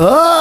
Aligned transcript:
Ah, 0.00 0.37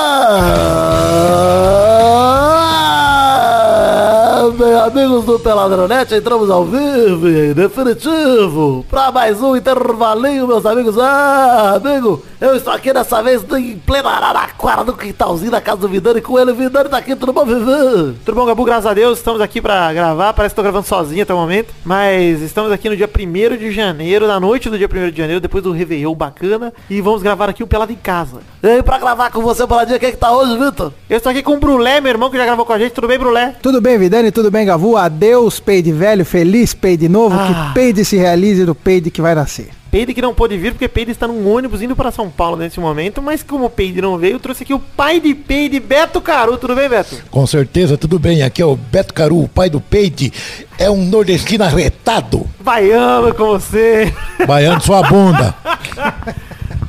amigos 4.88 5.26
do 5.26 5.38
Peladronete, 5.38 6.16
entramos 6.16 6.50
ao 6.50 6.64
vivo 6.64 7.28
e 7.28 7.54
definitivo 7.54 8.86
para 8.90 9.12
mais 9.12 9.42
um 9.42 9.54
intervalinho, 9.54 10.48
meus 10.48 10.66
amigos. 10.66 10.98
Ah, 10.98 11.74
amigo, 11.76 12.24
eu 12.40 12.56
estou 12.56 12.72
aqui 12.72 12.94
dessa 12.94 13.22
vez 13.22 13.44
em 13.58 13.78
plena 13.78 14.10
Araraquara, 14.10 14.86
no 14.86 14.94
quintalzinho 14.94 15.52
da 15.52 15.60
casa 15.60 15.82
do 15.82 15.90
Vidani, 15.90 16.22
com 16.22 16.40
ele, 16.40 16.54
Vidani 16.54 16.88
tá 16.88 16.98
aqui, 16.98 17.18
tudo 17.18 17.34
bom, 17.34 17.46
Vivan? 17.46 18.14
Tudo 18.24 18.36
bom, 18.36 18.46
Gabu? 18.46 18.64
Graças 18.64 18.86
a 18.86 18.94
Deus, 18.94 19.18
estamos 19.18 19.42
aqui 19.42 19.62
pra 19.62 19.92
gravar. 19.92 20.32
Parece 20.34 20.54
que 20.54 20.56
tô 20.56 20.64
gravando 20.64 20.88
sozinho 20.88 21.24
até 21.24 21.34
o 21.34 21.38
momento. 21.38 21.74
Mas 21.84 22.42
estamos 22.42 22.72
aqui 22.72 22.88
no 22.88 22.96
dia 22.96 23.10
1 23.10 23.58
de 23.58 23.72
janeiro, 23.72 24.26
na 24.26 24.40
noite 24.40 24.70
do 24.70 24.78
dia 24.78 24.88
1 24.88 25.12
de 25.12 25.18
janeiro, 25.18 25.42
depois 25.42 25.64
do 25.64 25.72
Réveillon 25.74 26.16
bacana. 26.16 26.72
E 26.90 27.02
vamos 27.02 27.22
gravar 27.22 27.50
aqui 27.50 27.62
o 27.62 27.68
Pelado 27.68 27.92
em 27.92 27.96
Casa. 27.96 28.38
E 28.64 28.68
aí, 28.68 28.84
pra 28.84 28.98
gravar 28.98 29.32
com 29.32 29.42
você, 29.42 29.68
Peladinha, 29.68 30.00
quem 30.00 30.10
é 30.10 30.12
que 30.12 30.18
tá 30.18 30.32
hoje, 30.32 30.58
Vitor? 30.58 30.94
Eu 31.10 31.18
estou 31.18 31.30
aqui 31.30 31.44
com 31.44 31.56
o 31.56 31.60
Brulé, 31.60 32.00
meu 32.00 32.12
irmão, 32.12 32.30
que 32.30 32.38
já 32.38 32.46
gravou 32.46 32.66
com 32.66 32.74
a 32.74 32.80
gente. 32.80 32.94
Tudo 32.94 33.08
bem, 33.08 33.18
Brulé? 33.18 33.56
Tudo 33.62 33.82
bem, 33.82 33.98
Vidani? 33.98 34.32
Tudo 34.32 34.50
bem, 34.50 34.66
Gavu? 34.78 34.96
Adeus, 34.96 35.60
peide 35.60 35.92
velho, 35.92 36.24
feliz 36.24 36.74
peide 36.74 37.10
novo, 37.10 37.36
Ah. 37.36 37.70
que 37.70 37.74
peide 37.74 38.06
se 38.06 38.16
realize 38.16 38.64
do 38.64 38.76
peide 38.76 39.10
que 39.10 39.22
vai 39.22 39.34
nascer. 39.34 39.70
Peide 39.90 40.14
que 40.14 40.22
não 40.22 40.34
pôde 40.34 40.58
vir, 40.58 40.74
porque 40.74 40.88
Peide 40.88 41.12
está 41.12 41.26
num 41.28 41.48
ônibus 41.50 41.82
indo 41.82 41.96
para 41.96 42.12
São 42.12 42.30
Paulo 42.30 42.58
nesse 42.58 42.78
momento. 42.78 43.22
Mas 43.22 43.42
como 43.42 43.70
Peide 43.70 44.02
não 44.02 44.18
veio, 44.18 44.34
eu 44.34 44.40
trouxe 44.40 44.64
aqui 44.64 44.74
o 44.74 44.80
pai 44.80 45.22
de 45.22 45.34
Peide, 45.34 45.80
Beto 45.80 46.20
Caru. 46.20 46.58
Tudo 46.58 46.76
bem, 46.76 46.90
Beto? 46.90 47.16
Com 47.32 47.48
certeza, 47.48 47.98
tudo 47.98 48.20
bem. 48.20 48.44
Aqui 48.44 48.62
é 48.62 48.66
o 48.66 48.76
Beto 48.76 49.14
Caru, 49.14 49.42
o 49.42 49.48
pai 49.48 49.70
do 49.70 49.80
peide. 49.80 50.32
É 50.78 50.92
um 50.92 51.06
nordestino 51.06 51.64
arretado. 51.64 52.46
Baiano 52.60 53.34
com 53.34 53.46
você. 53.46 54.14
Baiano 54.46 54.82
sua 54.82 55.02
bunda. 55.04 55.56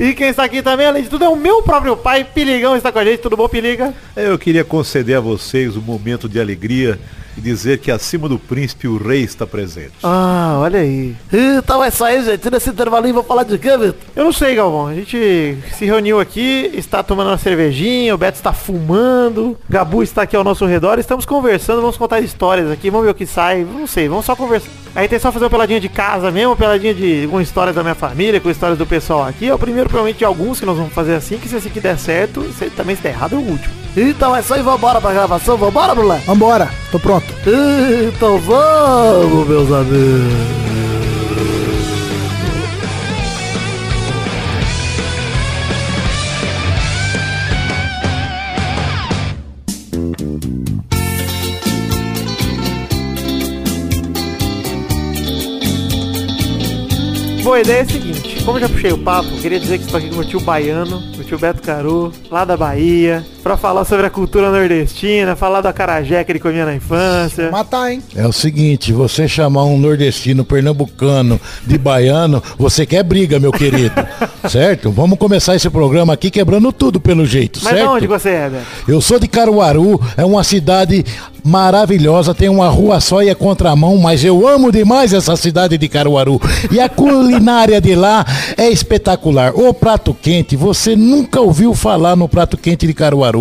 E 0.01 0.15
quem 0.15 0.29
está 0.29 0.45
aqui 0.45 0.63
também, 0.63 0.87
além 0.87 1.03
de 1.03 1.09
tudo, 1.09 1.25
é 1.25 1.29
o 1.29 1.35
meu 1.35 1.61
próprio 1.61 1.97
pai, 1.97 2.23
Piligão, 2.23 2.77
está 2.77 2.93
com 2.93 3.01
a 3.01 3.05
gente. 3.05 3.19
Tudo 3.19 3.37
bom, 3.37 3.49
Piliga? 3.49 3.93
Eu 4.15 4.39
queria 4.39 4.63
conceder 4.65 5.17
a 5.17 5.21
vocês 5.21 5.77
um 5.77 5.81
momento 5.81 6.29
de 6.29 6.39
alegria 6.41 7.01
e 7.39 7.41
dizer 7.41 7.79
que 7.79 7.91
acima 7.91 8.29
do 8.29 8.39
príncipe 8.39 8.89
o 8.89 8.97
rei 8.97 9.23
está 9.23 9.47
presente. 9.47 9.93
Ah, 10.03 10.59
olha 10.61 10.81
aí. 10.81 11.15
Então 11.33 11.83
é 11.83 11.89
isso 11.89 12.05
aí, 12.05 12.25
gente. 12.25 12.51
Nesse 12.51 12.71
intervalinho, 12.71 13.15
vou 13.15 13.23
falar 13.23 13.45
de 13.45 13.57
Vitor? 13.57 13.95
Eu 14.17 14.25
não 14.25 14.33
sei, 14.33 14.57
Galvão. 14.57 14.89
A 14.89 14.95
gente 14.95 15.57
se 15.73 15.85
reuniu 15.85 16.19
aqui, 16.19 16.71
está 16.75 17.03
tomando 17.03 17.29
uma 17.29 17.39
cervejinha, 17.39 18.15
o 18.15 18.19
Beto 18.19 18.39
está 18.39 18.53
fumando, 18.53 19.57
Gabu 19.69 20.03
está 20.03 20.23
aqui 20.23 20.35
ao 20.35 20.43
nosso 20.43 20.67
redor, 20.67 20.99
estamos 20.99 21.25
conversando, 21.25 21.81
vamos 21.81 21.97
contar 21.97 22.21
histórias 22.21 22.71
aqui, 22.71 22.91
vamos 22.91 23.07
ver 23.07 23.13
o 23.13 23.15
que 23.15 23.27
sai, 23.27 23.65
não 23.65 23.87
sei, 23.87 24.09
vamos 24.09 24.27
só 24.27 24.35
conversar. 24.35 24.71
A 24.99 25.05
intenção 25.05 25.29
é 25.29 25.33
fazer 25.33 25.45
uma 25.45 25.51
peladinha 25.51 25.79
de 25.79 25.89
casa 25.89 26.29
mesmo, 26.33 26.51
uma 26.51 26.57
peladinha 26.57 26.93
de 26.93 27.29
com 27.31 27.41
histórias 27.41 27.77
da 27.77 27.85
minha 27.85 27.95
família, 27.95 28.41
com 28.41 28.51
histórias 28.51 28.77
do 28.77 28.85
pessoal 28.85 29.23
aqui. 29.23 29.47
É 29.47 29.55
o 29.55 29.59
primeiro, 29.59 29.89
provavelmente, 29.89 30.19
de 30.19 30.25
alguns 30.25 30.59
que 30.59 30.67
nós 30.67 30.77
vamos 30.77 30.93
fazer 30.93 31.15
assim, 31.15 31.39
que 31.39 31.49
se 31.49 31.55
esse 31.55 31.69
aqui 31.69 31.79
der 31.79 31.97
certo, 31.97 32.43
se 32.53 32.69
também 32.71 32.97
se 32.97 33.03
der 33.03 33.11
errado, 33.11 33.37
é 33.37 33.39
o 33.39 33.43
último. 33.43 33.73
Então 33.97 34.35
é 34.35 34.41
isso 34.41 34.53
aí, 34.53 34.61
vambora 34.61 35.01
pra 35.01 35.13
gravação, 35.13 35.57
vambora, 35.57 35.95
Brulé? 35.95 36.19
Vambora, 36.27 36.69
tô 36.91 36.99
pronto. 36.99 37.33
Então 38.09 38.39
vamos, 38.39 39.47
meus 39.47 39.71
amigos. 39.71 40.78
Bom, 57.49 57.55
a 57.55 57.61
ideia 57.63 57.79
é 57.79 57.81
a 57.81 57.87
seguinte, 57.87 58.45
como 58.45 58.61
já 58.61 58.69
puxei 58.69 58.93
o 58.93 58.99
papo, 58.99 59.31
queria 59.41 59.59
dizer 59.59 59.79
que 59.79 59.85
estou 59.85 59.97
aqui 59.97 60.11
com 60.11 60.17
meu 60.17 60.25
tio 60.29 60.39
Baiano, 60.39 61.01
meu 61.17 61.25
tio 61.25 61.39
Beto 61.39 61.63
Caru, 61.63 62.13
lá 62.31 62.45
da 62.45 62.59
Bahia, 62.59 63.25
pra 63.49 63.57
falar 63.57 63.87
sobre 63.87 64.05
a 64.05 64.11
cultura 64.11 64.51
nordestina, 64.51 65.35
falar 65.35 65.63
do 65.63 65.69
acarajé 65.69 66.23
que 66.23 66.33
ele 66.33 66.39
comia 66.39 66.67
na 66.67 66.75
infância. 66.75 67.51
Matar, 67.51 67.91
hein? 67.91 68.03
É 68.15 68.27
o 68.27 68.33
seguinte, 68.33 68.93
você 68.93 69.27
chamar 69.27 69.65
um 69.65 69.79
nordestino 69.79 70.45
pernambucano 70.45 71.41
de 71.67 71.79
baiano, 71.79 72.43
você 72.59 72.85
quer 72.85 73.03
briga, 73.03 73.41
meu 73.41 73.51
querido. 73.51 73.95
certo? 74.51 74.91
Vamos 74.91 75.19
começar 75.19 75.57
esse 75.57 75.71
programa 75.71 76.13
aqui 76.13 76.31
quebrando 76.31 76.71
tudo 76.73 77.01
pelo 77.01 77.25
jeito, 77.25 77.59
Mas 77.63 77.73
de 77.73 77.79
certo? 77.79 77.91
onde 77.93 78.07
você 78.07 78.29
é, 78.29 78.51
Beto? 78.51 78.67
Eu 78.87 79.01
sou 79.01 79.19
de 79.19 79.27
Caruaru, 79.27 79.99
é 80.15 80.27
uma 80.27 80.45
cidade 80.45 81.03
maravilhosa, 81.43 82.35
tem 82.35 82.49
uma 82.49 82.69
rua 82.69 83.01
só 83.01 83.23
e 83.23 83.29
é 83.29 83.35
contramão, 83.35 83.97
mas 83.97 84.25
eu 84.25 84.47
amo 84.47 84.71
demais 84.71 85.13
essa 85.13 85.35
cidade 85.37 85.79
de 85.79 85.89
Caruaru. 85.89 86.41
E 86.71 86.79
a 86.79 86.89
culinária 86.89 87.81
de 87.81 87.95
lá 87.95 88.25
é 88.57 88.69
espetacular. 88.69 89.53
O 89.55 89.73
prato 89.73 90.13
quente, 90.13 90.57
você 90.57 90.95
nunca 90.95 91.41
ouviu 91.41 91.75
falar 91.75 92.15
no 92.15 92.29
prato 92.29 92.57
quente 92.59 92.87
de 92.87 92.93
Caruaru. 92.93 93.38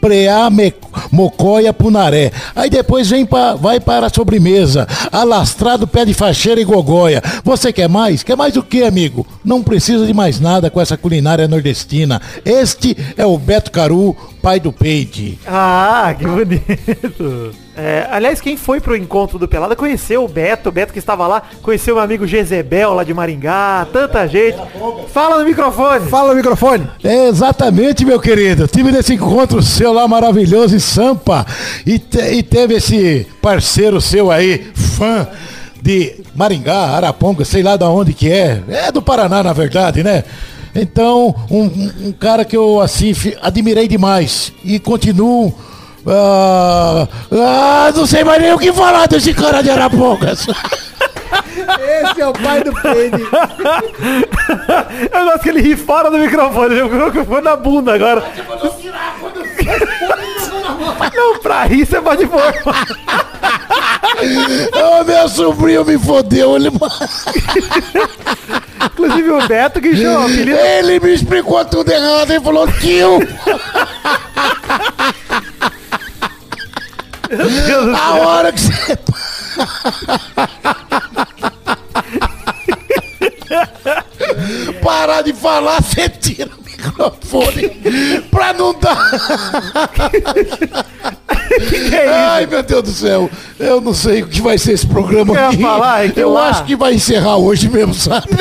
Preá, 0.00 0.48
me, 0.48 0.72
mocoia, 1.10 1.72
punaré. 1.72 2.30
Aí 2.54 2.70
depois 2.70 3.10
vem 3.10 3.26
pra, 3.26 3.54
vai 3.54 3.80
para 3.80 4.06
a 4.06 4.10
sobremesa. 4.10 4.86
Alastrado, 5.10 5.86
pé 5.86 6.04
de 6.04 6.14
facheira 6.14 6.60
e 6.60 6.64
gogoia. 6.64 7.22
Você 7.44 7.72
quer 7.72 7.88
mais? 7.88 8.22
Quer 8.22 8.36
mais 8.36 8.56
o 8.56 8.62
que, 8.62 8.82
amigo? 8.82 9.26
Não 9.44 9.62
precisa 9.62 10.06
de 10.06 10.14
mais 10.14 10.38
nada 10.38 10.70
com 10.70 10.80
essa 10.80 10.96
culinária 10.96 11.48
nordestina. 11.48 12.20
Este 12.44 12.96
é 13.16 13.26
o 13.26 13.36
Beto 13.38 13.70
Caru, 13.70 14.16
pai 14.48 14.58
do 14.58 14.72
peide. 14.72 15.38
Ah, 15.46 16.14
que 16.18 16.26
bonito. 16.26 17.50
É, 17.76 18.06
aliás, 18.10 18.40
quem 18.40 18.56
foi 18.56 18.80
pro 18.80 18.96
encontro 18.96 19.38
do 19.38 19.46
Pelada 19.46 19.76
conheceu 19.76 20.24
o 20.24 20.28
Beto, 20.28 20.70
o 20.70 20.72
Beto 20.72 20.90
que 20.90 20.98
estava 20.98 21.26
lá, 21.26 21.42
conheceu 21.60 21.92
o 21.92 21.96
meu 21.98 22.04
amigo 22.04 22.26
Jezebel 22.26 22.94
lá 22.94 23.04
de 23.04 23.12
Maringá, 23.12 23.86
tanta 23.92 24.26
gente. 24.26 24.56
Fala 25.12 25.38
no 25.40 25.44
microfone. 25.44 26.08
Fala 26.08 26.30
no 26.30 26.36
microfone. 26.36 26.88
É 27.04 27.28
exatamente, 27.28 28.06
meu 28.06 28.18
querido. 28.18 28.66
Tive 28.66 28.90
nesse 28.90 29.12
encontro 29.12 29.62
seu 29.62 29.92
lá 29.92 30.08
maravilhoso 30.08 30.74
em 30.74 30.78
Sampa. 30.78 31.44
E, 31.84 31.98
te- 31.98 32.32
e 32.32 32.42
teve 32.42 32.76
esse 32.76 33.26
parceiro 33.42 34.00
seu 34.00 34.30
aí, 34.30 34.66
fã 34.74 35.28
de 35.82 36.14
Maringá, 36.34 36.96
Araponga, 36.96 37.44
sei 37.44 37.62
lá 37.62 37.76
de 37.76 37.84
onde 37.84 38.14
que 38.14 38.32
é. 38.32 38.62
É 38.66 38.90
do 38.90 39.02
Paraná, 39.02 39.42
na 39.42 39.52
verdade, 39.52 40.02
né? 40.02 40.24
Então, 40.80 41.34
um, 41.50 41.64
um- 41.64 42.12
cara 42.12 42.44
que 42.44 42.56
eu, 42.56 42.80
assim, 42.80 43.12
admirei 43.42 43.88
demais. 43.88 44.52
E 44.64 44.78
continuo... 44.78 45.52
ah, 46.06 47.08
ah, 47.32 47.92
não 47.94 48.06
sei 48.06 48.22
mais 48.24 48.40
nem 48.40 48.52
o 48.52 48.58
que 48.58 48.72
falar 48.72 49.06
desse 49.08 49.34
cara 49.34 49.60
de 49.62 49.70
Arapongas. 49.70 50.46
Esse 52.10 52.20
é 52.20 52.26
o 52.26 52.32
pai 52.32 52.62
do 52.62 52.72
peide. 52.72 53.22
Eu 55.12 55.24
gosto 55.24 55.40
que 55.40 55.48
ele 55.50 55.60
ri 55.60 55.76
fora 55.76 56.10
do 56.10 56.16
microfone, 56.18 56.74
ele 56.74 56.84
microfone 56.88 57.42
na 57.42 57.56
bunda 57.56 57.94
agora. 57.94 58.22
Não, 61.14 61.38
pra 61.40 61.64
rir 61.64 61.84
você 61.86 62.00
pode 62.00 62.26
pôr. 62.26 62.40
Ô, 64.72 65.04
meu 65.04 65.28
sobrinho 65.28 65.84
me 65.84 65.98
fodeu. 65.98 66.56
Ele... 66.56 66.70
Inclusive 68.84 69.30
o 69.30 69.48
Beto 69.48 69.80
que 69.80 69.96
chamou 69.96 70.22
o 70.22 70.24
apelido. 70.24 70.58
Ele 70.58 71.00
me 71.00 71.14
explicou 71.14 71.64
tudo 71.64 71.90
errado. 71.90 72.30
Ele 72.30 72.40
falou, 72.40 72.70
tio... 72.72 73.18
A 77.94 78.14
hora 78.14 78.52
que 78.52 78.60
você. 78.60 78.98
Parar 84.82 85.22
de 85.22 85.32
falar, 85.34 85.82
você 85.82 86.08
tira 86.08 86.50
o 86.56 86.62
microfone 86.64 87.68
pra 88.30 88.52
não 88.54 88.72
dar. 88.78 89.10
Ai, 92.30 92.46
meu 92.46 92.62
Deus 92.62 92.82
do 92.82 92.90
céu. 92.90 93.30
Eu 93.58 93.80
não 93.80 93.94
sei 93.94 94.22
o 94.22 94.26
que 94.28 94.40
vai 94.40 94.58
ser 94.58 94.72
esse 94.72 94.86
programa 94.86 95.34
Eu 95.34 95.46
aqui. 95.48 95.62
falar, 95.62 96.04
é 96.04 96.08
que 96.10 96.20
Eu 96.20 96.30
lá- 96.32 96.48
acho 96.50 96.64
que 96.64 96.76
vai 96.76 96.94
encerrar 96.94 97.36
hoje 97.36 97.68
mesmo, 97.68 97.94
sabe? 97.94 98.26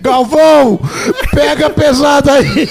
Galvão, 0.00 0.78
pega 1.32 1.68
pesado 1.70 2.30
aí. 2.30 2.68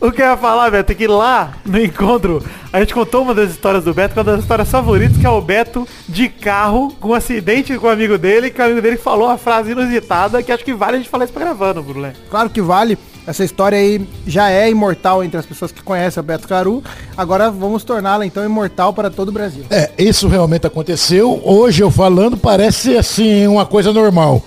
O 0.00 0.10
que 0.12 0.20
eu 0.20 0.26
ia 0.26 0.36
falar, 0.36 0.70
Beto, 0.70 0.92
é 0.92 0.94
que 0.94 1.06
lá 1.06 1.52
no 1.64 1.80
encontro 1.82 2.42
a 2.72 2.80
gente 2.80 2.92
contou 2.92 3.22
uma 3.22 3.34
das 3.34 3.52
histórias 3.52 3.84
do 3.84 3.94
Beto, 3.94 4.12
que 4.12 4.18
é 4.18 4.22
uma 4.22 4.32
das 4.32 4.40
histórias 4.42 4.68
favoritas, 4.70 5.16
que 5.16 5.24
é 5.24 5.30
o 5.30 5.40
Beto 5.40 5.86
de 6.08 6.28
carro 6.28 6.94
com 7.00 7.10
um 7.10 7.14
acidente 7.14 7.78
com 7.78 7.86
um 7.86 7.90
amigo 7.90 8.18
dele, 8.18 8.50
que 8.50 8.60
o 8.60 8.64
amigo 8.64 8.82
dele 8.82 8.96
falou 8.98 9.28
uma 9.28 9.38
frase 9.38 9.70
inusitada 9.70 10.42
que 10.42 10.52
acho 10.52 10.64
que 10.64 10.74
vale 10.74 10.96
a 10.96 10.98
gente 10.98 11.08
falar 11.08 11.24
isso 11.24 11.32
pra 11.32 11.44
gravando, 11.44 11.82
Brulé. 11.82 12.12
Claro 12.28 12.50
que 12.50 12.60
vale. 12.60 12.98
Essa 13.26 13.44
história 13.44 13.76
aí 13.76 14.06
já 14.26 14.50
é 14.50 14.70
imortal 14.70 15.24
entre 15.24 15.38
as 15.38 15.44
pessoas 15.44 15.72
que 15.72 15.82
conhecem 15.82 16.22
Beto 16.22 16.46
Caru. 16.46 16.82
Agora 17.16 17.50
vamos 17.50 17.82
torná-la 17.82 18.24
então 18.24 18.44
imortal 18.44 18.92
para 18.92 19.10
todo 19.10 19.30
o 19.30 19.32
Brasil. 19.32 19.64
É, 19.68 19.90
isso 19.98 20.28
realmente 20.28 20.66
aconteceu. 20.66 21.40
Hoje 21.44 21.82
eu 21.82 21.90
falando 21.90 22.36
parece 22.36 22.96
assim 22.96 23.46
uma 23.46 23.66
coisa 23.66 23.92
normal. 23.92 24.42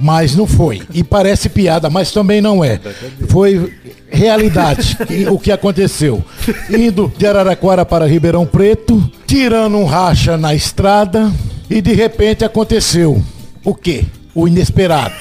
Mas 0.00 0.34
não 0.34 0.48
foi. 0.48 0.82
E 0.92 1.04
parece 1.04 1.48
piada, 1.48 1.88
mas 1.88 2.10
também 2.10 2.40
não 2.40 2.64
é. 2.64 2.80
Foi 3.28 3.72
realidade 4.10 4.96
o 5.30 5.38
que 5.38 5.52
aconteceu. 5.52 6.24
Indo 6.68 7.12
de 7.16 7.24
Araraquara 7.24 7.84
para 7.84 8.06
Ribeirão 8.06 8.44
Preto, 8.44 9.00
tirando 9.26 9.76
um 9.76 9.84
racha 9.84 10.36
na 10.36 10.54
estrada 10.54 11.30
e 11.70 11.80
de 11.80 11.92
repente 11.92 12.44
aconteceu. 12.44 13.22
O 13.64 13.74
quê? 13.74 14.04
O 14.34 14.48
inesperado. 14.48 15.14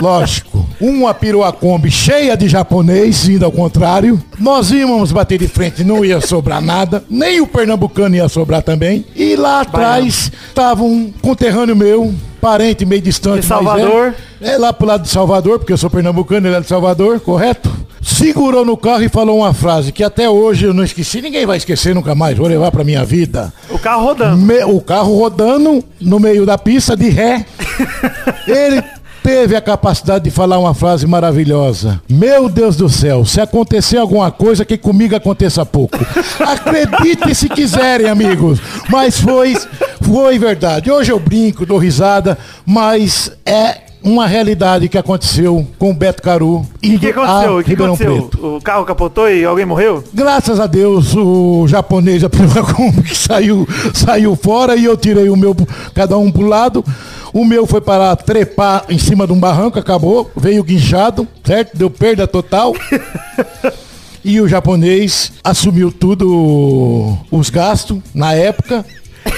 Lógico. 0.00 0.49
Uma 0.80 1.12
perua 1.12 1.52
Kombi 1.52 1.90
cheia 1.90 2.36
de 2.36 2.48
japonês, 2.48 3.28
indo 3.28 3.44
ao 3.44 3.52
contrário. 3.52 4.20
Nós 4.38 4.70
íamos 4.70 5.12
bater 5.12 5.38
de 5.38 5.46
frente, 5.48 5.84
não 5.84 6.04
ia 6.04 6.20
sobrar 6.20 6.60
nada, 6.62 7.04
nem 7.10 7.40
o 7.40 7.46
pernambucano 7.46 8.16
ia 8.16 8.28
sobrar 8.28 8.62
também. 8.62 9.04
E 9.14 9.36
lá 9.36 9.60
atrás 9.60 10.32
estava 10.48 10.82
um 10.82 11.12
conterrâneo 11.20 11.76
meu, 11.76 12.14
parente 12.40 12.86
meio 12.86 13.02
distante. 13.02 13.42
De 13.42 13.48
mas 13.48 13.58
Salvador. 13.64 14.14
É, 14.40 14.52
é 14.54 14.58
lá 14.58 14.72
pro 14.72 14.86
lado 14.86 15.02
de 15.02 15.10
Salvador, 15.10 15.58
porque 15.58 15.72
eu 15.72 15.76
sou 15.78 15.90
pernambucano, 15.90 16.46
ele 16.48 16.56
é 16.56 16.60
de 16.60 16.66
Salvador, 16.66 17.20
correto? 17.20 17.70
Segurou 18.02 18.64
no 18.64 18.78
carro 18.78 19.02
e 19.02 19.10
falou 19.10 19.40
uma 19.40 19.52
frase 19.52 19.92
que 19.92 20.02
até 20.02 20.28
hoje 20.28 20.64
eu 20.64 20.72
não 20.72 20.82
esqueci, 20.82 21.20
ninguém 21.20 21.44
vai 21.44 21.58
esquecer 21.58 21.94
nunca 21.94 22.14
mais, 22.14 22.38
vou 22.38 22.46
levar 22.46 22.70
pra 22.70 22.82
minha 22.82 23.04
vida. 23.04 23.52
O 23.68 23.78
carro 23.78 24.04
rodando. 24.04 24.38
Me- 24.38 24.64
o 24.64 24.80
carro 24.80 25.18
rodando 25.18 25.84
no 26.00 26.18
meio 26.18 26.46
da 26.46 26.56
pista 26.56 26.96
de 26.96 27.10
ré. 27.10 27.44
Ele 28.48 28.82
teve 29.22 29.56
a 29.56 29.60
capacidade 29.60 30.24
de 30.24 30.30
falar 30.30 30.58
uma 30.58 30.74
frase 30.74 31.06
maravilhosa. 31.06 32.00
Meu 32.08 32.48
Deus 32.48 32.76
do 32.76 32.88
céu, 32.88 33.24
se 33.24 33.40
acontecer 33.40 33.98
alguma 33.98 34.30
coisa, 34.30 34.64
que 34.64 34.76
comigo 34.76 35.14
aconteça 35.14 35.64
pouco. 35.64 35.98
Acreditem 36.40 37.34
se 37.34 37.48
quiserem, 37.48 38.08
amigos. 38.08 38.60
Mas 38.88 39.18
foi, 39.18 39.56
foi 40.00 40.38
verdade. 40.38 40.90
Hoje 40.90 41.12
eu 41.12 41.18
brinco, 41.18 41.66
dou 41.66 41.78
risada, 41.78 42.38
mas 42.66 43.32
é 43.44 43.90
uma 44.02 44.26
realidade 44.26 44.88
que 44.88 44.96
aconteceu 44.96 45.66
com 45.78 45.90
o 45.90 45.94
Beto 45.94 46.22
Caru 46.22 46.64
e 46.82 46.96
O 46.96 46.98
que 46.98 47.08
aconteceu? 47.08 47.58
O 47.58 47.62
que 47.62 47.70
Ribeirão 47.70 47.94
aconteceu? 47.94 48.22
Preto. 48.22 48.56
O 48.56 48.60
carro 48.60 48.84
capotou 48.84 49.30
e 49.30 49.44
alguém 49.44 49.66
morreu? 49.66 50.02
Graças 50.12 50.58
a 50.58 50.66
Deus, 50.66 51.14
o 51.14 51.66
japonês, 51.68 52.24
a 52.24 52.30
primeira 52.30 52.62
Kombi 52.62 53.08
saiu, 53.14 53.68
saiu 53.92 54.34
fora 54.36 54.76
e 54.76 54.84
eu 54.84 54.96
tirei 54.96 55.28
o 55.28 55.36
meu, 55.36 55.54
cada 55.94 56.16
um 56.16 56.30
pro 56.30 56.46
lado. 56.46 56.84
O 57.32 57.44
meu 57.44 57.66
foi 57.66 57.80
para 57.80 58.14
trepar 58.16 58.84
em 58.88 58.98
cima 58.98 59.26
de 59.26 59.32
um 59.32 59.38
barranco, 59.38 59.78
acabou, 59.78 60.30
veio 60.36 60.64
guinchado, 60.64 61.26
certo? 61.44 61.76
Deu 61.76 61.90
perda 61.90 62.26
total. 62.26 62.74
E 64.22 64.38
o 64.38 64.46
japonês 64.46 65.32
assumiu 65.42 65.90
tudo 65.90 67.16
os 67.30 67.48
gastos 67.48 68.00
na 68.14 68.34
época. 68.34 68.84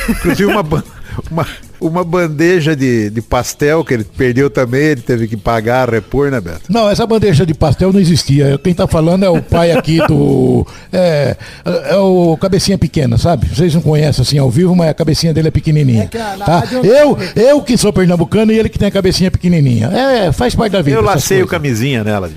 Inclusive 0.08 0.46
uma, 0.46 0.84
uma, 1.30 1.46
uma 1.82 2.05
bandeja 2.05 2.76
de, 2.76 3.11
de 3.11 3.20
pastel 3.20 3.84
que 3.84 3.93
ele 3.93 4.05
perdeu 4.05 4.49
também, 4.49 4.82
ele 4.82 5.00
teve 5.00 5.26
que 5.26 5.37
pagar, 5.37 5.90
repor, 5.90 6.31
né, 6.31 6.40
Beto? 6.40 6.62
Não, 6.69 6.88
essa 6.88 7.06
bandeja 7.06 7.44
de 7.44 7.52
pastel 7.52 7.93
não 7.93 8.00
existia. 8.00 8.58
Quem 8.62 8.73
tá 8.73 8.87
falando 8.87 9.25
é 9.25 9.29
o 9.29 9.43
pai 9.43 9.73
aqui 9.73 9.99
do. 10.06 10.67
É, 10.93 11.37
é 11.64 11.96
o 11.96 12.37
cabecinha 12.37 12.79
pequena, 12.79 13.19
sabe? 13.19 13.49
Vocês 13.49 13.75
não 13.75 13.82
conhecem 13.82 14.23
assim 14.23 14.38
ao 14.38 14.50
vivo, 14.50 14.75
mas 14.76 14.90
a 14.90 14.94
cabecinha 14.94 15.34
dele 15.34 15.49
é 15.49 15.50
pequenininha. 15.50 16.05
É 16.05 16.37
tá? 16.44 16.62
Eu, 16.84 17.19
eu 17.34 17.61
que 17.62 17.76
sou 17.76 17.93
pernambucano 17.93 18.52
e 18.52 18.58
ele 18.58 18.69
que 18.69 18.79
tem 18.79 18.88
a 18.88 18.93
cabecinha 18.93 19.31
pequenininha. 19.31 19.88
É, 19.88 20.32
faz 20.32 20.55
parte 20.55 20.73
da 20.73 20.82
vida. 20.82 20.96
Eu 20.96 21.02
lacei 21.02 21.43
o 21.43 21.46
camisinha 21.46 22.05
nela. 22.05 22.31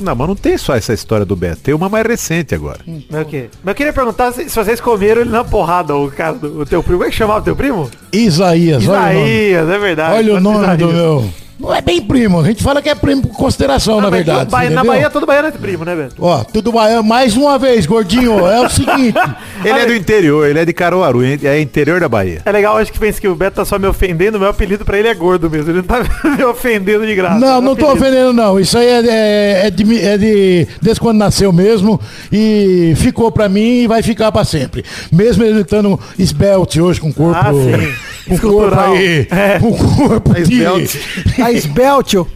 Não, 0.00 0.14
mas 0.14 0.28
não 0.28 0.34
tem 0.34 0.58
só 0.58 0.74
essa 0.74 0.92
história 0.92 1.24
do 1.24 1.36
Beto, 1.36 1.60
tem 1.62 1.74
uma 1.74 1.88
mais 1.88 2.06
recente 2.06 2.54
agora. 2.54 2.80
Mas 3.10 3.22
o 3.22 3.24
quê? 3.24 3.48
Mas 3.62 3.72
eu 3.72 3.74
queria 3.74 3.92
perguntar 3.92 4.32
se, 4.32 4.48
se 4.48 4.56
vocês 4.56 4.80
comeram 4.80 5.20
ele 5.20 5.30
na 5.30 5.44
porrada, 5.44 5.94
o 5.94 6.10
cara 6.10 6.34
do 6.34 6.60
o 6.60 6.66
teu 6.66 6.82
primo. 6.82 6.98
Como 6.98 7.08
é 7.08 7.10
que 7.10 7.16
chamava 7.16 7.40
o 7.40 7.42
teu 7.42 7.54
primo? 7.56 7.90
Isaías, 8.12 8.86
olha 8.88 8.98
o 8.98 9.02
nome. 9.14 9.20
Isaías, 9.20 9.68
é 9.70 9.78
verdade. 9.78 10.14
Olha 10.16 10.34
o 10.34 10.40
nome 10.40 10.58
do 10.58 10.64
Isaías. 10.84 10.92
meu. 10.92 11.43
Não 11.58 11.72
é 11.72 11.80
bem 11.80 12.02
primo, 12.02 12.40
a 12.40 12.44
gente 12.44 12.62
fala 12.62 12.82
que 12.82 12.88
é 12.88 12.94
primo 12.96 13.22
por 13.22 13.36
consideração, 13.36 14.00
na 14.00 14.08
Ah, 14.08 14.10
mas 14.10 14.18
verdade. 14.24 14.38
todo 14.40 14.50
Bahia- 14.50 14.70
na? 14.70 14.84
Bahia 14.84 15.08
todo 15.10 15.24
baiano 15.26 15.48
é 15.48 15.50
primo, 15.52 15.84
né, 15.84 15.94
Beto? 15.94 16.16
Ó, 16.18 16.42
tudo 16.42 16.72
baiano, 16.72 17.04
mais 17.04 17.36
uma 17.36 17.56
vez, 17.58 17.86
gordinho, 17.86 18.44
é 18.46 18.60
o 18.60 18.68
seguinte. 18.68 19.14
Ele 19.64 19.78
é 19.78 19.86
do 19.86 19.94
interior, 19.94 20.46
ele 20.46 20.58
é 20.58 20.64
de 20.64 20.72
Caruaru, 20.74 21.22
é 21.24 21.60
interior 21.60 22.00
da 22.00 22.08
Bahia. 22.08 22.42
É 22.44 22.52
legal, 22.52 22.76
acho 22.76 22.92
que 22.92 22.98
pensa 22.98 23.18
que 23.20 23.26
o 23.28 23.34
Beto 23.34 23.56
tá 23.56 23.64
só 23.64 23.78
me 23.78 23.86
ofendendo, 23.86 24.38
meu 24.38 24.48
apelido 24.48 24.84
pra 24.84 24.98
ele 24.98 25.08
é 25.08 25.14
gordo 25.14 25.48
mesmo. 25.48 25.70
Ele 25.70 25.78
não 25.78 25.84
tá 25.84 26.02
me 26.36 26.44
ofendendo 26.44 27.06
de 27.06 27.14
graça. 27.14 27.38
Não, 27.38 27.58
É 27.58 27.60
não 27.60 27.74
tô 27.76 27.86
apelido. 27.86 28.04
ofendendo 28.08 28.32
não. 28.34 28.60
Isso 28.60 28.76
aí 28.76 28.86
é, 28.86 29.06
é, 29.06 29.66
é 29.66 29.70
de, 29.70 30.00
é 30.04 30.18
de 30.18 30.68
desde 30.82 31.00
quando 31.00 31.16
nasceu 31.18 31.50
mesmo 31.52 31.98
e 32.30 32.92
ficou 32.96 33.30
pra 33.32 33.48
mim 33.48 33.82
e 33.82 33.86
vai 33.86 34.02
ficar 34.02 34.30
pra 34.32 34.44
sempre. 34.44 34.84
Mesmo 35.10 35.42
ele 35.44 35.60
estando 35.62 35.98
esbelte 36.18 36.78
hoje 36.80 37.00
com 37.00 37.08
o 37.08 37.14
corpo, 37.14 37.40
Ah, 37.40 37.52
sim. 37.52 38.36
com 38.38 38.46
o 38.48 38.52
corpo 38.52 38.80
aí, 38.80 39.26
É. 39.30 39.58
com 39.60 39.68
o 39.68 39.76
corpo 40.08 40.34
de... 40.34 40.42
esbelte. 40.42 41.00
Tá 41.44 41.52
esbelto. 41.52 42.26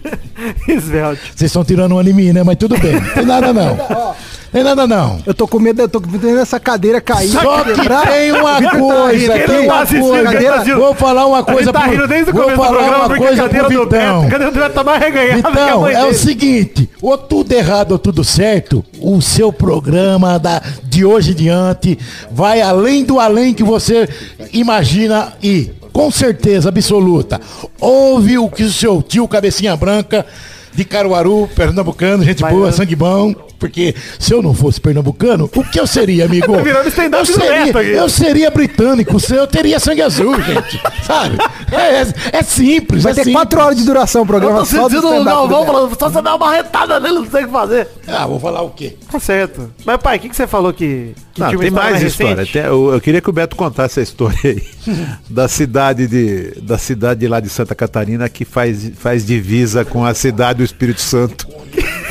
Esvelte. 0.69 1.33
Vocês 1.35 1.49
estão 1.49 1.65
tirando 1.65 1.97
um 1.97 2.03
mim, 2.03 2.33
né? 2.33 2.43
Mas 2.43 2.57
tudo 2.57 2.79
bem. 2.79 2.95
Não 2.95 3.15
tem 3.15 3.25
nada 3.27 3.53
não. 3.55 4.15
Tem 4.51 4.63
nada 4.63 4.87
não. 4.87 5.21
Eu 5.27 5.35
tô 5.35 5.47
com 5.47 5.59
medo, 5.59 5.83
eu 5.83 5.89
tô 5.89 6.01
com 6.01 6.09
medo 6.11 6.27
dessa 6.27 6.59
cadeira 6.59 7.03
cair. 7.03 7.29
Só 7.29 7.65
que 7.65 7.75
quebrar. 7.75 8.07
tem 8.07 8.33
uma 8.33 8.63
tá 8.63 8.71
coisa, 8.71 9.13
rindo, 9.13 9.33
Ele 9.33 9.47
tem 9.47 9.61
uma 9.67 9.75
tá 9.85 9.87
coisa. 9.87 10.33
tá 10.33 10.55
assistindo. 10.55 10.79
Vou 10.79 10.95
falar 10.95 11.27
uma 11.27 11.39
Ele 11.39 11.47
coisa 11.53 11.73
tá 11.73 11.87
rindo 11.87 12.09
desde 12.09 12.31
o 12.31 12.35
vou 12.35 12.43
começo 12.45 12.57
do 12.59 12.65
falar 12.65 12.79
programa 12.79 13.05
uma 13.05 13.15
a 13.15 13.19
coisa 13.19 13.43
cadeira 13.43 13.67
pro 13.69 13.83
Vitão. 13.85 14.23
A 14.23 14.31
cadeira 14.31 14.53
do 14.53 14.59
Beto 14.59 14.75
tá 14.75 14.85
mais 14.85 15.03
a 15.03 15.39
Então, 15.39 15.81
mãe 15.83 15.95
é 15.95 16.05
o 16.07 16.15
seguinte, 16.15 16.89
ou 17.03 17.19
tudo 17.19 17.53
errado 17.53 17.93
ou 17.93 17.99
tudo 17.99 18.25
certo, 18.25 18.83
o 19.01 19.21
seu 19.21 19.53
programa 19.53 20.39
da, 20.39 20.63
de 20.85 21.05
hoje 21.05 21.33
em 21.33 21.35
diante 21.35 21.99
vai 22.31 22.63
além 22.63 23.05
do 23.05 23.21
além 23.21 23.53
que 23.53 23.63
você 23.63 24.09
imagina 24.51 25.35
e, 25.43 25.71
com 25.99 26.13
certeza 26.13 26.69
absoluta, 26.69 27.41
ouve 27.81 28.39
o 28.39 28.49
que 28.49 28.63
o 28.63 28.71
seu 28.71 29.03
tio 29.03 29.27
Cabecinha 29.27 29.75
Branca 29.75 30.25
de 30.73 30.85
Caruaru, 30.85 31.49
pernambucano, 31.57 32.23
gente 32.23 32.41
Vai, 32.41 32.53
boa, 32.53 32.71
sangue 32.71 32.95
bom, 32.95 33.35
porque 33.59 33.95
se 34.19 34.33
eu 34.33 34.43
não 34.43 34.55
fosse 34.55 34.81
pernambucano, 34.81 35.51
o 35.55 35.65
que 35.65 35.79
eu 35.81 35.87
seria, 35.87 36.25
amigo? 36.25 36.53
Tá 36.53 37.19
eu, 37.19 37.25
seria, 37.27 37.83
eu 37.83 38.09
seria 38.09 38.51
britânico, 38.51 39.19
se 39.19 39.35
eu 39.35 39.47
teria 39.47 39.81
sangue 39.81 40.03
azul, 40.03 40.41
gente, 40.43 40.81
sabe? 41.05 41.37
É, 41.73 42.03
é- 42.03 42.39
é 42.39 42.43
simples, 42.43 43.03
Vai 43.03 43.13
é 43.13 43.15
ter 43.15 43.25
simples. 43.25 43.37
quatro 43.37 43.61
horas 43.61 43.77
de 43.79 43.85
duração 43.85 44.23
o 44.23 44.25
Eu 44.25 44.27
programa 44.27 44.59
tô 44.61 44.67
só 44.67 44.89
do 44.89 44.91
sentindo 44.91 45.09
o 45.21 45.25
Galvão 45.25 45.67
falando, 45.67 45.99
só 45.99 46.09
você 46.09 46.23
dá 46.23 46.35
uma 46.37 46.53
retada 46.53 47.01
nele, 47.01 47.15
não 47.21 47.31
sei 47.31 47.43
o 47.45 47.47
que 47.47 47.53
fazer. 47.53 47.89
Ah, 48.07 48.27
vou 48.27 48.39
falar 48.41 48.63
o 48.63 48.71
quê? 48.71 48.97
Tá 49.11 49.19
certo. 49.19 49.71
Mas, 49.85 49.97
pai, 49.99 50.17
o 50.17 50.21
que, 50.21 50.29
que 50.29 50.37
você 50.37 50.47
falou 50.47 50.73
que, 50.73 51.15
que 51.35 51.41
Não, 51.41 51.57
tem 51.57 51.71
mais 51.71 52.03
história. 52.03 52.43
Até 52.43 52.69
eu, 52.69 52.93
eu 52.93 53.01
queria 53.01 53.21
que 53.21 53.29
o 53.29 53.33
Beto 53.33 53.57
contasse 53.57 54.01
a 54.01 54.03
história 54.03 54.39
aí 54.45 54.63
da 55.29 55.49
cidade 55.49 56.07
de 56.07 56.61
da 56.63 56.79
cidade 56.79 57.27
lá 57.27 57.41
de 57.41 57.49
Santa 57.49 57.75
Catarina 57.75 58.29
que 58.29 58.45
faz, 58.45 58.91
faz 58.99 59.25
divisa 59.27 59.85
com 59.85 60.05
a 60.05 60.15
cidade 60.15 60.59
do 60.59 60.65
Espírito 60.65 61.01
Santo. 61.01 61.47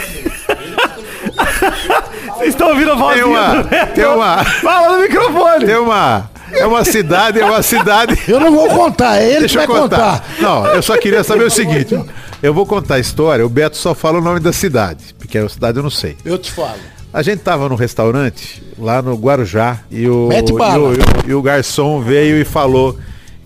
Vocês 2.38 2.50
estão 2.50 2.70
ouvindo 2.70 2.92
a 2.92 2.96
voz 2.96 3.16
Tem 3.16 3.24
uma, 3.24 3.64
tem 3.96 4.06
uma, 4.06 4.44
Fala 4.46 4.96
no 4.98 5.02
microfone. 5.04 5.66
tem 5.66 5.76
uma, 5.78 6.30
é 6.52 6.66
uma 6.66 6.84
cidade, 6.86 7.40
é 7.40 7.46
uma 7.46 7.62
cidade. 7.62 8.18
Eu 8.28 8.40
não 8.40 8.52
vou 8.52 8.70
contar, 8.70 9.18
é 9.18 9.30
ele 9.32 9.40
Deixa 9.42 9.60
que 9.60 9.64
eu 9.64 9.68
vai 9.74 9.82
contar. 9.82 10.22
contar. 10.22 10.24
Não, 10.40 10.66
eu 10.68 10.82
só 10.82 10.98
queria 10.98 11.24
saber 11.24 11.44
o 11.46 11.50
seguinte. 11.52 12.00
Eu 12.42 12.54
vou 12.54 12.66
contar 12.66 12.96
a 12.96 13.00
história, 13.00 13.46
o 13.46 13.50
Beto 13.50 13.76
só 13.78 13.96
fala 13.96 14.20
o 14.20 14.22
nome 14.22 14.40
da 14.40 14.54
cidade, 14.54 15.16
porque 15.18 15.38
a 15.38 15.50
cidade 15.50 15.78
eu 15.78 15.84
não 15.84 15.90
sei. 15.90 16.16
Eu 16.24 16.38
te 16.38 16.52
falo. 16.52 16.78
A 17.14 17.22
gente 17.24 17.40
tava 17.40 17.68
num 17.68 17.76
restaurante 17.76 18.62
lá 18.78 19.02
no 19.02 19.16
Guarujá 19.16 19.80
e 19.90 20.08
o, 20.08 20.30
e 20.32 20.36
o, 20.52 20.60
e 20.60 20.78
o- 20.78 21.30
e 21.30 21.34
o 21.34 21.42
garçom 21.42 22.00
veio 22.02 22.38
e 22.38 22.46
falou 22.46 22.98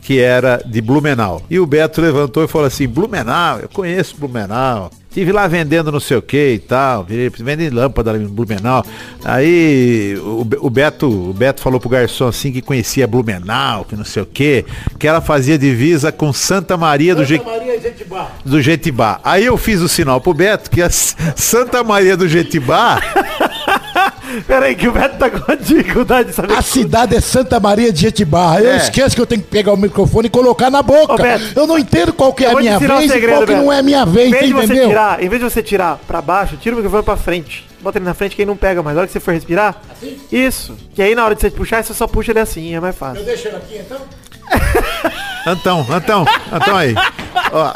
que 0.02 0.20
era 0.20 0.62
de 0.66 0.82
Blumenau. 0.82 1.42
E 1.50 1.60
o 1.60 1.66
Beto 1.66 2.02
levantou 2.02 2.44
e 2.44 2.48
falou 2.48 2.68
assim, 2.68 2.88
Blumenau, 2.88 3.60
eu 3.60 3.70
conheço 3.70 4.16
Blumenau. 4.18 4.90
Tive 5.14 5.34
lá 5.34 5.46
vendendo 5.46 5.92
não 5.92 6.00
sei 6.00 6.16
o 6.16 6.22
que 6.22 6.54
e 6.54 6.60
tal, 6.60 7.06
vendendo 7.06 7.76
lâmpada 7.76 8.16
em 8.18 8.26
Blumenau. 8.26 8.82
Aí 9.26 10.18
o, 10.24 10.46
Be- 10.46 10.58
o 10.62 10.70
Beto, 10.70 11.08
o 11.10 11.34
Beto 11.34 11.62
falou 11.62 11.82
pro 11.82 11.90
garçom 11.90 12.28
assim 12.30 12.50
que 12.52 12.62
conhecia 12.62 13.06
Blumenau, 13.06 13.84
que 13.84 13.96
não 13.96 14.06
sei 14.06 14.24
o 14.24 14.26
que, 14.26 14.64
que 14.98 15.06
ela 15.06 15.20
fazia 15.20 15.58
divisa 15.58 16.14
com 16.14 16.32
Santa 16.32 16.78
Maria 16.78 17.14
do 17.14 17.26
Jequitibá 17.26 17.52
do 18.46 18.62
Jetibá. 18.62 19.20
Aí 19.22 19.46
eu 19.46 19.58
fiz 19.58 19.82
o 19.82 19.90
sinal 19.90 20.22
pro 20.22 20.34
Beto 20.34 20.72
que 20.72 20.82
a 20.82 20.90
Santa 20.90 21.84
Maria 21.84 22.16
do 22.16 22.26
Jetibá 22.28 23.02
Peraí, 24.48 24.76
que 24.76 24.88
o 24.88 24.92
Beto 24.92 25.18
tá 25.18 25.30
com 25.30 25.56
dificuldade 25.56 26.30
de 26.30 26.36
saber. 26.36 26.54
A 26.54 26.62
cidade 26.62 27.16
é 27.16 27.22
Santa 27.22 27.60
Maria 27.60 27.92
de 27.92 28.02
Jetibá. 28.02 28.60
Eu 28.60 28.72
É. 28.72 28.78
esqueço 28.78 29.16
que 29.16 29.22
eu 29.22 29.26
tenho 29.26 29.42
que 29.42 29.48
pegar 29.48 29.74
o 29.74 29.78
microfone 29.78 30.28
e 30.28 30.30
colocar 30.30 30.70
na 30.70 30.82
boca. 30.82 31.14
Ô, 31.14 31.18
Beto, 31.18 31.52
eu 31.56 31.68
não 31.68 31.78
entendo 31.78 32.14
qual 32.14 32.34
que 32.34 32.46
é 32.46 32.52
Eu 32.54 32.58
a 32.58 32.62
minha 32.62 32.76
ensinar 32.76 32.96
um 32.96 32.98
vez 33.00 33.10
e 33.10 33.14
segredo, 33.14 33.34
qual 33.38 33.42
que 33.48 33.54
Beto. 33.54 33.64
não 33.66 33.74
é 33.74 33.80
a 33.80 33.84
minha 33.84 34.02
Em 34.04 34.06
vez, 34.06 34.30
vez, 34.32 34.42
você 34.42 34.48
de 34.48 34.54
você 34.54 34.64
entendeu? 34.66 34.88
tirar, 34.90 35.24
em 35.24 35.30
vez 35.30 35.42
de 35.44 35.50
você 35.50 35.64
tirar 35.64 36.00
pra 36.08 36.22
baixo, 36.22 36.58
tira 36.58 36.76
o 36.76 36.78
microfone 36.78 37.04
pra 37.04 37.18
frente. 37.18 37.68
Bota 37.82 37.98
ele 37.98 38.06
na 38.06 38.14
frente 38.14 38.36
que 38.36 38.42
aí 38.42 38.46
não 38.46 38.56
pega 38.56 38.82
mais. 38.84 38.96
Na 38.96 39.02
hora 39.02 39.08
que 39.08 39.14
você 39.14 39.20
for 39.20 39.34
respirar, 39.34 39.82
isso. 40.32 40.78
Que 40.94 41.02
aí 41.02 41.16
na 41.16 41.26
hora 41.26 41.34
de 41.36 41.42
você 41.42 41.50
puxar, 41.50 41.84
você 41.84 41.94
só 41.94 42.06
puxa 42.08 42.32
ele 42.32 42.40
assim, 42.40 42.76
é 42.76 42.80
mais 42.80 42.96
fácil. 42.96 43.24
Deixa 43.26 43.48
ele 43.48 43.58
aqui 43.58 43.78
então. 43.80 43.98
Antão, 45.48 45.86
Antão, 45.90 46.26
Antão 46.52 46.76
aí. 46.76 46.94
Ó, 47.52 47.74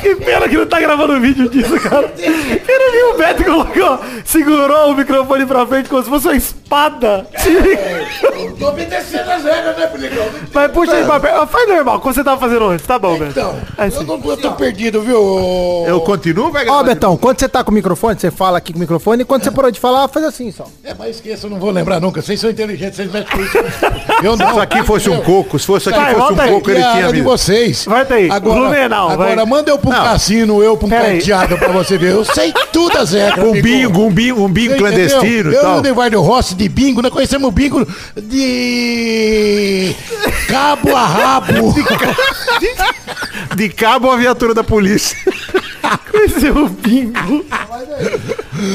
Que 0.00 0.16
pena 0.16 0.48
que 0.48 0.56
não 0.56 0.66
tá 0.66 0.80
gravando 0.80 1.20
vídeo 1.20 1.48
disso, 1.48 1.78
cara. 1.80 2.08
Que 2.08 2.22
Você 2.30 2.78
não 2.78 2.92
viu 2.92 3.10
o 3.10 3.18
Beto 3.18 3.44
colocou, 3.44 4.00
segurou 4.24 4.92
o 4.92 4.96
microfone 4.96 5.46
pra 5.46 5.66
frente 5.66 5.88
como 5.88 6.02
se 6.02 6.08
fosse 6.10 6.26
uma 6.28 6.36
espada. 6.36 7.26
Tô 8.58 8.68
obedecendo 8.68 9.30
as 9.30 9.44
regras, 9.44 9.76
né, 9.76 9.86
Pelicão? 9.86 10.24
Mas 10.52 10.70
puxa 10.72 10.92
aí 10.94 11.04
pra 11.04 11.20
perto. 11.20 11.46
Faz 11.46 11.68
normal, 11.68 12.00
como 12.00 12.14
você 12.14 12.24
tava 12.24 12.40
fazendo 12.40 12.64
antes. 12.66 12.86
Tá 12.86 12.98
bom, 12.98 13.18
Beto. 13.18 13.30
Então, 13.30 13.54
É 13.78 13.82
eu, 13.82 13.86
assim. 13.88 14.04
não, 14.04 14.20
eu 14.24 14.36
tô 14.36 14.52
perdido, 14.52 15.00
viu? 15.02 15.84
Eu 15.86 16.00
continuo, 16.00 16.50
vai 16.50 16.66
Ó, 16.68 16.82
Betão, 16.82 17.16
quando 17.16 17.38
você 17.38 17.48
tá 17.48 17.62
com 17.62 17.70
o 17.70 17.74
microfone, 17.74 18.18
você 18.18 18.30
fala 18.30 18.58
aqui 18.58 18.72
com 18.72 18.78
o 18.78 18.80
microfone, 18.80 19.22
e 19.22 19.24
quando 19.24 19.44
você 19.44 19.50
parou 19.50 19.70
de 19.70 19.78
falar, 19.80 20.08
faz 20.08 20.24
assim 20.26 20.50
só. 20.50 20.66
É, 20.84 20.94
mas 20.94 21.16
esqueça, 21.16 21.46
eu 21.46 21.50
não 21.50 21.58
vou 21.58 21.70
lembrar 21.70 22.00
nunca. 22.00 22.20
Vocês 22.22 22.40
são 22.40 22.50
inteligentes, 22.50 22.96
vocês 22.96 23.10
mexem 23.12 23.30
com 23.36 23.42
isso. 23.42 23.58
Eu 24.22 24.32
Se 24.36 24.42
não. 24.42 24.50
isso 24.50 24.60
aqui 24.60 24.82
fosse 24.84 25.10
um 25.10 25.20
coco, 25.22 25.58
se 25.58 25.66
fosse 25.66 25.88
aqui 25.88 25.98
Vai, 25.98 26.14
fosse 26.14 26.32
um 26.32 26.36
coco, 26.36 26.70
ele 26.70 26.82
tinha 26.82 27.06
de 27.06 27.12
visto. 27.12 27.24
vocês. 27.24 27.84
Vai 27.84 28.06
aí, 28.10 28.30
Agora, 28.30 28.60
Blumenau, 28.60 29.10
agora 29.10 29.36
vai. 29.36 29.44
Manda 29.66 29.70
eu 29.72 29.78
pra 29.78 29.90
um 29.90 29.92
Não. 29.92 30.04
cassino, 30.04 30.62
eu 30.62 30.76
pra 30.76 30.86
um 30.86 30.90
carteado 30.90 31.58
pra 31.58 31.68
você 31.68 31.98
ver. 31.98 32.12
Eu 32.12 32.24
sei 32.24 32.52
tudo 32.72 32.96
as 32.98 33.12
regras. 33.12 33.44
Um 33.46 33.60
bingo, 33.60 34.02
um 34.06 34.10
bingo, 34.10 34.44
um 34.44 34.48
bingo 34.48 34.76
clandestino 34.76 35.50
e 35.50 35.54
Eu 35.54 35.60
e 35.60 35.62
tal. 35.62 35.78
o 35.78 35.82
Nevardo 35.82 36.20
Rossi 36.22 36.54
de 36.54 36.68
bingo, 36.68 37.02
nós 37.02 37.12
conhecemos 37.12 37.48
o 37.48 37.50
bingo 37.50 37.86
de 38.16 39.94
cabo 40.48 40.94
a 40.94 41.04
rabo. 41.04 41.74
De 43.54 43.68
cabo 43.70 44.10
a 44.10 44.16
viatura 44.16 44.52
da 44.52 44.62
polícia. 44.64 45.16
Esse 46.12 46.46
é 46.48 46.50
o 46.50 46.68
bingo. 46.68 47.44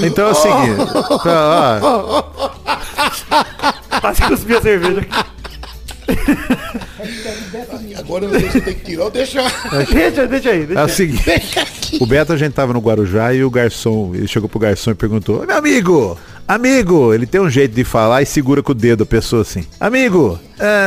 Então 0.04 0.28
é 0.28 0.32
o 0.32 0.36
seguinte. 0.36 0.76
pra- 1.22 1.80
ó, 1.82 2.24
Quase 4.00 4.22
cuspi 4.24 4.56
a 4.56 4.62
cerveja. 4.62 5.08
Agora 7.98 8.26
eu 8.26 8.32
não 8.32 8.40
sei 8.40 8.50
se 8.50 8.62
tem 8.62 8.74
que 8.76 8.86
tirar 8.86 9.06
ou 9.06 9.12
deixar. 9.12 9.52
Deixa, 9.92 10.28
deixa 10.28 10.50
aí, 10.50 10.66
deixa 10.66 10.80
É 10.82 10.84
o 10.84 10.88
aí. 10.88 10.90
seguinte. 10.92 11.98
O 12.00 12.06
Beto, 12.06 12.34
a 12.34 12.38
gente 12.38 12.54
tava 12.54 12.74
no 12.74 12.80
Guarujá 12.80 13.34
e 13.34 13.44
o 13.44 13.50
garçom, 13.50 14.12
ele 14.16 14.28
chegou 14.28 14.48
pro 14.50 14.60
garçom 14.60 14.92
e 14.92 14.96
perguntou: 14.96 15.46
Meu 15.46 15.58
amigo, 15.58 16.18
amigo, 16.48 17.14
ele 17.14 17.26
tem 17.26 17.42
um 17.42 17.50
jeito 17.50 17.74
de 17.76 17.84
falar 17.84 18.22
e 18.22 18.26
segura 18.26 18.62
com 18.64 18.72
o 18.72 18.76
dedo 18.76 19.04
a 19.04 19.06
pessoa 19.06 19.42
assim: 19.42 19.66
Amigo, 19.80 20.40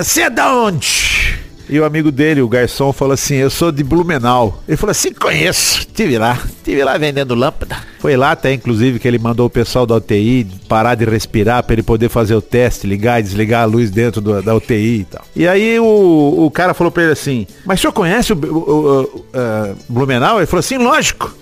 você 0.03 0.23
é 0.23 0.31
da 0.31 0.55
onde? 0.55 1.34
E 1.69 1.81
o 1.81 1.85
amigo 1.85 2.13
dele, 2.13 2.43
o 2.43 2.49
garçom, 2.49 2.93
falou 2.93 3.15
assim: 3.15 3.37
Eu 3.37 3.49
sou 3.49 3.73
de 3.73 3.83
Blumenau. 3.83 4.63
Ele 4.69 4.77
falou 4.77 4.91
assim: 4.91 5.13
Conheço, 5.13 5.87
tive 5.95 6.19
lá, 6.19 6.39
tive 6.63 6.85
lá 6.85 6.99
vendendo 6.99 7.35
lâmpada. 7.35 7.77
Foi 8.01 8.17
lá 8.17 8.33
até, 8.33 8.53
inclusive, 8.53 8.99
que 8.99 9.09
ele 9.09 9.19
mandou 9.19 9.47
o 9.47 9.51
pessoal 9.51 9.87
da 9.87 9.95
UTI 9.97 10.47
parar 10.69 10.95
de 10.95 11.07
respirar 11.07 11.63
para 11.63 11.73
ele 11.73 11.83
poder 11.83 12.11
fazer 12.11 12.35
o 12.35 12.43
teste, 12.43 12.87
ligar 12.87 13.19
e 13.19 13.23
desligar 13.23 13.63
a 13.63 13.65
luz 13.65 13.91
dentro 13.91 14.21
do- 14.21 14.43
da 14.43 14.55
UTI 14.55 15.01
e 15.01 15.05
tal. 15.05 15.25
E 15.35 15.49
aí 15.49 15.81
o, 15.81 16.45
o 16.45 16.51
cara 16.51 16.75
falou 16.75 16.91
pra 16.91 17.03
ele 17.05 17.13
assim: 17.13 17.47
Mas 17.65 17.79
o 17.79 17.83
senhor 17.83 17.93
conhece 17.93 18.33
o, 18.33 18.37
o- 18.37 18.59
o- 18.59 19.03
o, 19.03 19.25
ah, 19.33 19.73
Blumenau? 19.89 20.39
Ele 20.39 20.47
falou 20.47 20.61
assim: 20.61 20.77
Lógico. 20.77 21.35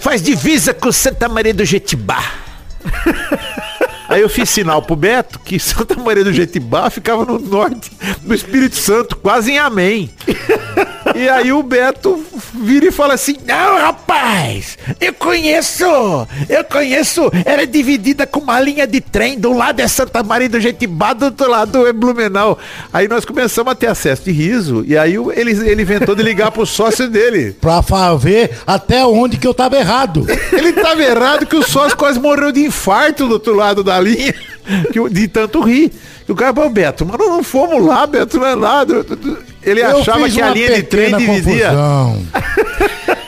Faz 0.00 0.20
divisa 0.22 0.74
com 0.74 0.92
Santa 0.92 1.28
Maria 1.30 1.54
do 1.54 1.64
Jetibá. 1.64 2.22
Aí 4.12 4.20
eu 4.20 4.28
fiz 4.28 4.50
sinal 4.50 4.82
pro 4.82 4.94
Beto 4.94 5.38
que 5.38 5.58
Santa 5.58 5.94
Maria 5.96 6.22
do 6.22 6.34
Jetibá 6.34 6.90
ficava 6.90 7.24
no 7.24 7.38
norte 7.38 7.90
do 8.20 8.34
Espírito 8.34 8.76
Santo, 8.76 9.16
quase 9.16 9.52
em 9.52 9.58
Amém. 9.58 10.10
E 11.14 11.28
aí 11.28 11.52
o 11.52 11.62
Beto 11.62 12.24
vira 12.54 12.86
e 12.86 12.92
fala 12.92 13.14
assim: 13.14 13.36
Não, 13.46 13.78
rapaz, 13.78 14.78
eu 15.00 15.12
conheço, 15.14 15.84
eu 16.48 16.64
conheço. 16.64 17.30
Era 17.44 17.66
dividida 17.66 18.26
com 18.26 18.40
uma 18.40 18.60
linha 18.60 18.86
de 18.86 19.00
trem. 19.00 19.38
Do 19.38 19.52
lado 19.52 19.80
é 19.80 19.88
Santa 19.88 20.22
Maria 20.22 20.48
do 20.48 20.60
Jetibá, 20.60 21.12
do 21.12 21.26
outro 21.26 21.50
lado 21.50 21.86
é 21.86 21.92
Blumenau. 21.92 22.58
Aí 22.92 23.08
nós 23.08 23.24
começamos 23.24 23.72
a 23.72 23.74
ter 23.74 23.88
acesso 23.88 24.24
de 24.24 24.32
riso. 24.32 24.84
E 24.86 24.96
aí 24.96 25.14
ele, 25.34 25.52
ele 25.52 25.82
inventou 25.82 26.14
de 26.14 26.22
ligar 26.22 26.50
pro 26.50 26.66
sócio 26.66 27.08
dele. 27.08 27.56
Pra 27.60 27.80
ver 28.14 28.58
até 28.66 29.04
onde 29.04 29.36
que 29.36 29.46
eu 29.46 29.54
tava 29.54 29.76
errado. 29.76 30.26
Ele 30.52 30.72
tava 30.72 31.02
errado 31.02 31.46
que 31.46 31.56
o 31.56 31.62
sócio 31.62 31.96
quase 31.96 32.18
morreu 32.18 32.52
de 32.52 32.64
infarto 32.64 33.26
do 33.26 33.34
outro 33.34 33.54
lado 33.54 33.82
da 33.84 34.00
linha, 34.00 34.34
de 35.10 35.28
tanto 35.28 35.60
rir. 35.60 35.92
E 36.26 36.32
o 36.32 36.34
cara 36.34 36.54
falou, 36.54 36.70
Beto, 36.70 37.04
mas 37.04 37.18
nós 37.18 37.28
não 37.28 37.42
fomos 37.42 37.84
lá, 37.84 38.06
Beto, 38.06 38.38
não 38.38 38.46
é 38.46 38.56
nada. 38.56 39.04
Ele 39.64 39.80
Eu 39.80 39.98
achava 39.98 40.24
fiz 40.24 40.34
que 40.34 40.40
a 40.42 40.46
uma 40.46 40.54
linha 40.54 40.74
de 40.74 40.82
trem 40.82 41.04
pequena 41.12 41.18
dividia. 41.18 41.66
confusão. 41.68 42.22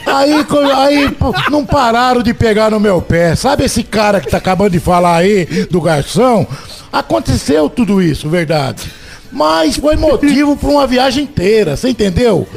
Aí, 0.05 0.33
aí 0.75 1.17
não 1.51 1.65
pararam 1.65 2.21
de 2.23 2.33
pegar 2.33 2.69
no 2.71 2.79
meu 2.79 3.01
pé. 3.01 3.35
Sabe 3.35 3.65
esse 3.65 3.83
cara 3.83 4.21
que 4.21 4.29
tá 4.29 4.37
acabando 4.37 4.71
de 4.71 4.79
falar 4.79 5.17
aí, 5.17 5.45
do 5.69 5.81
garçom? 5.81 6.45
Aconteceu 6.91 7.69
tudo 7.69 8.01
isso, 8.01 8.29
verdade. 8.29 8.83
Mas 9.31 9.75
foi 9.75 9.97
motivo 9.97 10.55
para 10.55 10.69
uma 10.69 10.87
viagem 10.87 11.25
inteira, 11.25 11.75
você 11.75 11.89
entendeu? 11.89 12.47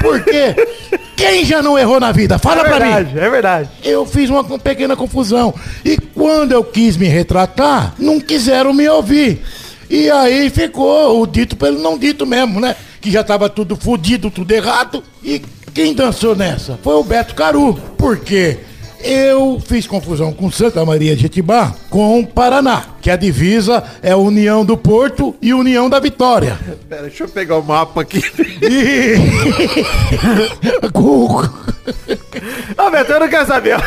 Porque 0.00 0.54
quem 1.16 1.44
já 1.44 1.60
não 1.60 1.76
errou 1.76 1.98
na 1.98 2.12
vida? 2.12 2.38
Fala 2.38 2.60
É 2.60 2.64
pra 2.64 2.74
mim. 2.74 2.92
verdade, 2.92 3.18
é 3.18 3.30
verdade. 3.30 3.68
Eu 3.82 4.06
fiz 4.06 4.30
uma 4.30 4.44
pequena 4.58 4.94
confusão. 4.94 5.52
E 5.84 5.96
quando 6.14 6.52
eu 6.52 6.62
quis 6.62 6.96
me 6.96 7.06
retratar, 7.08 7.94
não 7.98 8.20
quiseram 8.20 8.72
me 8.72 8.88
ouvir. 8.88 9.42
E 9.90 10.08
aí 10.10 10.48
ficou 10.50 11.20
o 11.20 11.26
dito 11.26 11.56
pelo 11.56 11.80
não 11.80 11.98
dito 11.98 12.24
mesmo, 12.24 12.60
né? 12.60 12.76
Que 13.08 13.12
já 13.12 13.24
tava 13.24 13.48
tudo 13.48 13.74
fudido, 13.74 14.30
tudo 14.30 14.52
errado. 14.52 15.02
E 15.24 15.40
quem 15.72 15.94
dançou 15.94 16.36
nessa? 16.36 16.78
Foi 16.82 16.92
o 16.92 17.02
Beto 17.02 17.34
Caru. 17.34 17.72
Por 17.96 18.18
quê? 18.18 18.58
Eu 19.02 19.58
fiz 19.66 19.86
confusão 19.86 20.30
com 20.30 20.50
Santa 20.50 20.84
Maria 20.84 21.16
de 21.16 21.22
Jetibá 21.22 21.74
com 21.88 22.22
Paraná, 22.22 22.84
que 23.00 23.10
a 23.10 23.16
divisa 23.16 23.82
é 24.02 24.14
União 24.14 24.62
do 24.62 24.76
Porto 24.76 25.34
e 25.40 25.54
União 25.54 25.88
da 25.88 25.98
Vitória. 25.98 26.58
Pera, 26.86 27.00
deixa 27.04 27.24
eu 27.24 27.28
pegar 27.30 27.56
o 27.56 27.62
mapa 27.62 28.02
aqui. 28.02 28.20
E... 28.60 29.14
Ô, 32.76 32.90
Beto, 32.90 33.12
eu 33.12 33.20
não 33.20 33.28
quero 33.28 33.46
saber. 33.46 33.78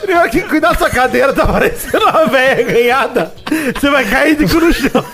Primeiro 0.00 0.30
que 0.30 0.42
cuidar 0.42 0.72
da 0.72 0.78
sua 0.78 0.90
cadeira, 0.90 1.32
tá 1.32 1.46
parecendo 1.46 2.06
uma 2.06 2.26
velha 2.26 2.64
ganhada. 2.64 3.32
Você 3.72 3.88
vai 3.88 4.04
cair 4.04 4.36
de 4.36 4.48
cu 4.52 4.58
no 4.58 4.72
chão. 4.72 5.04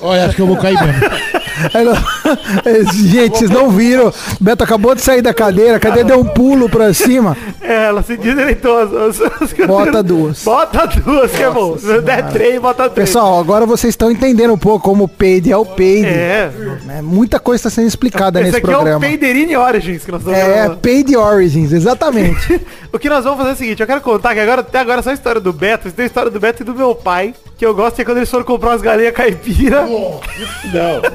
Olha, 0.00 0.26
acho 0.26 0.36
que 0.36 0.42
eu 0.42 0.46
vou 0.46 0.56
cair 0.56 0.78
mesmo. 0.80 1.44
Gente, 2.92 3.38
vocês 3.38 3.50
não 3.50 3.70
viram. 3.70 4.12
Beto 4.40 4.64
acabou 4.64 4.94
de 4.94 5.00
sair 5.00 5.22
da 5.22 5.32
cadeira, 5.32 5.76
a 5.76 5.80
cadeira 5.80 6.08
deu 6.08 6.20
um 6.20 6.24
pulo 6.24 6.68
pra 6.68 6.92
cima. 6.92 7.36
É, 7.60 7.86
ela 7.86 8.02
se 8.02 8.16
direitou 8.16 8.78
as, 8.78 8.92
as, 8.92 9.42
as. 9.42 9.52
Bota 9.66 10.02
duas. 10.02 10.42
Bota 10.44 10.86
duas, 10.86 11.30
que 11.30 11.42
é 11.42 11.50
bom. 11.50 11.78
Se 11.78 12.00
der 12.00 12.30
três, 12.30 12.60
bota 12.60 12.88
três. 12.90 13.08
Pessoal, 13.08 13.38
agora 13.38 13.66
vocês 13.66 13.92
estão 13.92 14.10
entendendo 14.10 14.52
um 14.52 14.58
pouco 14.58 14.84
como 14.84 15.04
o 15.04 15.08
peide 15.08 15.52
é 15.52 15.56
o 15.56 15.64
peide. 15.64 16.08
É. 16.08 16.50
né? 16.84 17.02
Muita 17.02 17.38
coisa 17.38 17.60
está 17.60 17.70
sendo 17.70 17.88
explicada 17.88 18.40
Esse 18.40 18.46
nesse 18.46 18.58
aqui 18.58 18.70
é 18.70 18.76
o 18.76 18.80
programa. 18.80 19.00
Peiderine 19.00 19.56
Origins 19.56 20.04
que 20.04 20.10
nós 20.10 20.20
estamos 20.20 20.38
É. 20.38 20.68
Peide 20.80 21.16
Origins, 21.16 21.72
exatamente. 21.72 22.60
O 22.94 22.98
que 22.98 23.08
nós 23.08 23.24
vamos 23.24 23.38
fazer 23.38 23.50
é 23.50 23.54
o 23.54 23.56
seguinte, 23.56 23.80
eu 23.80 23.88
quero 23.88 24.00
contar 24.00 24.34
que 24.34 24.40
agora, 24.40 24.60
até 24.60 24.78
agora 24.78 25.02
só 25.02 25.10
a 25.10 25.14
história 25.14 25.40
do 25.40 25.52
Beto, 25.52 25.90
tem 25.90 26.04
a 26.04 26.06
história 26.06 26.30
do 26.30 26.38
Beto 26.38 26.62
e 26.62 26.64
do 26.64 26.72
meu 26.72 26.94
pai, 26.94 27.34
que 27.56 27.64
eu 27.64 27.74
gosto 27.74 28.00
é 28.00 28.04
quando 28.04 28.18
eles 28.18 28.30
foram 28.30 28.44
comprar 28.44 28.70
umas 28.70 28.82
galinhas 28.82 29.14
caipira. 29.14 29.82
Não, 29.86 30.20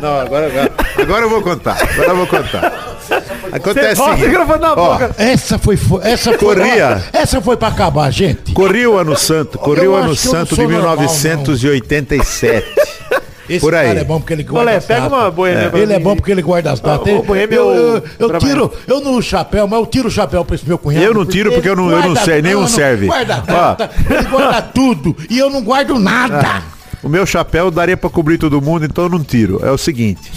não, 0.01 0.19
agora, 0.21 0.47
agora, 0.47 0.71
agora 0.97 1.25
eu 1.25 1.29
vou 1.29 1.41
contar. 1.41 1.77
Agora 1.81 2.09
eu 2.09 2.15
vou 2.17 2.27
contar. 2.27 2.95
Acontece 3.51 3.95
ó. 4.83 4.99
Essa 5.17 5.57
foi, 5.57 5.75
fo- 5.75 5.99
essa 6.01 6.37
foi, 6.37 6.55
Corria. 6.55 7.03
essa 7.11 7.41
foi 7.41 7.57
pra 7.57 7.69
acabar, 7.69 8.11
gente. 8.11 8.53
Corria 8.53 8.89
o 8.89 8.97
ano 8.97 9.17
santo, 9.17 9.57
corria 9.57 9.89
o 9.89 9.95
ano 9.95 10.15
santo 10.15 10.55
de 10.55 10.67
normal, 10.67 10.95
1987. 10.97 12.65
Esse 13.49 13.59
Por 13.61 13.73
aí. 13.73 13.87
cara 13.87 13.99
é 14.01 14.03
bom 14.03 14.19
porque 14.19 14.33
ele 14.33 14.43
guarda 14.43 14.69
Olé, 14.69 14.77
as 14.77 14.85
pega 14.85 15.07
uma 15.07 15.31
boêmia 15.31 15.69
pra 15.69 15.79
Ele 15.79 15.93
é 15.93 15.97
mim. 15.97 16.03
bom 16.03 16.15
porque 16.15 16.31
ele 16.31 16.41
guarda 16.41 16.71
as 16.71 16.79
datas. 16.79 17.05
o 17.07 17.09
Ele- 17.09 17.21
boêmio 17.23 17.55
eu, 17.55 17.63
é 17.65 17.73
o 17.73 17.75
eu, 17.75 18.03
eu 18.19 18.27
trabalho. 18.29 18.39
tiro, 18.39 18.73
eu 18.87 19.01
no 19.01 19.21
chapéu, 19.21 19.67
mas 19.67 19.79
eu 19.79 19.85
tiro 19.87 20.07
o 20.07 20.11
chapéu 20.11 20.45
pra 20.45 20.55
esse 20.55 20.67
meu 20.67 20.77
cunhado. 20.77 21.03
Eu 21.05 21.13
não 21.13 21.25
tiro 21.25 21.51
porque 21.51 21.67
eu 21.67 21.75
não- 21.75 21.89
eu 21.89 21.97
não 21.97 22.13
guarda- 22.13 22.25
sei, 22.25 22.41
nenhum 22.41 22.61
não, 22.61 22.67
serve. 22.67 23.07
Guarda 23.07 23.43
Ó. 23.49 24.13
ele 24.13 24.23
guarda 24.29 24.61
tudo 24.61 25.15
e 25.29 25.37
eu 25.39 25.49
não 25.49 25.61
guardo 25.63 25.97
nada. 25.97 26.61
O 27.01 27.09
meu 27.09 27.25
chapéu 27.25 27.71
daria 27.71 27.97
pra 27.97 28.09
cobrir 28.09 28.37
todo 28.37 28.61
mundo, 28.61 28.85
então 28.85 29.05
eu 29.05 29.09
não 29.09 29.23
tiro. 29.23 29.59
É 29.65 29.71
o 29.71 29.77
seguinte. 29.77 30.31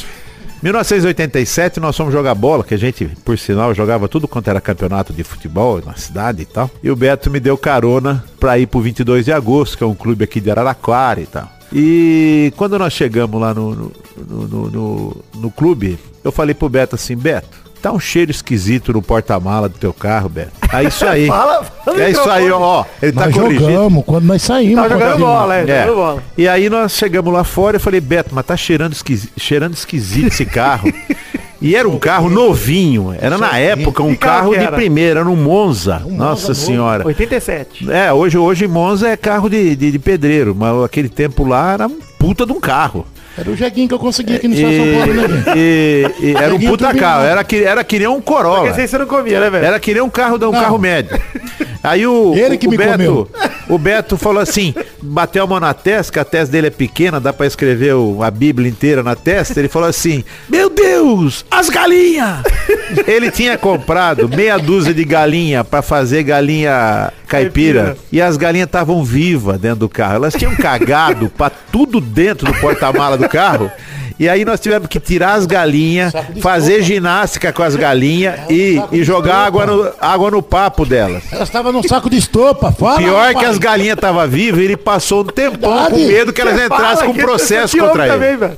1987 0.62 1.80
nós 1.80 1.96
fomos 1.96 2.12
jogar 2.12 2.34
bola, 2.36 2.62
que 2.62 2.72
a 2.72 2.78
gente, 2.78 3.04
por 3.24 3.36
sinal, 3.36 3.74
jogava 3.74 4.08
tudo 4.08 4.28
quanto 4.28 4.48
era 4.48 4.60
campeonato 4.60 5.12
de 5.12 5.24
futebol 5.24 5.82
na 5.84 5.94
cidade 5.94 6.42
e 6.42 6.44
tal. 6.44 6.70
E 6.82 6.88
o 6.90 6.94
Beto 6.96 7.28
me 7.30 7.40
deu 7.40 7.58
carona 7.58 8.24
pra 8.38 8.58
ir 8.58 8.66
pro 8.68 8.80
22 8.80 9.24
de 9.24 9.32
agosto, 9.32 9.76
que 9.76 9.82
é 9.82 9.86
um 9.86 9.94
clube 9.94 10.22
aqui 10.24 10.40
de 10.40 10.50
Araraquara 10.50 11.20
e 11.20 11.26
tal. 11.26 11.50
E 11.72 12.52
quando 12.56 12.78
nós 12.78 12.92
chegamos 12.92 13.40
lá 13.40 13.54
no, 13.54 13.74
no, 13.74 13.92
no, 14.28 14.46
no- 14.48 14.70
no- 14.70 15.16
no 15.36 15.50
clube, 15.50 15.98
eu 16.22 16.30
falei 16.30 16.54
pro 16.54 16.68
Beto 16.68 16.94
assim, 16.94 17.16
Beto, 17.16 17.48
tá 17.80 17.90
um 17.90 17.98
cheiro 17.98 18.30
esquisito 18.30 18.92
no 18.92 19.00
porta-mala 19.02 19.68
do 19.68 19.78
teu 19.78 19.92
carro, 19.92 20.28
Beto. 20.28 20.52
É 20.72 20.84
isso 20.84 21.04
aí. 21.06 21.26
Fala, 21.28 21.64
fala 21.64 22.02
é 22.02 22.10
isso 22.10 22.30
aí, 22.30 22.50
ó. 22.50 22.84
Ele 23.00 23.12
tá 23.12 23.26
Nós 23.26 23.34
corrigindo. 23.34 23.70
jogamos 23.72 24.04
quando 24.06 24.24
nós 24.24 24.42
saímos. 24.42 24.76
Tava 24.76 24.88
jogando 24.90 25.18
bola, 25.20 25.56
é, 25.56 25.62
É. 25.62 25.80
jogando 25.86 25.94
bola. 25.96 26.22
E 26.36 26.46
aí 26.48 26.68
nós 26.70 26.92
chegamos 26.92 27.32
lá 27.32 27.42
fora 27.42 27.76
e 27.76 27.78
eu 27.78 27.80
falei, 27.80 28.00
Beto, 28.00 28.34
mas 28.34 28.44
tá 28.46 28.56
cheirando, 28.56 28.92
esquisi- 28.92 29.30
cheirando 29.38 29.74
esquisito 29.74 30.28
esse 30.28 30.44
carro. 30.46 30.92
E 31.62 31.76
era 31.76 31.88
um 31.88 31.98
carro 31.98 32.28
novinho, 32.28 33.14
era 33.18 33.38
na 33.38 33.56
época 33.56 34.02
um 34.02 34.14
carro 34.14 34.54
de 34.56 34.66
primeira, 34.72 35.20
era 35.20 35.28
um 35.28 35.36
Monza. 35.36 36.02
Nossa 36.06 36.52
senhora. 36.54 37.06
87. 37.06 37.90
É, 37.90 38.12
hoje, 38.12 38.36
hoje 38.36 38.66
Monza 38.66 39.08
é 39.08 39.16
carro 39.16 39.48
de, 39.48 39.76
de, 39.76 39.92
de 39.92 39.98
pedreiro, 39.98 40.54
mas 40.58 40.84
aquele 40.84 41.08
tempo 41.08 41.44
lá 41.44 41.72
era 41.74 41.86
um 41.86 41.98
puta 42.18 42.44
de 42.44 42.52
um 42.52 42.60
carro. 42.60 43.06
Era 43.38 43.48
o 43.48 43.56
jeguinho 43.56 43.88
que 43.88 43.94
eu 43.94 43.98
consegui 43.98 44.34
aqui 44.36 44.46
no 44.46 44.54
São 44.54 44.64
Paulo, 44.64 45.14
né, 45.14 45.54
e- 45.56 46.06
e 46.20 46.34
era 46.36 46.54
um 46.54 46.60
puta 46.60 46.92
carro, 46.92 47.24
era 47.24 47.42
que, 47.42 47.62
era 47.64 47.82
que 47.82 47.98
nem 47.98 48.06
um 48.08 48.20
Corolla. 48.20 48.66
Porque 48.68 48.86
você 48.86 48.98
não 48.98 49.06
comia, 49.06 49.40
né, 49.40 49.48
velho? 49.48 49.64
Era 49.64 49.80
que 49.80 49.94
nem 49.94 50.02
um 50.02 50.10
carro, 50.10 50.36
um 50.36 50.38
Não. 50.38 50.52
carro 50.52 50.78
médio. 50.78 51.18
Aí 51.82 52.06
o, 52.06 52.34
Ele 52.34 52.56
que 52.56 52.66
o 52.66 52.70
me 52.70 52.76
Beto, 52.76 52.92
comeu. 52.92 53.28
O 53.68 53.76
Beto 53.78 54.16
falou 54.16 54.40
assim, 54.42 54.74
bateu 55.00 55.42
a 55.44 55.46
mão 55.46 55.58
na 55.60 55.74
testa, 55.74 56.12
que 56.12 56.18
a 56.18 56.24
testa 56.24 56.52
dele 56.52 56.68
é 56.68 56.70
pequena, 56.70 57.18
dá 57.20 57.32
pra 57.32 57.46
escrever 57.46 57.94
o- 57.94 58.22
a 58.22 58.30
Bíblia 58.30 58.68
inteira 58.68 59.02
na 59.02 59.16
testa. 59.16 59.58
Ele 59.58 59.68
falou 59.68 59.88
assim, 59.88 60.22
meu 60.48 60.68
Deus, 60.70 61.44
as 61.50 61.68
galinhas! 61.68 62.42
Ele 63.06 63.30
tinha 63.30 63.56
comprado 63.58 64.28
meia 64.28 64.58
dúzia 64.58 64.92
de 64.94 65.04
galinha 65.04 65.64
pra 65.64 65.82
fazer 65.82 66.22
galinha 66.22 67.12
caipira. 67.32 67.96
E 68.12 68.20
as 68.20 68.36
galinhas 68.36 68.66
estavam 68.66 69.02
vivas 69.04 69.58
dentro 69.58 69.80
do 69.80 69.88
carro. 69.88 70.14
Elas 70.16 70.34
tinham 70.34 70.54
cagado 70.54 71.28
pra 71.36 71.50
tudo 71.50 72.00
dentro 72.00 72.46
do 72.52 72.60
porta-mala 72.60 73.16
do 73.18 73.28
carro. 73.28 73.70
E 74.18 74.28
aí 74.28 74.44
nós 74.44 74.60
tivemos 74.60 74.86
que 74.88 75.00
tirar 75.00 75.32
as 75.34 75.46
galinhas, 75.46 76.12
fazer 76.40 76.74
estopa. 76.74 76.86
ginástica 76.94 77.52
com 77.52 77.62
as 77.62 77.74
galinhas 77.74 78.38
e, 78.48 78.80
e 78.92 79.02
jogar 79.02 79.46
água 79.46 79.66
no, 79.66 79.90
água 80.00 80.30
no 80.30 80.42
papo 80.42 80.84
delas. 80.84 81.24
Ela 81.32 81.42
estava 81.42 81.72
num 81.72 81.82
saco 81.82 82.08
de 82.08 82.18
estopa, 82.18 82.70
fala. 82.70 82.98
Pior 82.98 83.28
que 83.28 83.34
rapaz. 83.34 83.48
as 83.50 83.58
galinhas 83.58 83.96
estavam 83.96 84.28
vivas, 84.28 84.60
ele 84.60 84.76
passou 84.76 85.22
um 85.22 85.24
tempão 85.24 85.72
Verdade. 85.72 85.90
com 85.90 86.06
medo 86.06 86.32
que 86.32 86.40
elas 86.40 86.60
entrassem 86.62 87.06
com 87.08 87.14
processo 87.14 87.76
contra 87.78 88.04
ele. 88.06 88.14
também, 88.14 88.36
velho. 88.36 88.56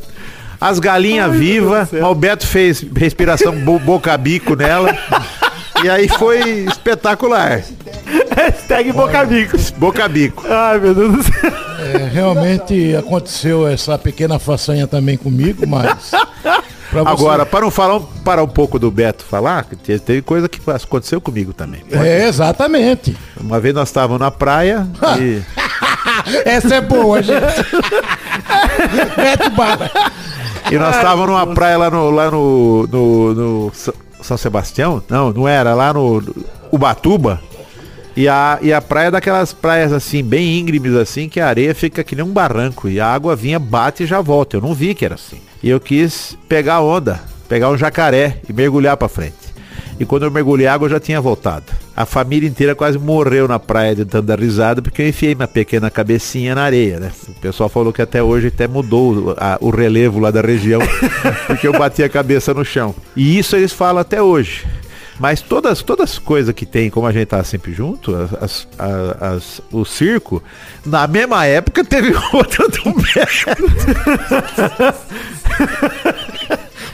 As 0.61 0.79
galinhas 0.79 1.33
vivas, 1.35 1.89
o 1.93 2.15
Beto 2.15 2.47
fez 2.47 2.85
respiração 2.95 3.53
bo- 3.53 3.79
boca-bico 3.79 4.55
nela. 4.57 4.95
E 5.83 5.89
aí 5.89 6.09
foi 6.09 6.41
espetacular. 6.69 7.63
Hashtag 8.45 8.93
Bocabico. 8.93 9.57
Boca-bico. 9.79 10.45
Ai, 10.49 10.79
meu 10.79 10.95
Deus 10.95 11.13
do 11.17 11.23
céu. 11.23 11.53
É, 11.95 12.09
realmente 12.13 12.95
aconteceu 12.97 13.67
essa 13.67 13.97
pequena 13.99 14.39
façanha 14.39 14.87
também 14.87 15.17
comigo, 15.17 15.67
mas. 15.67 16.11
pra 16.11 17.03
você- 17.03 17.09
Agora, 17.11 17.47
para 17.47 17.61
não 17.63 17.71
falar, 17.71 18.01
para 18.25 18.43
um 18.43 18.49
pouco 18.49 18.79
do 18.79 18.91
Beto 18.91 19.25
falar, 19.25 19.65
que 19.65 19.77
te- 19.77 19.99
teve 19.99 20.23
coisa 20.23 20.49
que 20.49 20.61
aconteceu 20.71 21.21
comigo 21.21 21.53
também. 21.53 21.83
É, 21.91 22.27
exatamente. 22.29 23.17
Uma 23.41 23.59
vez 23.61 23.75
nós 23.75 23.89
estávamos 23.89 24.21
na 24.21 24.31
praia 24.31 24.87
e 25.19 25.43
Essa 26.45 26.77
é 26.77 26.81
boa, 26.81 27.23
gente. 27.23 27.41
Beto 29.17 29.51
Bala. 29.51 29.91
E 30.71 30.79
nós 30.79 30.97
estávamos 30.97 31.27
numa 31.29 31.47
praia 31.47 31.77
lá 31.79 31.91
no, 31.91 32.11
lá 32.11 32.31
no, 32.31 32.87
no, 32.87 33.35
no 33.35 33.73
São 34.23 34.37
Sebastião? 34.37 35.03
Não, 35.09 35.33
não 35.33 35.49
era, 35.49 35.75
lá 35.75 35.93
no 35.93 36.23
Ubatuba. 36.71 37.41
E 38.17 38.29
a, 38.29 38.59
e 38.63 38.73
a 38.73 38.81
praia 38.81 39.09
é 39.09 39.11
daquelas 39.11 39.53
praias 39.53 39.93
assim, 39.93 40.23
bem 40.23 40.59
íngremes 40.59 40.95
assim, 40.95 41.29
que 41.29 41.41
a 41.41 41.49
areia 41.49 41.75
fica 41.75 42.05
que 42.05 42.15
nem 42.15 42.25
um 42.25 42.33
barranco. 42.33 42.89
E 42.89 43.01
a 43.01 43.07
água 43.07 43.35
vinha, 43.35 43.59
bate 43.59 44.05
e 44.05 44.07
já 44.07 44.21
volta. 44.21 44.57
Eu 44.57 44.61
não 44.61 44.73
vi 44.75 44.95
que 44.95 45.05
era 45.05 45.15
assim. 45.17 45.39
E 45.63 45.69
eu 45.69 45.81
quis 45.81 46.37
pegar 46.49 46.75
a 46.75 46.81
onda, 46.81 47.21
pegar 47.49 47.71
um 47.71 47.77
jacaré 47.77 48.39
e 48.49 48.53
mergulhar 48.53 48.97
pra 48.97 49.09
frente. 49.09 49.35
E 49.99 50.05
quando 50.05 50.25
eu 50.25 50.31
mergulhei 50.31 50.67
a 50.67 50.75
água, 50.75 50.89
já 50.89 50.99
tinha 50.99 51.21
voltado. 51.21 51.67
A 51.97 52.05
família 52.05 52.49
inteira 52.49 52.75
quase 52.75 52.99
morreu 52.99 53.47
na 53.47 53.61
praia 53.61 53.95
tentando 53.95 54.27
dar 54.27 54.41
risada, 54.41 54.83
porque 54.83 55.03
eu 55.03 55.09
enfiei 55.09 55.35
minha 55.37 55.47
pequena 55.47 55.89
cabecinha 55.89 56.53
na 56.55 56.63
areia, 56.65 56.99
né? 56.99 57.13
O 57.29 57.41
pessoal 57.41 57.69
falou 57.69 57.93
que 57.93 58.03
até 58.03 58.21
hoje 58.21 58.49
até 58.49 58.67
mudou 58.67 59.37
a- 59.39 59.57
o 59.61 59.71
relevo 59.71 60.19
lá 60.19 60.33
da 60.33 60.41
região, 60.41 60.81
porque 61.47 61.67
eu 61.69 61.73
bati 61.73 62.03
a 62.03 62.09
cabeça 62.09 62.53
no 62.53 62.65
chão. 62.65 62.93
E 63.17 63.39
isso 63.39 63.55
eles 63.55 63.73
falam 63.73 64.01
até 64.01 64.21
hoje. 64.21 64.65
Mas 65.19 65.41
todas 65.41 65.83
todas 65.83 66.11
as 66.13 66.19
coisas 66.19 66.53
que 66.55 66.67
tem, 66.67 66.91
como 66.91 67.07
a 67.07 67.13
gente 67.13 67.27
tá 67.27 67.43
sempre 67.45 67.73
junto, 67.73 68.15
as, 68.17 68.33
as- 68.43 68.67
as- 69.21 69.61
o 69.73 69.85
circo, 69.85 70.43
na 70.85 71.07
mesma 71.07 71.47
época 71.47 71.85
teve 71.85 72.13
outra 72.35 72.69
do 72.69 72.93
Beto. 72.95 73.65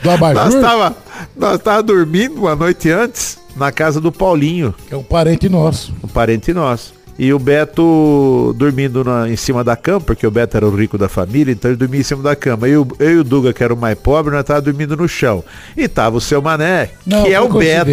Do 0.02 0.08
Nós 0.08 0.14
Abajur, 0.22 0.60
tava, 0.60 0.96
nós 1.36 1.60
tava 1.60 1.82
dormindo 1.82 2.40
uma 2.40 2.56
noite 2.56 2.90
antes 2.90 3.38
na 3.56 3.70
casa 3.72 4.00
do 4.00 4.10
Paulinho, 4.12 4.74
que 4.88 4.94
é 4.94 4.96
um 4.96 5.02
parente 5.02 5.48
nosso. 5.48 5.92
um 6.02 6.08
parente 6.08 6.52
nosso. 6.52 6.94
E 7.22 7.34
o 7.34 7.38
Beto 7.38 8.54
dormindo 8.56 9.04
na- 9.04 9.28
em 9.28 9.36
cima 9.36 9.62
da 9.62 9.76
cama, 9.76 10.00
porque 10.00 10.26
o 10.26 10.30
Beto 10.30 10.56
era 10.56 10.66
o 10.66 10.74
rico 10.74 10.96
da 10.96 11.06
família, 11.06 11.52
então 11.52 11.70
ele 11.70 11.76
dormia 11.76 12.00
em 12.00 12.02
cima 12.02 12.22
da 12.22 12.34
cama. 12.34 12.66
E 12.66 12.74
o, 12.76 12.86
eu 12.98 13.10
e 13.10 13.16
o 13.18 13.24
Duga, 13.24 13.52
que 13.52 13.62
era 13.62 13.74
o 13.74 13.76
mais 13.76 13.98
pobre, 13.98 14.34
nós 14.34 14.42
tava 14.42 14.62
dormindo 14.62 14.96
no 14.96 15.06
chão. 15.06 15.44
E 15.76 15.86
tava 15.86 16.16
o 16.16 16.20
seu 16.20 16.40
Mané, 16.40 16.90
Não, 17.06 17.24
que 17.24 17.32
é 17.34 17.38
o 17.38 17.44
Beto, 17.58 17.90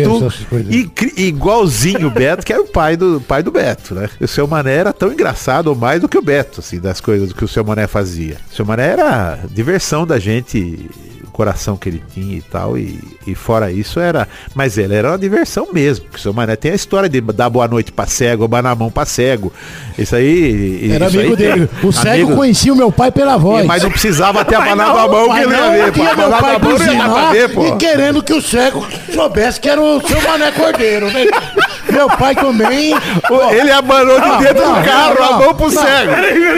incri- 0.73 1.13
igualzinho 1.17 2.07
o 2.07 2.11
Beto, 2.11 2.45
que 2.45 2.53
era 2.53 2.61
o 2.61 2.67
pai 2.67 2.95
do, 2.95 3.19
pai 3.27 3.43
do 3.43 3.51
Beto, 3.51 3.93
né? 3.95 4.09
E 4.19 4.23
o 4.23 4.27
seu 4.29 4.47
Mané 4.47 4.75
era 4.75 4.93
tão 4.93 5.11
engraçado 5.11 5.67
ou 5.67 5.75
mais 5.75 5.99
do 5.99 6.07
que 6.07 6.17
o 6.17 6.21
Beto, 6.21 6.61
assim, 6.61 6.79
das 6.79 7.01
coisas 7.01 7.33
que 7.33 7.43
o 7.43 7.47
seu 7.49 7.65
Mané 7.65 7.85
fazia. 7.85 8.37
O 8.49 8.55
seu 8.55 8.65
Mané 8.65 8.87
era 8.87 9.33
a 9.43 9.47
diversão 9.47 10.07
da 10.07 10.17
gente, 10.19 10.89
coração 11.37 11.77
que 11.77 11.87
ele 11.87 12.03
tinha 12.15 12.35
e 12.35 12.41
tal, 12.41 12.75
e, 12.77 12.99
e 13.27 13.35
fora 13.35 13.71
isso 13.71 13.99
era. 13.99 14.27
Mas 14.55 14.75
ele 14.75 14.95
era 14.95 15.11
uma 15.11 15.17
diversão 15.19 15.67
mesmo, 15.71 16.05
porque 16.05 16.17
o 16.17 16.19
seu 16.19 16.33
Mané 16.33 16.55
tem 16.55 16.71
a 16.71 16.75
história 16.75 17.07
de 17.07 17.21
dar 17.21 17.47
boa 17.47 17.67
noite 17.67 17.91
pra 17.91 18.07
cego, 18.07 18.49
ou 18.51 18.61
na 18.61 18.73
mão 18.73 18.89
pra 18.89 19.05
cego. 19.05 19.53
Isso 19.97 20.15
aí. 20.15 20.89
Era 20.91 21.05
isso 21.07 21.17
aí 21.19 21.25
amigo 21.27 21.37
tem- 21.37 21.51
dele. 21.53 21.69
O 21.83 21.91
cego 21.93 22.09
amigo- 22.09 22.35
conhecia 22.35 22.73
o 22.73 22.75
meu 22.75 22.91
pai 22.91 23.11
pela 23.11 23.37
voz. 23.37 23.65
Mas 23.67 23.83
não 23.83 23.91
precisava 23.91 24.43
ter 24.43 24.55
abanado 24.57 24.97
a 24.97 25.07
mão 25.07 25.29
que 25.31 25.39
ele 25.39 25.51
ia 25.53 25.61
não, 25.61 25.71
ver, 25.71 25.93
pô. 25.93 26.03
Abanado 26.03 26.45
a 26.47 26.59
mão 26.59 26.77
não 26.79 26.93
ia 26.93 27.07
dar 27.07 27.31
ver, 27.31 27.53
pô. 27.53 27.67
e 27.67 27.75
querendo 27.77 28.23
que 28.23 28.33
o 28.33 28.41
cego 28.41 28.85
soubesse 29.13 29.59
que 29.59 29.69
era 29.69 29.79
o 29.79 30.01
seu 30.07 30.19
Mané 30.23 30.51
Cordeiro, 30.51 31.05
né? 31.13 31.25
meu 31.97 32.09
pai 32.09 32.35
também... 32.35 32.93
Ele 33.51 33.71
abanou 33.71 34.19
de 34.21 34.27
Não, 34.27 34.37
dentro 34.39 34.65
não, 34.65 34.73
do 34.81 34.85
carro, 34.85 35.15
não, 35.19 35.25
a 35.25 35.39
mão 35.39 35.55
pro 35.55 35.71
não. 35.71 35.81
cego. 35.83 36.11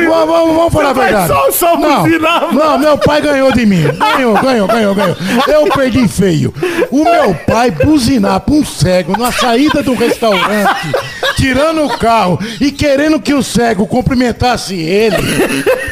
Vamos, 0.10 0.56
vamos- 0.56 0.73
falar 0.73 0.89
a 0.89 0.93
Vai 0.93 1.06
verdade. 1.10 1.28
só- 1.28 1.52
só 1.52 1.78
não, 1.78 2.06
não, 2.52 2.78
meu 2.78 2.97
pai 2.97 3.21
ganhou 3.21 3.52
de 3.52 3.65
mim. 3.65 3.84
Ganhou, 3.97 4.34
ganhou, 4.41 4.67
ganhou, 4.67 4.95
ganhou. 4.95 5.15
Eu 5.47 5.65
perdi 5.67 6.08
feio. 6.08 6.54
O 6.91 7.04
meu 7.04 7.34
pai 7.47 7.71
buzinar 7.71 8.39
pra 8.41 8.54
um 8.54 8.65
cego 8.65 9.17
na 9.17 9.32
saída 9.32 9.82
do 9.84 9.93
restaurante, 9.93 10.91
tirando 11.36 11.86
o 11.86 11.97
carro 11.97 12.39
e 12.60 12.71
querendo 12.71 13.19
que 13.19 13.34
o 13.34 13.41
cego 13.43 13.88
cumprimentasse 13.88 14.75
ele. 14.75 15.17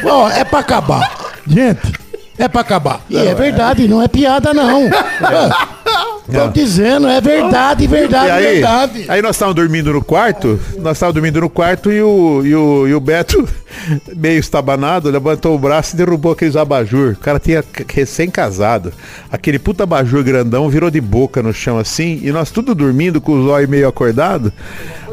Ó, 0.04 0.28
é 0.30 0.44
pra 0.44 0.60
acabar. 0.60 1.10
Gente, 1.46 1.92
é 2.38 2.46
pra 2.48 2.60
acabar. 2.60 3.00
E 3.08 3.16
é 3.16 3.34
verdade, 3.34 3.88
não 3.88 4.02
é 4.02 4.08
piada, 4.08 4.52
não. 4.54 4.82
É. 5.20 5.77
Tô 6.30 6.48
dizendo, 6.48 7.08
é 7.08 7.20
verdade, 7.20 7.86
verdade, 7.86 8.28
E 8.28 8.30
aí, 8.30 8.54
verdade. 8.54 9.04
aí 9.08 9.22
nós 9.22 9.34
estávamos 9.34 9.56
dormindo 9.56 9.92
no 9.92 10.04
quarto, 10.04 10.60
nós 10.78 10.96
estávamos 10.96 11.14
dormindo 11.14 11.40
no 11.40 11.48
quarto 11.48 11.90
e 11.90 12.02
o, 12.02 12.42
e 12.44 12.54
o, 12.54 12.86
e 12.86 12.94
o 12.94 13.00
Beto, 13.00 13.48
meio 14.14 14.38
estabanado, 14.38 15.10
levantou 15.10 15.54
o 15.54 15.58
braço 15.58 15.94
e 15.94 15.96
derrubou 15.96 16.32
aqueles 16.32 16.54
abajur. 16.54 17.12
O 17.12 17.16
cara 17.16 17.38
tinha 17.38 17.64
recém-casado. 17.88 18.92
Aquele 19.32 19.58
puta 19.58 19.84
abajur 19.84 20.22
grandão 20.22 20.68
virou 20.68 20.90
de 20.90 21.00
boca 21.00 21.42
no 21.42 21.52
chão 21.52 21.78
assim, 21.78 22.20
e 22.22 22.30
nós 22.30 22.50
tudo 22.50 22.74
dormindo 22.74 23.20
com 23.20 23.40
os 23.40 23.50
olhos 23.50 23.70
meio 23.70 23.88
acordados. 23.88 24.52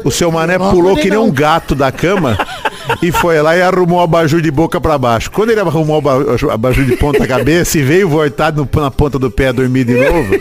O 0.04 0.10
seu 0.10 0.30
mané 0.30 0.58
pulou 0.58 0.96
que 0.96 1.10
nem 1.10 1.18
um 1.18 1.32
gato 1.32 1.74
da 1.74 1.90
cama 1.90 2.38
e 3.02 3.10
foi 3.12 3.40
lá 3.40 3.56
e 3.56 3.62
arrumou 3.62 3.98
o 3.98 4.02
abajur 4.02 4.40
de 4.40 4.50
boca 4.50 4.80
pra 4.80 4.98
baixo. 4.98 5.30
Quando 5.30 5.50
ele 5.50 5.60
arrumou 5.60 5.96
o 5.96 5.98
aba- 5.98 6.36
o 6.46 6.50
abajur 6.50 6.84
de 6.84 6.96
ponta 6.96 7.26
cabeça 7.26 7.78
e 7.78 7.82
veio 7.82 8.08
voltado 8.08 8.68
no- 8.72 8.80
na 8.82 8.90
ponta 8.90 9.18
do 9.18 9.30
pé 9.30 9.52
dormir 9.52 9.84
de 9.84 9.94
novo, 9.94 10.34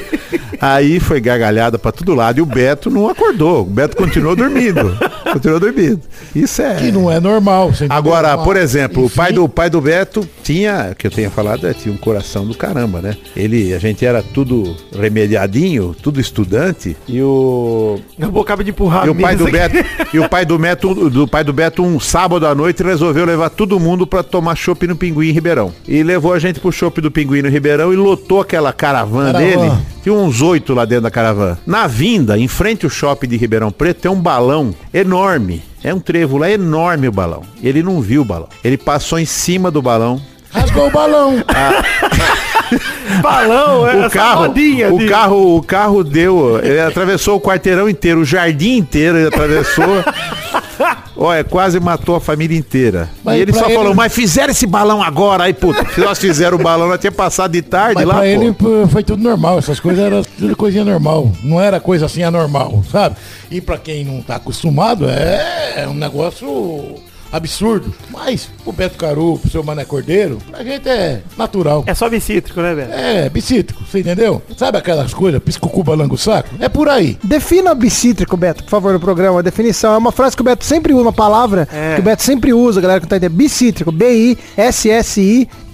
aí 0.60 1.00
foi 1.00 1.20
gargalhada 1.20 1.78
pra 1.78 1.92
todo 1.92 2.14
lado 2.16 2.40
e 2.40 2.42
o 2.42 2.46
Beto 2.46 2.90
não 2.90 3.08
acordou. 3.10 3.62
O 3.62 3.66
Beto 3.66 3.96
continuou 3.98 4.36
dormindo. 4.36 4.98
Continuou 5.34 5.60
dormindo. 5.60 6.02
Isso 6.36 6.62
é. 6.62 6.76
Que 6.76 6.92
não 6.92 7.12
é 7.12 7.20
normal. 7.20 7.70
você 7.70 7.86
entendeu? 7.86 7.98
Agora, 7.98 8.38
por 8.38 8.56
exemplo, 8.56 9.04
o 9.04 9.06
enfim, 9.08 9.16
pai 9.16 9.32
do, 9.34 9.44
o 9.44 9.50
pai 9.50 9.70
do 9.70 9.82
Beto 9.82 10.28
tinha, 10.44 10.96
que 10.98 11.08
eu 11.08 11.12
tenha 11.12 11.30
falado, 11.30 11.68
é, 11.68 11.74
tinha 11.74 11.94
um 11.94 11.98
coração 11.98 12.46
do 12.46 12.54
caramba, 12.56 13.02
né? 13.02 13.16
Ele, 13.36 13.74
a 13.74 13.80
gente 13.80 14.06
era 14.06 14.22
tudo 14.22 14.76
remediadinho, 15.20 15.96
tudo 16.02 16.20
estudante, 16.20 16.96
e 17.08 17.22
o, 17.22 18.00
Acabou 18.18 18.42
acaba 18.44 18.64
de 18.64 18.70
empurrar 18.72 19.06
e 19.08 19.10
o 19.10 19.16
pai 19.16 19.36
do. 19.36 19.46
Beto, 19.46 19.76
e 20.14 20.20
o 20.20 20.30
pai 20.30 20.46
do 20.46 20.58
Beto, 20.58 21.10
do 21.10 21.28
pai 21.28 21.44
do 21.44 21.54
Beto 21.54 21.84
um 21.84 22.00
sábado 22.00 22.35
à 22.44 22.56
noite 22.56 22.84
resolveu 22.84 23.26
levar 23.26 23.50
todo 23.50 23.80
mundo 23.80 24.08
pra 24.08 24.24
tomar 24.24 24.56
chopp 24.56 24.88
no 24.88 24.96
Pinguim 24.96 25.30
em 25.30 25.32
Ribeirão. 25.32 25.72
E 25.88 26.02
levou 26.04 26.34
a 26.34 26.40
gente 26.40 26.60
pro 26.60 26.72
chopp 26.72 27.00
do 27.00 27.12
Pinguim 27.12 27.42
no 27.42 27.50
Ribeirão 27.50 27.94
e 27.94 27.96
lotou 27.96 28.42
aquela 28.42 28.74
caravana 28.74 29.32
dele. 29.32 29.72
Tinha 30.04 30.14
uns 30.14 30.42
oito 30.42 30.74
lá 30.74 30.86
dentro 30.86 31.04
da 31.04 31.12
caravana. 31.12 31.60
Na 31.66 31.88
vinda, 31.88 32.38
em 32.38 32.48
frente 32.48 32.86
ao 32.86 32.90
shopping 32.90 33.28
de 33.28 33.38
Ribeirão 33.38 33.72
Preto, 33.72 34.02
tem 34.02 34.12
um 34.12 34.20
balão 34.20 34.74
enorme. 34.94 35.64
É 35.84 35.94
um 35.94 36.00
trevo 36.00 36.38
lá 36.38 36.50
enorme 36.50 37.08
o 37.08 37.12
balão. 37.12 37.44
Ele 37.62 37.84
não 37.84 38.02
viu 38.02 38.24
o 38.24 38.26
balão. 38.26 38.50
Ele 38.64 38.78
passou 38.78 39.20
em 39.20 39.26
cima 39.26 39.70
do 39.70 39.82
balão. 39.82 40.20
Rasgou 40.52 40.88
o 40.88 40.92
balão. 40.92 41.44
balão, 43.22 43.88
é 43.88 43.96
o 43.96 44.00
essa 44.06 44.10
carro, 44.10 44.48
rodinha 44.48 44.94
o 44.94 45.00
de- 45.00 45.08
carro, 45.08 45.58
o 45.58 45.64
carro 45.64 46.04
deu, 46.04 46.60
ele 46.64 46.80
atravessou 46.80 47.38
o 47.38 47.42
quarteirão 47.42 47.88
inteiro, 47.90 48.22
o 48.22 48.26
jardim 48.26 48.78
inteiro 48.78 49.18
ele 49.18 49.28
atravessou. 49.28 49.86
Olha, 51.18 51.44
quase 51.46 51.80
matou 51.80 52.16
a 52.18 52.20
família 52.20 52.58
inteira. 52.58 53.10
Mas 53.24 53.38
e 53.38 53.42
ele 53.42 53.54
só 53.54 53.66
ele- 53.66 53.76
falou, 53.76 53.96
mas 53.96 54.14
fizeram 54.14 54.52
esse 54.52 54.68
balão 54.68 55.02
agora. 55.02 55.46
Aí, 55.46 55.54
puta, 55.54 55.86
se 55.94 56.02
nós 56.02 56.20
fizeram 56.20 56.58
o 56.58 56.62
balão, 56.62 56.90
nós 56.90 57.00
tinha 57.00 57.12
passado 57.12 57.54
de 57.54 57.62
tarde 57.62 57.96
Mas 57.96 58.06
lá, 58.06 58.14
pra 58.16 58.24
pô. 58.24 58.28
ele 58.28 58.52
pô, 58.52 58.88
foi 58.90 59.02
tudo 59.02 59.24
normal, 59.24 59.58
essas 59.58 59.80
coisas 59.80 60.04
eram 60.04 60.22
tudo 60.24 60.54
coisinha 60.58 60.84
normal. 60.84 61.32
Não 61.42 61.62
era 61.62 61.80
coisa 61.80 62.06
assim 62.08 62.22
anormal, 62.24 62.84
sabe? 62.92 63.16
E 63.50 63.62
pra 63.62 63.78
quem 63.78 64.04
não 64.04 64.22
tá 64.22 64.36
acostumado, 64.36 65.08
é, 65.10 65.84
é 65.84 65.88
um 65.88 65.94
negócio 65.94 66.96
absurdos. 67.36 67.94
Mas 68.10 68.50
o 68.66 68.72
Beto 68.72 68.98
Caru, 68.98 69.38
pro 69.40 69.50
seu 69.50 69.64
Mané 69.64 69.86
Cordeiro, 69.86 70.40
pra 70.50 70.64
gente 70.64 70.88
é 70.90 71.22
natural. 71.38 71.84
É 71.86 71.94
só 71.94 72.10
bicítrico, 72.10 72.62
né, 72.62 72.74
Beto? 72.76 72.92
É, 72.94 73.30
bicítrico, 73.30 73.84
você 73.84 74.00
entendeu? 74.00 74.42
Sabe 74.58 74.78
aquelas 74.78 75.14
coisas, 75.14 75.42
pisco 75.44 75.84
balango 75.84 76.18
saco? 76.18 76.50
É 76.60 76.70
por 76.70 76.90
aí. 76.90 77.18
Defina 77.24 77.76
bicítrico, 77.76 78.36
Beto, 78.38 78.64
por 78.64 78.70
favor, 78.70 78.94
no 78.94 79.00
programa. 79.00 79.40
A 79.40 79.44
definição 79.44 79.94
é 79.94 79.98
uma 79.98 80.12
frase 80.12 80.36
que 80.36 80.42
o 80.42 80.46
Beto 80.46 80.64
sempre 80.66 80.94
usa, 80.94 81.04
uma 81.04 81.14
palavra 81.14 81.68
É. 81.72 81.96
que 81.96 82.02
o 82.02 82.04
Beto 82.04 82.24
sempre 82.24 82.54
usa, 82.54 82.82
galera 82.82 83.00
que 83.00 83.06
não 83.06 83.10
tá 83.10 83.18
entendendo. 83.18 83.38
Bicítrico, 83.38 83.92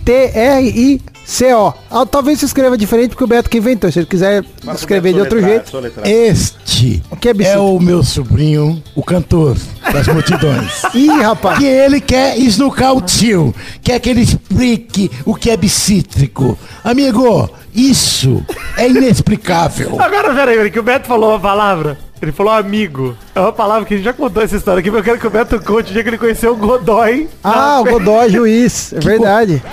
B-I-S-S-I-T-R-I-C-O. 0.04 1.74
Ah, 1.90 2.06
Talvez 2.06 2.40
se 2.40 2.46
escreva 2.46 2.78
diferente 2.78 3.10
porque 3.10 3.24
o 3.24 3.28
Beto 3.28 3.50
que 3.50 3.58
inventou. 3.58 3.92
Se 3.92 4.00
ele 4.00 4.06
quiser 4.06 4.44
escrever 4.74 5.14
de 5.14 5.20
outro 5.20 5.42
jeito. 5.42 5.72
Este 6.04 7.02
O 7.10 7.16
que 7.16 7.30
é 7.30 7.34
é 7.44 7.58
o 7.58 7.80
meu 7.80 8.04
sobrinho, 8.04 8.82
o 8.96 9.04
cantor 9.04 9.58
das 9.94 10.08
multidões. 10.08 10.82
Ih, 10.94 11.08
rapaz. 11.22 11.60
que 11.60 11.66
ele 11.66 12.02
quer 12.02 12.38
esnucar 12.38 12.94
o 12.96 13.02
tio, 13.02 13.54
quer 13.84 14.00
que 14.00 14.10
ele 14.10 14.22
explique 14.22 15.12
o 15.26 15.36
que 15.36 15.50
é 15.50 15.58
bicítrico. 15.58 16.58
Amigo, 16.84 17.50
isso 17.74 18.44
é 18.78 18.88
inexplicável. 18.90 20.02
Agora, 20.02 20.34
peraí, 20.34 20.56
peraí, 20.56 20.72
que 20.72 20.80
o 20.80 20.84
Beto 20.84 21.08
falou 21.08 21.30
uma 21.32 21.40
palavra. 21.40 21.98
Ele 22.22 22.32
falou 22.32 22.54
amigo. 22.54 23.18
É 23.34 23.40
uma 23.40 23.52
palavra 23.52 23.84
que 23.86 23.96
a 23.96 23.98
gente 23.98 24.06
já 24.06 24.14
contou 24.14 24.44
essa 24.44 24.56
história 24.56 24.80
aqui, 24.80 24.92
mas 24.92 25.00
eu 25.00 25.04
quero 25.04 25.20
que 25.20 25.26
o 25.26 25.30
Beto 25.30 25.60
conte 25.60 25.90
o 25.90 25.94
dia 25.94 26.04
que 26.04 26.10
ele 26.10 26.18
conheceu 26.20 26.54
o 26.54 26.56
Godoy. 26.56 27.28
Ah, 27.44 27.82
o 27.82 27.86
Godoy 27.86 28.30
juiz. 28.32 28.94
É 28.94 29.00
verdade. 29.00 29.64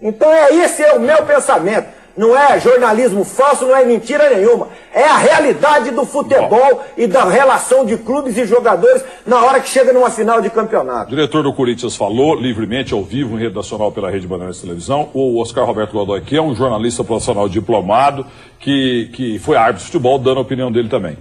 Então 0.00 0.32
é 0.32 0.54
esse 0.54 0.82
é 0.82 0.94
o 0.94 1.00
meu 1.00 1.22
pensamento. 1.24 1.99
Não 2.20 2.36
é 2.36 2.60
jornalismo 2.60 3.24
falso, 3.24 3.64
não 3.64 3.74
é 3.74 3.82
mentira 3.82 4.28
nenhuma. 4.28 4.68
É 4.92 5.04
a 5.04 5.16
realidade 5.16 5.90
do 5.90 6.04
futebol 6.04 6.84
e 6.94 7.06
da 7.06 7.24
relação 7.24 7.86
de 7.86 7.96
clubes 7.96 8.36
e 8.36 8.44
jogadores 8.44 9.02
na 9.26 9.42
hora 9.42 9.58
que 9.58 9.70
chega 9.70 9.90
numa 9.90 10.10
final 10.10 10.38
de 10.42 10.48
O 10.48 10.50
campeonato. 10.50 11.08
diretor 11.08 11.42
do 11.42 11.50
Corinthians 11.54 11.96
falou 11.96 12.34
livremente, 12.34 12.92
ao 12.92 13.02
vivo, 13.02 13.38
em 13.38 13.40
rede 13.40 13.56
nacional 13.56 13.90
pela 13.90 14.10
Rede 14.10 14.26
Bandeirantes 14.26 14.60
de 14.60 14.66
Televisão. 14.66 15.08
O 15.14 15.40
Oscar 15.40 15.64
Roberto 15.64 15.92
Godoy, 15.92 16.20
que 16.20 16.36
é 16.36 16.42
um 16.42 16.54
jornalista 16.54 17.02
profissional 17.02 17.48
diplomado, 17.48 18.26
que, 18.58 19.08
que 19.14 19.38
foi 19.38 19.56
árbitro 19.56 19.78
de 19.78 19.86
futebol, 19.86 20.18
dando 20.18 20.40
a 20.40 20.42
opinião 20.42 20.70
dele 20.70 20.90
também. 20.90 21.16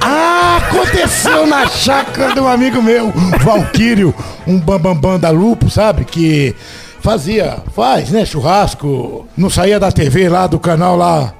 Ah, 0.00 0.56
aconteceu 0.56 1.46
na 1.46 1.64
chácara 1.68 2.34
de 2.34 2.40
um 2.40 2.48
amigo 2.48 2.82
meu, 2.82 3.12
Valquírio, 3.40 4.12
um 4.48 4.58
bambambam 4.58 5.16
da 5.16 5.30
Lupo, 5.30 5.70
sabe? 5.70 6.04
Que 6.04 6.56
fazia, 7.08 7.56
faz, 7.74 8.10
né, 8.10 8.22
churrasco, 8.26 9.26
não 9.34 9.48
saía 9.48 9.80
da 9.80 9.90
TV 9.90 10.28
lá, 10.28 10.46
do 10.46 10.58
canal 10.58 10.94
lá. 10.94 11.32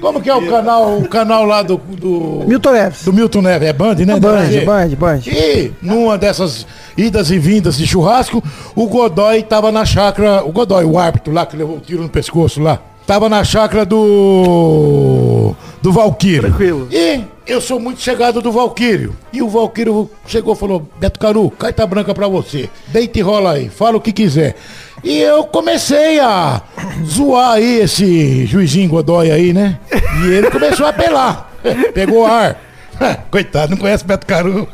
Como 0.00 0.20
que 0.20 0.30
é 0.30 0.34
o 0.34 0.48
canal, 0.48 0.98
o 0.98 1.08
canal 1.08 1.44
lá 1.44 1.60
do... 1.60 1.76
do... 1.76 2.44
Milton 2.46 2.70
Neves. 2.70 3.04
Do 3.04 3.12
Milton 3.12 3.42
Neves, 3.42 3.68
é 3.68 3.72
Band, 3.72 3.94
né? 3.96 4.20
Band, 4.20 4.44
DG? 4.44 4.64
Band, 4.64 4.88
Band. 4.96 5.20
E 5.26 5.72
numa 5.82 6.16
dessas 6.16 6.64
idas 6.96 7.32
e 7.32 7.38
vindas 7.38 7.76
de 7.76 7.84
churrasco, 7.84 8.40
o 8.76 8.86
Godoy 8.86 9.42
tava 9.42 9.72
na 9.72 9.84
chácara, 9.84 10.44
o 10.44 10.52
Godoy, 10.52 10.84
o 10.84 10.96
árbitro 10.96 11.32
lá 11.32 11.44
que 11.44 11.56
levou 11.56 11.78
o 11.78 11.80
tiro 11.80 12.02
no 12.02 12.08
pescoço 12.08 12.62
lá, 12.62 12.80
tava 13.08 13.26
na 13.26 13.42
chácara 13.42 13.86
do 13.86 15.54
do 15.80 15.90
Valquírio. 15.90 16.42
Tranquilo. 16.42 16.88
E 16.92 17.24
eu 17.46 17.58
sou 17.58 17.80
muito 17.80 18.02
chegado 18.02 18.42
do 18.42 18.52
Valquírio. 18.52 19.16
E 19.32 19.40
o 19.40 19.48
Valquírio 19.48 20.10
chegou 20.26 20.52
e 20.52 20.56
falou: 20.58 20.86
Beto 21.00 21.18
Caru, 21.18 21.50
carta 21.50 21.86
branca 21.86 22.14
pra 22.14 22.28
você. 22.28 22.68
Deita 22.88 23.18
e 23.18 23.22
rola 23.22 23.52
aí, 23.52 23.70
fala 23.70 23.96
o 23.96 24.00
que 24.00 24.12
quiser. 24.12 24.56
E 25.02 25.20
eu 25.20 25.44
comecei 25.44 26.20
a 26.20 26.60
zoar 27.02 27.52
aí 27.52 27.80
esse 27.80 28.44
juizinho 28.44 28.90
Godoy 28.90 29.30
aí, 29.30 29.54
né? 29.54 29.78
E 30.22 30.26
ele 30.28 30.50
começou 30.50 30.84
a 30.84 30.90
apelar. 30.90 31.50
Pegou 31.94 32.26
ar. 32.26 32.60
Coitado, 33.30 33.70
não 33.70 33.78
conhece 33.78 34.04
Beto 34.04 34.26
Caru. 34.26 34.68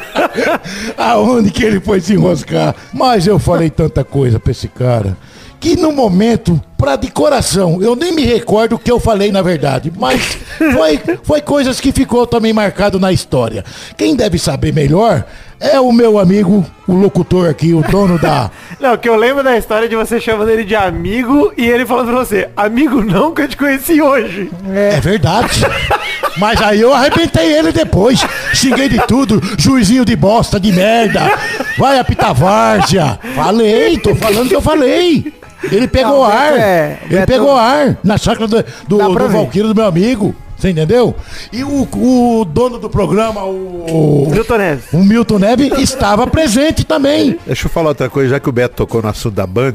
Aonde 0.96 1.50
que 1.50 1.62
ele 1.62 1.80
foi 1.80 2.00
se 2.00 2.14
enroscar? 2.14 2.74
Mas 2.92 3.26
eu 3.26 3.38
falei 3.38 3.68
tanta 3.68 4.02
coisa 4.02 4.40
pra 4.40 4.52
esse 4.52 4.68
cara. 4.68 5.14
Que 5.60 5.76
no 5.76 5.92
momento, 5.92 6.60
pra 6.76 6.96
de 6.96 7.10
coração, 7.10 7.82
eu 7.82 7.96
nem 7.96 8.12
me 8.12 8.24
recordo 8.24 8.74
o 8.76 8.78
que 8.78 8.90
eu 8.90 9.00
falei 9.00 9.32
na 9.32 9.42
verdade. 9.42 9.92
Mas 9.98 10.20
foi, 10.58 11.00
foi 11.22 11.40
coisas 11.40 11.80
que 11.80 11.92
ficou 11.92 12.26
também 12.26 12.52
marcado 12.52 13.00
na 13.00 13.12
história. 13.12 13.64
Quem 13.96 14.14
deve 14.14 14.38
saber 14.38 14.72
melhor 14.72 15.24
é 15.60 15.80
o 15.80 15.90
meu 15.92 16.18
amigo, 16.18 16.64
o 16.86 16.92
locutor 16.92 17.48
aqui, 17.48 17.72
o 17.72 17.82
dono 17.82 18.18
da. 18.18 18.50
Não, 18.78 18.96
que 18.98 19.08
eu 19.08 19.16
lembro 19.16 19.42
da 19.42 19.56
história 19.56 19.88
de 19.88 19.96
você 19.96 20.20
chamando 20.20 20.50
ele 20.50 20.64
de 20.64 20.74
amigo 20.74 21.52
e 21.56 21.66
ele 21.66 21.86
falando 21.86 22.08
pra 22.08 22.18
você, 22.18 22.50
amigo 22.56 23.02
não 23.02 23.32
que 23.32 23.42
eu 23.42 23.48
te 23.48 23.56
conheci 23.56 24.02
hoje. 24.02 24.50
É 24.74 25.00
verdade. 25.00 25.62
Mas 26.36 26.60
aí 26.62 26.80
eu 26.80 26.92
arrebentei 26.92 27.52
ele 27.56 27.72
depois. 27.72 28.20
Xinguei 28.52 28.88
de 28.88 28.98
tudo. 29.06 29.40
Juizinho 29.58 30.04
de 30.04 30.16
bosta, 30.16 30.58
de 30.58 30.72
merda. 30.72 31.20
Vai 31.78 31.98
apitar 31.98 32.34
várzea. 32.34 33.18
Falei, 33.34 33.98
tô 33.98 34.14
falando 34.14 34.48
que 34.48 34.56
eu 34.56 34.62
falei. 34.62 35.32
Ele 35.70 35.88
pegou 35.88 36.18
Não, 36.18 36.24
ar. 36.24 36.52
é- 36.58 36.98
ele 37.04 37.14
Beto- 37.20 37.26
pegou 37.32 37.56
ar 37.56 37.96
na 38.04 38.18
chácara 38.18 38.46
do, 38.46 38.62
do, 38.86 38.98
do. 38.98 39.28
Valquírio, 39.28 39.68
do 39.68 39.74
meu 39.74 39.86
amigo. 39.86 40.34
Você 40.56 40.70
entendeu? 40.70 41.14
E 41.52 41.64
o, 41.64 41.82
o 41.92 42.44
dono 42.44 42.78
do 42.78 42.88
programa, 42.88 43.42
o, 43.44 44.26
Milton 44.30 44.56
Neves. 44.56 44.84
o 44.92 44.98
Milton 44.98 45.38
Neves, 45.38 45.72
estava 45.78 46.26
presente 46.26 46.84
também. 46.84 47.38
Deixa 47.46 47.66
eu 47.66 47.70
falar 47.70 47.88
outra 47.90 48.08
coisa, 48.08 48.30
já 48.30 48.40
que 48.40 48.48
o 48.48 48.52
Beto 48.52 48.76
tocou 48.76 49.02
no 49.02 49.08
assunto 49.08 49.34
da 49.34 49.46
Band. 49.46 49.74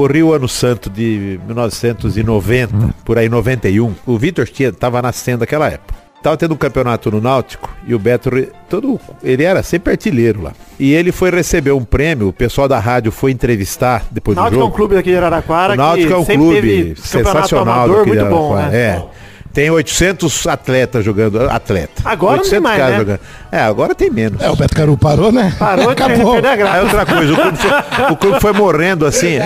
Corri 0.00 0.22
o 0.22 0.32
ano 0.32 0.48
santo 0.48 0.88
de 0.88 1.38
1990, 1.46 2.94
por 3.04 3.18
aí 3.18 3.28
91. 3.28 3.94
O 4.06 4.16
Vitor 4.16 4.48
tinha, 4.48 4.72
tava 4.72 5.02
nascendo 5.02 5.40
naquela 5.40 5.68
época. 5.68 6.00
Tava 6.22 6.38
tendo 6.38 6.54
um 6.54 6.56
campeonato 6.56 7.10
no 7.10 7.20
Náutico 7.20 7.68
e 7.86 7.94
o 7.94 7.98
Beto, 7.98 8.30
todo, 8.66 8.98
ele 9.22 9.42
era 9.42 9.62
sempre 9.62 9.92
artilheiro 9.92 10.40
lá. 10.40 10.52
E 10.78 10.94
ele 10.94 11.12
foi 11.12 11.30
receber 11.30 11.72
um 11.72 11.84
prêmio, 11.84 12.28
o 12.28 12.32
pessoal 12.32 12.66
da 12.66 12.78
rádio 12.78 13.12
foi 13.12 13.30
entrevistar 13.30 14.06
depois 14.10 14.36
do 14.36 14.40
Náutico 14.40 14.56
é 14.56 14.62
jogo. 14.62 14.72
um 14.72 14.74
clube 14.74 14.94
daqui 14.94 15.10
de 15.10 15.16
Araraquara 15.18 15.74
O 15.74 15.76
Náutico 15.76 16.12
é 16.14 16.16
um 16.16 16.24
clube 16.24 16.94
sensacional 16.96 17.74
amador 17.74 17.98
daqui 17.98 18.10
de 18.12 18.16
muito 18.16 18.30
bom, 18.30 18.54
Araraquara. 18.54 18.72
né? 18.72 18.78
É. 18.78 19.04
Tem 19.52 19.68
800 19.68 20.46
atletas 20.46 21.04
jogando, 21.04 21.40
atleta. 21.50 22.02
Agora 22.04 22.36
não 22.36 22.48
tem 22.48 22.60
mais, 22.60 22.78
caras 22.78 22.92
né? 22.92 22.98
jogando. 22.98 23.20
É, 23.50 23.60
agora 23.60 23.94
tem 23.94 24.08
menos. 24.10 24.40
É, 24.40 24.48
o 24.48 24.54
Beto 24.54 24.76
Caru 24.76 24.96
parou, 24.96 25.32
né? 25.32 25.52
Parou 25.58 25.90
Acabou. 25.90 26.34
Aí 26.34 26.82
outra 26.82 27.04
coisa, 27.04 27.32
o 27.32 27.36
clube, 27.36 27.58
foi, 27.58 27.70
o 28.12 28.16
clube 28.16 28.40
foi 28.40 28.52
morrendo 28.52 29.04
assim. 29.06 29.38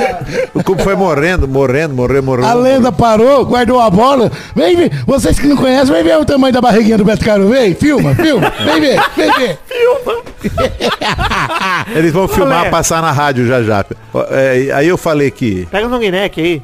O 0.52 0.62
clube 0.62 0.82
foi 0.82 0.94
morrendo, 0.94 1.48
morrendo, 1.48 1.94
morrendo, 1.94 2.22
morrendo. 2.22 2.48
A 2.48 2.54
lenda 2.54 2.92
parou, 2.92 3.46
guardou 3.46 3.80
a 3.80 3.88
bola. 3.88 4.30
Vem 4.54 4.76
ver, 4.76 5.04
vocês 5.06 5.38
que 5.38 5.46
não 5.46 5.56
conhecem, 5.56 5.94
vem 5.94 6.04
ver 6.04 6.18
o 6.18 6.24
tamanho 6.24 6.52
da 6.52 6.60
barriguinha 6.60 6.98
do 6.98 7.04
Beto 7.04 7.24
Caru. 7.24 7.48
Vem, 7.48 7.74
filma, 7.74 8.14
filma. 8.14 8.52
Vem 8.62 8.80
ver, 8.80 9.00
vem 9.16 9.32
ver. 9.32 9.58
Eles 11.94 12.12
vão 12.12 12.28
filmar, 12.28 12.62
Olé. 12.62 12.70
passar 12.70 13.00
na 13.00 13.10
rádio 13.10 13.46
já 13.46 13.62
já. 13.62 13.84
É, 14.30 14.70
aí 14.74 14.88
eu 14.88 14.98
falei 14.98 15.30
que. 15.30 15.66
Pega 15.70 15.86
um 15.86 15.98
neck 15.98 16.40
aí. 16.40 16.62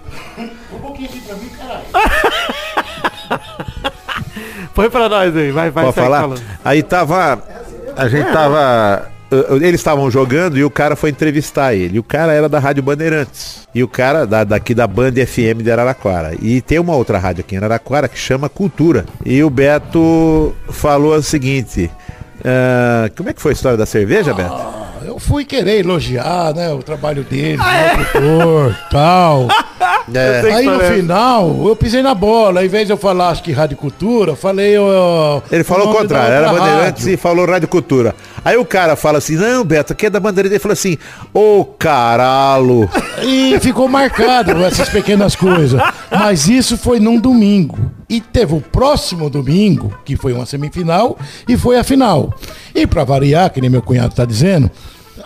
Põe 4.74 4.88
pra 4.90 5.08
nós 5.08 5.36
aí, 5.36 5.50
vai, 5.50 5.70
vai, 5.70 5.84
Pode 5.84 5.96
falar? 5.96 6.20
falando. 6.20 6.42
Aí 6.64 6.82
tava. 6.82 7.42
A 7.96 8.08
gente 8.08 8.30
tava. 8.32 9.08
uh, 9.32 9.56
Eles 9.56 9.80
estavam 9.80 10.10
jogando 10.10 10.56
e 10.56 10.64
o 10.64 10.70
cara 10.70 10.94
foi 10.96 11.10
entrevistar 11.10 11.74
ele. 11.74 11.98
O 11.98 12.02
cara 12.02 12.32
era 12.32 12.48
da 12.48 12.58
Rádio 12.58 12.82
Bandeirantes. 12.82 13.68
E 13.74 13.82
o 13.82 13.88
cara 13.88 14.26
da, 14.26 14.44
daqui 14.44 14.74
da 14.74 14.86
Band 14.86 15.12
FM 15.12 15.62
de 15.62 15.70
Araraquara. 15.70 16.34
E 16.40 16.60
tem 16.60 16.78
uma 16.78 16.94
outra 16.94 17.18
rádio 17.18 17.40
aqui 17.42 17.54
em 17.54 17.58
Araraquara 17.58 18.08
que 18.08 18.18
chama 18.18 18.48
Cultura. 18.48 19.04
E 19.24 19.42
o 19.42 19.50
Beto 19.50 20.54
falou 20.70 21.14
o 21.14 21.22
seguinte. 21.22 21.90
ah, 22.44 23.10
como 23.16 23.28
é 23.28 23.32
que 23.32 23.40
foi 23.42 23.52
a 23.52 23.54
história 23.54 23.76
da 23.78 23.86
cerveja, 23.86 24.32
Beto? 24.32 24.80
Eu 25.04 25.18
fui 25.18 25.44
querer 25.46 25.80
elogiar, 25.80 26.54
né, 26.54 26.70
o 26.72 26.82
trabalho 26.82 27.24
dele, 27.24 27.56
locutor, 27.58 28.74
tal. 28.90 29.48
É, 30.12 30.40
Aí 30.54 30.66
no 30.66 30.80
final, 30.80 31.66
eu 31.68 31.76
pisei 31.76 32.02
na 32.02 32.14
bola. 32.14 32.60
Ao 32.60 32.66
invés 32.66 32.86
de 32.86 32.92
eu 32.92 32.96
falar, 32.96 33.28
acho 33.30 33.42
que 33.42 33.52
Rádio 33.52 33.76
Cultura, 33.76 34.34
falei. 34.34 34.76
ó, 34.78 35.40
Ele 35.50 35.62
falou 35.64 35.90
o 35.90 35.94
contrário, 35.94 36.32
era 36.34 36.48
Bandeirantes 36.52 37.04
rádio. 37.04 37.14
e 37.14 37.16
falou 37.16 37.46
Rádio 37.46 37.68
Cultura. 37.68 38.14
Aí 38.44 38.56
o 38.56 38.64
cara 38.64 38.96
fala 38.96 39.18
assim, 39.18 39.36
não, 39.36 39.64
Beto, 39.64 39.92
aqui 39.92 40.06
é 40.06 40.10
da 40.10 40.18
Bandeirantes. 40.20 40.52
Ele 40.52 40.58
falou 40.60 40.72
assim, 40.72 40.98
ô 41.32 41.64
caralho. 41.64 42.88
E 43.22 43.58
ficou 43.60 43.88
marcado 43.88 44.52
essas 44.64 44.88
pequenas 44.88 45.34
coisas. 45.36 45.80
Mas 46.10 46.48
isso 46.48 46.76
foi 46.76 46.98
num 46.98 47.18
domingo. 47.18 47.78
E 48.08 48.20
teve 48.20 48.54
o 48.54 48.60
próximo 48.60 49.30
domingo, 49.30 49.94
que 50.04 50.16
foi 50.16 50.32
uma 50.32 50.44
semifinal, 50.44 51.16
e 51.48 51.56
foi 51.56 51.78
a 51.78 51.84
final. 51.84 52.34
E 52.74 52.86
pra 52.86 53.04
variar, 53.04 53.50
que 53.50 53.60
nem 53.60 53.70
meu 53.70 53.82
cunhado 53.82 54.14
tá 54.14 54.24
dizendo, 54.24 54.68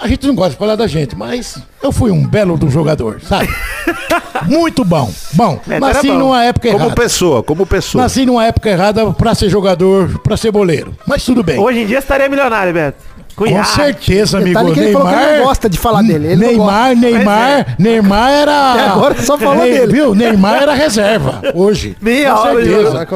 a 0.00 0.08
gente 0.08 0.26
não 0.26 0.34
gosta 0.34 0.50
de 0.52 0.56
falar 0.56 0.76
da 0.76 0.86
gente, 0.86 1.16
mas 1.16 1.58
eu 1.82 1.92
fui 1.92 2.10
um 2.10 2.26
belo 2.26 2.56
do 2.56 2.68
jogador, 2.70 3.20
sabe? 3.22 3.48
Muito 4.46 4.84
bom. 4.84 5.10
Bom, 5.32 5.58
É, 5.68 5.78
nasci 5.80 6.08
bom. 6.08 6.18
numa 6.18 6.44
época 6.44 6.68
Como 6.70 6.84
errada. 6.84 6.94
pessoa, 6.94 7.42
como 7.42 7.66
pessoa. 7.66 8.02
Nasci 8.02 8.26
numa 8.26 8.44
época 8.44 8.68
errada 8.70 9.10
pra 9.12 9.34
ser 9.34 9.48
jogador, 9.48 10.18
pra 10.20 10.36
ser 10.36 10.50
boleiro. 10.50 10.94
Mas 11.06 11.24
tudo 11.24 11.42
bem. 11.42 11.58
Hoje 11.58 11.80
em 11.80 11.86
dia 11.86 11.98
estaria 11.98 12.28
milionário, 12.28 12.72
Beto. 12.72 13.14
Com 13.36 13.46
Com 13.46 13.64
certeza, 13.64 14.36
amigo. 14.38 14.50
Detalhe 14.50 14.72
que 14.74 14.78
ele 14.80 14.92
falou 14.92 15.08
que 15.08 15.16
não 15.38 15.44
gosta 15.44 15.68
de 15.68 15.76
falar 15.76 16.02
dele, 16.02 16.28
ele 16.28 16.36
não 16.36 16.46
Neymar, 16.46 16.94
Neymar, 16.96 17.74
Neymar 17.80 18.30
era. 18.30 18.70
Até 18.74 18.86
agora 18.86 19.22
só 19.22 19.36
falou 19.36 19.64
Ney- 19.64 19.72
dele. 19.72 19.92
Viu? 19.92 20.14
Neymar 20.14 20.62
era 20.62 20.72
reserva 20.74 21.40
hoje. 21.52 21.96
Meia 22.00 22.32
Com 22.32 22.42
certeza. 22.44 23.06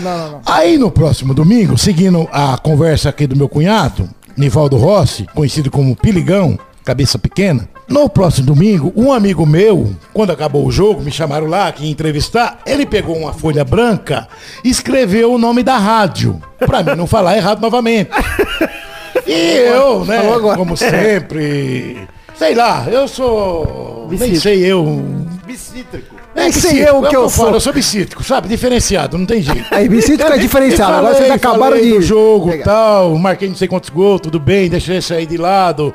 Não, 0.00 0.18
não, 0.18 0.30
não. 0.32 0.40
Aí 0.44 0.76
no 0.76 0.90
próximo 0.90 1.32
domingo, 1.32 1.78
seguindo 1.78 2.28
a 2.30 2.58
conversa 2.58 3.08
aqui 3.08 3.26
do 3.26 3.34
meu 3.34 3.48
cunhado, 3.48 4.10
Nivaldo 4.36 4.76
Rossi, 4.76 5.26
conhecido 5.34 5.70
como 5.70 5.96
Piligão, 5.96 6.58
cabeça 6.84 7.18
pequena. 7.18 7.68
No 7.88 8.08
próximo 8.08 8.46
domingo, 8.46 8.92
um 8.96 9.12
amigo 9.12 9.44
meu, 9.44 9.94
quando 10.12 10.30
acabou 10.30 10.66
o 10.66 10.72
jogo, 10.72 11.02
me 11.02 11.10
chamaram 11.10 11.46
lá 11.46 11.70
que 11.70 11.84
ia 11.84 11.90
entrevistar, 11.90 12.60
ele 12.64 12.86
pegou 12.86 13.16
uma 13.16 13.32
folha 13.32 13.64
branca 13.64 14.26
e 14.64 14.70
escreveu 14.70 15.34
o 15.34 15.38
nome 15.38 15.62
da 15.62 15.76
rádio, 15.76 16.40
pra 16.58 16.82
mim 16.82 16.94
não 16.96 17.06
falar 17.06 17.36
errado 17.36 17.60
novamente. 17.60 18.10
E 19.26 19.32
eu, 19.32 20.04
né, 20.04 20.20
como 20.56 20.76
sempre, 20.76 22.08
sei 22.34 22.54
lá, 22.54 22.86
eu 22.90 23.06
sou, 23.06 24.08
nem 24.10 24.34
sei 24.36 24.64
eu, 24.64 25.04
Bicítrico. 25.46 26.11
É 26.34 26.40
Nem 26.42 26.52
sei 26.52 26.88
eu 26.88 26.98
o 27.00 27.08
que 27.08 27.14
eu 27.16 27.28
falo, 27.28 27.48
sou. 27.48 27.54
eu 27.56 27.60
sou 27.60 27.72
bicítrico, 27.72 28.22
sabe, 28.24 28.48
diferenciado, 28.48 29.16
não 29.18 29.26
tem 29.26 29.42
jeito. 29.42 29.66
Aí, 29.70 29.88
bicítrico 29.88 30.32
é 30.32 30.38
diferenciado. 30.38 30.92
Agora 30.92 31.14
vocês 31.14 31.26
Falei, 31.28 31.32
acabaram 31.36 31.76
de. 31.80 32.00
jogo 32.02 32.50
pegar. 32.50 32.64
tal, 32.64 33.16
marquei 33.18 33.48
não 33.48 33.56
sei 33.56 33.68
quantos 33.68 33.90
gols, 33.90 34.20
tudo 34.20 34.38
bem, 34.40 34.68
deixei 34.68 34.98
isso 34.98 35.12
aí 35.12 35.26
de 35.26 35.36
lado. 35.36 35.92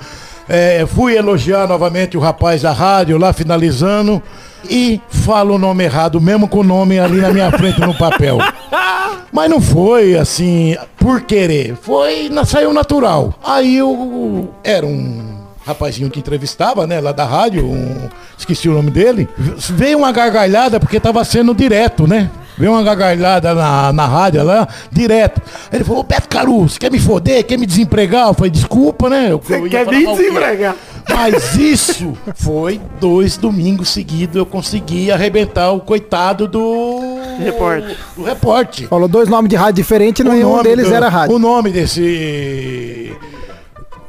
É, 0.50 0.86
fui 0.86 1.18
elogiar 1.18 1.68
novamente 1.68 2.16
o 2.16 2.22
rapaz 2.22 2.62
da 2.62 2.72
rádio 2.72 3.18
lá 3.18 3.34
finalizando 3.34 4.22
e 4.70 5.02
falo 5.10 5.56
o 5.56 5.58
nome 5.58 5.84
errado, 5.84 6.22
mesmo 6.22 6.48
com 6.48 6.60
o 6.60 6.64
nome 6.64 6.98
ali 7.00 7.18
na 7.18 7.32
minha 7.34 7.52
frente 7.52 7.82
no 7.82 7.94
papel. 7.94 8.38
Mas 9.32 9.50
não 9.50 9.60
foi 9.60 10.16
assim 10.16 10.76
por 10.98 11.22
querer, 11.22 11.76
foi 11.82 12.32
saiu 12.46 12.72
natural. 12.74 13.34
Aí 13.44 13.76
eu 13.78 14.50
era 14.64 14.86
um 14.86 15.38
rapazinho 15.66 16.10
que 16.10 16.20
entrevistava, 16.20 16.88
né, 16.88 17.02
lá 17.02 17.12
da 17.12 17.26
rádio, 17.26 17.66
um- 17.66 18.08
esqueci 18.38 18.70
o 18.70 18.74
nome 18.74 18.92
dele. 18.92 19.28
Veio 19.38 19.98
uma 19.98 20.12
gargalhada 20.12 20.80
porque 20.80 21.00
tava 21.00 21.24
sendo 21.24 21.54
direto, 21.54 22.08
né? 22.08 22.30
Veio 22.58 22.72
uma 22.72 22.82
gargalhada 22.84 23.54
na, 23.54 23.94
na 23.94 24.06
rádio 24.08 24.44
lá, 24.44 24.68
direto. 24.92 25.40
Ele 25.72 25.84
falou, 25.84 26.02
Beto 26.02 26.28
Caru, 26.28 26.68
você 26.68 26.80
quer 26.80 26.92
me 26.92 27.00
foder? 27.00 27.44
Quer 27.46 27.58
me 27.58 27.68
desempregar? 27.68 28.28
Eu 28.30 28.34
falei, 28.34 28.50
desculpa, 28.50 29.10
né? 29.10 29.28
Eu, 29.32 29.42
eu 29.48 29.68
ia 29.68 29.70
Quer 29.70 29.88
me 29.88 30.06
desempregar? 30.08 30.76
Mas 31.10 31.56
isso 31.56 32.18
foi 32.36 32.82
dois 33.00 33.38
domingos 33.38 33.90
seguidos 33.90 34.36
eu 34.36 34.46
consegui 34.46 35.10
arrebentar 35.12 35.72
o 35.72 35.80
coitado 35.80 36.48
do 36.48 37.00
Repórter. 37.40 37.96
Do 38.16 38.24
repórter. 38.24 38.88
Falou 38.90 39.08
dois 39.08 39.30
nomes 39.30 39.50
de 39.50 39.56
rádio 39.56 39.76
diferentes, 39.76 40.26
nenhum 40.26 40.50
nome 40.50 40.64
deles 40.64 40.90
do- 40.90 40.96
era 40.96 41.08
rádio. 41.08 41.36
O 41.36 41.40
nome 41.40 41.72
desse 41.72 43.16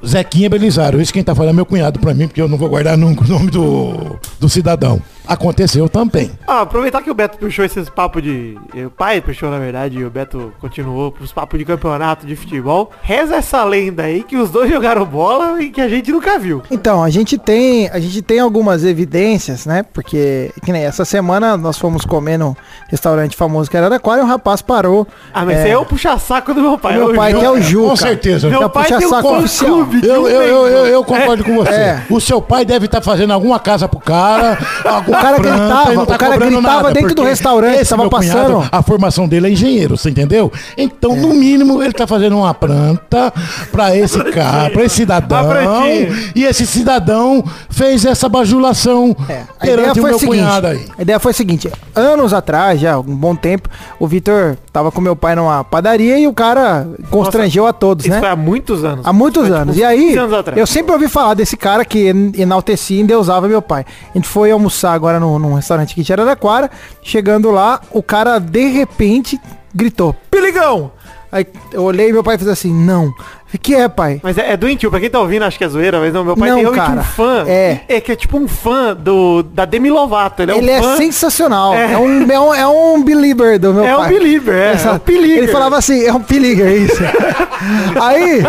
Zequinha 0.07 0.49
Belisário. 0.49 1.01
Isso 1.01 1.13
quem 1.13 1.23
tá 1.23 1.35
falando 1.35 1.51
é 1.51 1.55
meu 1.55 1.67
cunhado 1.67 1.99
pra 1.99 2.15
mim, 2.15 2.27
porque 2.27 2.41
eu 2.41 2.49
não 2.49 2.59
vou 2.59 2.69
guardar 2.69 2.97
nunca 2.97 3.25
o 3.25 3.29
nome 3.29 3.51
do, 3.51 4.19
do 4.39 4.49
cidadão. 4.49 5.01
Aconteceu 5.29 5.89
também. 5.89 6.31
Ah, 6.47 6.63
aproveitar 6.63 7.03
que 7.03 7.11
o 7.11 7.15
Beto 7.15 7.37
puxou 7.37 7.65
esses 7.65 7.89
papos 7.91 8.23
de. 8.23 8.59
O 8.87 8.91
pai 8.91 9.21
puxou, 9.21 9.51
na 9.51 9.59
verdade, 9.59 9.99
e 9.99 10.05
o 10.05 10.11
Beto 10.11 10.53
continuou 10.59 11.13
pros 11.13 11.33
papos 11.33 11.59
de 11.59 11.65
campeonato 11.67 12.27
de 12.27 12.35
futebol. 12.35 12.91
Reza 13.03 13.37
essa 13.37 13.63
lenda 13.63 14.05
aí 14.05 14.23
que 14.23 14.37
os 14.37 14.51
dois 14.51 14.71
jogaram 14.73 15.05
bola 15.05 15.63
e 15.63 15.69
que 15.69 15.81
a 15.81 15.89
gente 15.89 16.11
nunca 16.11 16.39
viu. 16.39 16.63
Então, 16.71 17.03
a 17.03 17.11
gente 17.11 17.37
tem, 17.37 17.89
a 17.91 18.01
gente 18.01 18.23
tem 18.23 18.41
algumas 18.41 18.85
evidências, 18.85 19.67
né? 19.67 19.85
Porque, 19.93 20.51
que 20.65 20.73
nem 20.73 20.85
essa 20.85 21.05
semana 21.05 21.57
nós 21.57 21.79
fomos 21.79 22.05
comer 22.05 22.39
num 22.39 22.55
restaurante 22.89 23.37
famoso 23.37 23.71
que 23.71 23.77
era 23.77 23.87
Araraquara 23.87 24.23
e 24.23 24.25
um 24.25 24.27
rapaz 24.27 24.63
parou. 24.63 25.07
Ah, 25.33 25.45
mas 25.45 25.59
É, 25.59 25.71
é 25.71 25.79
o 25.79 25.85
puxa-saco 25.85 26.55
do 26.55 26.63
meu 26.63 26.79
pai. 26.79 26.95
meu 26.95 27.13
é 27.13 27.17
pai 27.17 27.35
que 27.35 27.45
é 27.45 27.51
o 27.51 27.61
Juca. 27.61 27.89
Com 27.91 27.97
certeza. 27.97 28.49
Meu 28.49 28.63
É 28.63 28.67
o 28.67 28.71
pai 28.71 28.87
tem 28.87 28.97
um 28.97 29.01
puxa-saco 29.01 29.29
fã 29.29 29.39
oficial. 29.39 29.71
clube 29.71 30.07
Eu, 30.07 30.23
um 30.23 30.29
eu, 30.29 30.43
eu, 30.43 30.87
eu, 30.87 31.05
concordo 31.05 31.45
com 31.45 31.57
você. 31.57 31.71
É. 31.71 32.03
O 32.09 32.21
seu 32.21 32.41
pai 32.41 32.65
deve 32.65 32.87
estar 32.87 33.03
fazendo 33.03 33.33
alguma 33.33 33.59
casa 33.59 33.89
pro 33.89 34.01
cara. 34.01 34.59
O 35.07 35.13
cara 35.21 35.39
gritava, 35.39 36.07
tá 36.07 36.15
o 36.15 36.19
cara 36.19 36.37
gritava 36.37 36.93
dentro 36.93 37.15
do 37.15 37.23
restaurante, 37.25 37.81
esse 37.81 37.91
tava 37.91 38.03
meu 38.03 38.11
cunhado, 38.11 38.39
passando. 38.55 38.69
a 38.73 38.83
formação 38.83 39.29
dele 39.29 39.49
é 39.49 39.51
engenheiro, 39.51 39.97
você 39.97 40.11
entendeu? 40.11 40.53
Então, 40.77 41.13
É. 41.13 41.17
no 41.17 41.29
mínimo, 41.35 41.83
ele 41.83 41.93
tá 41.93 42.07
fazendo 42.07 42.37
uma 42.37 42.53
planta 42.55 43.33
pra 43.73 43.97
esse 43.97 44.19
cara, 44.25 44.71
pra 44.71 44.85
esse 44.85 44.97
cidadão. 44.97 45.49
Plantinha. 45.49 46.09
E 46.35 46.45
esse 46.45 46.67
cidadão 46.67 47.45
fez 47.71 48.05
essa 48.05 48.29
bajulação 48.29 49.17
É, 49.29 49.43
a 49.61 49.67
ideia 49.67 49.93
o 49.93 49.95
foi 49.95 50.03
meu 50.05 50.17
a 50.17 50.19
seguinte, 50.19 50.37
cunhado 50.39 50.67
aí. 50.67 50.87
a 50.99 51.03
ideia 51.03 51.19
foi 51.19 51.31
a 51.31 51.35
seguinte, 51.35 51.71
anos 51.95 52.33
atrás, 52.35 52.81
já, 52.81 52.99
um 52.99 53.03
bom 53.17 53.35
tempo, 53.35 53.69
o 53.99 54.07
Vitor 54.07 54.57
tava 54.73 54.91
com 54.91 55.01
meu 55.01 55.15
pai 55.17 55.35
numa 55.35 55.63
padaria 55.65 56.19
e 56.19 56.27
o 56.27 56.33
cara 56.33 56.87
constrangeu 57.11 57.67
a 57.67 57.73
todos, 57.73 58.05
Isso 58.05 58.15
né? 58.15 58.21
foi 58.21 58.29
há 58.29 58.37
muitos 58.37 58.85
anos. 58.85 59.07
Há 59.07 59.13
muitos 59.13 59.43
Foi, 59.43 59.51
tipo, 59.51 59.63
anos. 59.63 59.77
uns 59.77 59.81
E 59.81 59.85
aí, 59.85 60.07
15 60.07 60.19
anos 60.19 60.33
atrás. 60.35 60.59
eu 60.59 60.67
sempre 60.67 60.93
ouvi 60.93 61.09
falar 61.09 61.35
desse 61.35 61.57
cara 61.57 61.85
que 61.85 62.09
en- 62.11 62.33
enaltecia 62.37 62.99
e 62.99 63.01
endeusava 63.01 63.49
meu 63.49 63.63
pai. 63.63 63.85
A 64.15 64.19
gente 64.19 64.29
foi 64.29 64.51
almoçar 64.51 64.93
agora 64.93 65.08
num, 65.19 65.39
num 65.39 65.55
restaurante 65.55 65.93
aqui 65.93 66.03
de 66.03 66.13
Araraquara. 66.13 66.71
Chegando 67.03 67.51
lá, 67.51 67.81
o 67.91 68.03
cara, 68.03 68.39
de 68.39 68.69
repente, 68.69 69.41
gritou, 69.75 70.15
Piligão! 70.31 70.93
Aí 71.31 71.47
eu 71.75 71.83
olhei 71.83 72.09
e 72.09 72.13
meu 72.13 72.25
pai 72.25 72.39
fez 72.39 72.49
assim, 72.49 72.73
não. 72.73 73.09
O 73.53 73.59
que 73.59 73.75
é, 73.75 73.87
pai? 73.87 74.19
Mas 74.23 74.39
é, 74.39 74.53
é 74.53 74.57
doentio, 74.57 74.91
pra 74.91 74.99
quem 74.99 75.11
tá 75.11 75.21
ouvindo, 75.21 75.43
acho 75.45 75.59
que 75.59 75.65
é 75.65 75.69
zoeira, 75.69 76.01
mas 76.01 76.11
não, 76.13 76.25
meu 76.25 76.35
pai 76.35 76.49
Não, 76.49 76.57
tem 76.57 76.65
realmente 76.65 76.87
cara, 76.87 77.01
um 77.01 77.05
fã. 77.05 77.45
é. 77.47 77.81
É 77.87 78.01
que 78.01 78.13
é 78.13 78.17
tipo 78.17 78.39
um 78.39 78.49
fã 78.49 78.95
do, 78.95 79.43
da 79.43 79.67
Demi 79.67 79.91
Lovato. 79.91 80.41
Ele 80.43 80.53
é, 80.53 80.57
Ele 80.57 80.71
um 80.71 80.75
é 80.75 80.83
fã, 80.83 80.97
sensacional. 80.97 81.75
É. 81.75 81.93
É. 81.93 81.99
um, 81.99 82.31
é, 82.33 82.41
um, 82.41 82.55
é 82.55 82.67
um 82.67 83.03
believer 83.05 83.59
do 83.59 83.75
meu 83.75 83.85
É 83.85 83.95
um 83.95 84.01
pai. 84.01 84.09
believer, 84.09 84.55
é, 84.55 84.73
Essa- 84.73 84.89
é 84.89 84.93
um 84.93 84.99
believer. 84.99 85.39
Ele 85.45 85.49
falava 85.53 85.77
assim, 85.77 86.03
é 86.03 86.13
um 86.15 86.21
believer, 86.21 86.73
isso. 86.83 87.03
Aí, 88.01 88.41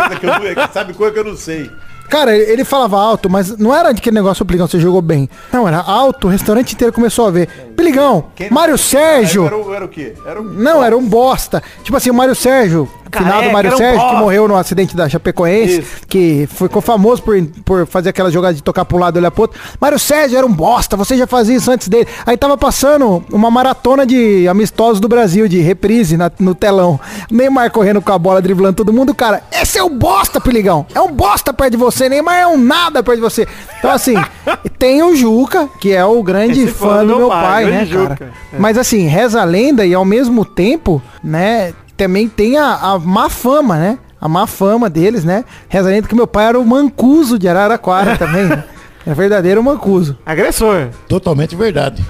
Sabe 0.72 0.94
coisa 0.94 1.12
que 1.12 1.18
eu 1.20 1.24
não 1.24 1.36
sei. 1.36 1.70
Cara, 2.10 2.36
ele 2.36 2.64
falava 2.64 2.98
alto, 3.00 3.30
mas 3.30 3.56
não 3.56 3.74
era 3.74 3.90
aquele 3.90 4.14
negócio, 4.14 4.44
Peligão, 4.44 4.66
você 4.66 4.80
jogou 4.80 5.00
bem. 5.00 5.30
Não, 5.52 5.66
era 5.66 5.78
alto, 5.78 6.26
o 6.26 6.30
restaurante 6.30 6.72
inteiro 6.74 6.92
começou 6.92 7.26
a 7.26 7.30
ver. 7.30 7.48
Peligão, 7.76 8.24
Mário 8.50 8.76
Sérgio. 8.76 9.46
Era, 9.46 9.56
o- 9.56 9.74
era 9.74 9.84
o 9.84 9.88
quê? 9.88 10.14
Era 10.26 10.40
um... 10.40 10.44
Não, 10.44 10.82
era 10.84 10.96
um 10.98 11.06
bosta. 11.06 11.62
Tipo 11.84 11.96
assim, 11.96 12.10
o 12.10 12.14
Mário 12.14 12.34
Sérgio, 12.34 12.88
Careca, 13.10 13.30
final 13.30 13.42
do 13.48 13.52
Mário 13.52 13.68
era 13.68 13.74
um 13.74 13.78
Sérgio, 13.78 14.08
que 14.08 14.14
morreu 14.16 14.48
no 14.48 14.56
acidente 14.56 14.96
da 14.96 15.08
Chapecoense, 15.08 15.80
Isso. 15.80 16.06
que 16.08 16.48
ficou 16.50 16.80
famoso 16.80 17.22
por, 17.22 17.40
por 17.64 17.86
fazer 17.86 18.10
aquela 18.10 18.30
jogada 18.30 18.54
de 18.54 18.62
tocar 18.62 18.84
pro 18.84 18.98
lado 18.98 19.16
e 19.16 19.18
olhar 19.18 19.30
pro 19.30 19.42
outro. 19.42 19.60
Mário 19.80 19.98
Sérgio 19.98 20.38
era 20.38 20.46
um 20.46 20.52
bosta, 20.52 20.96
você 20.96 21.16
já 21.16 21.26
fazia 21.26 21.56
isso 21.56 21.70
antes 21.70 21.88
dele. 21.88 22.06
Aí 22.24 22.36
tava 22.36 22.56
passando 22.56 23.22
uma 23.32 23.50
maratona 23.50 24.06
de 24.06 24.46
amistosos 24.48 25.00
do 25.00 25.08
Brasil, 25.08 25.48
de 25.48 25.60
reprise 25.60 26.16
na- 26.16 26.30
no 26.38 26.54
telão. 26.54 26.98
Neymar 27.30 27.70
correndo 27.70 28.00
com 28.00 28.12
a 28.12 28.18
bola, 28.18 28.40
driblando 28.40 28.74
todo 28.76 28.92
mundo. 28.92 29.14
Cara, 29.14 29.42
esse 29.52 29.78
é 29.78 29.82
o 29.82 29.90
bosta, 29.90 30.40
Peligão. 30.40 30.86
É 30.94 31.00
um 31.00 31.10
bosta 31.12 31.52
perto 31.52 31.72
de 31.72 31.76
você. 31.76 32.08
Neymar 32.08 32.36
é 32.36 32.46
um 32.46 32.56
nada 32.56 33.02
perto 33.02 33.16
de 33.16 33.22
você. 33.22 33.46
Então, 33.78 33.90
assim, 33.90 34.14
tem 34.78 35.02
o 35.02 35.14
Juca, 35.16 35.68
que 35.80 35.92
é 35.92 36.04
o 36.04 36.22
grande 36.22 36.62
Esse 36.62 36.72
fã 36.72 37.04
do 37.04 37.16
meu 37.16 37.28
pai, 37.28 37.64
né, 37.64 37.70
grande 37.70 37.92
cara? 37.94 38.08
Juca. 38.10 38.32
É. 38.52 38.58
Mas 38.58 38.78
assim, 38.78 39.06
reza 39.06 39.40
a 39.40 39.44
lenda 39.44 39.84
e 39.84 39.94
ao 39.94 40.04
mesmo 40.04 40.44
tempo, 40.44 41.02
né, 41.22 41.72
também 42.00 42.26
tem 42.26 42.56
a, 42.56 42.76
a 42.76 42.98
má 42.98 43.28
fama, 43.28 43.76
né? 43.76 43.98
A 44.18 44.26
má 44.26 44.46
fama 44.46 44.88
deles, 44.88 45.22
né? 45.22 45.44
Reza 45.68 45.90
a 45.90 45.92
lenda 45.92 46.08
que 46.08 46.14
meu 46.14 46.26
pai 46.26 46.46
era 46.46 46.58
o 46.58 46.64
mancuso 46.64 47.38
de 47.38 47.46
Araraquara 47.46 48.16
também, 48.18 48.44
né? 48.44 48.64
É 49.06 49.12
verdadeiro 49.12 49.62
mancuso. 49.62 50.16
Agressor. 50.24 50.88
Totalmente 51.06 51.54
verdade. 51.54 52.02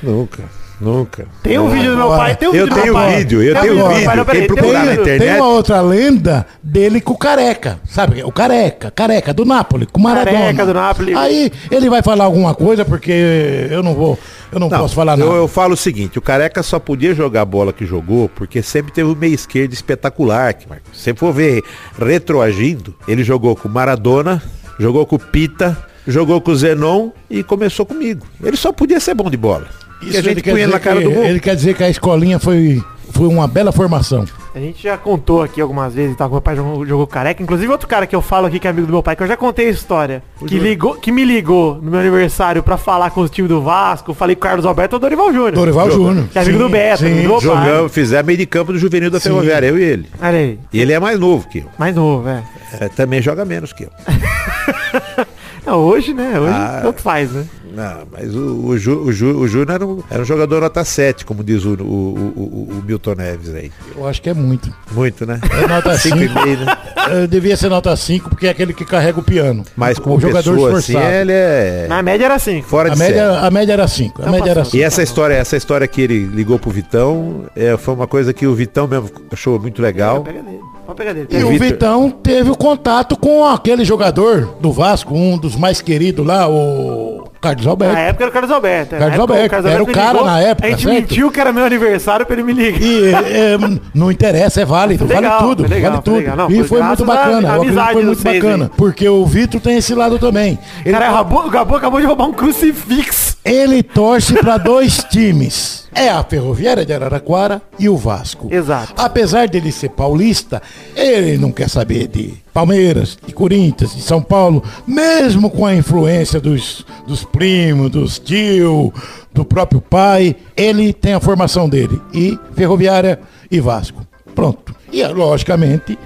Nunca, 0.00 0.44
nunca. 0.80 1.26
Tem 1.42 1.58
um 1.58 1.68
vídeo 1.68 1.92
do 1.92 1.96
meu 1.96 2.08
pai, 2.08 2.36
tem 2.36 2.48
um 2.48 2.54
Eu 2.54 2.64
vídeo 2.66 2.68
do 2.68 2.74
tenho 2.82 2.92
meu 2.92 2.94
pai. 2.94 3.16
vídeo, 3.16 3.42
eu 3.42 3.52
Tem 3.54 3.62
tenho 3.62 3.72
do 3.74 3.78
meu 3.78 3.86
pai, 3.86 3.94
vídeo. 4.00 4.16
não, 4.16 4.24
peraí, 4.24 4.38
Quem 4.40 4.46
tem 4.48 4.52
um 4.52 4.56
procurar 4.60 4.78
na 4.84 4.90
vídeo. 4.90 5.02
internet- 5.02 5.30
Tem 5.32 5.40
uma 5.40 5.48
outra 5.48 5.80
lenda 5.80 6.46
dele 6.62 7.00
com 7.00 7.12
o 7.14 7.18
Careca, 7.18 7.80
sabe? 7.88 8.22
O 8.24 8.32
Careca, 8.32 8.90
Careca, 8.90 9.32
do 9.34 9.44
Napoli, 9.44 9.86
com 9.86 9.98
o 10.00 10.02
Maradona. 10.02 10.38
Careca 10.38 10.66
do 10.66 10.74
Napoli. 10.74 11.14
Aí 11.14 11.52
ele 11.70 11.88
vai 11.90 12.02
falar 12.02 12.24
alguma 12.24 12.54
coisa, 12.54 12.84
porque 12.84 13.66
eu 13.70 13.82
não 13.82 13.94
vou, 13.94 14.18
eu 14.52 14.58
não, 14.60 14.68
Não, 14.68 14.78
posso 14.78 14.94
falar 14.94 15.16
nada. 15.16 15.30
eu, 15.30 15.36
eu 15.36 15.48
falo 15.48 15.74
o 15.74 15.76
seguinte, 15.76 16.18
o 16.18 16.22
Careca 16.22 16.62
só 16.62 16.78
podia 16.78 17.14
jogar 17.14 17.42
a 17.42 17.44
bola 17.44 17.72
que 17.72 17.86
jogou 17.86 18.28
porque 18.28 18.62
sempre 18.62 18.92
teve 18.92 19.10
o 19.10 19.16
meio 19.16 19.34
esquerdo 19.34 19.72
espetacular. 19.72 20.52
Que, 20.54 20.68
Marcos, 20.68 20.90
se 20.98 21.04
você 21.04 21.14
for 21.14 21.32
ver 21.32 21.62
retroagindo, 21.98 22.94
ele 23.06 23.22
jogou 23.24 23.54
com 23.56 23.68
o 23.68 23.70
Maradona, 23.70 24.42
jogou 24.78 25.04
com 25.06 25.16
o 25.16 25.18
Pita, 25.18 25.76
jogou 26.06 26.40
com 26.40 26.50
o 26.50 26.56
Zenon 26.56 27.10
e 27.30 27.42
começou 27.42 27.84
comigo. 27.86 28.26
Ele 28.42 28.56
só 28.56 28.72
podia 28.72 29.00
ser 29.00 29.14
bom 29.14 29.28
de 29.30 29.36
bola. 29.36 29.66
E 30.02 30.14
a 30.14 30.18
ele 30.18 30.22
gente 30.22 30.42
punha 30.42 30.66
na 30.66 30.76
dizer 30.78 30.80
cara 30.80 30.98
que- 30.98 31.04
do 31.04 31.10
gol. 31.12 31.24
Ele 31.24 31.40
quer 31.40 31.56
dizer 31.56 31.74
que 31.74 31.82
a 31.84 31.88
escolinha 31.90 32.38
foi, 32.38 32.82
foi 33.12 33.26
uma 33.26 33.46
bela 33.48 33.72
formação. 33.72 34.24
A 34.54 34.58
gente 34.58 34.82
já 34.82 34.96
contou 34.96 35.42
aqui 35.42 35.60
algumas 35.60 35.92
vezes 35.94 36.16
que 36.16 36.28
meu 36.28 36.40
pai 36.40 36.56
jogou, 36.56 36.86
jogou 36.86 37.06
careca. 37.06 37.42
Inclusive 37.42 37.70
outro 37.70 37.86
cara 37.86 38.06
que 38.06 38.16
eu 38.16 38.22
falo 38.22 38.46
aqui 38.46 38.58
que 38.58 38.66
é 38.66 38.70
amigo 38.70 38.86
do 38.86 38.92
meu 38.94 39.02
pai, 39.02 39.14
que 39.14 39.22
eu 39.22 39.26
já 39.26 39.36
contei 39.36 39.66
a 39.66 39.70
história. 39.70 40.22
Que, 40.46 40.58
ligou, 40.58 40.94
que 40.94 41.12
me 41.12 41.26
ligou 41.26 41.74
no 41.74 41.90
meu 41.90 42.00
aniversário 42.00 42.62
pra 42.62 42.78
falar 42.78 43.10
com 43.10 43.20
os 43.20 43.28
times 43.30 43.50
do 43.50 43.60
Vasco. 43.60 44.14
Falei 44.14 44.34
com 44.34 44.40
o 44.40 44.42
Carlos 44.48 44.64
Alberto 44.64 44.96
ou 44.96 45.00
Dorival 45.00 45.30
Júnior. 45.30 45.52
Dorival 45.52 45.90
Júnior. 45.90 46.26
Que 46.32 46.38
é 46.38 46.40
amigo 46.42 46.58
do 46.58 46.68
Beto, 46.70 47.04
amigo 47.04 47.20
do 47.20 47.28
meu 47.28 47.32
pai. 47.42 47.66
Jogamos, 47.66 47.92
fizemos 47.92 48.24
meio 48.26 48.38
de 48.38 48.46
campo 48.46 48.72
do 48.72 48.78
juvenil 48.78 49.10
da 49.10 49.20
Ferroviária, 49.20 49.66
eu 49.66 49.78
e 49.78 49.82
ele. 49.82 50.06
Olha 50.22 50.38
aí. 50.38 50.58
E 50.72 50.80
ele 50.80 50.94
é 50.94 50.98
mais 50.98 51.20
novo 51.20 51.46
que 51.46 51.58
eu. 51.58 51.66
Mais 51.78 51.94
novo, 51.94 52.26
é. 52.26 52.42
É, 52.80 52.88
também 52.88 53.20
joga 53.20 53.44
menos 53.44 53.74
que 53.74 53.84
eu. 53.84 53.90
Não, 55.66 55.78
hoje, 55.80 56.14
né? 56.14 56.38
Hoje 56.38 56.52
Ah. 56.54 56.80
tanto 56.82 57.02
faz, 57.02 57.30
né? 57.32 57.44
Não, 57.74 58.06
mas 58.10 58.34
o, 58.34 58.66
o, 58.68 58.78
Ju, 58.78 59.00
o, 59.02 59.12
Ju, 59.12 59.36
o 59.38 59.46
Júnior 59.48 59.70
era 59.72 59.86
um, 59.86 60.02
era 60.10 60.22
um 60.22 60.24
jogador 60.24 60.62
nota 60.62 60.82
7, 60.82 61.26
como 61.26 61.44
diz 61.44 61.62
o, 61.64 61.74
o, 61.74 61.74
o, 61.74 61.78
o- 61.82 62.78
o 62.78 62.82
Milton 62.86 63.14
Neves 63.16 63.52
aí. 63.54 63.70
Eu 63.94 64.06
acho 64.06 64.22
que 64.22 64.30
é 64.30 64.34
muito. 64.34 64.72
Muito, 64.92 65.26
né? 65.26 65.38
É 65.62 65.66
nota 65.68 65.98
5. 65.98 66.16
5,5, 66.16 66.64
né? 66.64 67.26
devia 67.26 67.54
ser 67.56 67.68
nota 67.68 67.94
5, 67.94 68.30
porque 68.30 68.46
é 68.46 68.50
aquele 68.50 68.72
que 68.72 68.84
carrega 68.84 69.20
o 69.20 69.22
piano. 69.22 69.62
Mas 69.76 69.98
como 69.98 70.16
o 70.16 70.20
jogador 70.20 70.52
pessoa, 70.54 70.78
assim, 70.78 70.92
esforçado. 70.92 71.14
ele 71.16 71.32
é 71.32 71.86
Na 71.88 72.02
média 72.02 72.24
era 72.24 72.34
assim. 72.36 72.62
fora 72.62 72.88
A 72.88 72.92
de 72.92 72.98
série. 72.98 73.14
média, 73.14 73.38
a 73.40 73.50
média 73.50 73.72
era 73.74 73.86
5. 73.88 74.22
A 74.22 74.24
Então 74.24 74.32
média 74.32 74.50
era. 74.52 74.62
E 74.62 74.64
5. 74.64 74.84
essa 74.84 75.02
história, 75.02 75.34
essa 75.34 75.56
história 75.56 75.86
que 75.86 76.00
ele 76.00 76.24
ligou 76.24 76.58
pro 76.58 76.70
Vitão, 76.70 77.44
é, 77.54 77.76
foi 77.76 77.92
uma 77.92 78.06
coisa 78.06 78.32
que 78.32 78.46
o 78.46 78.54
Vitão 78.54 78.86
mesmo 78.88 79.10
achou 79.30 79.58
muito 79.60 79.82
legal. 79.82 80.22
Pega 80.22 80.42
dele. 80.42 80.60
Pode 80.86 80.96
pegar 80.98 81.12
dele. 81.12 81.26
E 81.30 81.42
o 81.44 81.48
Vitor- 81.48 81.66
Vitão 81.68 82.10
teve 82.10 82.50
o 82.50 82.56
contato 82.56 83.16
com 83.16 83.44
aquele 83.44 83.84
jogador 83.84 84.56
do 84.60 84.70
Vasco, 84.72 85.14
um 85.14 85.36
dos 85.36 85.56
mais 85.56 85.80
queridos 85.80 86.24
lá, 86.24 86.48
o 86.48 87.24
Carlos 87.40 87.66
Alberto. 87.66 87.94
Na 87.94 88.00
época 88.00 88.24
era 88.24 88.30
o 88.30 88.32
Carlos 88.32 88.50
Alberto. 88.52 88.92
Na 88.94 88.98
Carlos 89.00 89.14
época, 89.14 89.32
Alberto. 89.56 89.68
Era 89.68 89.82
o 89.82 89.86
cara 89.86 90.22
na 90.22 90.40
época, 90.40 90.66
A 90.66 90.70
gente 90.70 90.82
certo? 90.84 90.94
mentiu 90.94 91.30
que 91.30 91.40
era 91.40 91.52
meu 91.52 91.64
aniversário 91.64 92.24
pra 92.24 92.34
ele 92.36 92.42
me 92.44 92.52
ligar. 92.52 92.80
E 92.80 93.08
é, 93.14 93.56
não 93.92 94.10
interessa, 94.12 94.60
é 94.60 94.64
válido, 94.64 95.04
legal, 95.06 95.22
vale 95.22 95.38
tudo, 95.56 95.68
legal, 95.68 95.90
vale 95.92 95.94
foi 95.94 96.02
tudo. 96.04 96.16
legal. 96.18 96.36
Não, 96.36 96.50
e 96.50 96.64
foi 96.64 96.82
muito 96.82 97.04
bacana, 97.04 97.40
que 97.40 97.46
amizade 97.60 97.92
foi 97.92 98.04
muito 98.04 98.22
bacana, 98.24 98.64
aí. 98.66 98.70
porque 98.76 99.08
o 99.08 99.26
Vitor 99.26 99.60
tem 99.60 99.76
esse 99.78 99.94
lado 99.94 100.18
também. 100.18 100.58
Ele, 100.84 100.96
Cara, 100.96 101.10
o 101.10 101.14
Gabu, 101.16 101.38
o 101.46 101.50
Gabu 101.50 101.74
acabou 101.76 102.00
de 102.00 102.06
roubar 102.06 102.26
um 102.28 102.32
crucifixo. 102.32 103.36
ele 103.44 103.82
torce 103.82 104.34
para 104.34 104.56
dois 104.56 104.98
times. 105.10 105.85
É 105.96 106.10
a 106.10 106.22
Ferroviária 106.22 106.84
de 106.84 106.92
Araraquara 106.92 107.62
e 107.78 107.88
o 107.88 107.96
Vasco. 107.96 108.52
Exato. 108.52 108.92
Apesar 108.98 109.48
dele 109.48 109.72
ser 109.72 109.88
paulista, 109.88 110.60
ele 110.94 111.38
não 111.38 111.50
quer 111.50 111.70
saber 111.70 112.06
de 112.06 112.34
Palmeiras, 112.52 113.16
de 113.26 113.32
Corinthians, 113.32 113.96
de 113.96 114.02
São 114.02 114.20
Paulo, 114.20 114.62
mesmo 114.86 115.50
com 115.50 115.64
a 115.64 115.74
influência 115.74 116.38
dos, 116.38 116.84
dos 117.06 117.24
primos, 117.24 117.90
dos 117.90 118.18
tios, 118.18 118.90
do 119.32 119.42
próprio 119.42 119.80
pai, 119.80 120.36
ele 120.54 120.92
tem 120.92 121.14
a 121.14 121.20
formação 121.20 121.66
dele. 121.66 121.98
E 122.12 122.38
Ferroviária 122.54 123.18
e 123.50 123.58
Vasco. 123.58 124.06
Pronto. 124.34 124.76
E, 124.92 125.02
logicamente, 125.06 125.98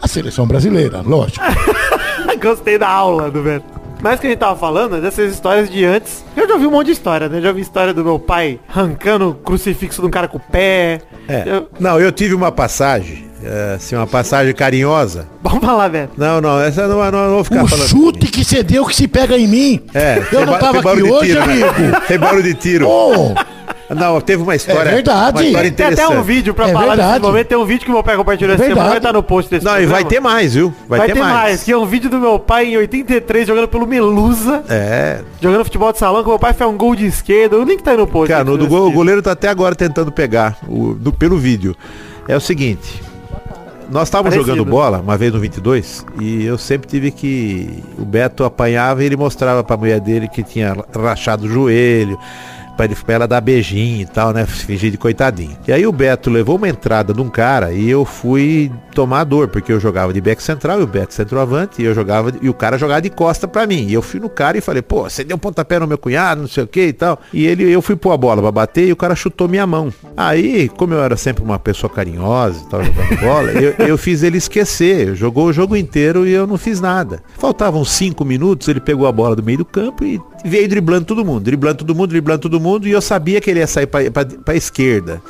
a 0.00 0.08
seleção 0.08 0.46
brasileira, 0.46 1.02
lógico. 1.02 1.44
Gostei 2.40 2.78
da 2.78 2.88
aula 2.88 3.30
do 3.30 3.42
Beto. 3.42 3.85
Mas 4.02 4.20
que 4.20 4.26
a 4.26 4.30
gente 4.30 4.38
tava 4.38 4.56
falando 4.56 4.96
é 4.96 5.00
dessas 5.00 5.32
histórias 5.32 5.68
de 5.70 5.84
antes. 5.84 6.24
Eu 6.36 6.46
já 6.46 6.54
ouvi 6.54 6.66
um 6.66 6.70
monte 6.70 6.86
de 6.86 6.92
história, 6.92 7.28
né? 7.28 7.40
Já 7.40 7.48
ouvi 7.48 7.60
história 7.62 7.92
do 7.94 8.04
meu 8.04 8.18
pai 8.18 8.60
arrancando 8.68 9.30
o 9.30 9.34
crucifixo 9.34 10.00
de 10.00 10.06
um 10.06 10.10
cara 10.10 10.28
com 10.28 10.36
o 10.38 10.40
pé. 10.40 11.00
É. 11.28 11.42
Eu- 11.46 11.68
Não, 11.80 11.98
eu 11.98 12.12
tive 12.12 12.34
uma 12.34 12.52
passagem, 12.52 13.24
é, 13.42 13.74
assim, 13.76 13.96
uma 13.96 14.06
passagem 14.06 14.54
carinhosa. 14.54 15.26
Vamos 15.42 15.64
falar, 15.64 15.88
Beto. 15.88 16.12
Não, 16.16 16.40
não, 16.40 16.60
essa 16.60 16.86
não, 16.86 16.98
não, 16.98 17.10
não 17.10 17.30
vou 17.36 17.44
ficar 17.44 17.64
O 17.64 17.68
falando. 17.68 17.88
chute 17.88 18.26
que 18.28 18.44
você 18.44 18.62
deu 18.62 18.84
que 18.84 18.94
se 18.94 19.08
pega 19.08 19.36
em 19.36 19.48
mim. 19.48 19.82
É, 19.94 20.22
Eu 20.30 20.44
não 20.46 20.58
tava 20.58 20.78
aqui 20.78 21.02
hoje, 21.02 21.32
tiro, 21.32 21.46
né? 21.46 21.52
amigo. 21.68 22.00
Tem 22.06 22.18
barulho 22.18 22.42
de 22.42 22.54
tiro. 22.54 22.86
Ô, 22.88 23.34
Não, 23.88 24.20
teve 24.20 24.42
uma 24.42 24.54
história. 24.56 24.90
É 24.90 24.94
verdade. 24.94 25.38
Uma 25.38 25.44
história 25.44 25.70
Tem 25.70 25.86
até 25.86 25.94
interessante. 25.94 26.18
um 26.18 26.22
vídeo 26.22 26.54
pra 26.54 26.68
É 26.68 26.72
falar 26.72 26.86
verdade. 26.88 27.08
nesse 27.12 27.22
momento. 27.22 27.46
Tem 27.46 27.58
um 27.58 27.64
vídeo 27.64 27.84
que 27.84 27.90
meu 27.92 28.02
pai 28.02 28.16
compartilhou 28.16 28.54
essa 28.54 28.64
semana. 28.64 28.74
Verdade. 28.82 28.88
Vai 28.90 28.98
estar 28.98 29.12
no 29.12 29.22
post 29.22 29.50
desse 29.50 29.64
Não, 29.64 29.72
e 29.72 29.76
programa. 29.76 29.94
vai 30.02 30.04
ter 30.04 30.20
mais, 30.20 30.54
viu? 30.54 30.74
Vai, 30.88 31.06
ter, 31.06 31.14
mais. 31.14 31.62
Que 31.62 31.72
é 31.72 31.76
um 31.78 31.86
vídeo 31.86 32.10
do 32.10 32.18
meu 32.18 32.38
pai 32.38 32.66
em 32.66 32.76
83 32.76 33.46
jogando 33.46 33.68
pelo 33.68 33.86
Melusa. 33.86 34.64
É. 34.68 35.20
Jogando 35.40 35.64
futebol 35.64 35.92
de 35.92 35.98
salão, 35.98 36.22
que 36.22 36.28
meu 36.28 36.38
pai 36.38 36.52
fez 36.52 36.68
um 36.68 36.76
gol 36.76 36.96
de 36.96 37.06
esquerda. 37.06 37.56
O 37.56 37.64
link 37.64 37.82
tá 37.82 37.92
aí 37.92 37.96
no 37.96 38.06
post. 38.06 38.28
Cara, 38.28 38.42
aí 38.42 38.48
no, 38.50 38.58
do 38.58 38.66
gol, 38.66 38.88
o 38.88 38.92
goleiro 38.92 39.22
tá 39.22 39.32
até 39.32 39.48
agora 39.48 39.74
tentando 39.74 40.10
pegar 40.10 40.58
o, 40.68 40.94
do- 40.94 41.12
pelo 41.12 41.38
vídeo. 41.38 41.76
É 42.26 42.36
o 42.36 42.40
seguinte. 42.40 43.02
Nós 43.88 44.08
estávamos 44.08 44.34
jogando 44.34 44.64
bola 44.64 44.98
uma 44.98 45.16
vez 45.16 45.32
no 45.32 45.38
22 45.38 46.04
e 46.20 46.44
eu 46.44 46.58
sempre 46.58 46.88
tive 46.88 47.12
que. 47.12 47.84
O 47.96 48.04
Beto 48.04 48.42
apanhava 48.42 49.00
e 49.04 49.06
ele 49.06 49.16
mostrava 49.16 49.62
pra 49.62 49.76
mulher 49.76 50.00
dele 50.00 50.26
que 50.26 50.42
tinha 50.42 50.76
rachado 50.92 51.46
o 51.46 51.48
joelho. 51.48 52.18
Pra, 52.76 52.88
pra 52.88 53.14
ela 53.14 53.28
dar 53.28 53.40
beijinho 53.40 54.02
e 54.02 54.06
tal, 54.06 54.32
né? 54.32 54.44
Fingir 54.46 54.90
de 54.90 54.98
coitadinho. 54.98 55.56
E 55.66 55.72
aí 55.72 55.86
o 55.86 55.92
Beto 55.92 56.30
levou 56.30 56.56
uma 56.56 56.68
entrada 56.68 57.12
de 57.12 57.20
um 57.20 57.28
cara 57.28 57.72
e 57.72 57.88
eu 57.88 58.04
fui 58.04 58.70
tomar 58.94 59.24
dor, 59.24 59.48
porque 59.48 59.72
eu 59.72 59.78
jogava 59.78 60.12
de 60.12 60.20
back 60.20 60.42
central 60.42 60.80
e 60.80 60.82
o 60.82 60.86
Beto 60.86 61.12
centroavante, 61.12 61.82
e 61.82 61.84
eu 61.84 61.94
jogava, 61.94 62.32
e 62.40 62.48
o 62.48 62.54
cara 62.54 62.78
jogava 62.78 63.02
de 63.02 63.10
costa 63.10 63.46
pra 63.46 63.66
mim. 63.66 63.86
E 63.86 63.92
eu 63.92 64.00
fui 64.00 64.18
no 64.18 64.28
cara 64.28 64.56
e 64.56 64.60
falei, 64.60 64.80
pô, 64.80 65.02
você 65.02 65.22
deu 65.22 65.36
um 65.36 65.38
pontapé 65.38 65.78
no 65.78 65.86
meu 65.86 65.98
cunhado, 65.98 66.40
não 66.40 66.48
sei 66.48 66.64
o 66.64 66.66
que 66.66 66.86
e 66.86 66.92
tal. 66.92 67.20
E 67.32 67.46
ele, 67.46 67.70
eu 67.70 67.82
fui 67.82 67.94
pôr 67.94 68.12
a 68.12 68.16
bola 68.16 68.40
pra 68.40 68.50
bater 68.50 68.88
e 68.88 68.92
o 68.92 68.96
cara 68.96 69.14
chutou 69.14 69.48
minha 69.48 69.66
mão. 69.66 69.92
Aí, 70.16 70.68
como 70.70 70.94
eu 70.94 71.02
era 71.02 71.16
sempre 71.16 71.44
uma 71.44 71.58
pessoa 71.58 71.90
carinhosa 71.90 72.62
e 72.64 72.70
tal, 72.70 72.84
jogando 72.84 73.16
bola, 73.20 73.50
eu, 73.52 73.86
eu 73.86 73.98
fiz 73.98 74.22
ele 74.22 74.38
esquecer. 74.38 75.14
Jogou 75.14 75.46
o 75.46 75.52
jogo 75.52 75.76
inteiro 75.76 76.26
e 76.26 76.32
eu 76.32 76.46
não 76.46 76.56
fiz 76.56 76.80
nada. 76.80 77.22
Faltavam 77.38 77.84
cinco 77.84 78.24
minutos, 78.24 78.68
ele 78.68 78.80
pegou 78.80 79.06
a 79.06 79.12
bola 79.12 79.36
do 79.36 79.42
meio 79.42 79.58
do 79.58 79.64
campo 79.64 80.04
e 80.04 80.20
veio 80.44 80.68
driblando 80.68 81.04
todo 81.04 81.24
mundo, 81.24 81.40
driblando 81.40 81.78
todo 81.78 81.94
mundo, 81.94 82.08
driblando 82.08 82.40
todo 82.40 82.60
mundo, 82.60 82.65
e 82.88 82.92
eu 82.92 83.00
sabia 83.00 83.40
que 83.40 83.50
ele 83.50 83.60
ia 83.60 83.66
sair 83.66 83.86
pra, 83.86 84.02
pra 84.44 84.54
esquerda. 84.54 85.22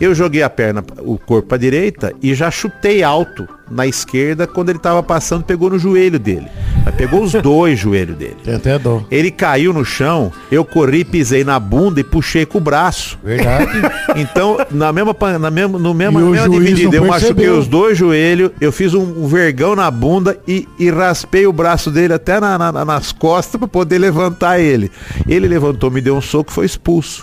Eu 0.00 0.14
joguei 0.14 0.42
a 0.42 0.50
perna, 0.50 0.84
o 1.00 1.18
corpo 1.18 1.48
pra 1.48 1.58
direita 1.58 2.12
e 2.22 2.34
já 2.34 2.50
chutei 2.50 3.02
alto 3.02 3.48
na 3.70 3.86
esquerda 3.86 4.46
quando 4.46 4.70
ele 4.70 4.78
tava 4.78 5.02
passando, 5.02 5.44
pegou 5.44 5.68
no 5.68 5.78
joelho 5.78 6.18
dele. 6.18 6.46
Mas 6.84 6.94
pegou 6.94 7.22
os 7.22 7.32
dois 7.42 7.78
joelhos 7.78 8.16
dele. 8.16 8.36
tem 8.42 8.54
até 8.54 8.78
dó. 8.78 9.02
Ele 9.10 9.30
caiu 9.30 9.72
no 9.74 9.84
chão, 9.84 10.32
eu 10.50 10.64
corri, 10.64 11.04
pisei 11.04 11.44
na 11.44 11.58
bunda 11.60 12.00
e 12.00 12.04
puxei 12.04 12.46
com 12.46 12.58
o 12.58 12.60
braço. 12.60 13.18
Verdade. 13.22 13.68
Então, 14.16 14.56
na 14.70 14.90
mesma, 14.92 15.14
na 15.38 15.50
mesma, 15.50 15.78
no 15.78 15.92
mesmo, 15.94 16.18
na 16.18 16.26
o 16.26 16.30
mesma 16.30 16.46
juiz 16.46 16.64
dividida, 16.70 16.96
não 16.96 17.04
eu 17.04 17.10
machuquei 17.10 17.48
os 17.50 17.68
dois 17.68 17.96
joelhos, 17.98 18.50
eu 18.60 18.72
fiz 18.72 18.94
um, 18.94 19.02
um 19.02 19.26
vergão 19.28 19.76
na 19.76 19.88
bunda 19.90 20.36
e, 20.48 20.66
e 20.78 20.90
raspei 20.90 21.46
o 21.46 21.52
braço 21.52 21.90
dele 21.90 22.14
até 22.14 22.40
na- 22.40 22.58
na- 22.58 22.84
nas 22.84 23.12
costas 23.12 23.58
para 23.58 23.68
poder 23.68 23.98
levantar 23.98 24.58
ele. 24.58 24.90
Ele 25.28 25.46
levantou, 25.46 25.90
me 25.90 26.00
deu 26.00 26.16
um 26.16 26.20
soco 26.22 26.50
e 26.50 26.54
foi 26.54 26.66
expulso. 26.66 27.22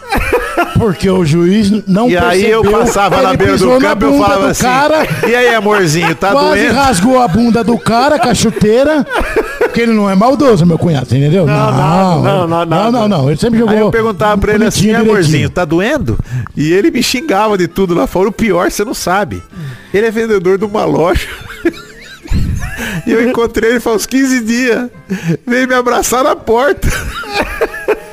Porque 0.77 1.09
o 1.09 1.25
juiz 1.25 1.71
não 1.87 2.09
E 2.09 2.17
aí 2.17 2.49
eu 2.49 2.61
percebeu, 2.61 2.85
passava 2.85 3.21
na 3.21 3.33
beira 3.33 3.57
do 3.57 3.79
campo 3.79 4.05
e 4.05 4.07
eu 4.07 4.17
falava 4.19 4.47
assim, 4.49 4.63
cara, 4.63 5.07
e 5.27 5.33
aí 5.33 5.55
amorzinho, 5.55 6.13
tá 6.15 6.31
quase 6.31 6.61
doendo? 6.61 6.73
rasgou 6.73 7.21
a 7.21 7.27
bunda 7.27 7.63
do 7.63 7.77
cara 7.77 8.19
com 8.19 8.27
a 8.27 8.33
chuteira. 8.33 9.05
Porque 9.59 9.81
ele 9.81 9.93
não 9.93 10.09
é 10.09 10.15
maldoso, 10.15 10.65
meu 10.65 10.77
cunhado, 10.77 11.15
entendeu? 11.15 11.45
Não, 11.45 11.71
não, 11.71 12.21
não, 12.21 12.47
não, 12.47 12.65
nada. 12.65 12.91
não, 12.91 13.07
não, 13.07 13.29
Ele 13.29 13.39
sempre 13.39 13.59
jogou. 13.59 13.73
Aí 13.73 13.79
eu 13.79 13.89
perguntava 13.89 14.39
pra 14.39 14.53
ele 14.53 14.65
assim, 14.65 14.93
amorzinho, 14.93 15.49
tá 15.49 15.63
doendo? 15.63 16.19
E 16.55 16.73
ele 16.73 16.91
me 16.91 17.01
xingava 17.01 17.57
de 17.57 17.67
tudo 17.67 17.93
lá 17.93 18.05
fora. 18.05 18.29
O 18.29 18.31
pior, 18.31 18.69
você 18.69 18.83
não 18.83 18.93
sabe. 18.93 19.41
Ele 19.93 20.07
é 20.07 20.11
vendedor 20.11 20.57
de 20.57 20.65
uma 20.65 20.85
loja. 20.85 21.27
E 23.05 23.11
eu 23.11 23.29
encontrei 23.29 23.69
ele 23.71 23.79
faz 23.79 23.97
uns 23.97 24.05
15 24.05 24.39
dias. 24.41 24.89
Veio 25.45 25.67
me 25.67 25.75
abraçar 25.75 26.23
na 26.23 26.35
porta. 26.35 26.87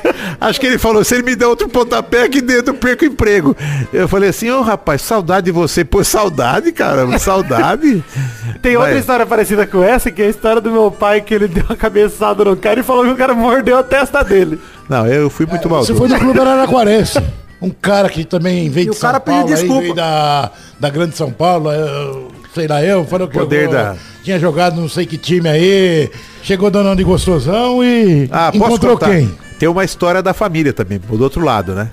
Acho 0.45 0.59
que 0.59 0.65
ele 0.67 0.77
falou, 0.77 1.03
se 1.03 1.15
ele 1.15 1.23
me 1.23 1.35
der 1.35 1.47
outro 1.47 1.69
pontapé 1.69 2.23
aqui 2.23 2.41
dentro, 2.41 2.73
eu 2.73 2.77
perco 2.77 3.03
o 3.03 3.07
emprego. 3.07 3.55
Eu 3.93 4.07
falei 4.07 4.29
assim, 4.29 4.49
ô 4.49 4.61
rapaz, 4.61 5.01
saudade 5.01 5.45
de 5.45 5.51
você. 5.51 5.85
Pô, 5.85 6.03
saudade, 6.03 6.71
cara, 6.71 7.17
saudade. 7.17 8.03
Tem 8.61 8.75
outra 8.75 8.97
história 8.97 9.25
parecida 9.25 9.65
com 9.65 9.81
essa, 9.83 10.11
que 10.11 10.21
é 10.21 10.25
a 10.25 10.29
história 10.29 10.61
do 10.61 10.69
meu 10.71 10.91
pai, 10.91 11.21
que 11.21 11.33
ele 11.33 11.47
deu 11.49 11.63
uma 11.69 11.75
cabeçada 11.75 12.43
no 12.43 12.55
cara 12.57 12.79
e 12.79 12.83
falou 12.83 13.05
que 13.05 13.11
o 13.11 13.15
cara 13.15 13.33
mordeu 13.33 13.77
a 13.77 13.83
testa 13.83 14.23
dele. 14.23 14.59
Não, 14.89 15.07
eu 15.07 15.29
fui 15.29 15.45
muito 15.45 15.69
mal. 15.69 15.83
Você 15.83 15.95
foi 15.95 16.07
do 16.07 16.15
Clube 16.19 16.39
Araraquarense. 16.39 17.19
Um 17.63 17.69
cara 17.69 18.09
que 18.09 18.25
também 18.25 18.69
veio 18.69 18.87
E 18.87 18.91
de 18.91 18.97
o 18.97 18.99
cara 18.99 19.13
São 19.13 19.21
Paulo, 19.21 19.41
pediu 19.43 19.55
aí 19.55 19.61
desculpa. 19.61 19.81
veio 19.83 19.95
da, 19.95 20.51
da 20.77 20.89
Grande 20.89 21.15
São 21.15 21.31
Paulo, 21.31 21.71
eu- 21.71 22.27
sei 22.53 22.67
lá 22.67 22.83
eu, 22.83 23.05
falou 23.05 23.25
que 23.25 23.39
Poder 23.39 23.61
jogou- 23.67 23.73
da- 23.77 23.95
tinha 24.21 24.37
jogado 24.37 24.81
não 24.81 24.89
sei 24.89 25.05
que 25.05 25.17
time 25.17 25.47
aí, 25.47 26.11
chegou 26.41 26.69
danando 26.69 26.97
de 26.97 27.05
gostosão 27.05 27.81
e 27.81 28.27
Ah, 28.29 28.51
encontrou 28.53 28.97
quem? 28.97 29.31
Tem 29.63 29.69
uma 29.69 29.85
história 29.85 30.21
da 30.21 30.33
família 30.33 30.73
também, 30.73 30.99
do 30.99 31.23
outro 31.23 31.41
lado, 31.41 31.73
né? 31.73 31.89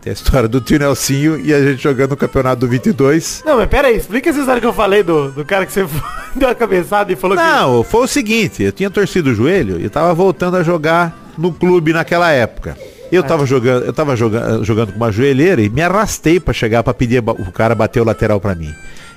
Tem 0.00 0.12
a 0.12 0.14
história 0.14 0.46
do 0.48 0.60
tio 0.60 0.78
Nelsinho 0.78 1.36
e 1.44 1.52
a 1.52 1.60
gente 1.60 1.82
jogando 1.82 2.10
no 2.10 2.16
campeonato 2.16 2.60
do 2.60 2.68
22. 2.68 3.42
Não, 3.44 3.56
mas 3.56 3.68
pera 3.68 3.88
aí, 3.88 3.96
explica 3.96 4.30
essa 4.30 4.38
história 4.38 4.60
que 4.60 4.66
eu 4.68 4.72
falei 4.72 5.02
do, 5.02 5.32
do 5.32 5.44
cara 5.44 5.66
que 5.66 5.72
você 5.72 5.84
deu 6.36 6.48
uma 6.48 6.54
cabeçada 6.54 7.12
e 7.12 7.16
falou 7.16 7.36
que... 7.36 7.42
Não, 7.42 7.82
foi 7.82 8.02
o 8.02 8.06
seguinte, 8.06 8.62
eu 8.62 8.70
tinha 8.70 8.88
torcido 8.88 9.30
o 9.30 9.34
joelho 9.34 9.80
e 9.80 9.88
tava 9.88 10.14
voltando 10.14 10.58
a 10.58 10.62
jogar 10.62 11.12
no 11.36 11.52
clube 11.52 11.92
naquela 11.92 12.30
época. 12.30 12.78
Eu 13.10 13.24
tava 13.24 13.44
jogando, 13.44 13.84
eu 13.84 13.92
tava 13.92 14.14
jogando, 14.14 14.64
jogando 14.64 14.92
com 14.92 14.96
uma 14.98 15.10
joelheira 15.10 15.60
e 15.60 15.68
me 15.68 15.82
arrastei 15.82 16.38
pra 16.38 16.54
chegar 16.54 16.84
pra 16.84 16.94
pedir 16.94 17.18
a 17.18 17.32
o 17.32 17.50
cara 17.50 17.74
bater 17.74 18.00
o 18.00 18.04
lateral 18.04 18.38
pra 18.38 18.54
mim. 18.54 18.72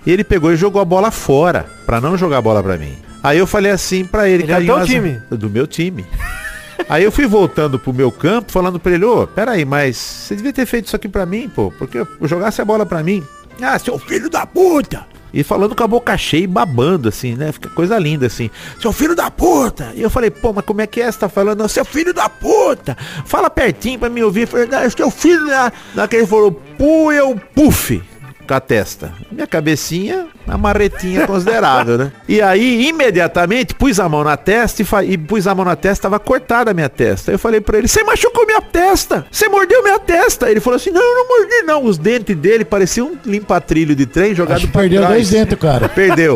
E 0.07 0.11
ele 0.11 0.23
pegou 0.23 0.51
e 0.51 0.57
jogou 0.57 0.81
a 0.81 0.85
bola 0.85 1.11
fora, 1.11 1.67
pra 1.85 2.01
não 2.01 2.17
jogar 2.17 2.39
a 2.39 2.41
bola 2.41 2.63
pra 2.63 2.79
mim. 2.79 2.97
Aí 3.21 3.37
eu 3.37 3.45
falei 3.45 3.71
assim 3.71 4.03
pra 4.05 4.27
ele, 4.27 4.41
Ele 4.41 4.53
é 4.53 4.59
do 4.59 4.85
time? 4.85 5.21
do 5.29 5.51
meu 5.51 5.67
time. 5.67 6.03
Aí 6.89 7.03
eu 7.03 7.11
fui 7.11 7.25
voltando 7.25 7.79
pro 7.79 7.93
meu 7.93 8.11
campo, 8.11 8.51
falando 8.51 8.79
pra 8.79 8.91
ele, 8.91 9.05
ô, 9.05 9.27
peraí, 9.27 9.65
mas 9.65 9.97
você 9.97 10.35
devia 10.35 10.53
ter 10.53 10.65
feito 10.65 10.87
isso 10.87 10.95
aqui 10.95 11.07
pra 11.07 11.25
mim, 11.25 11.49
pô, 11.49 11.71
porque 11.77 12.05
jogasse 12.23 12.61
a 12.61 12.65
bola 12.65 12.85
pra 12.85 13.03
mim. 13.03 13.23
Ah, 13.61 13.77
seu 13.77 13.97
filho 13.99 14.29
da 14.29 14.45
puta! 14.45 15.05
E 15.33 15.43
falando 15.43 15.75
com 15.75 15.83
a 15.83 15.87
boca 15.87 16.17
cheia 16.17 16.43
e 16.43 16.47
babando, 16.47 17.07
assim, 17.07 17.35
né? 17.35 17.51
Fica 17.51 17.69
coisa 17.69 17.97
linda, 17.97 18.27
assim. 18.27 18.49
Seu 18.81 18.91
filho 18.91 19.15
da 19.15 19.31
puta! 19.31 19.93
E 19.95 20.01
eu 20.01 20.09
falei, 20.09 20.29
pô, 20.29 20.51
mas 20.51 20.65
como 20.65 20.81
é 20.81 20.87
que 20.87 20.99
é? 20.99 21.09
Você 21.09 21.19
tá 21.19 21.29
falando? 21.29 21.67
Seu 21.69 21.85
filho 21.85 22.13
da 22.13 22.27
puta! 22.27 22.97
Fala 23.25 23.49
pertinho 23.49 23.97
pra 23.97 24.09
me 24.09 24.21
ouvir. 24.23 24.41
Eu 24.41 24.47
falei, 24.47 24.67
seu 24.89 25.09
filho 25.09 25.45
da... 25.47 25.71
Daquele 25.95 26.27
falou, 26.27 26.51
pu 26.51 27.11
eu 27.13 27.39
puf. 27.55 28.01
Com 28.51 28.55
a 28.57 28.59
testa. 28.59 29.13
Minha 29.31 29.47
cabecinha, 29.47 30.27
uma 30.45 30.57
marretinha 30.57 31.25
considerável, 31.25 31.97
né? 31.97 32.11
E 32.27 32.41
aí, 32.41 32.85
imediatamente, 32.89 33.73
pus 33.73 33.97
a 33.97 34.09
mão 34.09 34.25
na 34.25 34.35
testa 34.35 34.81
e, 34.81 34.85
fa- 34.85 35.05
e 35.05 35.17
pus 35.17 35.47
a 35.47 35.55
mão 35.55 35.63
na 35.63 35.75
testa, 35.77 36.03
tava 36.03 36.19
cortada 36.19 36.71
a 36.71 36.73
minha 36.73 36.89
testa. 36.89 37.31
Aí 37.31 37.35
eu 37.35 37.39
falei 37.39 37.61
pra 37.61 37.77
ele, 37.77 37.87
você 37.87 38.03
machucou 38.03 38.45
minha 38.45 38.59
testa! 38.61 39.25
Você 39.31 39.47
mordeu 39.47 39.81
minha 39.83 39.97
testa! 39.99 40.51
Ele 40.51 40.59
falou 40.59 40.75
assim, 40.75 40.89
não, 40.91 41.01
eu 41.01 41.15
não 41.15 41.27
mordi 41.29 41.61
não. 41.65 41.85
Os 41.85 41.97
dentes 41.97 42.35
dele 42.35 42.65
pareciam 42.65 43.07
um 43.07 43.17
limpa-trilho 43.25 43.95
de 43.95 44.05
trem 44.05 44.35
jogado 44.35 44.57
Acho 44.57 44.67
pra 44.67 44.81
perdeu 44.81 44.99
trás. 45.01 45.13
dois 45.15 45.29
dentes, 45.29 45.57
cara. 45.57 45.87
Perdeu. 46.01 46.35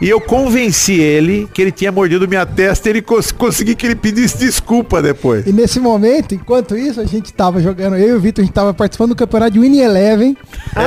E 0.00 0.08
eu 0.08 0.20
convenci 0.20 0.98
ele 1.00 1.48
que 1.54 1.62
ele 1.62 1.70
tinha 1.70 1.92
mordido 1.92 2.26
minha 2.26 2.44
testa 2.44 2.88
e 2.88 2.90
ele 2.92 3.02
cons 3.02 3.30
consegui 3.30 3.76
que 3.76 3.86
ele 3.86 3.94
pedisse 3.94 4.36
desculpa 4.38 5.00
depois. 5.00 5.46
E 5.46 5.52
nesse 5.52 5.78
momento, 5.78 6.34
enquanto 6.34 6.76
isso, 6.76 7.00
a 7.00 7.04
gente 7.04 7.32
tava 7.32 7.60
jogando, 7.62 7.96
eu 7.96 8.08
e 8.08 8.12
o 8.14 8.20
Vitor, 8.20 8.42
a 8.42 8.44
gente 8.46 8.54
tava 8.54 8.74
participando 8.74 9.10
do 9.10 9.16
campeonato 9.16 9.52
de 9.52 9.60
Winnie 9.60 9.80
Eleven 9.82 10.36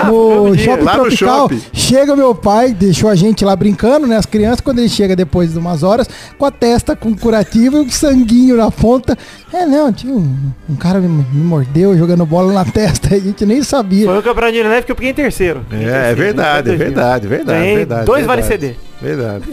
no 0.07 0.55
dia, 0.55 0.64
Shopping 0.65 0.83
lá 0.83 0.97
no 0.97 1.03
Tropical. 1.05 1.39
shopping. 1.49 1.61
Chega 1.73 2.15
meu 2.15 2.35
pai, 2.35 2.73
deixou 2.73 3.09
a 3.09 3.15
gente 3.15 3.43
lá 3.45 3.55
brincando, 3.55 4.05
né? 4.07 4.17
As 4.17 4.25
crianças, 4.25 4.61
quando 4.61 4.79
ele 4.79 4.89
chega 4.89 5.15
depois 5.15 5.53
de 5.53 5.59
umas 5.59 5.83
horas, 5.83 6.07
com 6.37 6.45
a 6.45 6.51
testa 6.51 6.95
com 6.95 7.15
curativo 7.15 7.77
e 7.77 7.79
um 7.81 7.89
sanguinho 7.89 8.57
na 8.57 8.69
ponta. 8.71 9.17
É, 9.53 9.65
não, 9.65 9.91
tinha 9.91 10.13
um, 10.13 10.35
um 10.69 10.75
cara 10.75 10.99
me, 10.99 11.07
me 11.07 11.43
mordeu 11.43 11.97
jogando 11.97 12.25
bola 12.25 12.51
na 12.51 12.65
testa, 12.65 13.13
a 13.15 13.19
gente 13.19 13.45
nem 13.45 13.61
sabia. 13.63 14.05
Foi 14.07 14.19
o 14.19 14.23
campeonato 14.23 14.53
de 14.53 14.63
neve 14.63 14.85
que 14.85 14.91
eu 14.91 14.95
peguei 14.95 15.11
em 15.11 15.15
terceiro. 15.15 15.65
É, 15.71 16.11
é 16.11 16.13
verdade, 16.15 16.71
é 16.71 16.75
verdade, 16.75 17.27
verdade, 17.27 17.59
Ganhei 17.59 17.75
verdade. 17.77 18.05
dois 18.05 18.25
vale 18.25 18.41
verdade. 18.41 18.65
CD. 18.73 18.84
Verdade. 19.01 19.45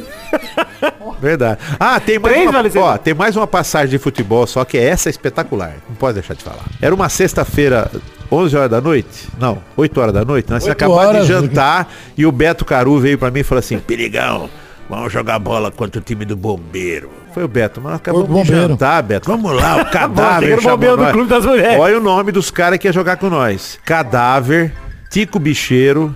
Verdade. 1.20 1.60
Ah, 1.78 2.00
tem 2.00 2.18
mais, 2.18 2.34
Três 2.34 2.74
uma, 2.76 2.82
ó, 2.82 2.98
tem 2.98 3.14
mais 3.14 3.36
uma 3.36 3.46
passagem 3.46 3.90
de 3.90 3.98
futebol, 3.98 4.46
só 4.46 4.64
que 4.64 4.76
essa 4.78 5.08
é 5.08 5.10
espetacular. 5.10 5.74
Não 5.88 5.96
pode 5.96 6.14
deixar 6.14 6.34
de 6.34 6.42
falar. 6.42 6.64
Era 6.80 6.94
uma 6.94 7.08
sexta-feira, 7.08 7.90
11 8.30 8.56
horas 8.56 8.70
da 8.70 8.80
noite? 8.80 9.28
Não, 9.38 9.58
8 9.76 10.00
horas 10.00 10.14
da 10.14 10.24
noite. 10.24 10.50
Nós 10.50 10.66
acabado 10.66 11.08
horas, 11.08 11.26
de 11.26 11.32
jantar 11.32 11.88
e 12.16 12.24
o 12.26 12.32
Beto 12.32 12.64
Caru 12.64 12.98
veio 12.98 13.18
pra 13.18 13.30
mim 13.30 13.40
e 13.40 13.44
falou 13.44 13.60
assim: 13.60 13.78
Perigão, 13.78 14.48
vamos 14.88 15.12
jogar 15.12 15.38
bola 15.38 15.70
contra 15.70 16.00
o 16.00 16.04
time 16.04 16.24
do 16.24 16.36
Bombeiro. 16.36 17.10
Foi 17.32 17.44
o 17.44 17.48
Beto, 17.48 17.80
mas 17.80 17.92
nós 17.92 18.00
acabamos 18.00 18.46
de 18.46 18.54
jantar, 18.54 19.02
Beto. 19.02 19.30
Vamos 19.30 19.52
lá, 19.52 19.82
o 19.82 19.84
cadáver. 19.90 20.60
chamou 20.60 20.76
bombeiro 20.76 20.96
do 20.96 21.02
nós. 21.02 21.12
Clube 21.12 21.30
das 21.30 21.46
Mulheres. 21.46 21.80
Olha 21.80 21.98
o 21.98 22.02
nome 22.02 22.30
dos 22.32 22.50
caras 22.50 22.78
que 22.78 22.86
ia 22.86 22.92
jogar 22.92 23.16
com 23.16 23.30
nós. 23.30 23.78
Cadáver, 23.84 24.72
Tico 25.10 25.38
Bicheiro. 25.38 26.14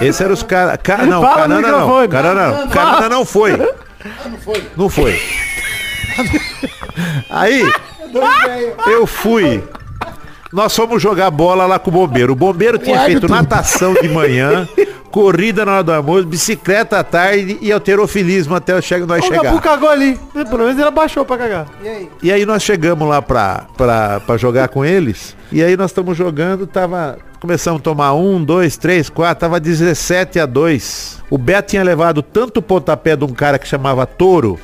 Esse 0.00 0.22
era 0.22 0.32
os 0.32 0.42
caras. 0.42 0.78
Ca... 0.82 0.98
Não, 0.98 1.22
Fala 1.22 1.42
Canana 1.42 1.68
não. 1.68 2.08
Canana 2.08 2.48
não. 2.48 2.68
Canana 2.68 3.08
não 3.08 3.24
foi. 3.24 3.52
Não 4.76 4.88
foi. 4.88 5.20
Aí, 7.30 7.62
eu 8.86 9.06
fui. 9.06 9.62
Nós 10.52 10.76
fomos 10.76 11.00
jogar 11.02 11.30
bola 11.30 11.64
lá 11.64 11.78
com 11.78 11.90
o 11.90 11.92
bombeiro. 11.92 12.32
O 12.32 12.36
bombeiro 12.36 12.78
tinha 12.78 13.00
feito 13.04 13.26
natação 13.28 13.94
de 13.94 14.08
manhã, 14.08 14.68
corrida 15.12 15.64
na 15.64 15.74
hora 15.74 15.82
do 15.84 15.92
almoço, 15.92 16.26
bicicleta 16.26 16.98
à 16.98 17.04
tarde 17.04 17.58
e 17.60 17.70
alterofilismo 17.70 18.54
até 18.54 18.72
eu 18.72 18.80
chego, 18.82 19.06
nós 19.06 19.22
O 19.22 19.28
chegar. 19.28 19.42
Gabu 19.44 19.60
cagou 19.60 19.88
ali. 19.90 20.18
Pelo 20.32 20.58
menos 20.58 20.78
ele 20.78 20.88
abaixou 20.88 21.24
pra 21.24 21.36
cagar. 21.36 21.66
E 22.22 22.32
aí 22.32 22.46
nós 22.46 22.62
chegamos 22.62 23.06
lá 23.06 23.20
pra, 23.20 23.66
pra, 23.76 24.20
pra 24.20 24.36
jogar 24.38 24.68
com 24.68 24.84
eles. 24.84 25.36
E 25.52 25.62
aí 25.62 25.76
nós 25.76 25.90
estamos 25.90 26.16
jogando, 26.16 26.66
tava. 26.66 27.18
Começamos 27.38 27.80
a 27.80 27.82
tomar 27.82 28.14
um, 28.14 28.42
dois, 28.42 28.76
três, 28.76 29.10
quatro, 29.10 29.40
tava 29.40 29.58
17 29.60 30.38
a 30.38 30.46
2. 30.46 31.22
O 31.28 31.36
Beto 31.36 31.70
tinha 31.70 31.82
levado 31.82 32.22
tanto 32.22 32.62
pontapé 32.62 33.16
de 33.16 33.24
um 33.24 33.28
cara 33.28 33.58
que 33.58 33.66
chamava 33.66 34.06
Touro. 34.06 34.58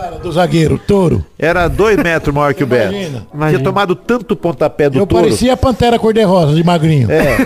Cara, 0.00 0.18
do 0.18 0.32
zagueiro, 0.32 0.78
touro. 0.78 1.24
Era 1.38 1.68
dois 1.68 1.96
metros 2.02 2.34
maior 2.34 2.54
que 2.54 2.64
o 2.64 2.66
Beto. 2.66 2.94
Imagina. 2.94 3.26
Tinha 3.48 3.60
tomado 3.62 3.94
tanto 3.94 4.34
pontapé 4.34 4.88
do 4.88 4.98
Eu 4.98 5.06
Touro. 5.06 5.24
parecia 5.24 5.52
a 5.52 5.56
pantera 5.56 5.98
cor-de-rosa 5.98 6.54
de 6.54 6.64
magrinho. 6.64 7.08
É. 7.10 7.36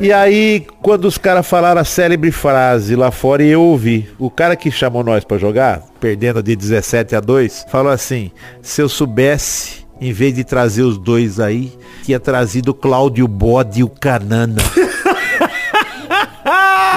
E 0.00 0.12
aí, 0.12 0.66
quando 0.82 1.04
os 1.04 1.18
caras 1.18 1.46
falaram 1.46 1.80
a 1.80 1.84
célebre 1.84 2.32
frase 2.32 2.96
lá 2.96 3.10
fora, 3.10 3.42
e 3.42 3.48
eu 3.48 3.62
ouvi, 3.62 4.08
o 4.18 4.30
cara 4.30 4.56
que 4.56 4.70
chamou 4.70 5.04
nós 5.04 5.24
pra 5.24 5.38
jogar, 5.38 5.82
perdendo 6.00 6.42
de 6.42 6.56
17 6.56 7.14
a 7.14 7.20
2, 7.20 7.66
falou 7.70 7.92
assim: 7.92 8.30
se 8.62 8.80
eu 8.80 8.88
soubesse, 8.88 9.84
em 10.00 10.12
vez 10.12 10.34
de 10.34 10.42
trazer 10.42 10.82
os 10.82 10.98
dois 10.98 11.38
aí, 11.38 11.72
tinha 12.02 12.18
trazido 12.18 12.70
o 12.70 12.74
Cláudio 12.74 13.28
Bode 13.28 13.80
e 13.80 13.84
o 13.84 13.88
Canana. 13.88 14.56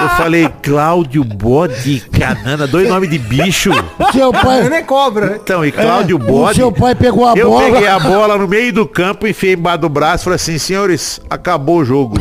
Eu 0.02 0.08
falei, 0.10 0.48
Cláudio 0.62 1.24
Bode 1.24 2.00
Canana, 2.18 2.66
dois 2.66 2.88
nomes 2.88 3.10
de 3.10 3.18
bicho. 3.18 3.70
Seu 4.12 4.30
pai, 4.32 4.60
é 4.66 4.82
cobra. 4.82 5.38
Então, 5.42 5.64
e 5.64 5.72
Cláudio 5.72 6.16
o 6.16 6.18
Bode. 6.18 6.56
seu 6.56 6.70
pai 6.72 6.94
pegou 6.94 7.26
a 7.26 7.34
Eu 7.34 7.50
bola. 7.50 7.64
peguei 7.72 7.88
a 7.88 7.98
bola 7.98 8.36
no 8.38 8.46
meio 8.48 8.72
do 8.72 8.86
campo, 8.86 9.26
enfiei 9.26 9.54
embaixo 9.54 9.78
do 9.80 9.88
braço 9.88 10.22
e 10.22 10.24
falei 10.24 10.36
assim, 10.36 10.58
senhores, 10.58 11.20
acabou 11.28 11.78
o 11.78 11.84
jogo. 11.84 12.16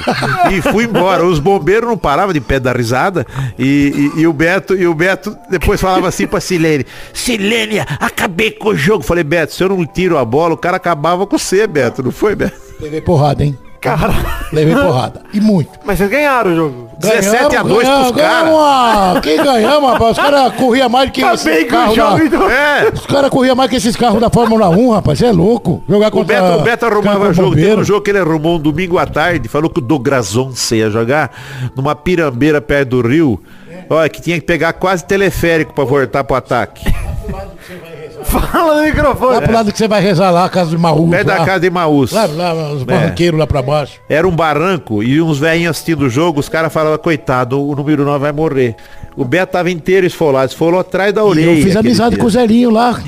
e 0.51 0.61
fui 0.61 0.85
embora. 0.85 1.25
Os 1.25 1.39
bombeiros 1.39 1.87
não 1.89 1.97
paravam 1.97 2.33
de 2.33 2.41
pé 2.41 2.59
da 2.59 2.71
risada. 2.71 3.25
E, 3.57 4.11
e- 4.15 4.21
e 4.21 4.27
o 4.27 4.33
Beto, 4.33 4.75
e 4.75 4.87
o 4.87 4.93
Beto 4.93 5.35
depois 5.49 5.79
falava 5.79 6.07
assim 6.07 6.25
pra 6.27 6.39
Silene, 6.41 6.85
Silene, 7.13 7.79
acabei 7.99 8.51
com 8.51 8.69
o 8.69 8.75
jogo. 8.75 9.03
Falei, 9.03 9.23
Beto, 9.23 9.53
se 9.53 9.63
eu 9.63 9.69
não 9.69 9.85
tiro 9.85 10.17
a 10.17 10.25
bola, 10.25 10.53
o 10.53 10.57
cara 10.57 10.77
acabava 10.77 11.25
com 11.27 11.37
você, 11.37 11.67
Beto. 11.67 12.01
Não 12.03 12.11
foi, 12.11 12.35
Beto? 12.35 12.55
Levei 12.79 13.01
porrada, 13.01 13.43
hein? 13.43 13.57
Cara, 13.95 14.13
Levei 14.51 14.75
porrada. 14.75 15.21
E 15.33 15.39
muito. 15.39 15.71
mas 15.85 15.97
vocês 15.97 16.09
ganharam 16.09 16.51
o 16.51 16.55
jogo. 16.55 16.87
17 16.99 17.55
a 17.55 17.63
2 17.63 17.87
pros 17.87 18.11
caras. 18.11 18.51
Ah, 18.59 19.19
quem 19.21 19.37
ganhamos, 19.37 19.91
rapaz? 19.91 20.11
Os 20.11 20.17
caras 20.17 20.53
corriam 20.55 20.89
mais 20.89 21.11
que 21.11 21.23
Acabei 21.23 21.53
esses 21.53 21.63
o 21.63 21.67
carros 21.67 21.95
jogo, 21.95 22.17
da... 22.17 22.25
então. 22.25 22.49
É. 22.49 22.91
Os 22.93 23.05
caras 23.05 23.29
corriam 23.29 23.55
mais 23.55 23.69
que 23.69 23.75
esses 23.75 23.95
carros 23.95 24.19
da 24.19 24.29
Fórmula 24.29 24.69
1, 24.69 24.89
rapaz. 24.91 25.19
Você 25.19 25.27
é 25.27 25.31
louco. 25.31 25.83
Jogar 25.87 26.07
O 26.07 26.11
contra 26.11 26.41
Beto, 26.41 26.57
o 26.59 26.63
Beto 26.63 26.85
arrumava 26.85 27.17
contra 27.19 27.33
jogo. 27.33 27.55
Teve 27.55 27.75
um 27.81 27.83
jogo 27.83 28.01
que 28.01 28.09
ele 28.09 28.19
arrumou 28.19 28.55
um 28.55 28.59
domingo 28.59 28.97
à 28.97 29.05
tarde. 29.05 29.47
Falou 29.47 29.69
que 29.69 29.79
o 29.79 29.81
Dograzonce 29.81 30.75
ia 30.77 30.89
jogar 30.89 31.31
numa 31.75 31.95
pirambeira 31.95 32.59
perto 32.59 33.01
do 33.01 33.07
rio. 33.07 33.39
Olha, 33.89 34.09
que 34.09 34.21
tinha 34.21 34.39
que 34.39 34.45
pegar 34.45 34.73
quase 34.73 35.05
teleférico 35.05 35.73
pra 35.73 35.83
voltar 35.83 36.23
pro 36.23 36.35
ataque. 36.35 36.85
Fala 38.23 38.75
no 38.75 38.81
Lá 38.81 38.85
microfone. 38.85 39.41
pro 39.41 39.53
lado 39.53 39.71
que 39.71 39.77
você 39.77 39.87
vai 39.87 40.01
rezar 40.01 40.31
lá, 40.31 40.45
a 40.45 40.49
casa 40.49 40.71
de 40.71 40.77
Maús. 40.77 41.09
Perto 41.09 41.27
da 41.27 41.37
lá. 41.37 41.45
casa 41.45 41.59
de 41.61 41.69
Maús. 41.69 42.11
Lá, 42.11 42.25
lá, 42.25 42.71
os 42.73 42.83
barranqueiros 42.83 43.39
lá 43.39 43.47
pra 43.47 43.61
baixo. 43.61 43.99
Era 44.09 44.27
um 44.27 44.31
barranco 44.35 45.01
e 45.01 45.21
uns 45.21 45.37
velhinhos 45.39 45.71
assistindo 45.71 46.01
o 46.05 46.09
jogo, 46.09 46.39
os 46.39 46.49
caras 46.49 46.73
falavam, 46.73 46.97
coitado, 46.97 47.61
o 47.65 47.75
número 47.75 48.03
9 48.03 48.19
vai 48.19 48.31
morrer. 48.31 48.75
O 49.15 49.23
Beto 49.23 49.53
tava 49.53 49.71
inteiro 49.71 50.05
esfolado, 50.05 50.47
esfolou 50.51 50.79
atrás 50.79 51.13
da 51.13 51.21
E 51.21 51.23
orelha. 51.23 51.51
eu 51.59 51.63
fiz 51.63 51.75
amizade 51.75 52.11
dia. 52.15 52.19
com 52.19 52.25
o 52.27 52.29
Zelinho 52.29 52.69
lá. 52.69 52.99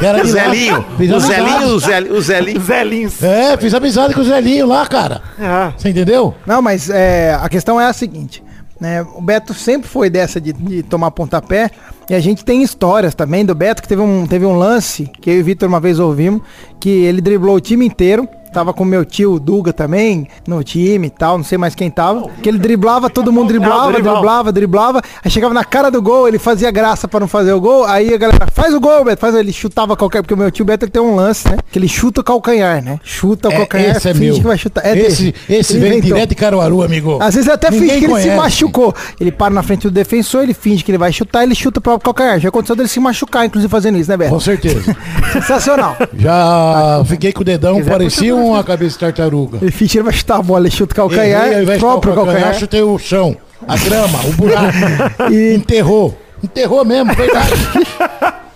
era 0.00 0.18
O 0.24 0.26
lá. 0.26 0.32
Zelinho, 0.32 0.84
o. 0.98 1.20
Zelinho, 1.20 1.74
o 1.74 1.80
Zelinho, 1.80 2.14
o 2.16 2.20
Zelinho. 2.22 2.60
Zelinhos. 2.60 3.22
É, 3.22 3.56
fiz 3.56 3.74
amizade 3.74 4.14
com 4.14 4.20
o 4.20 4.24
Zelinho 4.24 4.66
lá, 4.66 4.86
cara. 4.86 5.20
Ah, 5.40 5.72
Você 5.76 5.88
entendeu? 5.90 6.34
Não, 6.46 6.62
mas 6.62 6.88
é, 6.88 7.36
a 7.40 7.48
questão 7.48 7.80
é 7.80 7.86
a 7.86 7.92
seguinte. 7.92 8.42
Né, 8.80 9.02
o 9.02 9.20
Beto 9.20 9.52
sempre 9.54 9.88
foi 9.88 10.08
dessa 10.08 10.40
de, 10.40 10.52
de 10.52 10.82
tomar 10.82 11.10
pontapé. 11.10 11.70
E 12.08 12.14
a 12.14 12.20
gente 12.20 12.44
tem 12.44 12.62
histórias 12.62 13.14
também 13.14 13.44
do 13.44 13.54
Beto 13.54 13.82
que 13.82 13.88
teve 13.88 14.00
um, 14.00 14.26
teve 14.26 14.46
um 14.46 14.56
lance 14.56 15.10
que 15.20 15.30
eu 15.30 15.34
e 15.34 15.40
o 15.40 15.44
Vitor 15.44 15.68
uma 15.68 15.80
vez 15.80 15.98
ouvimos. 15.98 16.42
Que 16.78 16.90
ele 16.90 17.20
driblou 17.20 17.56
o 17.56 17.60
time 17.60 17.86
inteiro. 17.86 18.28
Tava 18.58 18.72
com 18.74 18.84
meu 18.84 19.04
tio 19.04 19.38
Duga 19.38 19.72
também 19.72 20.26
no 20.44 20.64
time 20.64 21.06
e 21.06 21.10
tal, 21.10 21.38
não 21.38 21.44
sei 21.44 21.56
mais 21.56 21.76
quem 21.76 21.88
tava. 21.88 22.28
Que 22.42 22.48
ele 22.48 22.58
driblava, 22.58 23.08
todo 23.08 23.32
mundo 23.32 23.46
driblava, 23.46 23.92
driblava, 23.92 24.50
driblava. 24.52 25.00
Aí 25.24 25.30
chegava 25.30 25.54
na 25.54 25.62
cara 25.64 25.90
do 25.92 26.02
gol, 26.02 26.26
ele 26.26 26.40
fazia 26.40 26.72
graça 26.72 27.06
pra 27.06 27.20
não 27.20 27.28
fazer 27.28 27.52
o 27.52 27.60
gol. 27.60 27.84
Aí 27.84 28.12
a 28.12 28.16
galera, 28.18 28.48
faz 28.52 28.74
o 28.74 28.80
gol, 28.80 29.04
Beto, 29.04 29.20
faz. 29.20 29.32
Ele 29.36 29.52
chutava 29.52 29.96
qualquer, 29.96 30.22
porque 30.22 30.34
o 30.34 30.36
meu 30.36 30.50
tio 30.50 30.64
Beto 30.64 30.90
tem 30.90 31.00
um 31.00 31.14
lance, 31.14 31.48
né? 31.48 31.58
Que 31.70 31.78
ele 31.78 31.86
chuta 31.86 32.20
o 32.20 32.24
calcanhar, 32.24 32.82
né? 32.82 32.98
Chuta 33.04 33.48
o 33.48 33.52
É, 33.52 33.56
calcanhar, 33.58 33.96
esse 33.96 34.08
é 34.08 34.12
finge 34.12 34.26
meu. 34.32 34.40
que 34.40 34.46
vai 34.48 34.58
chutar. 34.58 34.84
É 34.84 34.98
esse 34.98 35.32
esse 35.48 35.76
inventou. 35.76 36.00
direto 36.02 36.30
de 36.30 36.34
Caruaru, 36.34 36.82
amigo. 36.82 37.18
Às 37.22 37.36
vezes 37.36 37.48
até 37.48 37.70
finge 37.70 37.82
Ninguém 37.84 37.98
que 38.00 38.04
ele 38.06 38.14
se 38.16 38.22
conhece. 38.22 38.36
machucou. 38.36 38.92
Ele 39.20 39.30
para 39.30 39.54
na 39.54 39.62
frente 39.62 39.82
do 39.82 39.90
defensor, 39.92 40.42
ele 40.42 40.52
finge 40.54 40.82
que 40.82 40.90
ele 40.90 40.98
vai 40.98 41.12
chutar, 41.12 41.44
ele 41.44 41.54
chuta 41.54 41.78
o 41.78 41.82
próprio 41.82 42.06
calcanhar. 42.12 42.40
Já 42.40 42.48
aconteceu 42.48 42.74
dele 42.74 42.88
se 42.88 42.98
machucar, 42.98 43.46
inclusive, 43.46 43.70
fazendo 43.70 43.98
isso, 43.98 44.10
né, 44.10 44.16
Com 44.16 44.24
Beto? 44.24 44.40
certeza. 44.40 44.96
Sensacional. 45.32 45.96
Já 46.18 47.02
fiquei 47.06 47.32
com 47.32 47.42
o 47.42 47.44
dedão, 47.44 47.80
parecia 47.84 48.34
uma 48.52 48.64
cabeça 48.64 48.92
de 48.94 48.98
tartaruga. 48.98 49.58
Ele 49.62 49.70
finge 49.70 50.00
vai 50.00 50.12
chutar 50.12 50.36
a 50.38 50.42
bola, 50.42 50.66
ele 50.66 50.74
chuta 50.74 50.92
o 50.92 50.96
calcanhar, 50.96 51.46
Errei, 51.48 51.64
de 51.66 51.78
próprio 51.78 52.12
chutar 52.12 52.22
o 52.22 52.26
calcanhar. 52.26 52.54
chutei 52.58 52.82
o 52.82 52.98
chão, 52.98 53.36
a 53.66 53.76
grama, 53.76 54.18
o 54.26 54.32
buraco. 54.32 54.72
E- 55.32 55.54
Enterrou. 55.54 56.16
Enterrou 56.42 56.84
mesmo, 56.84 57.12
verdade. 57.14 57.52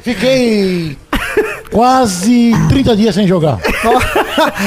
Fiquei 0.01 0.97
quase 1.70 2.53
30 2.68 2.97
dias 2.97 3.14
sem 3.14 3.26
jogar. 3.26 3.59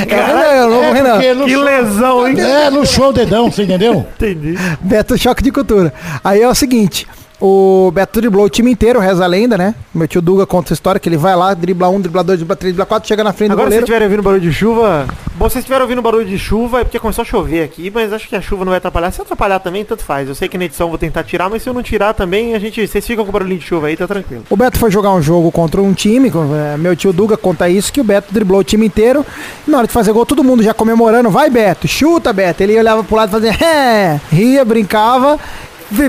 É, 0.07 0.15
Renan, 0.15 0.67
novo 0.67 0.83
É, 0.83 0.93
Renan. 0.93 1.11
porque 1.13 1.33
no 1.33 1.45
que 1.45 1.51
show- 1.53 1.63
lesão, 1.63 2.27
hein? 2.27 2.39
É, 2.39 2.69
no 2.69 2.85
show 2.85 3.09
o 3.09 3.13
dedão, 3.13 3.49
você 3.51 3.63
entendeu? 3.63 4.05
Entendi. 4.15 4.55
Beto 4.79 5.17
Choque 5.17 5.41
de 5.43 5.51
Cultura. 5.51 5.91
Aí 6.23 6.41
é 6.41 6.47
o 6.47 6.53
seguinte, 6.53 7.07
O 7.47 7.91
Beto 7.91 8.19
driblou 8.19 8.43
o 8.43 8.49
time 8.49 8.71
inteiro, 8.71 8.99
reza 8.99 9.23
a 9.23 9.27
lenda, 9.27 9.55
né? 9.55 9.75
Meu 9.93 10.07
tio 10.07 10.19
Duga 10.19 10.47
conta 10.47 10.69
essa 10.69 10.73
história, 10.73 10.99
que 10.99 11.07
ele 11.07 11.15
vai 11.15 11.35
lá, 11.35 11.53
dribla 11.53 11.87
um, 11.89 12.01
dribla 12.01 12.23
dois, 12.23 12.39
dribla 12.39 12.55
três, 12.55 12.73
dribla 12.73 12.87
quatro, 12.87 13.07
chega 13.07 13.23
na 13.23 13.31
frente 13.33 13.51
Agora, 13.51 13.67
do 13.67 13.69
se 13.69 13.75
goleiro. 13.75 13.83
estiverem 13.83 14.07
ouvindo 14.07 14.23
barulho 14.23 14.41
de 14.41 14.51
chuva. 14.51 15.05
Bom, 15.35 15.47
se 15.47 15.59
estiverem 15.59 15.83
ouvindo 15.83 16.01
barulho 16.01 16.25
de 16.25 16.39
chuva, 16.39 16.81
é 16.81 16.83
porque 16.83 16.97
começou 16.97 17.21
a 17.21 17.25
chover 17.25 17.61
aqui, 17.63 17.91
mas 17.93 18.11
acho 18.11 18.27
que 18.27 18.35
a 18.35 18.41
chuva 18.41 18.65
não 18.65 18.71
vai 18.71 18.79
atrapalhar. 18.79 19.11
Se 19.11 19.21
atrapalhar 19.21 19.59
também, 19.59 19.85
tanto 19.85 20.03
faz. 20.03 20.27
Eu 20.27 20.33
sei 20.33 20.49
que 20.49 20.57
na 20.57 20.65
edição 20.65 20.87
eu 20.87 20.89
vou 20.89 20.97
tentar 20.97 21.23
tirar, 21.23 21.47
mas 21.47 21.61
se 21.61 21.69
eu 21.69 21.73
não 21.75 21.83
tirar 21.83 22.15
também, 22.15 22.55
a 22.55 22.59
gente. 22.59 22.87
Vocês 22.87 23.05
ficam 23.05 23.23
com 23.23 23.31
barulhinho 23.31 23.59
de 23.59 23.65
chuva 23.67 23.87
aí, 23.87 23.95
tá 23.95 24.07
tranquilo. 24.07 24.43
O 24.49 24.57
Beto 24.57 24.79
foi 24.79 24.89
jogar 24.89 25.13
um 25.13 25.21
jogo 25.21 25.51
contra 25.51 25.79
um 25.79 25.93
time, 25.93 26.31
é, 26.73 26.77
meu 26.77 26.95
tio 26.95 27.13
Duga 27.13 27.37
conta 27.37 27.69
isso, 27.69 27.93
que 27.93 28.01
o 28.01 28.03
Beto 28.03 28.33
driblou 28.33 28.61
o 28.61 28.63
time 28.63 28.87
inteiro. 28.87 29.23
E 29.67 29.69
na 29.69 29.77
hora 29.77 29.85
de 29.87 29.93
fazer 29.93 30.11
gol, 30.13 30.25
todo 30.25 30.43
mundo 30.43 30.63
já 30.63 30.73
comemorando, 30.73 31.29
vai 31.29 31.51
Beto, 31.51 31.87
chuta 31.87 32.33
Beto. 32.33 32.63
Ele 32.63 32.75
olhava 32.75 33.03
pro 33.03 33.15
lado 33.15 33.29
e 33.29 33.31
fazia, 33.33 33.51
é, 33.63 34.19
ria, 34.31 34.65
brincava. 34.65 35.39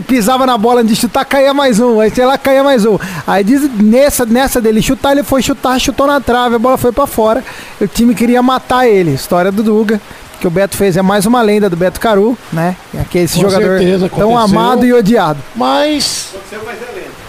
Pisava 0.07 0.47
na 0.47 0.57
bola 0.57 0.81
antes 0.81 0.95
de 0.95 1.01
chutar, 1.01 1.24
caía 1.24 1.53
mais 1.53 1.79
um. 1.79 2.01
Aí 2.01 2.11
sei 2.11 2.24
lá, 2.24 2.39
caía 2.39 2.64
mais 2.64 2.85
um. 2.85 2.99
Aí 3.27 3.45
diz, 3.45 3.70
nessa, 3.79 4.24
nessa 4.24 4.61
dele 4.61 4.81
chutar, 4.81 5.12
ele 5.12 5.22
foi 5.22 5.43
chutar, 5.43 5.79
chutou 5.79 6.07
na 6.07 6.20
trave, 6.20 6.55
a 6.57 6.59
bola 6.59 6.79
foi 6.79 6.93
pra 6.93 7.07
fora. 7.07 7.45
O 7.81 7.87
time 7.87 8.14
queria 8.14 8.43
matar 8.43 8.89
ele. 8.89 9.12
História 9.12 9.53
do 9.53 9.62
Duga. 9.62 10.01
Que 10.41 10.47
o 10.47 10.51
Beto 10.51 10.77
fez 10.77 10.97
é 10.97 11.03
mais 11.03 11.24
uma 11.24 11.41
lenda 11.41 11.68
do 11.70 11.77
Beto 11.77 11.99
Caru, 11.99 12.37
né? 12.53 12.77
Que 13.11 13.18
é 13.18 13.22
esse 13.22 13.37
Com 13.37 13.43
jogador 13.43 13.79
certeza, 13.79 14.09
tão 14.09 14.37
amado 14.37 14.85
e 14.85 14.93
odiado. 14.93 15.39
Mas 15.55 16.35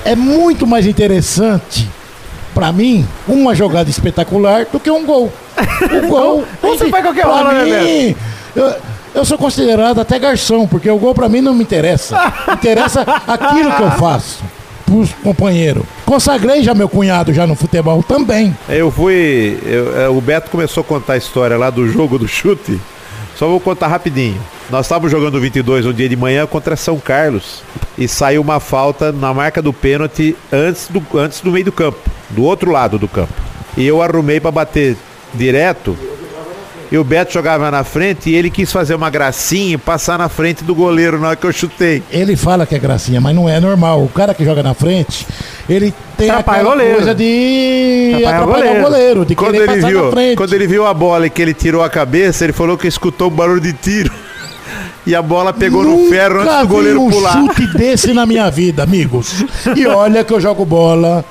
é 0.03 0.15
muito 0.15 0.67
mais 0.67 0.85
interessante 0.85 1.89
pra 2.53 2.71
mim 2.73 3.07
uma 3.27 3.55
jogada 3.55 3.89
espetacular 3.89 4.65
do 4.71 4.79
que 4.79 4.89
um 4.91 5.05
gol. 5.05 5.31
O 6.03 6.07
gol. 6.07 6.45
Você 6.61 6.89
faz 6.89 7.03
qualquer 7.03 7.25
hora, 7.27 7.63
né, 7.63 7.81
mim, 7.81 8.15
eu, 8.55 8.75
eu 9.17 9.25
sou 9.25 9.37
considerado 9.37 9.99
até 9.99 10.17
garçom, 10.19 10.67
porque 10.67 10.89
o 10.89 10.97
gol 10.97 11.13
pra 11.13 11.27
mim 11.29 11.41
não 11.41 11.53
me 11.53 11.63
interessa. 11.63 12.17
Interessa 12.53 13.01
aquilo 13.27 13.71
que 13.73 13.81
eu 13.81 13.91
faço 13.91 14.43
pros 14.85 15.11
companheiros. 15.23 15.83
Consagrei 16.05 16.63
já 16.63 16.73
meu 16.73 16.87
cunhado 16.87 17.33
já 17.33 17.45
no 17.45 17.55
futebol 17.55 18.01
também. 18.03 18.55
Eu 18.69 18.89
fui. 18.91 19.59
eu- 19.65 19.99
é, 20.01 20.09
o 20.09 20.21
Beto 20.21 20.49
começou 20.49 20.81
a 20.81 20.83
contar 20.83 21.13
a 21.13 21.17
história 21.17 21.57
lá 21.57 21.69
do 21.69 21.87
jogo 21.87 22.17
do 22.17 22.27
chute. 22.27 22.79
Só 23.35 23.47
vou 23.47 23.59
contar 23.59 23.87
rapidinho. 23.87 24.39
Nós 24.69 24.85
estávamos 24.85 25.11
jogando 25.11 25.39
22 25.39 25.85
um 25.85 25.93
dia 25.93 26.09
de 26.09 26.15
manhã 26.15 26.45
contra 26.47 26.75
São 26.75 26.97
Carlos 26.99 27.61
e 27.97 28.07
saiu 28.07 28.41
uma 28.41 28.59
falta 28.59 29.11
na 29.11 29.33
marca 29.33 29.61
do 29.61 29.71
pênalti 29.71 30.35
antes 30.51 30.87
do, 30.89 31.01
antes 31.19 31.41
do 31.41 31.51
meio 31.51 31.65
do 31.65 31.71
campo, 31.71 31.99
do 32.31 32.43
outro 32.43 32.71
lado 32.71 32.97
do 32.97 33.07
campo. 33.07 33.31
E 33.77 33.85
eu 33.85 34.01
arrumei 34.01 34.39
para 34.39 34.51
bater 34.51 34.97
direto. 35.33 35.95
E 36.89 36.97
o 36.97 37.03
Beto 37.03 37.33
jogava 37.33 37.69
na 37.69 37.83
frente 37.83 38.29
e 38.29 38.35
ele 38.35 38.49
quis 38.49 38.71
fazer 38.71 38.95
uma 38.95 39.09
gracinha 39.09 39.73
e 39.73 39.77
passar 39.77 40.17
na 40.17 40.29
frente 40.29 40.63
do 40.63 40.73
goleiro 40.73 41.19
na 41.19 41.27
hora 41.27 41.35
que 41.35 41.45
eu 41.45 41.51
chutei. 41.51 42.01
Ele 42.09 42.35
fala 42.37 42.65
que 42.65 42.75
é 42.75 42.79
gracinha, 42.79 43.19
mas 43.19 43.35
não 43.35 43.49
é 43.49 43.59
normal. 43.59 44.01
O 44.03 44.07
cara 44.07 44.33
que 44.33 44.45
joga 44.45 44.63
na 44.63 44.73
frente, 44.73 45.27
ele 45.69 45.93
tem 46.17 46.29
Atrapalha 46.29 46.59
aquela 46.61 46.75
goleiro. 46.75 46.95
coisa 46.95 47.13
de 47.15 48.11
Atrapalha 48.15 48.37
atrapalhar 48.43 48.79
o 48.79 48.83
goleiro. 48.83 49.25
de 49.25 49.35
Quando 49.35 49.55
ele, 49.55 49.81
viu, 49.85 50.11
frente. 50.11 50.37
quando 50.37 50.53
ele 50.53 50.65
viu 50.67 50.85
a 50.87 50.93
bola 50.93 51.27
e 51.27 51.29
que 51.29 51.41
ele 51.41 51.53
tirou 51.53 51.83
a 51.83 51.89
cabeça, 51.89 52.45
ele 52.45 52.53
falou 52.53 52.77
que 52.77 52.87
escutou 52.87 53.27
um 53.27 53.35
barulho 53.35 53.61
de 53.61 53.73
tiro. 53.73 54.11
E 55.05 55.15
a 55.15 55.21
bola 55.21 55.53
pegou 55.53 55.83
no 55.85 56.09
ferro 56.09 56.41
antes 56.41 56.59
do 56.59 56.67
goleiro 56.67 57.01
um 57.01 57.09
pular. 57.09 57.31
chute 57.31 57.65
desse 57.77 58.13
na 58.13 58.25
minha 58.25 58.49
vida, 58.51 58.83
amigos. 58.83 59.45
E 59.73 59.87
olha 59.87 60.21
que 60.21 60.33
eu 60.33 60.41
jogo 60.41 60.65
bola 60.65 61.23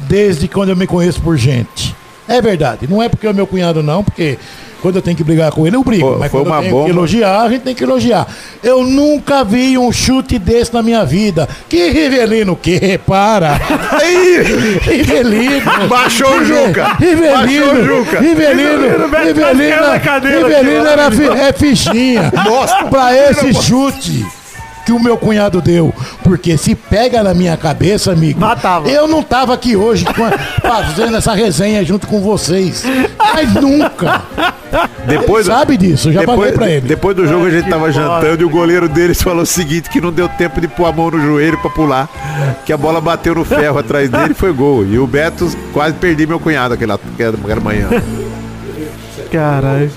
desde 0.00 0.48
quando 0.48 0.70
eu 0.70 0.76
me 0.76 0.84
conheço 0.84 1.20
por 1.22 1.36
gente. 1.36 1.94
É 2.30 2.40
verdade. 2.40 2.86
Não 2.88 3.02
é 3.02 3.08
porque 3.08 3.26
é 3.26 3.32
meu 3.32 3.46
cunhado, 3.46 3.82
não, 3.82 4.04
porque 4.04 4.38
quando 4.80 4.96
eu 4.96 5.02
tenho 5.02 5.16
que 5.16 5.24
brigar 5.24 5.50
com 5.50 5.66
ele, 5.66 5.74
eu 5.74 5.82
brigo. 5.82 6.12
Pô, 6.12 6.18
mas 6.18 6.30
foi 6.30 6.40
quando 6.40 6.46
uma 6.46 6.56
eu 6.56 6.60
tenho 6.62 6.72
bomba. 6.72 6.84
que 6.84 6.90
elogiar, 6.90 7.42
a 7.42 7.48
gente 7.48 7.62
tem 7.62 7.74
que 7.74 7.82
elogiar. 7.82 8.26
Eu 8.62 8.84
nunca 8.84 9.42
vi 9.42 9.76
um 9.76 9.90
chute 9.90 10.38
desse 10.38 10.72
na 10.72 10.80
minha 10.80 11.04
vida. 11.04 11.48
Que 11.68 11.90
Rivelino, 11.90 12.54
que? 12.54 12.98
Para! 12.98 13.60
Rivelino! 14.82 15.88
Baixou 15.88 16.38
o 16.38 16.44
Juca. 16.44 16.94
Rivelino! 17.00 17.34
Baixou 17.36 17.74
o 17.74 17.84
Juca. 17.84 18.20
Rivelino! 18.20 18.82
Rivelino! 19.24 20.48
Rivelino 20.48 20.86
era 20.86 21.48
é 21.48 21.52
fichinha. 21.52 22.32
Mostra. 22.44 22.84
Pra 22.84 23.12
esse 23.12 23.52
chute 23.52 24.24
que 24.90 24.92
o 24.92 24.98
meu 25.00 25.16
cunhado 25.16 25.60
deu. 25.62 25.94
Porque 26.24 26.56
se 26.58 26.74
pega 26.74 27.22
na 27.22 27.32
minha 27.32 27.56
cabeça, 27.56 28.10
amigo. 28.10 28.40
Matava. 28.40 28.88
Eu 28.90 29.06
não 29.06 29.22
tava 29.22 29.54
aqui 29.54 29.76
hoje 29.76 30.04
a- 30.08 30.38
fazendo 30.68 31.16
essa 31.16 31.32
resenha 31.32 31.84
junto 31.84 32.08
com 32.08 32.20
vocês. 32.20 32.82
Mas 33.16 33.54
nunca. 33.54 34.22
Depois, 35.06 35.46
Sabe 35.46 35.76
disso, 35.76 36.08
eu 36.08 36.12
já 36.14 36.20
depois, 36.20 36.38
falei 36.38 36.52
pra 36.52 36.68
ele. 36.70 36.80
depois 36.88 37.14
do 37.16 37.26
jogo 37.26 37.46
a 37.46 37.50
gente 37.50 37.68
tava 37.68 37.86
bosta. 37.86 38.00
jantando 38.00 38.42
e 38.42 38.44
o 38.44 38.50
goleiro 38.50 38.88
deles 38.88 39.22
falou 39.22 39.42
o 39.42 39.46
seguinte, 39.46 39.88
que 39.88 40.00
não 40.00 40.12
deu 40.12 40.28
tempo 40.28 40.60
de 40.60 40.66
pôr 40.68 40.86
a 40.86 40.92
mão 40.92 41.08
no 41.10 41.20
joelho 41.20 41.58
pra 41.58 41.70
pular. 41.70 42.08
Que 42.66 42.72
a 42.72 42.76
bola 42.76 43.00
bateu 43.00 43.34
no 43.34 43.44
ferro 43.44 43.78
atrás 43.78 44.10
dele 44.10 44.32
e 44.32 44.34
foi 44.34 44.52
gol. 44.52 44.84
E 44.84 44.98
o 44.98 45.06
Beto 45.06 45.48
quase 45.72 45.94
perdi 45.94 46.26
meu 46.26 46.40
cunhado 46.40 46.74
aquela, 46.74 46.98
aquela 47.14 47.60
manhã. 47.60 47.88
Caralho. 49.30 49.90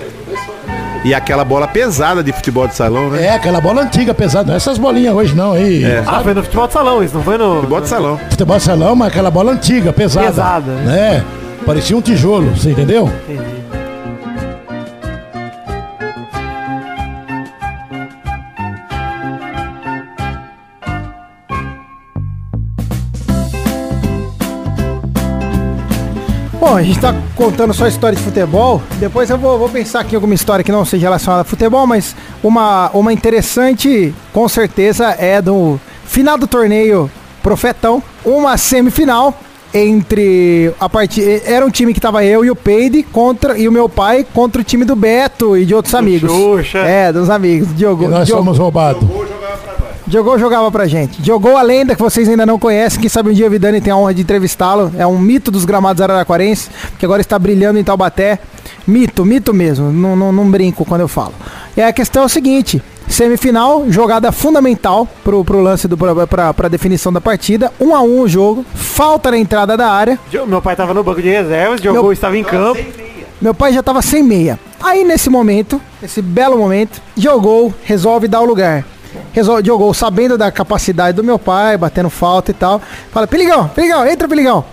E 1.04 1.12
aquela 1.12 1.44
bola 1.44 1.68
pesada 1.68 2.22
de 2.22 2.32
futebol 2.32 2.66
de 2.66 2.74
salão, 2.74 3.10
né? 3.10 3.26
É, 3.26 3.34
aquela 3.34 3.60
bola 3.60 3.82
antiga, 3.82 4.14
pesada. 4.14 4.46
Não 4.46 4.54
é 4.54 4.56
essas 4.56 4.78
bolinhas 4.78 5.14
hoje 5.14 5.34
não, 5.34 5.52
aí. 5.52 5.84
Ah, 6.06 6.20
foi 6.22 6.32
no 6.32 6.42
futebol 6.42 6.66
de 6.66 6.72
salão, 6.72 7.02
isso 7.02 7.14
não 7.14 7.22
foi 7.22 7.36
no. 7.36 7.56
Futebol 7.56 7.80
de 7.82 7.88
salão. 7.88 8.18
Futebol 8.30 8.56
de 8.56 8.62
salão, 8.62 8.96
mas 8.96 9.08
aquela 9.08 9.30
bola 9.30 9.52
antiga, 9.52 9.92
pesada. 9.92 10.26
Pesada, 10.28 10.72
né? 10.72 11.22
Parecia 11.66 11.96
um 11.96 12.00
tijolo, 12.00 12.50
você 12.56 12.70
entendeu? 12.70 13.10
Entendi. 13.28 13.53
Bom, 26.74 26.78
a 26.78 26.82
gente 26.82 26.98
tá 26.98 27.14
contando 27.36 27.72
só 27.72 27.86
história 27.86 28.18
de 28.18 28.24
futebol. 28.24 28.82
Depois 28.98 29.30
eu 29.30 29.38
vou, 29.38 29.56
vou 29.56 29.68
pensar 29.68 30.00
aqui 30.00 30.14
em 30.14 30.16
alguma 30.16 30.34
história 30.34 30.64
que 30.64 30.72
não 30.72 30.84
seja 30.84 31.06
relacionada 31.06 31.42
a 31.42 31.44
futebol, 31.44 31.86
mas 31.86 32.16
uma, 32.42 32.90
uma 32.92 33.12
interessante, 33.12 34.12
com 34.32 34.48
certeza, 34.48 35.10
é 35.10 35.40
do 35.40 35.78
final 36.04 36.36
do 36.36 36.48
torneio 36.48 37.08
Profetão. 37.40 38.02
Uma 38.24 38.56
semifinal 38.56 39.38
entre 39.72 40.72
a 40.80 40.88
partida. 40.88 41.42
Era 41.46 41.64
um 41.64 41.70
time 41.70 41.94
que 41.94 42.00
tava 42.00 42.24
eu 42.24 42.44
e 42.44 42.50
o 42.50 42.56
Peide 42.56 43.04
contra 43.04 43.56
e 43.56 43.68
o 43.68 43.72
meu 43.72 43.88
pai 43.88 44.26
contra 44.34 44.60
o 44.60 44.64
time 44.64 44.84
do 44.84 44.96
Beto 44.96 45.56
e 45.56 45.64
de 45.64 45.76
outros 45.76 45.94
amigos. 45.94 46.28
Xuxa. 46.28 46.78
É, 46.78 47.12
dos 47.12 47.30
amigos. 47.30 47.68
Diogo, 47.76 48.02
E 48.02 48.08
nós 48.08 48.26
Diogo, 48.26 48.42
somos 48.42 48.58
roubados. 48.58 49.00
Diogô 50.06 50.38
jogava 50.38 50.70
pra 50.70 50.86
gente. 50.86 51.20
Diogô, 51.22 51.56
a 51.56 51.62
lenda 51.62 51.94
que 51.94 52.02
vocês 52.02 52.28
ainda 52.28 52.44
não 52.44 52.58
conhecem, 52.58 53.00
quem 53.00 53.08
sabe 53.08 53.30
um 53.30 53.32
dia 53.32 53.46
o 53.46 53.50
Vidani 53.50 53.80
tem 53.80 53.92
a 53.92 53.96
honra 53.96 54.12
de 54.12 54.20
entrevistá-lo. 54.22 54.92
É 54.98 55.06
um 55.06 55.18
mito 55.18 55.50
dos 55.50 55.64
gramados 55.64 56.02
araraquarenses, 56.02 56.70
que 56.98 57.04
agora 57.06 57.22
está 57.22 57.38
brilhando 57.38 57.78
em 57.78 57.84
Taubaté. 57.84 58.38
Mito, 58.86 59.24
mito 59.24 59.54
mesmo. 59.54 59.90
Não, 59.90 60.14
não, 60.14 60.30
não 60.30 60.50
brinco 60.50 60.84
quando 60.84 61.00
eu 61.00 61.08
falo. 61.08 61.32
E 61.76 61.80
a 61.82 61.90
questão 61.92 62.22
é 62.22 62.26
o 62.26 62.28
seguinte: 62.28 62.82
semifinal, 63.08 63.84
jogada 63.90 64.30
fundamental 64.30 65.08
pro, 65.24 65.42
pro 65.42 65.60
lance 65.62 65.88
do 65.88 65.96
pra, 65.96 66.26
pra, 66.26 66.52
pra 66.54 66.68
definição 66.68 67.10
da 67.10 67.20
partida. 67.20 67.72
Um 67.80 67.94
a 67.94 68.02
um 68.02 68.20
o 68.20 68.28
jogo. 68.28 68.64
Falta 68.74 69.30
na 69.30 69.38
entrada 69.38 69.74
da 69.74 69.88
área. 69.90 70.18
Meu 70.46 70.60
pai 70.60 70.76
tava 70.76 70.92
no 70.92 71.02
banco 71.02 71.22
de 71.22 71.30
reservas, 71.30 71.80
Diogo 71.80 72.02
Meu- 72.02 72.12
estava 72.12 72.36
em 72.36 72.44
campo. 72.44 72.78
Meu 73.40 73.54
pai 73.54 73.72
já 73.72 73.82
tava 73.82 74.02
sem 74.02 74.22
meia. 74.22 74.58
Aí 74.82 75.02
nesse 75.02 75.30
momento, 75.30 75.80
nesse 76.00 76.20
belo 76.20 76.58
momento, 76.58 77.00
jogou, 77.16 77.72
resolve 77.84 78.28
dar 78.28 78.42
o 78.42 78.44
lugar. 78.44 78.84
Resolve, 79.32 79.66
jogou 79.66 79.92
sabendo 79.94 80.36
da 80.38 80.50
capacidade 80.50 81.16
do 81.16 81.24
meu 81.24 81.38
pai, 81.38 81.76
batendo 81.76 82.10
falta 82.10 82.50
e 82.50 82.54
tal. 82.54 82.80
Fala, 83.12 83.26
Peligão, 83.26 83.68
Peligão, 83.68 84.06
entra, 84.06 84.28
Peligão. 84.28 84.64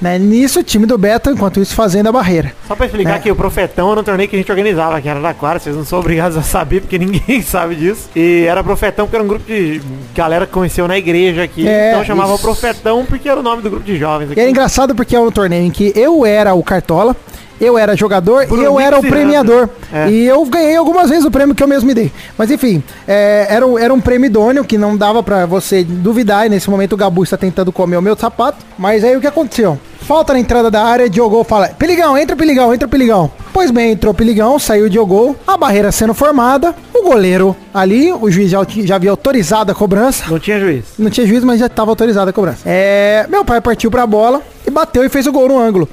Né, 0.00 0.18
Nisso, 0.18 0.60
o 0.60 0.62
time 0.62 0.86
do 0.86 0.96
Beto, 0.96 1.30
enquanto 1.30 1.60
isso, 1.60 1.74
fazendo 1.74 2.08
a 2.08 2.12
barreira. 2.12 2.54
Só 2.66 2.74
pra 2.74 2.86
explicar 2.86 3.16
É. 3.16 3.18
que 3.18 3.30
o 3.30 3.36
Profetão 3.36 3.90
era 3.92 4.00
um 4.00 4.02
torneio 4.02 4.30
que 4.30 4.34
a 4.34 4.38
gente 4.38 4.50
organizava 4.50 4.96
aqui 4.96 5.08
em 5.08 5.10
Araraquara, 5.10 5.58
vocês 5.58 5.76
não 5.76 5.84
são 5.84 5.98
obrigados 5.98 6.38
a 6.38 6.42
saber, 6.42 6.80
porque 6.80 6.96
ninguém 6.98 7.42
sabe 7.42 7.74
disso. 7.74 8.08
E 8.16 8.46
era 8.48 8.64
Profetão 8.64 9.04
porque 9.04 9.16
era 9.16 9.22
um 9.22 9.28
grupo 9.28 9.44
de 9.46 9.82
galera 10.14 10.46
que 10.46 10.52
conheceu 10.54 10.88
na 10.88 10.96
igreja 10.96 11.42
aqui. 11.42 11.68
É, 11.68 11.90
então 11.90 12.04
chamava 12.06 12.32
isso. 12.32 12.42
Profetão 12.42 13.04
porque 13.04 13.28
era 13.28 13.40
o 13.40 13.42
nome 13.42 13.60
do 13.60 13.68
grupo 13.68 13.84
de 13.84 13.98
jovens 13.98 14.30
E 14.30 14.32
aqui. 14.32 14.40
era 14.40 14.48
engraçado 14.48 14.94
porque 14.94 15.14
é 15.14 15.20
um 15.20 15.30
torneio 15.30 15.66
em 15.66 15.70
que 15.70 15.92
eu 15.94 16.24
era 16.24 16.54
o 16.54 16.62
Cartola, 16.62 17.14
eu 17.60 17.76
era 17.76 17.96
jogador 17.96 18.46
e 18.50 18.62
eu 18.62 18.80
era 18.80 18.98
o 18.98 19.02
premiador. 19.02 19.68
É. 19.92 20.10
E 20.10 20.26
eu 20.26 20.44
ganhei 20.46 20.76
algumas 20.76 21.10
vezes 21.10 21.24
o 21.24 21.30
prêmio 21.30 21.54
que 21.54 21.62
eu 21.62 21.68
mesmo 21.68 21.86
me 21.86 21.94
dei. 21.94 22.10
Mas 22.38 22.50
enfim, 22.50 22.82
é, 23.06 23.46
era, 23.48 23.66
um, 23.66 23.78
era 23.78 23.92
um 23.92 24.00
prêmio 24.00 24.26
idôneo 24.26 24.64
que 24.64 24.78
não 24.78 24.96
dava 24.96 25.22
pra 25.22 25.46
você 25.46 25.84
duvidar. 25.84 26.46
E 26.46 26.48
nesse 26.48 26.70
momento 26.70 26.94
o 26.94 26.96
Gabu 26.96 27.22
está 27.22 27.36
tentando 27.36 27.70
comer 27.70 27.96
o 27.96 28.02
meu 28.02 28.16
sapato. 28.16 28.64
Mas 28.78 29.04
aí 29.04 29.16
o 29.16 29.20
que 29.20 29.26
aconteceu? 29.26 29.78
Falta 30.00 30.32
na 30.32 30.40
entrada 30.40 30.70
da 30.70 30.82
área, 30.82 31.08
Diogo 31.08 31.44
fala: 31.44 31.68
Peligão, 31.68 32.16
entra 32.18 32.34
Peligão, 32.34 32.74
entra 32.74 32.88
Peligão. 32.88 33.30
Pois 33.52 33.70
bem, 33.70 33.92
entrou 33.92 34.14
Peligão, 34.14 34.58
saiu 34.58 34.88
Diogo, 34.88 35.36
a 35.46 35.56
barreira 35.56 35.92
sendo 35.92 36.14
formada, 36.14 36.74
o 36.94 37.02
goleiro 37.02 37.54
ali, 37.72 38.12
o 38.12 38.30
juiz 38.30 38.50
já, 38.50 38.64
já 38.68 38.96
havia 38.96 39.10
autorizado 39.10 39.70
a 39.70 39.74
cobrança. 39.74 40.24
Não 40.28 40.38
tinha 40.38 40.58
juiz. 40.58 40.84
Não 40.98 41.10
tinha 41.10 41.26
juiz, 41.26 41.44
mas 41.44 41.60
já 41.60 41.66
estava 41.66 41.90
autorizada 41.90 42.30
a 42.30 42.32
cobrança. 42.32 42.62
É, 42.64 43.26
meu 43.28 43.44
pai 43.44 43.60
partiu 43.60 43.90
pra 43.90 44.06
bola 44.06 44.42
e 44.66 44.70
bateu 44.70 45.04
e 45.04 45.08
fez 45.08 45.26
o 45.26 45.32
gol 45.32 45.48
no 45.48 45.58
ângulo. 45.58 45.88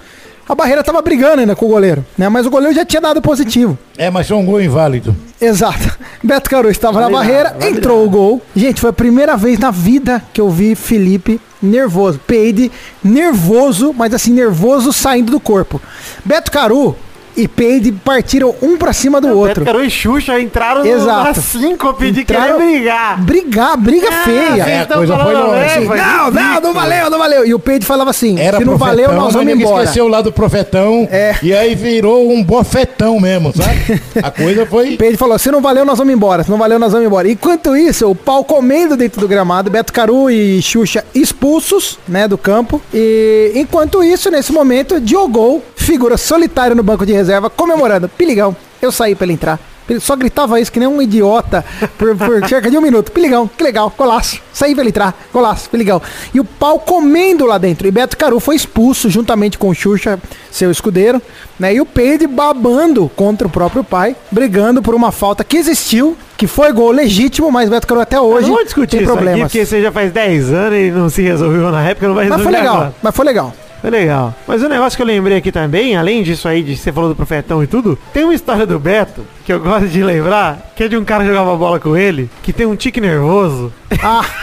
A 0.47 0.55
barreira 0.55 0.83
tava 0.83 1.01
brigando 1.01 1.41
ainda 1.41 1.55
com 1.55 1.65
o 1.65 1.69
goleiro, 1.69 2.05
né? 2.17 2.29
Mas 2.29 2.45
o 2.45 2.49
goleiro 2.49 2.73
já 2.73 2.85
tinha 2.85 3.01
dado 3.01 3.21
positivo. 3.21 3.77
É, 3.97 4.09
mas 4.09 4.27
foi 4.27 4.37
um 4.37 4.45
gol 4.45 4.61
inválido. 4.61 5.15
Exato. 5.41 5.97
Beto 6.23 6.49
Caru 6.49 6.69
estava 6.69 7.01
na 7.01 7.09
barreira, 7.09 7.55
entrou 7.61 8.05
o 8.05 8.09
gol. 8.09 8.41
Gente, 8.55 8.79
foi 8.79 8.89
a 8.89 8.93
primeira 8.93 9.35
vez 9.35 9.59
na 9.59 9.71
vida 9.71 10.23
que 10.33 10.39
eu 10.39 10.49
vi 10.49 10.73
Felipe 10.73 11.39
nervoso. 11.61 12.19
Peide 12.25 12.71
nervoso, 13.03 13.93
mas 13.93 14.13
assim, 14.13 14.31
nervoso 14.31 14.93
saindo 14.93 15.31
do 15.31 15.39
corpo. 15.39 15.81
Beto 16.23 16.51
Caru 16.51 16.95
e 17.37 17.47
Peide 17.47 17.91
partiram 17.91 18.53
um 18.61 18.75
pra 18.77 18.91
cima 18.91 19.21
do 19.21 19.29
outro. 19.29 19.63
Beto 19.63 19.65
Caru 19.65 19.85
e 19.85 19.89
Xuxa 19.89 20.39
entraram 20.39 20.83
no- 20.83 20.89
Exato. 20.89 21.23
na 21.27 21.33
síncope 21.35 22.11
de 22.11 22.21
Entraram- 22.21 22.57
querer 22.57 22.71
brigar. 22.71 23.21
Brigar, 23.21 23.77
briga 23.77 24.11
feia. 24.11 24.63
é, 24.63 24.81
a 24.81 24.85
coisa 24.87 25.15
foi 25.15 25.23
falando, 25.33 25.47
longe. 25.51 25.59
é, 25.63 25.81
foi 25.85 25.97
Não, 25.97 26.31
não, 26.31 26.61
não 26.61 26.73
valeu, 26.73 27.09
não 27.09 27.17
valeu. 27.19 27.45
E 27.45 27.53
o 27.53 27.59
Peide 27.59 27.85
falava 27.85 28.09
assim: 28.09 28.39
Era 28.39 28.57
se 28.57 28.65
não 28.65 28.77
profetão, 28.77 29.05
valeu, 29.05 29.21
nós 29.21 29.33
vamos 29.33 29.53
embora. 29.53 29.83
esqueceu 29.83 30.07
lá 30.07 30.21
do 30.21 30.31
profetão. 30.31 31.07
É. 31.11 31.35
E 31.43 31.53
aí 31.53 31.75
virou 31.75 32.31
um 32.31 32.43
bofetão 32.43 33.19
mesmo, 33.19 33.53
sabe? 33.55 34.01
A 34.21 34.31
coisa 34.31 34.65
foi... 34.65 34.95
Peide 34.97 35.15
falou: 35.17 35.37
se 35.37 35.51
não 35.51 35.61
valeu, 35.61 35.85
nós 35.85 35.97
vamos 35.97 36.13
embora. 36.13 36.43
Se 36.43 36.49
não 36.49 36.57
valeu, 36.57 36.79
nós 36.79 36.91
vamos 36.91 37.05
embora. 37.07 37.29
Enquanto 37.29 37.75
isso, 37.77 38.09
o 38.09 38.15
pau 38.15 38.43
comendo 38.43 38.97
dentro 38.97 39.21
do 39.21 39.27
gramado, 39.27 39.69
Beto 39.69 39.93
Caru 39.93 40.29
e 40.29 40.61
Xuxa 40.61 41.03
expulsos, 41.13 41.99
né, 42.07 42.27
do 42.27 42.37
campo. 42.37 42.81
E 42.93 43.51
enquanto 43.55 44.03
isso, 44.03 44.31
nesse 44.31 44.51
momento, 44.51 44.99
Diogol, 44.99 45.61
figura 45.75 46.17
solitária 46.17 46.75
no 46.75 46.81
banco 46.83 47.05
de 47.05 47.13
reserva, 47.13 47.26
comemorando. 47.55 48.09
Piligão, 48.09 48.55
eu 48.81 48.91
saí 48.91 49.15
pra 49.15 49.25
ele 49.25 49.33
entrar. 49.33 49.59
Ele 49.89 50.01
só 50.01 50.17
gritava 50.17 50.59
isso 50.59 50.69
que 50.69 50.79
nem 50.79 50.87
um 50.89 51.01
idiota 51.01 51.63
por, 51.97 52.13
por 52.13 52.43
cerca 52.49 52.69
de 52.69 52.77
um 52.77 52.81
minuto. 52.81 53.09
Piligão, 53.09 53.47
que 53.47 53.63
legal, 53.63 53.89
golaço. 53.97 54.41
Saí 54.51 54.73
pra 54.73 54.81
ele 54.81 54.89
entrar, 54.89 55.17
golaço, 55.31 55.69
piligão. 55.69 56.01
E 56.33 56.41
o 56.41 56.43
pau 56.43 56.77
comendo 56.77 57.45
lá 57.45 57.57
dentro. 57.57 57.87
E 57.87 57.91
Beto 57.91 58.17
Caru 58.17 58.37
foi 58.41 58.57
expulso 58.57 59.09
juntamente 59.09 59.57
com 59.57 59.69
o 59.69 59.73
Xuxa, 59.73 60.19
seu 60.51 60.69
escudeiro, 60.71 61.21
né? 61.57 61.73
E 61.73 61.79
o 61.79 61.85
Peide 61.85 62.27
babando 62.27 63.09
contra 63.15 63.47
o 63.47 63.49
próprio 63.49 63.81
pai, 63.81 64.13
brigando 64.29 64.81
por 64.81 64.93
uma 64.93 65.09
falta 65.09 65.41
que 65.45 65.55
existiu, 65.55 66.17
que 66.35 66.47
foi 66.47 66.73
gol 66.73 66.91
legítimo, 66.91 67.49
mas 67.49 67.69
Beto 67.69 67.87
Caru 67.87 68.01
até 68.01 68.19
hoje 68.19 68.49
Não 68.49 68.55
vou 68.55 68.65
discutir 68.65 68.97
tem 68.97 69.03
isso 69.03 69.13
aqui, 69.13 69.23
problemas. 69.23 69.49
porque 69.49 69.65
você 69.65 69.81
já 69.81 69.91
faz 69.91 70.11
10 70.11 70.51
anos 70.51 70.77
e 70.79 70.91
não 70.91 71.09
se 71.09 71.21
resolveu 71.21 71.71
na 71.71 71.81
época, 71.89 72.09
não 72.09 72.15
vai 72.15 72.27
Mas 72.27 72.37
resolver 72.39 72.51
foi 72.57 72.61
legal, 72.61 72.75
agora. 72.75 72.95
mas 73.01 73.15
foi 73.15 73.25
legal. 73.25 73.53
Foi 73.81 73.89
legal. 73.91 74.33
Mas 74.47 74.63
o 74.63 74.67
negócio 74.69 74.97
que 74.97 75.01
eu 75.03 75.07
lembrei 75.07 75.37
aqui 75.37 75.51
também, 75.51 75.95
além 75.95 76.23
disso 76.23 76.47
aí, 76.47 76.63
de 76.63 76.75
você 76.75 76.91
falou 76.91 77.09
do 77.09 77.15
profetão 77.15 77.61
e 77.63 77.67
tudo, 77.67 77.97
tem 78.11 78.23
uma 78.23 78.33
história 78.33 78.65
do 78.65 78.79
Beto, 78.79 79.21
que 79.45 79.53
eu 79.53 79.59
gosto 79.59 79.87
de 79.87 80.01
lembrar, 80.03 80.71
que 80.75 80.83
é 80.83 80.87
de 80.87 80.97
um 80.97 81.05
cara 81.05 81.23
que 81.23 81.29
jogava 81.29 81.55
bola 81.55 81.79
com 81.79 81.95
ele, 81.95 82.29
que 82.41 82.51
tem 82.51 82.65
um 82.65 82.75
tique 82.75 82.99
nervoso. 82.99 83.71
Ah, 84.01 84.25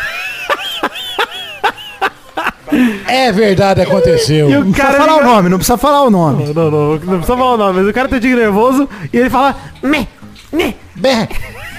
É 3.07 3.30
verdade, 3.30 3.82
aconteceu. 3.82 4.49
Não 4.51 4.72
precisa 4.72 4.93
falar 4.99 5.12
liga- 5.18 5.24
o 5.28 5.35
nome, 5.35 5.49
não 5.49 5.59
precisa 5.59 5.76
falar 5.78 6.03
o 6.03 6.11
nome. 6.11 6.45
Não, 6.47 6.55
não, 6.55 6.70
não, 6.70 6.91
não 6.93 6.99
precisa 6.99 7.37
falar 7.37 7.55
o 7.55 7.57
nome, 7.57 7.80
mas 7.80 7.89
o 7.89 7.93
cara 7.93 8.09
tem 8.09 8.18
tique 8.18 8.35
nervoso 8.35 8.89
e 9.12 9.16
ele 9.16 9.30
fala. 9.30 9.55
Meh, 9.82 10.07
meh. 10.53 10.74
Bé, 10.97 11.28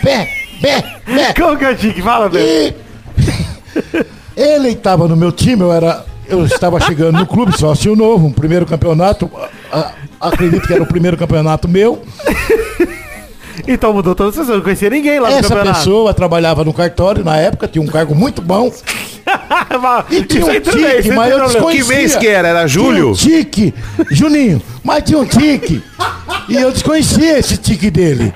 bé, 0.04 0.30
bé, 0.62 0.84
bé. 1.06 1.34
Como 1.34 1.58
que 1.58 1.66
é 1.66 1.72
o 1.72 1.76
tique? 1.76 2.02
Fala, 2.02 2.30
Beto. 2.30 2.76
E 4.38 4.40
ele 4.42 4.70
estava 4.70 5.08
no 5.08 5.18
meu 5.18 5.32
time, 5.34 5.62
eu 5.64 5.74
era. 5.74 6.06
Eu 6.28 6.46
estava 6.46 6.80
chegando 6.80 7.20
no 7.20 7.26
clube, 7.28 7.58
sócio 7.58 7.96
novo, 7.96 8.28
um 8.28 8.32
primeiro 8.32 8.66
campeonato. 8.66 9.30
a- 9.72 9.78
a- 9.80 9.92
acredito 10.30 10.66
que 10.68 10.74
era 10.74 10.82
o 10.84 10.88
primeiro 10.88 11.18
campeonato 11.18 11.68
meu. 11.68 12.02
Então 13.68 13.94
mudou 13.94 14.14
toda 14.14 14.30
a 14.30 14.32
situação, 14.32 14.54
eu 14.56 14.58
não 14.58 14.64
conhecia 14.64 14.90
ninguém 14.90 15.20
lá 15.20 15.30
no 15.30 15.36
Essa 15.38 15.56
pessoa 15.56 16.14
trabalhava 16.14 16.64
no 16.64 16.74
cartório 16.74 17.24
na 17.24 17.38
época, 17.38 17.68
tinha 17.68 17.82
um 17.82 17.88
cargo 17.88 18.14
muito 18.14 18.42
bom. 18.42 18.72
E 20.12 20.24
tinha 20.24 20.46
um 20.46 20.50
tique, 20.62 21.12
mas 21.16 21.32
eu 21.32 21.40
desconhecia. 21.48 21.84
Que 21.84 21.90
mês 22.02 22.16
que 22.16 22.28
era? 22.28 22.48
Era 22.48 22.60
Tinha 22.60 22.68
julho? 22.68 23.10
um 23.10 23.14
tique, 23.14 23.74
Juninho, 24.12 24.62
mas 24.84 25.04
tinha 25.04 25.18
um 25.18 25.26
tique. 25.26 25.82
E 26.48 26.56
eu 26.56 26.72
desconhecia 26.72 27.40
esse 27.40 27.58
tique 27.58 27.90
dele. 27.90 28.32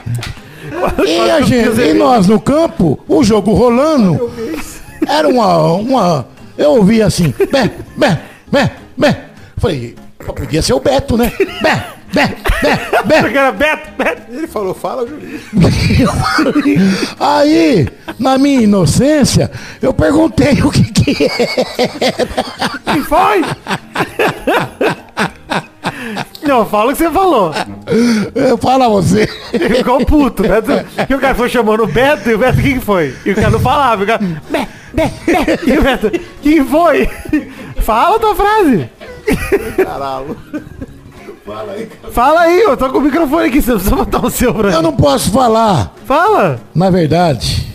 E, 1.05 1.29
a 1.29 1.41
gente, 1.45 1.79
e 1.79 1.93
nós 1.93 2.25
no 2.25 2.39
campo, 2.39 2.99
o 3.07 3.23
jogo 3.23 3.53
rolando, 3.53 4.31
era 5.07 5.27
uma. 5.29 5.57
uma 5.73 6.25
eu 6.59 6.71
ouvi 6.71 7.01
assim, 7.01 7.33
bé, 7.51 7.71
bé, 7.95 8.19
bé, 8.51 8.71
bé. 8.97 9.17
Falei, 9.57 9.95
podia 10.35 10.61
ser 10.61 10.73
o 10.73 10.79
Beto, 10.81 11.15
né? 11.15 11.31
Bé, 11.61 11.85
bé, 12.13 12.35
bé, 12.61 12.75
bé. 13.05 13.21
Porque 13.21 13.37
era 13.37 13.53
Beto, 13.53 13.91
Beto. 13.97 14.21
Ele 14.29 14.45
falou, 14.45 14.73
fala, 14.73 15.07
Julinho. 15.07 15.39
Aí, 17.17 17.87
na 18.19 18.37
minha 18.37 18.63
inocência, 18.63 19.49
eu 19.81 19.93
perguntei 19.93 20.61
o 20.61 20.69
que 20.69 20.83
que 20.91 21.23
é. 21.23 21.29
Quem 22.83 23.03
foi? 23.03 23.41
Não, 26.49 26.65
fala 26.65 26.91
o 26.91 26.95
que 26.95 26.97
você 26.97 27.11
falou. 27.11 27.53
Eu 28.33 28.57
falo 28.57 28.83
a 28.83 28.89
você. 28.89 29.29
Ele 29.53 29.75
ficou 29.75 30.03
puto. 30.03 30.41
Beto, 30.49 30.71
e 31.07 31.13
o 31.13 31.19
cara 31.19 31.35
foi 31.35 31.47
chamando 31.47 31.83
o 31.83 31.87
Beto 31.87 32.27
e 32.27 32.33
o 32.33 32.39
Beto, 32.39 32.59
quem 32.59 32.79
que 32.79 32.85
foi? 32.85 33.13
E 33.23 33.31
o 33.31 33.35
cara 33.35 33.51
não 33.51 33.59
falava. 33.59 34.03
O 34.03 34.07
cara, 34.07 34.19
Bé, 34.49 34.67
Bé, 34.91 35.11
Bé. 35.27 35.59
E 35.63 35.77
o 35.77 35.83
Beto, 35.83 36.11
quem 36.41 36.65
foi? 36.65 37.07
Fala 37.81 38.15
a 38.15 38.19
tua 38.19 38.35
frase. 38.35 38.89
Caralho. 39.77 40.37
Fala 42.11 42.41
aí, 42.41 42.61
eu 42.61 42.75
tô 42.75 42.89
com 42.89 42.97
o 42.97 43.01
microfone 43.01 43.47
aqui, 43.47 43.61
você 43.61 43.73
precisa 43.73 43.95
botar 43.95 44.25
o 44.25 44.29
seu 44.29 44.53
pra 44.53 44.71
Eu 44.71 44.81
não 44.81 44.93
posso 44.93 45.31
falar. 45.31 45.93
Fala. 46.05 46.59
Na 46.73 46.89
verdade, 46.89 47.71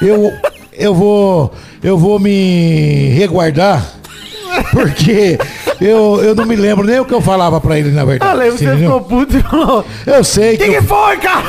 eu, 0.00 0.32
eu 0.72 0.94
vou 0.94 1.52
eu 1.82 1.98
vou 1.98 2.20
me 2.20 3.08
reguardar 3.10 3.84
porque 4.72 5.38
eu, 5.80 6.22
eu 6.22 6.34
não 6.34 6.44
me 6.46 6.56
lembro 6.56 6.86
nem 6.86 7.00
o 7.00 7.04
que 7.04 7.14
eu 7.14 7.20
falava 7.20 7.60
pra 7.60 7.78
ele 7.78 7.90
na 7.90 8.04
verdade. 8.04 8.30
Ah, 8.30 8.34
lembra 8.34 8.58
que 8.58 8.64
você 8.64 8.76
ficou 8.76 9.00
puto 9.00 9.36
e 9.36 9.42
falou. 9.42 9.84
Eu 10.06 10.24
sei 10.24 10.56
que 10.56 10.68
que 10.68 10.74
eu, 10.74 10.82
foi, 10.82 11.16
cara? 11.18 11.44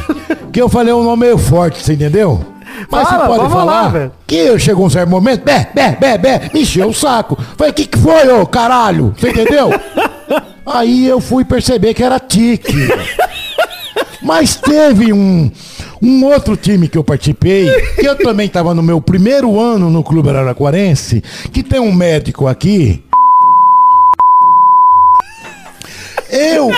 que 0.52 0.60
eu 0.60 0.68
falei 0.68 0.92
um 0.92 1.02
nome 1.02 1.26
meio 1.26 1.38
forte, 1.38 1.82
você 1.82 1.94
entendeu? 1.94 2.44
Mas 2.90 3.08
Fala, 3.08 3.26
você 3.26 3.38
pode 3.38 3.52
falar 3.52 3.92
lá, 3.92 4.10
que 4.26 4.36
eu 4.36 4.58
chegou 4.58 4.86
um 4.86 4.90
certo 4.90 5.08
momento, 5.08 5.44
bé, 5.44 5.68
bé, 5.74 5.96
bé, 6.00 6.16
bé, 6.16 6.50
me 6.52 6.62
encheu 6.62 6.88
o 6.88 6.94
saco. 6.94 7.36
Falei, 7.56 7.72
o 7.72 7.74
que, 7.74 7.86
que 7.86 7.98
foi, 7.98 8.28
ô 8.32 8.46
caralho? 8.46 9.14
Você 9.18 9.30
entendeu? 9.30 9.70
Aí 10.64 11.06
eu 11.06 11.20
fui 11.20 11.44
perceber 11.44 11.94
que 11.94 12.02
era 12.02 12.18
tique. 12.18 12.72
Mas 14.22 14.56
teve 14.56 15.12
um, 15.12 15.50
um 16.02 16.24
outro 16.24 16.56
time 16.56 16.88
que 16.88 16.96
eu 16.96 17.04
participei, 17.04 17.68
que 17.94 18.06
eu 18.06 18.16
também 18.16 18.46
estava 18.46 18.74
no 18.74 18.82
meu 18.82 19.00
primeiro 19.00 19.60
ano 19.60 19.90
no 19.90 20.02
Clube 20.02 20.30
Araraquarense, 20.30 21.22
que 21.52 21.62
tem 21.62 21.80
um 21.80 21.92
médico 21.92 22.46
aqui. 22.46 23.02
Eu, 26.30 26.70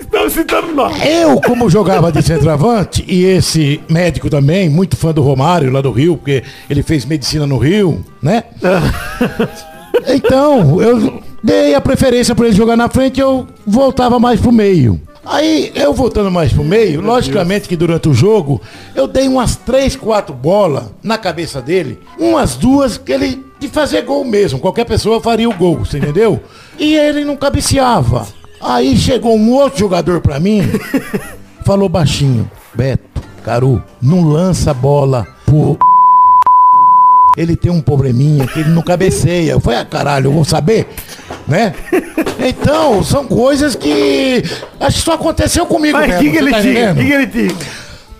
Estamos 0.00 0.32
citando 0.32 0.72
nós. 0.72 0.94
eu, 1.04 1.40
como 1.40 1.68
jogava 1.68 2.12
de 2.12 2.22
centroavante, 2.22 3.04
e 3.08 3.24
esse 3.24 3.80
médico 3.88 4.30
também, 4.30 4.68
muito 4.68 4.96
fã 4.96 5.12
do 5.12 5.20
Romário 5.20 5.72
lá 5.72 5.80
do 5.80 5.90
Rio, 5.90 6.16
porque 6.16 6.44
ele 6.70 6.82
fez 6.82 7.04
medicina 7.04 7.46
no 7.46 7.58
Rio, 7.58 8.04
né? 8.22 8.44
Então, 10.08 10.80
eu 10.80 11.22
dei 11.44 11.74
a 11.74 11.80
preferência 11.80 12.34
para 12.34 12.46
ele 12.46 12.56
jogar 12.56 12.76
na 12.78 12.88
frente 12.88 13.18
e 13.18 13.20
eu 13.20 13.46
voltava 13.66 14.18
mais 14.18 14.40
pro 14.40 14.50
meio. 14.50 14.98
Aí, 15.24 15.70
eu 15.74 15.94
voltando 15.94 16.30
mais 16.30 16.52
pro 16.52 16.64
meio, 16.64 17.00
logicamente 17.00 17.68
que 17.68 17.76
durante 17.76 18.08
o 18.08 18.14
jogo, 18.14 18.60
eu 18.94 19.06
dei 19.06 19.28
umas 19.28 19.54
três, 19.54 19.94
quatro 19.94 20.34
bolas 20.34 20.84
na 21.02 21.16
cabeça 21.16 21.60
dele. 21.62 22.00
Umas 22.18 22.56
duas 22.56 22.98
que 22.98 23.12
ele 23.12 23.44
de 23.60 23.68
fazer 23.68 24.02
gol 24.02 24.24
mesmo. 24.24 24.58
Qualquer 24.58 24.84
pessoa 24.84 25.20
faria 25.20 25.48
o 25.48 25.54
gol, 25.54 25.78
você 25.78 25.98
entendeu? 25.98 26.40
E 26.76 26.96
ele 26.96 27.24
não 27.24 27.36
cabeceava. 27.36 28.26
Aí 28.60 28.96
chegou 28.96 29.36
um 29.36 29.52
outro 29.52 29.78
jogador 29.78 30.20
pra 30.20 30.40
mim, 30.40 30.62
falou 31.64 31.88
baixinho, 31.88 32.50
Beto, 32.74 33.22
Caru, 33.44 33.82
não 34.00 34.28
lança 34.28 34.70
a 34.72 34.74
bola 34.74 35.26
pro 35.46 35.78
ele 37.36 37.56
tem 37.56 37.72
um 37.72 37.80
probleminha 37.80 38.46
que 38.46 38.60
ele 38.60 38.70
não 38.70 38.82
cabeceia. 38.82 39.52
Eu 39.52 39.60
falei, 39.60 39.80
ah, 39.80 39.84
caralho, 39.84 40.26
eu 40.26 40.32
vou 40.32 40.44
saber, 40.44 40.88
né? 41.46 41.74
Então, 42.38 43.02
são 43.04 43.26
coisas 43.26 43.74
que 43.74 44.42
acho 44.80 44.98
que 44.98 45.04
só 45.04 45.12
aconteceu 45.12 45.66
comigo 45.66 45.96
Mas 45.98 46.06
o 46.06 46.08
mesmo, 46.08 46.22
que, 46.24 46.30
que 46.30 46.36
ele 46.38 46.50
tá 46.50 46.60
tinha? 46.60 46.94
Que, 46.94 47.04
que 47.04 47.12
ele 47.12 47.26
tinha? 47.26 47.56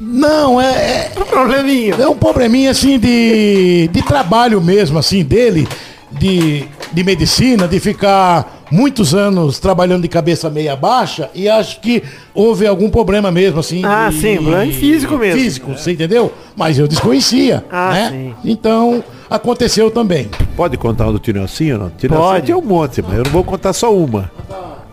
Não, 0.00 0.60
é, 0.60 0.66
é, 0.66 1.12
Um 1.16 1.24
probleminha. 1.24 1.94
é 1.94 2.08
um 2.08 2.16
probleminha 2.16 2.70
assim 2.72 2.98
de, 2.98 3.88
de 3.92 4.02
trabalho 4.02 4.60
mesmo, 4.60 4.98
assim, 4.98 5.22
dele, 5.22 5.66
de, 6.10 6.64
de 6.92 7.04
medicina, 7.04 7.68
de 7.68 7.78
ficar 7.78 8.61
muitos 8.72 9.14
anos 9.14 9.58
trabalhando 9.58 10.02
de 10.02 10.08
cabeça 10.08 10.48
meia 10.48 10.74
baixa 10.74 11.28
e 11.34 11.48
acho 11.48 11.80
que 11.80 12.02
houve 12.34 12.66
algum 12.66 12.88
problema 12.88 13.30
mesmo, 13.30 13.60
assim. 13.60 13.84
Ah, 13.84 14.08
de- 14.10 14.16
sim, 14.18 14.36
problema 14.36 14.72
físico 14.72 15.16
mesmo. 15.18 15.40
Físico, 15.40 15.72
você 15.72 15.92
entendeu? 15.92 16.32
Mas 16.56 16.78
eu 16.78 16.88
desconhecia, 16.88 17.62
Ah, 17.70 17.92
né? 17.92 18.08
sim. 18.10 18.34
Então, 18.50 19.04
aconteceu 19.28 19.90
também. 19.90 20.30
Pode 20.56 20.76
contar 20.78 21.08
um 21.08 21.12
do 21.12 21.18
Tinelcinho 21.18 21.74
ou 21.76 21.82
não? 21.82 21.90
Tinelcinho 21.90 22.26
Pode. 22.30 22.46
tinha 22.46 22.56
um 22.58 22.62
monte, 22.62 23.02
mas 23.02 23.18
eu 23.18 23.24
não 23.24 23.30
vou 23.30 23.44
contar 23.44 23.72
só 23.74 23.94
uma. 23.94 24.30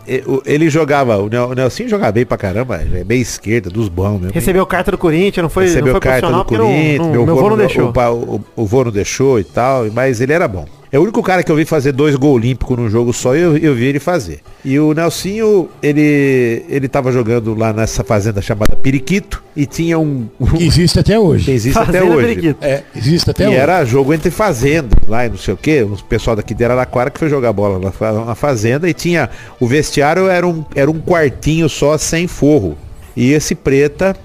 E- 0.06 0.22
Ele 0.44 0.68
jogava, 0.68 1.16
o 1.18 1.28
Nel- 1.28 1.48
o 1.50 1.54
Nelsinho 1.54 1.88
jogava 1.88 2.12
bem 2.12 2.26
pra 2.26 2.36
caramba, 2.36 2.76
é 2.82 3.04
meia 3.04 3.20
esquerda, 3.20 3.70
dos 3.70 3.88
bons 3.88 4.18
mesmo. 4.18 4.32
Recebeu 4.34 4.66
carta 4.66 4.90
do 4.90 4.98
Corinthians, 4.98 5.42
não 5.42 5.48
foi, 5.50 5.64
não 5.64 5.70
Recebeu 5.70 5.92
foi 5.94 6.00
carta 6.00 6.26
do 6.28 6.36
porque 6.38 6.56
não- 6.58 6.64
Corinthians, 6.66 6.98
não, 6.98 7.10
meu, 7.12 7.26
meu 7.26 7.34
vô 7.34 7.40
vô 7.42 7.48
não 7.50 7.56
meu- 7.56 7.66
deixou. 7.66 7.92
O, 7.94 8.34
o, 8.36 8.44
o 8.62 8.66
vô 8.66 8.84
não 8.84 8.90
deixou 8.90 9.38
e 9.38 9.44
tal, 9.44 9.86
mas 9.92 10.20
ele 10.20 10.32
era 10.32 10.48
bom. 10.48 10.64
É 10.92 10.98
o 10.98 11.02
único 11.02 11.22
cara 11.22 11.42
que 11.44 11.52
eu 11.52 11.56
vi 11.56 11.64
fazer 11.64 11.92
dois 11.92 12.16
gols 12.16 12.34
olímpicos 12.36 12.76
num 12.76 12.90
jogo 12.90 13.12
só 13.12 13.36
e 13.36 13.40
eu, 13.40 13.56
eu 13.56 13.74
vi 13.76 13.84
ele 13.84 14.00
fazer. 14.00 14.40
E 14.64 14.76
o 14.80 14.92
Nelsinho, 14.92 15.68
ele, 15.82 16.64
ele 16.68 16.88
tava 16.88 17.12
jogando 17.12 17.54
lá 17.54 17.72
nessa 17.72 18.02
fazenda 18.02 18.42
chamada 18.42 18.74
Periquito 18.74 19.40
e 19.54 19.66
tinha 19.66 19.98
um. 19.98 20.26
Que 20.56 20.64
existe 20.64 20.98
até 20.98 21.12
que 21.12 21.18
hoje. 21.18 21.50
existe 21.50 21.78
até 21.78 21.92
Fazenda 21.98 22.04
hoje. 22.16 22.26
Periquito. 22.26 22.58
É, 22.64 22.82
existe 22.96 23.30
até 23.30 23.44
E 23.44 23.48
hoje. 23.48 23.56
era 23.56 23.84
jogo 23.84 24.12
entre 24.12 24.30
fazendas 24.32 24.98
lá 25.06 25.24
e 25.24 25.28
não 25.28 25.36
sei 25.38 25.54
o 25.54 25.56
que. 25.56 25.82
O 25.82 25.96
pessoal 26.08 26.34
daqui 26.34 26.54
de 26.54 26.64
Araraquara 26.64 27.08
que 27.10 27.20
foi 27.20 27.28
jogar 27.28 27.52
bola 27.52 27.78
na, 27.78 27.92
fa- 27.92 28.24
na 28.24 28.34
fazenda 28.34 28.88
e 28.88 28.92
tinha. 28.94 29.30
O 29.60 29.66
vestiário 29.68 30.26
era 30.28 30.46
um, 30.46 30.64
era 30.74 30.90
um 30.90 31.00
quartinho 31.00 31.68
só 31.68 31.96
sem 31.98 32.26
forro. 32.26 32.76
E 33.16 33.32
esse 33.32 33.54
preta, 33.54 34.16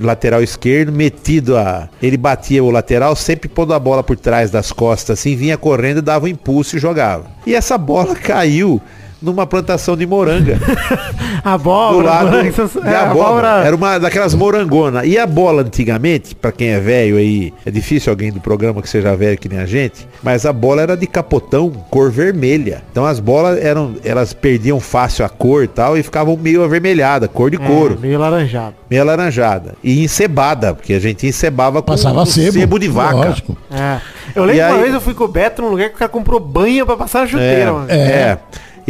lateral 0.00 0.42
esquerdo, 0.42 0.92
metido 0.92 1.56
a. 1.56 1.88
Ele 2.02 2.16
batia 2.16 2.62
o 2.62 2.70
lateral, 2.70 3.14
sempre 3.16 3.48
pondo 3.48 3.74
a 3.74 3.78
bola 3.78 4.02
por 4.02 4.16
trás 4.16 4.50
das 4.50 4.72
costas, 4.72 5.18
assim, 5.18 5.36
vinha 5.36 5.56
correndo, 5.56 6.02
dava 6.02 6.26
um 6.26 6.28
impulso 6.28 6.76
e 6.76 6.80
jogava. 6.80 7.26
E 7.46 7.54
essa 7.54 7.76
bola 7.76 8.14
caiu 8.16 8.80
numa 9.22 9.46
plantação 9.46 9.96
de 9.96 10.06
moranga. 10.06 10.58
A 11.42 11.56
do 11.56 11.62
abóbora, 11.62 12.06
lado 12.10 12.36
é, 12.36 12.48
abóbora. 12.48 13.00
abóbora- 13.00 13.62
Era 13.64 13.74
uma 13.76 13.98
daquelas 13.98 14.34
morangonas. 14.34 15.06
E 15.06 15.16
a 15.18 15.26
bola 15.26 15.62
antigamente, 15.62 16.34
pra 16.34 16.52
quem 16.52 16.68
é 16.68 16.80
velho 16.80 17.16
aí, 17.16 17.52
é 17.64 17.70
difícil 17.70 18.10
alguém 18.10 18.30
do 18.30 18.40
programa 18.40 18.82
que 18.82 18.88
seja 18.88 19.16
velho 19.16 19.38
que 19.38 19.48
nem 19.48 19.58
a 19.58 19.64
gente, 19.64 20.06
mas 20.22 20.44
a 20.44 20.52
bola 20.52 20.82
era 20.82 20.96
de 20.96 21.06
capotão 21.06 21.70
cor 21.88 22.10
vermelha. 22.10 22.82
Então 22.92 23.06
as 23.06 23.18
bolas 23.20 23.58
eram, 23.64 23.94
elas 24.04 24.34
perdiam 24.34 24.78
fácil 24.80 25.24
a 25.24 25.28
cor 25.30 25.64
e 25.64 25.68
tal 25.68 25.96
e 25.96 26.02
ficavam 26.02 26.36
meio 26.36 26.62
avermelhada, 26.62 27.26
cor 27.26 27.50
de 27.50 27.56
couro, 27.56 27.94
É, 27.98 28.02
meio 28.06 28.18
laranjado. 28.18 28.74
meio 28.90 29.00
alaranjada 29.02 29.74
e 29.82 30.04
encebada, 30.04 30.74
porque 30.74 30.92
a 30.92 31.00
gente 31.00 31.26
encebava 31.26 31.80
com 31.80 31.90
Passava 31.92 32.20
um 32.22 32.26
sebo. 32.26 32.78
de 32.78 32.88
vaca. 32.88 33.16
Lógico. 33.16 33.56
É. 33.70 33.98
Eu 34.34 34.44
lembro 34.44 34.60
E 34.62 34.64
uma 34.66 34.74
aí- 34.76 34.82
vez 34.82 34.94
eu 34.94 35.00
fui 35.00 35.14
com 35.14 35.24
o 35.24 35.28
Beto 35.28 35.62
num 35.62 35.68
lugar 35.70 35.88
que 35.88 35.94
o 35.94 35.98
cara 35.98 36.08
comprou 36.10 36.38
banha 36.38 36.84
pra 36.84 36.96
passar 36.96 37.20
na 37.20 37.26
chuteira, 37.28 37.62
É, 37.62 37.72
mano. 37.72 37.86
é. 37.88 38.38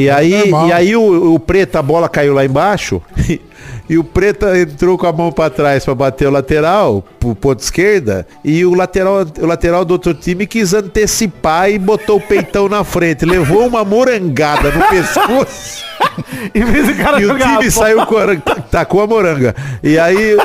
E 0.00 0.10
aí, 0.10 0.50
normal. 0.50 0.68
e 0.68 0.72
aí 0.72 0.96
o, 0.96 1.34
o 1.34 1.38
preto, 1.38 1.76
a 1.76 1.82
bola 1.82 2.08
caiu 2.08 2.34
lá 2.34 2.44
embaixo. 2.44 3.02
E 3.90 3.98
o 3.98 4.04
Preta 4.04 4.56
entrou 4.56 4.96
com 4.96 5.04
a 5.08 5.12
mão 5.12 5.32
pra 5.32 5.50
trás 5.50 5.84
pra 5.84 5.96
bater 5.96 6.28
o 6.28 6.30
lateral, 6.30 7.04
pro 7.18 7.34
ponto 7.34 7.58
esquerda, 7.58 8.24
e 8.44 8.64
o 8.64 8.72
lateral, 8.72 9.26
o 9.40 9.46
lateral 9.46 9.84
do 9.84 9.90
outro 9.90 10.14
time 10.14 10.46
quis 10.46 10.72
antecipar 10.72 11.68
e 11.68 11.76
botou 11.76 12.18
o 12.18 12.20
peitão 12.20 12.68
na 12.68 12.84
frente. 12.84 13.24
Levou 13.24 13.66
uma 13.66 13.84
morangada 13.84 14.70
no 14.70 14.86
pescoço. 14.86 15.84
Cara 17.02 17.20
E 17.20 17.26
o 17.26 17.36
time 17.36 17.68
saiu 17.68 17.98
tacou 18.70 19.02
a 19.02 19.08
moranga. 19.08 19.56
E 19.82 19.98
aí 19.98 20.36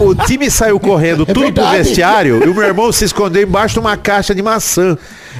o 0.00 0.14
time 0.14 0.50
saiu 0.50 0.78
correndo 0.78 1.24
tudo 1.24 1.52
pro 1.52 1.70
vestiário 1.70 2.44
e 2.44 2.48
o 2.48 2.54
meu 2.54 2.64
irmão 2.64 2.90
se 2.92 3.04
escondeu 3.04 3.42
embaixo 3.42 3.74
de 3.74 3.80
uma 3.80 3.96
caixa 3.96 4.34
de 4.34 4.42
maçã. 4.42 4.96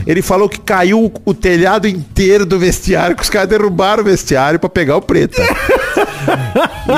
Ele 0.06 0.22
falou 0.22 0.48
que 0.48 0.58
caiu 0.58 1.12
o 1.24 1.34
telhado 1.34 1.86
inteiro 1.86 2.44
do 2.44 2.58
vestiário, 2.58 3.16
que 3.16 3.22
os 3.22 3.30
caras 3.30 3.48
derrubaram 3.48 4.02
o 4.02 4.06
vestiário 4.06 4.58
pra 4.58 4.68
pegar 4.68 4.96
o 4.96 5.02
preta. 5.02 5.40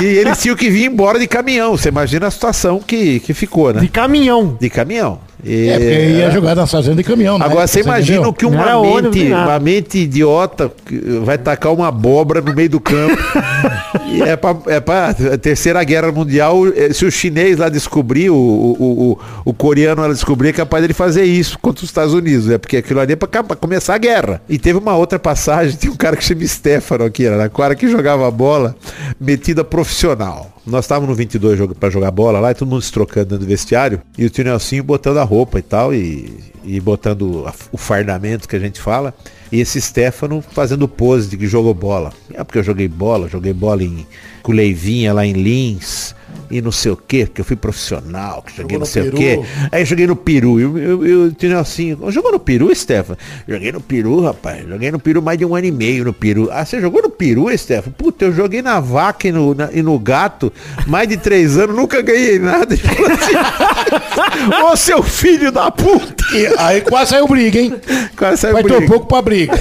e 0.01 0.05
eles 0.05 0.41
tinham 0.41 0.57
que 0.57 0.71
vir 0.71 0.87
embora 0.87 1.19
de 1.19 1.27
caminhão. 1.27 1.77
Você 1.77 1.89
imagina 1.89 2.27
a 2.27 2.31
situação 2.31 2.81
que, 2.81 3.21
que 3.21 3.35
ficou, 3.35 3.73
né? 3.73 3.81
De 3.81 3.89
caminhão. 3.89 4.57
De 4.61 4.71
caminhão. 4.71 5.21
E- 5.47 5.69
É, 5.69 5.79
porque 5.79 6.09
ia 6.19 6.31
jogar 6.31 6.55
na 6.57 6.67
fazenda 6.67 6.97
de 6.97 7.05
caminhão, 7.05 7.39
né? 7.39 7.45
Agora 7.45 7.67
você 7.67 7.81
imagina 7.81 8.17
entendeu? 8.19 8.33
que 8.33 8.45
Não 8.45 8.51
uma 8.53 8.77
ônibus 8.77 9.17
mente, 9.17 9.33
uma 9.33 9.59
mente 9.61 9.99
idiota 9.99 10.73
vai 11.25 11.39
tacar 11.39 11.73
uma 11.73 11.89
abóbora 11.89 12.41
no 12.41 12.55
meio 12.55 12.69
do 12.71 12.81
campo. 12.81 13.17
e 14.11 14.23
é 14.23 14.37
pra, 14.37 14.57
é 14.67 14.81
pra 14.81 15.15
terceira 15.41 15.83
guerra 15.85 16.11
mundial. 16.11 16.67
eh, 16.69 16.93
Se 16.93 17.05
o 17.05 17.11
chinês 17.11 17.59
lá 17.59 17.69
descobrir, 17.69 18.31
o, 18.31 18.35
o, 18.37 19.11
o, 19.13 19.19
o 19.51 19.55
coreano 19.55 20.03
lá 20.03 20.09
descobrir, 20.09 20.49
é 20.49 20.53
capaz 20.53 20.83
dele 20.83 20.95
fazer 20.95 21.25
isso 21.25 21.59
contra 21.61 21.85
os 21.85 21.91
Estados 21.91 22.13
Unidos. 22.15 22.51
É 22.51 22.59
porque 22.59 22.79
aquilo 22.79 23.01
ali 23.01 23.13
é 23.13 23.17
pra, 23.17 23.43
pra 23.43 23.57
começar 23.57 23.95
a 23.95 23.99
guerra. 23.99 24.41
E 24.49 24.59
teve 24.59 24.79
uma 24.79 24.97
outra 24.97 25.19
passagem, 25.19 25.77
tinha 25.79 25.93
um 25.93 25.97
cara 25.97 26.17
que 26.17 26.25
chama 26.25 26.45
Stefano 26.47 27.05
aqui, 27.05 27.25
era 27.25 27.37
na 27.37 27.49
cara 27.49 27.75
que 27.75 27.89
jogava 27.89 28.29
bola 28.31 28.75
metida 29.21 29.63
profissional. 29.65 30.51
Nós 30.67 30.85
estávamos 30.85 31.11
no 31.11 31.15
22 31.15 31.57
jogo 31.57 31.77
para 31.77 31.89
jogar 31.91 32.11
bola 32.11 32.41
lá, 32.41 32.51
e 32.51 32.55
todo 32.55 32.69
mundo 32.69 32.83
se 32.83 32.91
trocando 32.91 33.27
dentro 33.27 33.45
do 33.45 33.49
vestiário, 33.49 34.01
e 34.19 34.25
o 34.25 34.31
tio 34.31 34.43
Nelsinho 34.43 34.83
botando 34.83 35.19
a 35.19 35.23
roupa 35.23 35.36
e 35.59 35.63
tal, 35.63 35.93
e, 35.95 36.33
e 36.65 36.81
botando 36.81 37.45
a- 37.47 37.55
o 37.73 37.77
fardamento 37.77 38.49
que 38.49 38.57
a 38.57 38.59
gente 38.59 38.81
fala, 38.81 39.15
e 39.53 39.61
esse 39.61 39.81
Stefano 39.81 40.43
fazendo 40.43 40.89
pose 40.89 41.29
de 41.29 41.37
que 41.37 41.47
jogou 41.47 41.75
bola. 41.75 42.13
É 42.33 42.43
porque 42.43 42.59
eu 42.59 42.63
joguei 42.65 42.89
bola, 42.89 43.29
joguei 43.29 43.53
bola 43.53 43.83
em, 43.83 44.07
com 44.43 44.53
Leivinha 44.53 45.13
lá 45.13 45.25
em 45.27 45.33
Lins, 45.33 46.15
e 46.51 46.61
não 46.63 46.71
sei 46.73 46.93
o 46.93 46.97
que, 46.97 47.27
porque 47.27 47.41
eu 47.41 47.45
fui 47.45 47.57
profissional, 47.57 48.43
que 48.43 48.51
joguei 48.57 48.77
Jogou 48.77 48.79
não 48.81 48.87
sei 48.87 49.03
o 49.03 49.05
Peru. 49.07 49.17
quê. 49.17 49.41
Aí 49.73 49.83
eu 49.83 49.87
joguei 49.87 50.07
no 50.07 50.17
Peru, 50.17 50.59
e 50.61 50.63
eu, 50.63 50.79
eu, 50.79 51.07
eu 51.07 51.33
tio 51.33 51.49
Nelsinho, 51.49 51.99
jogou 52.11 52.33
no 52.33 52.39
Peru, 52.39 52.75
Stefano? 52.75 53.19
Joguei 53.49 53.73
no 53.73 53.81
Peru, 53.81 54.21
rapaz, 54.21 54.67
joguei 54.69 54.91
no 54.91 54.99
Peru 54.99 55.21
mais 55.23 55.39
de 55.39 55.45
um 55.45 55.55
ano 55.55 55.67
e 55.67 55.73
meio 55.73 56.05
no 56.05 56.13
Peru. 56.13 56.49
Ah, 56.53 56.65
você 56.65 56.81
jogou 56.81 57.03
no 57.03 57.11
Peru, 57.11 57.47
Stefano? 57.57 57.95
Puta, 57.97 58.25
eu 58.27 58.33
joguei 58.33 58.63
na 58.63 58.79
vaca 58.81 59.29
e 59.29 59.33
no, 59.33 59.55
na- 59.55 59.71
e 59.73 59.83
no 59.83 59.99
gato 59.99 60.53
mais 60.87 61.09
de 61.09 61.17
três 61.17 61.57
anos, 61.59 61.75
nunca 61.77 62.01
ganhei 62.03 62.39
nada. 62.39 62.75
Assim, 62.75 64.63
Ô 64.73 64.77
seu 64.77 65.03
filho 65.03 65.51
da 65.51 65.71
puta! 65.71 66.25
E 66.35 66.47
aí 66.59 66.81
quase 66.81 67.11
saiu 67.11 67.27
briga, 67.29 67.59
hein? 67.61 67.75
Quase 68.17 68.41
saiu 68.43 68.55
Vai 68.55 68.63
ter 68.65 68.73
um 68.73 68.77
briga. 68.79 68.93
pouco 68.93 69.07
pra 69.07 69.23
briga. 69.23 69.59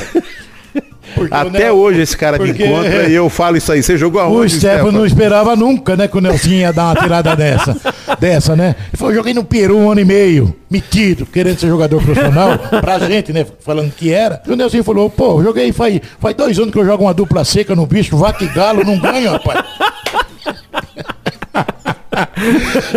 Porque 1.13 1.33
o 1.33 1.37
Até 1.37 1.59
Nel- 1.59 1.75
hoje 1.75 2.01
esse 2.01 2.17
cara 2.17 2.37
me 2.39 2.47
porque- 2.47 2.65
encontra 2.65 3.07
e 3.07 3.13
eu 3.13 3.29
falo 3.29 3.57
isso 3.57 3.71
aí. 3.71 3.83
Você 3.83 3.97
jogou 3.97 4.19
O 4.21 4.23
aonde, 4.25 4.55
Stefano 4.57 4.91
não 4.91 5.05
esperava 5.05 5.55
nunca, 5.55 5.95
né, 5.95 6.07
que 6.07 6.17
o 6.17 6.21
Nelson 6.21 6.49
ia 6.49 6.73
dar 6.73 6.85
uma 6.85 6.95
tirada 7.01 7.35
dessa. 7.37 7.77
dessa, 8.19 8.55
né? 8.55 8.75
Ele 8.89 8.97
falou, 8.97 9.13
joguei 9.13 9.33
no 9.33 9.43
Peru 9.43 9.77
um 9.77 9.91
ano 9.91 10.01
e 10.01 10.05
meio, 10.05 10.55
metido, 10.69 11.25
querendo 11.25 11.59
ser 11.59 11.67
jogador 11.67 12.01
profissional, 12.01 12.57
pra 12.81 12.99
gente, 12.99 13.31
né, 13.31 13.45
falando 13.61 13.91
que 13.91 14.11
era. 14.11 14.41
E 14.47 14.51
o 14.51 14.55
Nelson 14.55 14.83
falou, 14.83 15.09
pô, 15.09 15.41
joguei 15.43 15.71
faz, 15.71 15.99
faz 16.19 16.35
dois 16.35 16.57
anos 16.57 16.71
que 16.71 16.79
eu 16.79 16.85
jogo 16.85 17.03
uma 17.03 17.13
dupla 17.13 17.43
seca 17.45 17.75
no 17.75 17.85
bicho, 17.85 18.17
vaca 18.17 18.43
e 18.43 18.47
galo, 18.47 18.83
não 18.83 18.97
ganho, 18.99 19.31
rapaz. 19.31 19.63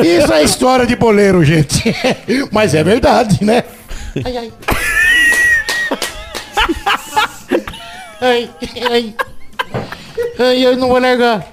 Isso 0.02 0.32
é 0.32 0.42
história 0.44 0.86
de 0.86 0.94
boleiro, 0.96 1.44
gente. 1.44 1.94
Mas 2.52 2.74
é 2.74 2.82
verdade, 2.84 3.44
né? 3.44 3.64
Ai, 4.24 4.36
ai. 4.36 4.52
Ai, 8.20 8.50
ai. 8.90 9.14
Ai, 10.38 10.66
eu 10.66 10.76
não 10.76 10.88
vou 10.88 10.98
largar. 10.98 11.46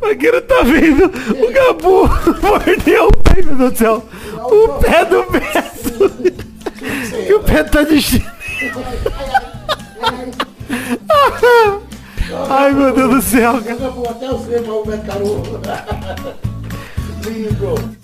Não 0.00 0.14
tá 0.42 0.62
vendo, 0.62 1.04
o 1.06 1.52
Gabu 1.52 2.08
mordeu 2.42 3.08
o 3.08 3.12
pé, 3.12 3.42
meu 3.42 3.56
Deus 3.56 3.72
do 3.72 3.76
céu. 3.76 4.04
O 4.34 4.68
pé 4.80 5.04
do 5.04 5.24
Beto. 5.30 6.12
E 7.28 7.34
o 7.34 7.40
pé 7.40 7.64
tá 7.64 7.82
de. 7.82 8.24
Ai, 12.48 12.72
meu 12.72 12.92
Deus 12.94 13.14
do 13.14 13.22
céu, 13.22 13.56
até 13.56 14.30
o 14.30 14.38
o 14.72 14.84
Beto. 14.84 15.08
Lindo. 17.24 17.97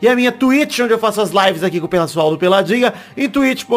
e 0.00 0.08
a 0.08 0.14
minha 0.14 0.30
Twitch 0.30 0.80
onde 0.80 0.92
eu 0.92 0.98
faço 0.98 1.20
as 1.20 1.30
lives 1.30 1.62
aqui 1.62 1.80
com 1.80 1.86
o 1.86 1.88
pessoal 1.88 2.30
do 2.30 2.38
Peladinha 2.38 2.94
em 3.16 3.28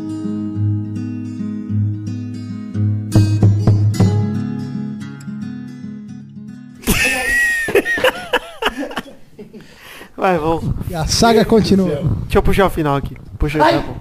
Vai, 10.24 10.38
vamos. 10.38 10.74
E 10.88 10.94
a 10.94 11.06
saga 11.06 11.44
continua. 11.44 11.96
Deixa 12.22 12.38
eu 12.38 12.42
puxar 12.42 12.64
o 12.64 12.70
final 12.70 12.96
aqui. 12.96 13.14
Puxa 13.38 13.62
aí, 13.62 13.74
tá 13.74 13.82
bom. 13.82 14.00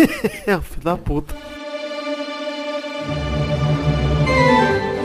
É, 0.46 0.56
o 0.56 0.62
filho 0.62 0.82
da 0.82 0.96
puta. 0.96 1.34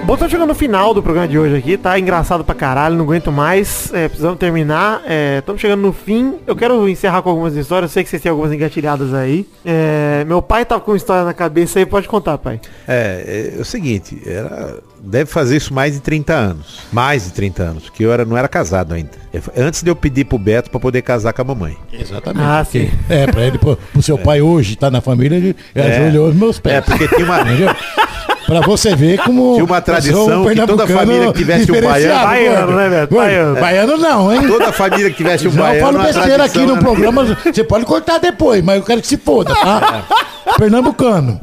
Bom, 0.05 0.13
estamos 0.13 0.31
chegando 0.31 0.49
no 0.49 0.53
final 0.55 0.93
do 0.93 1.01
programa 1.01 1.27
de 1.27 1.39
hoje 1.39 1.55
aqui, 1.55 1.77
tá 1.77 1.97
engraçado 1.97 2.43
pra 2.43 2.53
caralho, 2.53 2.95
não 2.95 3.05
aguento 3.05 3.31
mais, 3.31 3.91
é, 3.91 4.07
precisamos 4.07 4.37
terminar, 4.37 5.01
estamos 5.39 5.59
chegando 5.59 5.81
no 5.81 5.91
fim, 5.91 6.35
eu 6.45 6.55
quero 6.55 6.87
encerrar 6.87 7.23
com 7.23 7.29
algumas 7.31 7.55
histórias, 7.55 7.89
eu 7.89 7.93
sei 7.95 8.03
que 8.03 8.09
vocês 8.11 8.21
têm 8.21 8.29
algumas 8.29 8.53
engatilhadas 8.53 9.15
aí, 9.15 9.47
é, 9.65 10.23
meu 10.27 10.43
pai 10.43 10.63
tava 10.63 10.79
com 10.81 10.91
uma 10.91 10.97
história 10.97 11.23
na 11.25 11.33
cabeça 11.33 11.79
aí, 11.79 11.87
pode 11.87 12.07
contar, 12.07 12.37
pai. 12.37 12.61
É, 12.87 13.53
é, 13.57 13.59
o 13.59 13.65
seguinte, 13.65 14.21
era, 14.27 14.77
deve 15.01 15.25
fazer 15.25 15.57
isso 15.57 15.73
mais 15.73 15.95
de 15.95 15.99
30 16.01 16.33
anos. 16.33 16.81
Mais 16.93 17.23
de 17.25 17.33
30 17.33 17.63
anos, 17.63 17.83
porque 17.85 18.05
eu 18.05 18.13
era, 18.13 18.23
não 18.25 18.37
era 18.37 18.47
casado 18.47 18.93
ainda. 18.93 19.09
É, 19.33 19.39
Antes 19.59 19.81
de 19.81 19.89
eu 19.89 19.95
pedir 19.95 20.25
pro 20.25 20.37
Beto 20.37 20.69
pra 20.69 20.79
poder 20.79 21.01
casar 21.01 21.33
com 21.33 21.41
a 21.41 21.45
mamãe. 21.45 21.75
Exatamente. 21.91 22.45
Ah, 22.45 22.63
porque- 22.63 22.79
sim. 22.89 22.91
É, 23.09 23.25
pra 23.25 23.41
ele, 23.41 23.57
pro, 23.57 23.75
pro 23.75 24.03
seu 24.03 24.19
pai 24.19 24.39
hoje 24.39 24.75
tá 24.75 24.91
na 24.91 25.01
família, 25.01 25.35
ele 25.35 25.55
ajoelhou 25.73 26.29
os 26.29 26.35
meus 26.35 26.59
pés. 26.59 26.75
É, 26.75 26.81
porque 26.81 27.07
tinha 27.07 27.25
uma? 27.25 27.39
Pra 28.45 28.61
você 28.61 28.95
ver 28.95 29.17
como. 29.19 29.53
Tinha 29.53 29.65
uma 29.65 29.81
tradição 29.81 30.45
eu 30.45 30.49
que 30.55 30.65
toda 30.67 30.87
família 30.87 31.31
que 31.31 31.39
tivesse 31.39 31.71
um 31.71 31.81
baiano. 31.81 32.23
Baiano, 32.27 32.71
né? 32.75 32.89
Gordo, 33.05 33.15
Baiano. 33.15 33.59
Baiano 33.59 33.97
não, 33.97 34.33
hein? 34.33 34.47
toda 34.47 34.71
família 34.71 35.09
que 35.09 35.17
tivesse 35.17 35.47
um 35.47 35.51
eu 35.51 35.57
baiano. 35.57 35.85
falo 35.85 35.99
a 35.99 36.03
besteira 36.03 36.43
aqui 36.43 36.59
no 36.59 36.73
era- 36.73 36.81
programa, 36.81 37.37
você 37.43 37.63
pode 37.63 37.85
cortar 37.85 38.19
depois, 38.19 38.63
mas 38.63 38.77
eu 38.77 38.83
quero 38.83 39.01
que 39.01 39.07
se 39.07 39.17
foda, 39.17 39.53
tá? 39.55 40.03
Pernambucano. 40.57 41.39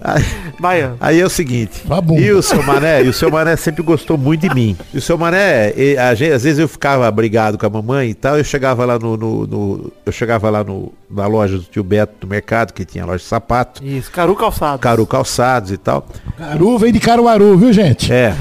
Baiano. 0.58 0.96
Aí 1.00 1.20
é 1.20 1.24
o 1.24 1.30
seguinte. 1.30 1.82
Bunda. 2.02 2.20
E 2.20 2.30
o 2.32 2.42
seu 2.42 2.62
Mané, 2.62 3.02
e 3.02 3.08
o 3.08 3.12
seu 3.12 3.30
Mané 3.30 3.56
sempre 3.56 3.82
gostou 3.82 4.16
muito 4.18 4.48
de 4.48 4.54
mim. 4.54 4.76
E 4.92 4.98
o 4.98 5.00
seu 5.00 5.16
Mané, 5.18 5.72
e, 5.76 5.96
a 5.96 6.14
gente- 6.14 6.32
às 6.32 6.42
vezes 6.42 6.58
eu 6.58 6.68
ficava 6.68 7.10
brigado 7.10 7.56
com 7.58 7.66
a 7.66 7.70
mamãe 7.70 8.10
e 8.10 8.14
tal, 8.14 8.38
eu 8.38 8.44
chegava 8.44 8.84
lá 8.84 8.98
no, 8.98 9.16
no- 9.16 9.46
no- 9.46 9.92
eu 10.04 10.12
chegava 10.12 10.48
lá 10.50 10.62
no, 10.64 10.92
na 11.10 11.26
loja 11.26 11.56
do 11.58 11.64
tio 11.64 11.82
Beto 11.84 12.14
do 12.20 12.26
mercado, 12.26 12.72
que 12.72 12.84
tinha 12.84 13.04
loja 13.04 13.18
de 13.18 13.24
sapato, 13.24 13.84
Isso, 13.84 14.10
Caru 14.10 14.34
Calçado. 14.34 14.78
Caru 14.78 15.06
Calçados 15.06 15.70
e 15.72 15.76
tal. 15.76 16.06
Caru 16.38 16.78
vem 16.78 16.92
de 16.92 17.00
Caruaru, 17.00 17.56
viu, 17.58 17.72
gente? 17.72 18.12
É. 18.12 18.34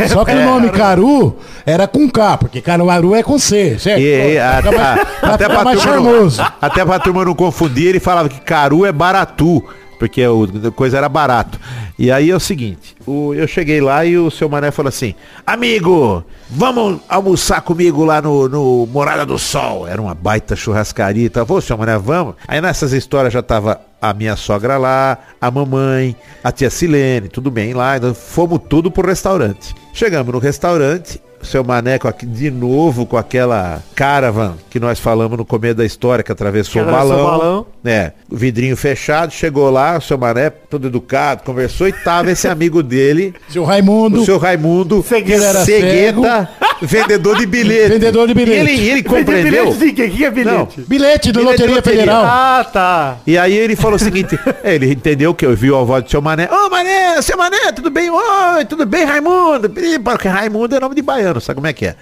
É. 0.00 0.08
Só 0.08 0.24
que 0.24 0.32
o 0.32 0.44
nome 0.44 0.70
Caru 0.70 1.36
era 1.66 1.86
com 1.86 2.08
K, 2.10 2.36
porque 2.38 2.60
Caruaru 2.60 3.14
é 3.14 3.22
com 3.22 3.38
C, 3.38 3.78
certo? 3.78 4.00
E, 4.00 4.34
e, 4.34 4.38
a- 4.38 4.60
mais- 4.62 4.76
a- 5.22 5.34
até, 5.34 5.48
pra 5.48 5.64
mais 5.64 5.80
turma 5.80 5.94
charmoso. 5.94 6.42
até 6.60 6.84
pra 6.84 6.98
turma 6.98 7.24
não 7.24 7.34
confundir, 7.34 7.86
ele 7.88 8.00
falava 8.00 8.28
que 8.28 8.40
caru 8.40 8.84
é 8.86 8.92
baratu, 8.92 9.62
porque 10.00 10.22
a 10.24 10.70
coisa 10.72 10.96
era 10.96 11.08
barato. 11.08 11.60
E 11.98 12.10
aí 12.10 12.30
é 12.30 12.34
o 12.34 12.40
seguinte, 12.40 12.96
o- 13.06 13.34
eu 13.34 13.46
cheguei 13.46 13.80
lá 13.82 14.04
e 14.04 14.16
o 14.16 14.30
seu 14.30 14.48
Mané 14.48 14.70
falou 14.70 14.88
assim, 14.88 15.14
amigo, 15.46 16.24
vamos 16.48 17.00
almoçar 17.08 17.60
comigo 17.60 18.02
lá 18.04 18.22
no, 18.22 18.48
no 18.48 18.86
Morada 18.90 19.26
do 19.26 19.38
Sol. 19.38 19.86
Era 19.86 20.00
uma 20.00 20.14
baita 20.14 20.56
churrascaria 20.56 21.26
e 21.26 21.28
tal. 21.28 21.44
Falei, 21.44 21.62
seu 21.62 21.76
Mané, 21.76 21.98
vamos. 21.98 22.34
Aí 22.48 22.60
nessas 22.60 22.92
histórias 22.94 23.32
já 23.32 23.42
tava 23.42 23.78
a 24.00 24.14
minha 24.14 24.34
sogra 24.36 24.78
lá, 24.78 25.18
a 25.38 25.50
mamãe, 25.50 26.16
a 26.42 26.50
tia 26.50 26.70
Silene, 26.70 27.28
tudo 27.28 27.50
bem 27.50 27.74
lá. 27.74 27.98
Então 27.98 28.14
fomos 28.14 28.58
tudo 28.68 28.90
pro 28.90 29.06
restaurante. 29.06 29.74
Chegamos 29.92 30.32
no 30.32 30.38
restaurante, 30.38 31.20
seu 31.42 31.64
Maneco 31.64 32.06
aqui 32.08 32.26
de 32.26 32.50
novo 32.50 33.06
com 33.06 33.16
aquela 33.16 33.82
caravan 33.94 34.54
que 34.68 34.78
nós 34.80 34.98
falamos 35.00 35.36
no 35.38 35.44
começo 35.44 35.74
da 35.76 35.84
história, 35.84 36.22
que 36.24 36.30
atravessou, 36.32 36.82
Que 36.82 36.88
o 36.88 36.92
balão. 36.92 37.20
o 37.20 37.30
balão. 37.38 37.66
É, 37.84 38.12
vidrinho 38.30 38.76
fechado, 38.76 39.32
chegou 39.32 39.70
lá, 39.70 39.96
o 39.98 40.00
seu 40.00 40.18
Mané, 40.18 40.50
todo 40.50 40.86
educado, 40.88 41.42
conversou 41.44 41.88
e 41.88 41.92
tava 41.92 42.30
esse 42.30 42.46
amigo 42.46 42.82
dele, 42.82 43.34
Seu 43.48 43.64
Raimundo. 43.64 44.20
o 44.20 44.24
seu 44.24 44.38
Raimundo, 44.38 45.02
Cegueta. 45.02 45.44
Era 45.44 45.64
cegueta, 45.64 46.48
vendedor 46.82 47.36
de 47.38 47.46
bilhete. 47.46 47.88
Vendedor 47.88 48.26
de 48.28 48.34
bilhete. 48.34 48.56
E 48.56 48.60
ele, 48.60 48.70
ele 48.72 49.02
Bilhete 49.02 49.08
compreendeu. 49.08 49.72
de 49.74 49.92
quê? 49.92 50.04
O 50.04 50.10
que 50.10 50.24
é 50.24 50.30
bilhete? 50.30 50.80
Bilhete 50.82 50.82
do 50.82 50.88
Bilhete 50.88 51.32
de 51.32 51.38
Loteria 51.42 51.74
loteria. 51.76 52.00
Federal. 52.00 52.24
Ah, 52.24 52.66
tá. 52.70 53.16
E 53.26 53.36
aí 53.38 53.54
ele 53.56 53.76
falou 53.76 53.96
o 53.96 53.98
seguinte, 53.98 54.38
ele 54.64 54.92
entendeu 54.92 55.34
que 55.34 55.44
eu 55.46 55.54
vi 55.56 55.68
a 55.74 55.78
voz 55.82 56.04
do 56.04 56.10
seu 56.10 56.20
Mané. 56.22 56.48
Ô 56.50 56.68
Mané, 56.68 57.20
seu 57.22 57.36
Mané, 57.36 57.72
tudo 57.72 57.90
bem? 57.90 58.10
Oi, 58.10 58.64
tudo 58.68 58.84
bem, 58.86 59.04
Raimundo? 59.04 59.70
Porque 60.02 60.28
Raimundo 60.28 60.74
é 60.74 60.80
nome 60.80 60.94
de 60.94 61.02
baiano, 61.02 61.29
sabe 61.38 61.56
como 61.56 61.66
é 61.66 61.72
que 61.74 61.86
é? 61.86 61.94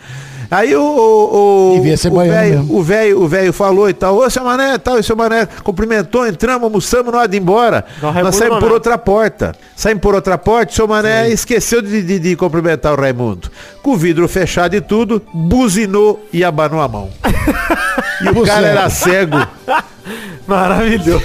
Aí 0.51 0.74
o, 0.74 0.81
o, 0.81 1.76
o, 1.79 1.83
velho- 1.83 2.66
o 2.70 2.83
velho, 2.83 3.20
o 3.22 3.29
velho 3.29 3.53
falou 3.53 3.91
e 3.91 3.93
tal, 3.93 4.16
ô 4.16 4.31
seu 4.31 4.43
Mané, 4.43 4.79
tal, 4.79 4.99
e 4.99 5.03
seu 5.03 5.14
Mané 5.14 5.47
cumprimentou, 5.62 6.26
entramos, 6.26 6.62
almoçamos, 6.64 7.12
hora 7.12 7.29
de 7.29 7.37
embora. 7.37 7.85
Raimundo 8.01 8.22
Nós 8.24 8.37
saímos 8.37 8.55
não, 8.55 8.62
por 8.66 8.72
outra 8.72 8.97
porta. 8.97 9.55
Saímos 9.76 10.01
por 10.01 10.14
outra 10.14 10.39
porta, 10.39 10.72
o 10.72 10.74
seu 10.74 10.89
Mané 10.89 11.29
esqueceu 11.29 11.83
de, 11.83 12.01
de, 12.03 12.18
de 12.18 12.35
cumprimentar 12.35 12.95
o 12.95 12.97
Raimundo. 12.99 13.51
Com 13.83 13.91
o 13.91 13.97
vidro 13.99 14.26
fechado 14.26 14.74
e 14.74 14.81
tudo, 14.81 15.20
buzinou 15.35 16.26
e 16.33 16.43
abanou 16.43 16.81
a 16.81 16.89
mão. 16.89 17.11
E 18.20 18.29
o 18.31 18.43
cara 18.45 18.66
era 18.66 18.91
cego. 18.91 19.37
Maravilhoso. 20.47 21.22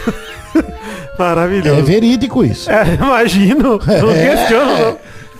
Maravilhoso. 1.18 1.80
É 1.80 1.82
verídico 1.82 2.44
isso. 2.44 2.70
É, 2.70 2.94
imagino. 2.96 3.80
Não 3.80 4.12
É. 4.12 4.36
questiono, 4.36 4.78
não. 4.78 4.98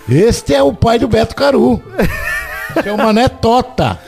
Este 0.08 0.52
é 0.54 0.62
o 0.62 0.72
pai 0.72 0.98
do 0.98 1.06
Beto 1.06 1.34
Caru. 1.36 1.80
Que 2.82 2.88
é 2.88 2.92
o 2.92 2.96
Mané 2.98 3.28
Tota. 3.28 3.98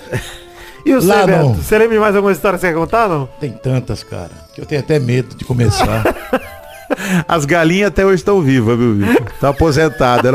E 0.84 0.92
o 0.94 1.04
Lá 1.04 1.20
você, 1.20 1.26
Beto? 1.26 1.38
não. 1.44 1.54
Você 1.54 1.78
lembra 1.78 1.94
de 1.94 2.00
mais 2.00 2.14
alguma 2.16 2.32
história 2.32 2.58
que 2.58 2.60
você 2.66 2.72
quer 2.72 2.78
contar, 2.78 3.08
não? 3.08 3.28
Tem 3.40 3.50
tantas, 3.52 4.02
cara, 4.04 4.30
que 4.54 4.60
eu 4.60 4.66
tenho 4.66 4.80
até 4.80 4.98
medo 4.98 5.34
de 5.36 5.44
começar. 5.44 6.04
As 7.26 7.44
galinhas 7.44 7.88
até 7.88 8.04
hoje 8.06 8.16
estão 8.16 8.40
vivas, 8.40 8.78
viu? 8.78 8.98
Tá 9.40 9.52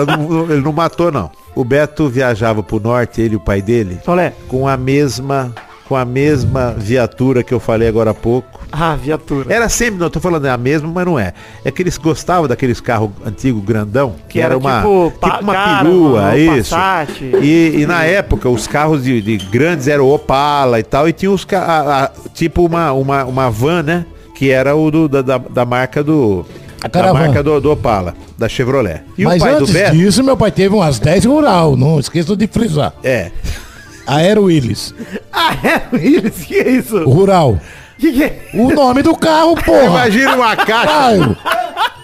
não- 0.05 0.51
ele 0.51 0.61
não 0.61 0.73
matou, 0.73 1.09
não. 1.11 1.31
O 1.55 1.63
Beto 1.63 2.09
viajava 2.09 2.61
pro 2.61 2.79
norte, 2.79 3.21
ele 3.21 3.33
e 3.35 3.37
o 3.37 3.39
pai 3.39 3.61
dele, 3.61 3.99
Olé. 4.05 4.33
com 4.49 4.67
a 4.67 4.75
mesma. 4.75 5.53
Com 5.91 5.97
a 5.97 6.05
mesma 6.05 6.73
viatura 6.77 7.43
que 7.43 7.53
eu 7.53 7.59
falei 7.59 7.85
agora 7.85 8.11
há 8.11 8.13
pouco. 8.13 8.61
Ah, 8.71 8.95
viatura. 8.95 9.53
Era 9.53 9.67
sempre, 9.67 9.99
não 9.99 10.09
tô 10.09 10.21
falando 10.21 10.47
é 10.47 10.49
a 10.49 10.55
mesma, 10.55 10.87
mas 10.89 11.05
não 11.05 11.19
é. 11.19 11.33
É 11.65 11.69
que 11.69 11.81
eles 11.83 11.97
gostavam 11.97 12.47
daqueles 12.47 12.79
carros 12.79 13.09
antigos 13.25 13.61
grandão, 13.61 14.15
que, 14.29 14.35
Que 14.35 14.39
era, 14.39 14.53
era 14.53 14.57
uma 14.57 14.77
tipo 14.77 15.11
tipo 15.21 15.41
uma 15.41 15.53
perua, 15.53 16.37
isso. 16.37 16.69
Passat. 16.73 17.21
E, 17.41 17.81
e 17.81 17.85
na 17.85 18.05
época 18.05 18.47
os 18.47 18.67
carros 18.67 19.03
de, 19.03 19.19
de 19.21 19.35
grandes 19.47 19.89
eram 19.89 20.07
Opala 20.07 20.79
e 20.79 20.83
tal, 20.83 21.09
e 21.09 21.11
tinha 21.11 21.29
os 21.29 21.45
a- 21.51 22.05
a- 22.05 22.11
tipo 22.33 22.65
uma, 22.65 22.93
uma, 22.93 23.25
uma 23.25 23.49
van, 23.51 23.83
né? 23.83 24.05
Que 24.33 24.49
era 24.49 24.73
o 24.73 24.89
do, 24.89 25.09
da, 25.09 25.21
da, 25.21 25.37
da 25.39 25.65
marca 25.65 26.01
do. 26.01 26.45
A 26.81 26.87
da 26.87 27.13
marca 27.13 27.43
do, 27.43 27.59
do 27.59 27.69
Opala, 27.69 28.13
da 28.37 28.47
Chevrolet. 28.47 29.01
E 29.17 29.25
Mas 29.25 29.41
o 29.41 29.45
pai 29.45 29.53
antes 29.55 29.67
do 29.67 29.73
Beto. 29.73 29.91
disso, 29.97 30.23
meu 30.23 30.37
pai 30.37 30.51
teve 30.51 30.73
umas 30.73 30.99
10 30.99 31.25
rural, 31.25 31.75
não 31.75 31.99
esqueça 31.99 32.33
de 32.33 32.47
frisar. 32.47 32.93
É. 33.03 33.29
Aero 34.07 34.43
Willis. 34.43 34.93
É? 35.63 35.95
Willis? 35.95 36.43
Que 36.45 36.55
é 36.55 36.69
isso? 36.71 37.03
Rural. 37.03 37.59
Que 37.97 38.11
que 38.11 38.23
é? 38.23 38.39
O 38.53 38.71
nome 38.73 39.01
do 39.03 39.15
carro, 39.15 39.55
porra. 39.55 39.85
Imagina 39.85 40.35
uma 40.35 40.55
caixa. 40.55 41.37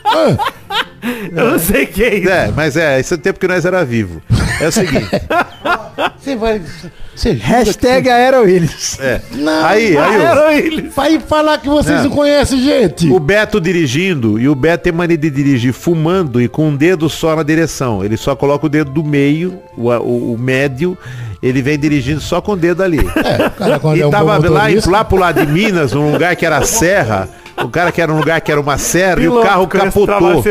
Ah, 0.05 0.37
Eu 1.35 1.51
não 1.51 1.59
sei 1.59 1.83
o 1.83 1.87
que 1.87 2.03
é 2.03 2.15
isso. 2.15 2.29
É, 2.29 2.51
mas 2.55 2.75
é, 2.75 2.99
esse 2.99 3.13
é 3.13 3.15
o 3.15 3.19
tempo 3.19 3.39
que 3.39 3.47
nós 3.47 3.63
era 3.65 3.83
vivo. 3.85 4.21
É 4.59 4.67
o 4.67 4.71
seguinte. 4.71 5.07
Você 6.19 6.35
vai. 6.35 6.61
Você 7.15 7.31
Hashtag 7.33 8.09
Aero 8.09 8.41
Willis. 8.43 8.99
É. 8.99 9.21
Não, 9.31 9.65
aí, 9.65 9.97
aí, 9.97 10.81
Vai 10.95 11.19
falar 11.19 11.57
que 11.59 11.67
vocês 11.67 11.97
Não. 12.03 12.09
não 12.09 12.15
conhecem, 12.15 12.61
gente. 12.61 13.09
O 13.09 13.19
Beto 13.19 13.59
dirigindo, 13.59 14.39
e 14.39 14.47
o 14.47 14.53
Beto 14.53 14.83
tem 14.83 14.93
mania 14.93 15.17
de 15.17 15.29
dirigir 15.29 15.73
fumando 15.73 16.39
e 16.39 16.47
com 16.47 16.67
um 16.69 16.75
dedo 16.75 17.09
só 17.09 17.35
na 17.35 17.41
direção. 17.43 18.03
Ele 18.03 18.17
só 18.17 18.35
coloca 18.35 18.67
o 18.67 18.69
dedo 18.69 18.91
do 18.91 19.03
meio, 19.03 19.59
o, 19.75 19.89
o- 19.89 20.33
o 20.33 20.37
médio, 20.37 20.95
ele 21.41 21.61
vem 21.61 21.77
dirigindo 21.77 22.21
só 22.21 22.41
com 22.41 22.53
o 22.53 22.57
dedo 22.57 22.83
ali. 22.83 22.99
É, 22.99 23.47
o 23.47 23.51
cara 23.51 23.79
quando 23.79 23.97
e 23.97 24.01
é 24.01 24.07
um 24.07 24.09
tava 24.09 24.37
lá, 24.49 24.67
lá 24.87 25.03
pro 25.03 25.17
lado 25.17 25.45
de 25.45 25.51
Minas, 25.51 25.93
num 25.93 26.11
lugar 26.11 26.35
que 26.35 26.45
era 26.45 26.63
serra, 26.63 27.29
o 27.63 27.69
cara 27.69 27.91
que 27.91 28.01
era 28.01 28.11
um 28.11 28.17
lugar 28.17 28.41
que 28.41 28.51
era 28.51 28.59
uma 28.59 28.77
serra, 28.77 29.21
e 29.21 29.27
o 29.27 29.31
Piloto, 29.31 29.47
carro 29.47 29.67
capotou. 29.67 30.43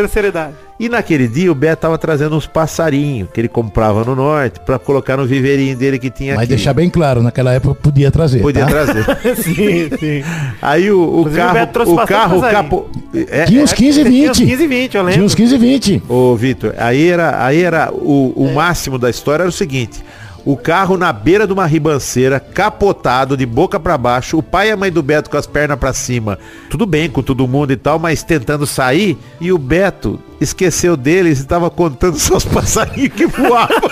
E 0.79 0.91
naquele 0.91 1.27
dia 1.27 1.51
o 1.51 1.55
Beto 1.55 1.81
tava 1.81 1.97
trazendo 1.97 2.37
uns 2.37 2.47
passarinhos 2.47 3.31
que 3.33 3.41
ele 3.41 3.49
comprava 3.49 4.05
no 4.05 4.15
norte 4.15 4.61
pra 4.61 4.79
colocar 4.79 5.17
no 5.17 5.25
viveirinho 5.25 5.75
dele 5.75 5.99
que 5.99 6.11
tinha 6.11 6.35
Mas 6.35 6.43
aqui. 6.43 6.49
deixar 6.51 6.75
bem 6.75 6.91
claro, 6.91 7.23
naquela 7.23 7.51
época 7.55 7.75
podia 7.77 8.11
trazer. 8.11 8.43
Podia 8.43 8.67
tá? 8.67 8.71
trazer. 8.71 9.05
sim, 9.43 9.89
sim. 9.99 10.23
Aí 10.61 10.91
o, 10.91 10.99
o 11.01 11.21
Inclusive, 11.21 11.41
o 11.41 11.45
carro, 11.47 11.93
o 11.93 11.97
bastante 11.97 12.09
carro 12.09 12.41
capô. 12.43 12.87
É, 13.31 13.47
Tinha 13.47 13.63
uns 13.63 13.73
15 13.73 14.01
e 14.01 14.05
Tinha 14.05 14.31
uns 14.31 14.39
20. 14.39 14.51
15 14.51 14.63
e 14.63 14.67
20, 14.67 14.95
eu 14.95 15.01
lembro. 15.01 15.13
Tinha 15.15 15.25
uns 15.25 15.35
15 15.35 15.55
e 15.55 15.59
20. 15.59 16.03
Ô, 16.11 16.37
Vitor, 16.37 16.75
aí 16.77 17.09
era, 17.09 17.43
aí 17.43 17.63
era 17.63 17.91
o, 17.91 18.35
o 18.37 18.55
máximo 18.55 18.99
da 18.99 19.09
história 19.09 19.45
era 19.45 19.49
o 19.49 19.53
seguinte. 19.53 20.05
O 20.47 20.57
carro 20.57 20.97
na 20.97 21.13
beira 21.13 21.45
de 21.45 21.53
uma 21.53 21.67
ribanceira, 21.67 22.39
capotado, 22.39 23.37
de 23.37 23.45
boca 23.45 23.81
pra 23.81 23.99
baixo, 23.99 24.39
o 24.39 24.43
pai 24.45 24.69
e 24.69 24.71
a 24.71 24.77
mãe 24.77 24.93
do 24.93 25.03
Beto 25.03 25.29
com 25.29 25.37
as 25.37 25.45
pernas 25.45 25.77
pra 25.77 25.93
cima. 25.93 26.39
Tudo 26.71 26.87
bem 26.87 27.11
com 27.11 27.21
todo 27.21 27.49
mundo 27.49 27.73
e 27.73 27.77
tal, 27.77 27.99
mas 27.99 28.23
tentando 28.23 28.65
sair, 28.65 29.19
e 29.41 29.51
o 29.51 29.59
Beto 29.59 30.21
esqueceu 30.41 30.97
deles 30.97 31.41
e 31.41 31.47
tava 31.47 31.69
contando 31.69 32.15
só 32.21 32.37
os 32.37 32.45
passarinhos 32.45 33.13
que 33.13 33.27
voavam. 33.27 33.91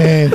É, 0.00 0.30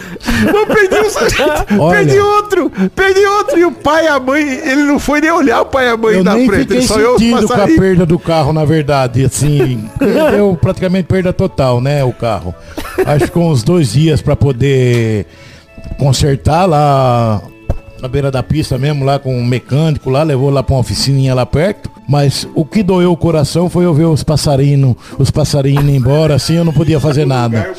Eu 0.54 0.68
perdi 0.68 0.96
um, 0.96 1.80
Olha. 1.80 2.00
perdi 2.00 2.20
outro, 2.20 2.72
perdi 2.94 3.26
outro. 3.26 3.58
E 3.58 3.64
o 3.64 3.72
pai 3.72 4.04
e 4.04 4.08
a 4.10 4.20
mãe, 4.20 4.42
ele 4.44 4.84
não 4.84 5.00
foi 5.00 5.22
nem 5.22 5.32
olhar 5.32 5.62
o 5.62 5.66
pai 5.68 5.86
e 5.86 5.90
a 5.90 5.96
mãe 5.96 6.16
eu 6.16 6.24
na 6.26 6.34
nem 6.36 6.48
frente, 6.48 6.62
fiquei 6.64 6.78
ele 6.80 6.88
só 6.88 6.96
os 6.96 7.22
sentindo 7.22 7.48
com 7.48 7.54
a 7.54 7.68
perda 7.68 8.06
do 8.06 8.20
carro, 8.20 8.52
na 8.52 8.66
verdade. 8.66 9.24
Assim, 9.24 9.90
deu 10.32 10.58
praticamente 10.62 11.08
perda 11.08 11.32
total, 11.32 11.80
né? 11.80 12.04
O 12.04 12.12
carro. 12.12 12.54
Acho 13.06 13.26
que 13.26 13.32
com 13.32 13.50
uns 13.50 13.64
dois 13.64 13.94
dias 13.94 14.22
pra 14.22 14.36
poder 14.36 15.28
consertar 15.98 16.66
lá 16.66 17.42
na 18.02 18.08
beira 18.08 18.32
da 18.32 18.42
pista 18.42 18.78
mesmo, 18.78 19.06
lá 19.06 19.20
com 19.20 19.38
um 19.38 19.46
mecânico 19.46 20.10
lá, 20.10 20.24
levou 20.24 20.50
lá 20.50 20.64
pra 20.64 20.74
uma 20.74 20.82
oficininha 20.82 21.36
lá 21.36 21.46
perto. 21.46 21.90
Mas 22.08 22.48
o 22.56 22.66
que 22.66 22.82
doeu 22.82 23.12
o 23.12 23.18
coração 23.18 23.70
foi 23.70 23.86
eu 23.86 23.94
ver 23.94 24.06
os 24.06 24.24
passarinhos, 24.24 24.96
os 25.20 25.30
passarinhos 25.30 25.84
indo 25.84 25.92
embora, 25.92 26.36
assim 26.36 26.56
eu 26.56 26.66
não 26.66 26.74
podia 26.74 27.00
fazer 27.00 27.26
nada. 27.26 27.74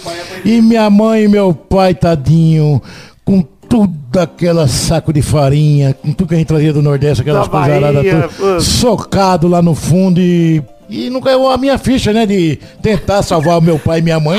E 0.44 0.62
minha 0.62 0.88
mãe 0.88 1.24
e 1.24 1.28
meu 1.28 1.52
pai, 1.52 1.94
tadinho, 1.94 2.80
com 3.24 3.44
tudo 3.68 4.18
aquela 4.18 4.68
saco 4.68 5.12
de 5.12 5.22
farinha, 5.22 5.94
com 5.94 6.12
tudo 6.12 6.28
que 6.28 6.34
a 6.34 6.38
gente 6.38 6.46
trazia 6.46 6.72
do 6.72 6.82
Nordeste, 6.82 7.22
aquelas 7.22 7.48
Da 7.48 7.58
coisaradas 7.58 8.30
tudo, 8.36 8.60
socado 8.60 9.48
lá 9.48 9.60
no 9.60 9.74
fundo 9.74 10.20
e. 10.20 10.62
E 10.90 11.08
não 11.08 11.22
caiu 11.22 11.48
a 11.48 11.56
minha 11.56 11.78
ficha, 11.78 12.12
né? 12.12 12.26
De 12.26 12.58
tentar 12.82 13.22
salvar 13.22 13.56
o 13.56 13.62
meu 13.62 13.78
pai 13.78 14.00
e 14.00 14.02
minha 14.02 14.20
mãe. 14.20 14.38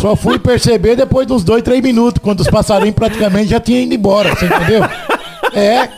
Só 0.00 0.14
fui 0.16 0.38
perceber 0.38 0.96
depois 0.96 1.26
dos 1.26 1.42
dois, 1.44 1.62
três 1.62 1.82
minutos, 1.82 2.20
quando 2.22 2.40
os 2.40 2.48
passarinhos 2.48 2.94
praticamente 2.94 3.46
já 3.50 3.60
tinham 3.60 3.82
ido 3.82 3.94
embora, 3.94 4.34
você 4.34 4.46
entendeu? 4.46 4.82
É. 5.54 5.88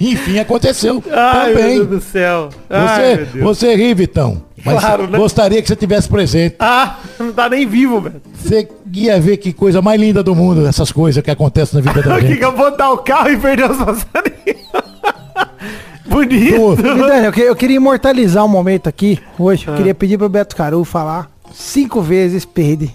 Enfim, 0.00 0.38
aconteceu. 0.38 1.02
Ai, 1.12 1.46
meu 1.52 1.56
Também. 1.56 1.74
Deus 1.76 1.88
do 1.88 2.00
céu. 2.00 2.48
Ai, 2.68 2.78
meu 2.78 2.88
Você, 2.88 3.16
Deus. 3.32 3.44
você 3.44 3.74
ri, 3.76 3.94
Vitão. 3.94 4.42
Mas 4.64 4.80
Claro, 4.80 5.06
né? 5.08 5.18
gostaria 5.18 5.60
que 5.62 5.68
você 5.68 5.76
tivesse 5.76 6.08
presente. 6.08 6.56
Ah, 6.58 6.96
não 7.18 7.32
tá 7.32 7.48
nem 7.48 7.66
vivo, 7.66 8.00
velho. 8.00 8.20
Você 8.34 8.66
ia 8.92 9.20
ver 9.20 9.36
que 9.36 9.52
coisa 9.52 9.80
mais 9.82 10.00
linda 10.00 10.22
do 10.22 10.34
mundo, 10.34 10.66
essas 10.66 10.90
coisas 10.90 11.22
que 11.22 11.30
acontecem 11.30 11.80
na 11.80 11.92
vida 11.92 12.06
da 12.08 12.18
gente. 12.20 12.38
que 12.38 12.44
eu 12.44 12.52
vou 12.52 12.74
dar 12.76 12.90
o 12.90 12.98
carro 12.98 13.30
e 13.30 13.36
perder 13.36 13.70
os 13.70 13.76
passarinhos? 13.76 14.64
Bonito. 16.06 16.76
E, 16.80 16.82
Dani, 17.08 17.26
eu, 17.26 17.32
que- 17.32 17.40
eu 17.40 17.56
queria 17.56 17.76
imortalizar 17.76 18.44
um 18.44 18.48
momento 18.48 18.88
aqui, 18.88 19.18
hoje. 19.38 19.66
Eu 19.66 19.74
queria 19.74 19.94
pedir 19.94 20.18
pro 20.18 20.28
Beto 20.28 20.54
Caru 20.56 20.84
falar 20.84 21.30
cinco 21.54 22.02
vezes 22.02 22.44
peide. 22.44 22.92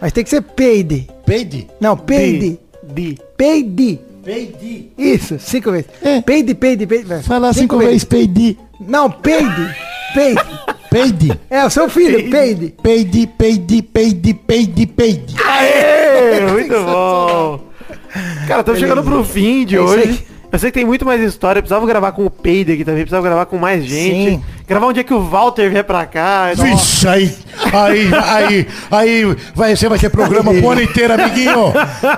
Mas 0.00 0.12
tem 0.12 0.24
que 0.24 0.30
ser 0.30 0.42
peide. 0.42 1.08
Peide? 1.26 1.68
Não, 1.80 1.96
peide. 1.96 2.58
Di. 2.82 3.18
Peide. 3.36 4.00
Peide. 4.24 4.92
Isso, 4.96 5.38
cinco 5.38 5.72
vezes. 5.72 5.86
É. 6.02 6.20
Peide, 6.20 6.54
peide, 6.54 6.86
peide. 6.86 7.22
Fala 7.22 7.52
cinco 7.52 7.78
vezes 7.78 8.04
peide. 8.04 8.58
Não, 8.80 9.10
peide. 9.10 9.74
Peide. 10.14 10.40
Peide. 10.90 11.40
É, 11.50 11.64
o 11.64 11.70
seu 11.70 11.88
filho, 11.88 12.30
peide. 12.30 12.74
Peide, 12.82 13.26
peide, 13.26 13.82
peide, 13.82 14.34
peide, 14.34 14.86
peide. 14.86 15.34
Aê, 15.44 16.40
muito 16.50 16.74
bom. 16.84 17.60
Cara, 18.46 18.60
estamos 18.60 18.80
chegando 18.80 19.02
pro 19.02 19.22
fim 19.24 19.66
de 19.66 19.76
É 19.76 19.80
isso 19.80 19.92
hoje. 19.92 20.26
Aí. 20.50 20.52
Eu 20.52 20.58
sei 20.58 20.70
que 20.70 20.78
tem 20.78 20.86
muito 20.86 21.04
mais 21.04 21.20
história. 21.22 21.60
Precisava 21.62 21.86
gravar 21.86 22.12
com 22.12 22.24
o 22.26 22.30
Peide 22.30 22.72
aqui 22.72 22.84
também. 22.84 23.02
Precisava 23.02 23.26
gravar 23.26 23.46
com 23.46 23.56
mais 23.58 23.84
gente. 23.84 24.30
Sim. 24.30 24.42
Gravar 24.66 24.86
um 24.88 24.92
dia 24.92 25.02
que 25.04 25.14
o 25.14 25.20
Walter 25.22 25.70
vier 25.70 25.84
pra 25.84 26.04
cá. 26.04 26.52
Nossa. 26.56 26.62
Vixe, 26.64 27.08
aí, 27.08 27.34
aí, 27.72 28.10
aí, 28.14 28.66
aí, 28.90 29.36
vai, 29.54 29.74
você 29.74 29.88
vai 29.88 29.98
ter 29.98 30.10
programa 30.10 30.50
o 30.52 30.70
ano 30.70 30.82
inteiro, 30.82 31.14
amiguinho. 31.14 31.72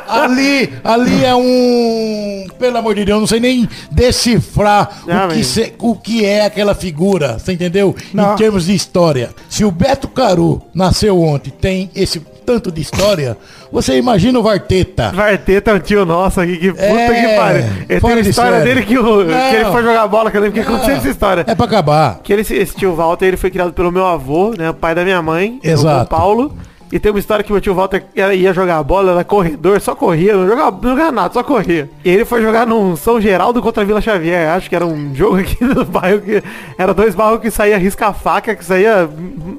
Ali, 0.08 0.72
ali 0.82 1.24
é 1.24 1.34
um, 1.34 2.46
pelo 2.58 2.76
amor 2.78 2.94
de 2.96 3.04
Deus, 3.04 3.16
eu 3.16 3.20
não 3.20 3.26
sei 3.28 3.38
nem 3.40 3.68
decifrar 3.92 5.02
Ah, 5.08 5.26
o, 5.26 5.34
que 5.34 5.44
se- 5.44 5.72
o 5.78 5.94
que 5.94 6.24
é 6.24 6.44
aquela 6.44 6.74
figura, 6.74 7.38
você 7.38 7.52
entendeu? 7.52 7.94
Não. 8.12 8.32
Em 8.32 8.36
termos 8.36 8.66
de 8.66 8.74
história. 8.74 9.30
Se 9.48 9.64
o 9.64 9.70
Beto 9.70 10.08
Caru 10.08 10.60
nasceu 10.74 11.20
ontem, 11.20 11.50
tem 11.50 11.88
esse 11.94 12.20
tanto 12.50 12.72
de 12.72 12.80
história, 12.80 13.36
você 13.70 13.96
imagina 13.96 14.36
o 14.36 14.42
Varteta. 14.42 15.12
Varteta 15.14 15.70
é 15.70 15.74
um 15.74 15.78
tio 15.78 16.04
nosso 16.04 16.40
aqui, 16.40 16.56
que 16.56 16.72
puta 16.72 16.84
É, 16.84 17.28
que 17.30 17.36
pariu. 17.36 17.64
Ele 17.88 18.00
tem 18.00 18.12
a 18.12 18.20
história 18.20 18.60
dele 18.62 18.82
que, 18.82 18.98
o, 18.98 19.24
que 19.24 19.56
ele 19.56 19.64
foi 19.66 19.82
jogar 19.84 20.08
bola, 20.08 20.32
que 20.32 20.36
eu 20.36 20.40
lembro 20.40 20.54
que 20.60 20.68
aconteceu 20.68 20.96
essa 20.96 21.08
história. 21.08 21.44
É 21.46 21.54
pra 21.54 21.66
acabar. 21.66 22.18
Que 22.24 22.32
ele, 22.32 22.42
esse 22.42 22.74
tio 22.74 22.96
Walter, 22.96 23.26
ele 23.26 23.36
foi 23.36 23.50
criado 23.52 23.72
pelo 23.72 23.92
meu 23.92 24.04
avô, 24.04 24.52
né? 24.58 24.70
O 24.70 24.74
pai 24.74 24.96
da 24.96 25.04
minha 25.04 25.22
mãe. 25.22 25.60
Exato. 25.62 26.10
Paulo. 26.10 26.52
E 26.92 26.98
tem 26.98 27.12
uma 27.12 27.18
história 27.20 27.44
que 27.44 27.52
meu 27.52 27.60
tio 27.60 27.72
Walter 27.74 28.04
ia 28.16 28.52
jogar 28.52 28.82
bola, 28.82 29.12
era 29.12 29.22
corredor, 29.24 29.80
só 29.80 29.94
corria, 29.94 30.34
não 30.36 30.46
jogava, 30.46 30.76
não 30.82 30.90
jogava 30.90 31.12
nada, 31.12 31.32
só 31.32 31.42
corria. 31.42 31.88
E 32.04 32.08
ele 32.10 32.24
foi 32.24 32.42
jogar 32.42 32.66
num 32.66 32.96
São 32.96 33.20
Geraldo 33.20 33.62
contra 33.62 33.82
a 33.82 33.86
Vila 33.86 34.00
Xavier, 34.00 34.50
acho 34.50 34.68
que 34.68 34.74
era 34.74 34.84
um 34.84 35.14
jogo 35.14 35.36
aqui 35.38 35.56
no 35.64 35.84
bairro 35.84 36.20
que 36.20 36.42
era 36.76 36.92
dois 36.92 37.14
bairros 37.14 37.40
que 37.40 37.50
saía 37.50 37.78
risca-faca, 37.78 38.56
que 38.56 38.64
saía 38.64 39.08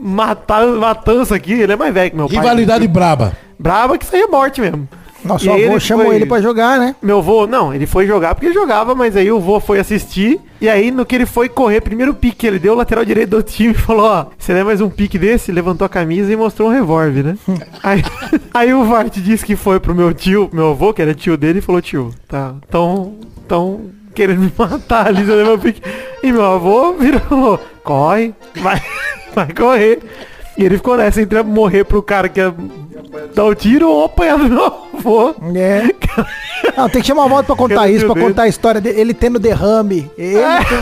matar, 0.02 0.66
matança 0.68 1.36
aqui. 1.36 1.54
Ele 1.54 1.72
é 1.74 1.76
mais 1.76 1.94
velho 1.94 2.12
que 2.12 2.18
meu 2.18 2.28
pai. 2.28 2.38
Rivalidade 2.38 2.88
braba. 2.88 3.34
Brava 3.58 3.98
que 3.98 4.06
saía 4.06 4.28
morte 4.28 4.60
mesmo. 4.60 4.88
Nosso 5.24 5.50
avô 5.50 5.60
ele 5.60 5.80
chamou 5.80 6.06
foi- 6.08 6.16
ele 6.16 6.26
pra 6.26 6.42
jogar, 6.42 6.80
né? 6.80 6.96
Meu 7.02 7.22
vô, 7.22 7.46
não, 7.46 7.74
ele 7.74 7.86
foi 7.86 8.08
jogar 8.08 8.34
porque 8.34 8.48
ele 8.48 8.56
jogava, 8.56 8.96
mas 8.96 9.16
aí 9.16 9.32
o 9.32 9.40
vô 9.40 9.60
foi 9.60 9.80
assistir. 9.80 10.40
E 10.62 10.70
aí, 10.70 10.92
no 10.92 11.04
que 11.08 11.16
ele 11.16 11.26
foi 11.26 11.50
correr, 11.50 11.82
primeiro 11.82 12.14
pique 12.14 12.36
que 12.36 12.46
ele 12.46 12.60
deu, 12.60 12.74
o 12.74 12.78
lateral 12.78 13.04
direito 13.04 13.32
do 13.32 13.42
time 13.42 13.74
falou: 13.74 14.06
Ó, 14.06 14.28
você 14.38 14.54
lembra 14.54 14.68
mais 14.68 14.80
um 14.80 14.92
pique 14.92 15.18
desse? 15.18 15.52
Levantou 15.52 15.88
a 15.88 15.90
camisa 15.90 16.32
e 16.32 16.36
mostrou 16.36 16.70
um 16.70 16.72
revólver, 16.72 17.24
né? 17.24 17.38
aí, 17.82 18.04
aí 18.54 18.72
o 18.72 18.86
Vart 18.86 19.18
disse 19.18 19.44
que 19.44 19.56
foi 19.56 19.80
pro 19.80 19.96
meu 19.96 20.14
tio, 20.14 20.52
meu 20.54 20.70
avô, 20.70 20.94
que 20.94 21.02
era 21.02 21.16
tio 21.16 21.36
dele, 21.36 21.58
e 21.58 21.62
falou: 21.64 21.82
Tio, 21.82 22.14
tá, 22.28 22.54
tão, 22.70 23.16
tão 23.48 23.90
querendo 24.14 24.42
me 24.42 24.54
matar 24.56 25.08
ali, 25.08 25.26
você 25.26 25.34
lembra 25.34 25.56
o 25.56 25.60
pique? 25.60 25.82
E 26.22 26.32
meu 26.32 26.46
avô 26.46 26.94
virou 26.94 27.60
Corre, 27.84 28.36
vai, 28.62 28.80
vai 29.34 29.52
correr. 29.52 30.00
E 30.56 30.64
ele 30.64 30.78
ficou 30.78 30.96
nessa 30.96 31.22
entre 31.22 31.42
morrer 31.42 31.86
pro 31.86 32.04
cara 32.04 32.30
que 32.30 32.40
ia 32.40 32.54
dar 33.36 33.46
o 33.46 33.56
tiro 33.56 33.90
ou 33.90 34.06
apanhar 34.06 34.38
do 34.38 34.46
meu 34.50 34.66
avô. 34.66 35.36
É. 35.56 35.94
Não, 36.78 36.90
tem 36.90 37.02
que 37.02 37.08
chamar 37.08 37.26
o 37.26 37.30
Walter 37.30 37.46
pra 37.48 37.56
contar 37.56 37.90
isso, 37.90 38.06
pra 38.06 38.16
contar 38.22 38.44
a 38.44 38.48
história 38.48 38.80
dele, 38.82 39.00
ele 39.00 39.14
tendo 39.14 39.40
derrame. 39.40 40.10
Ele, 40.18 40.40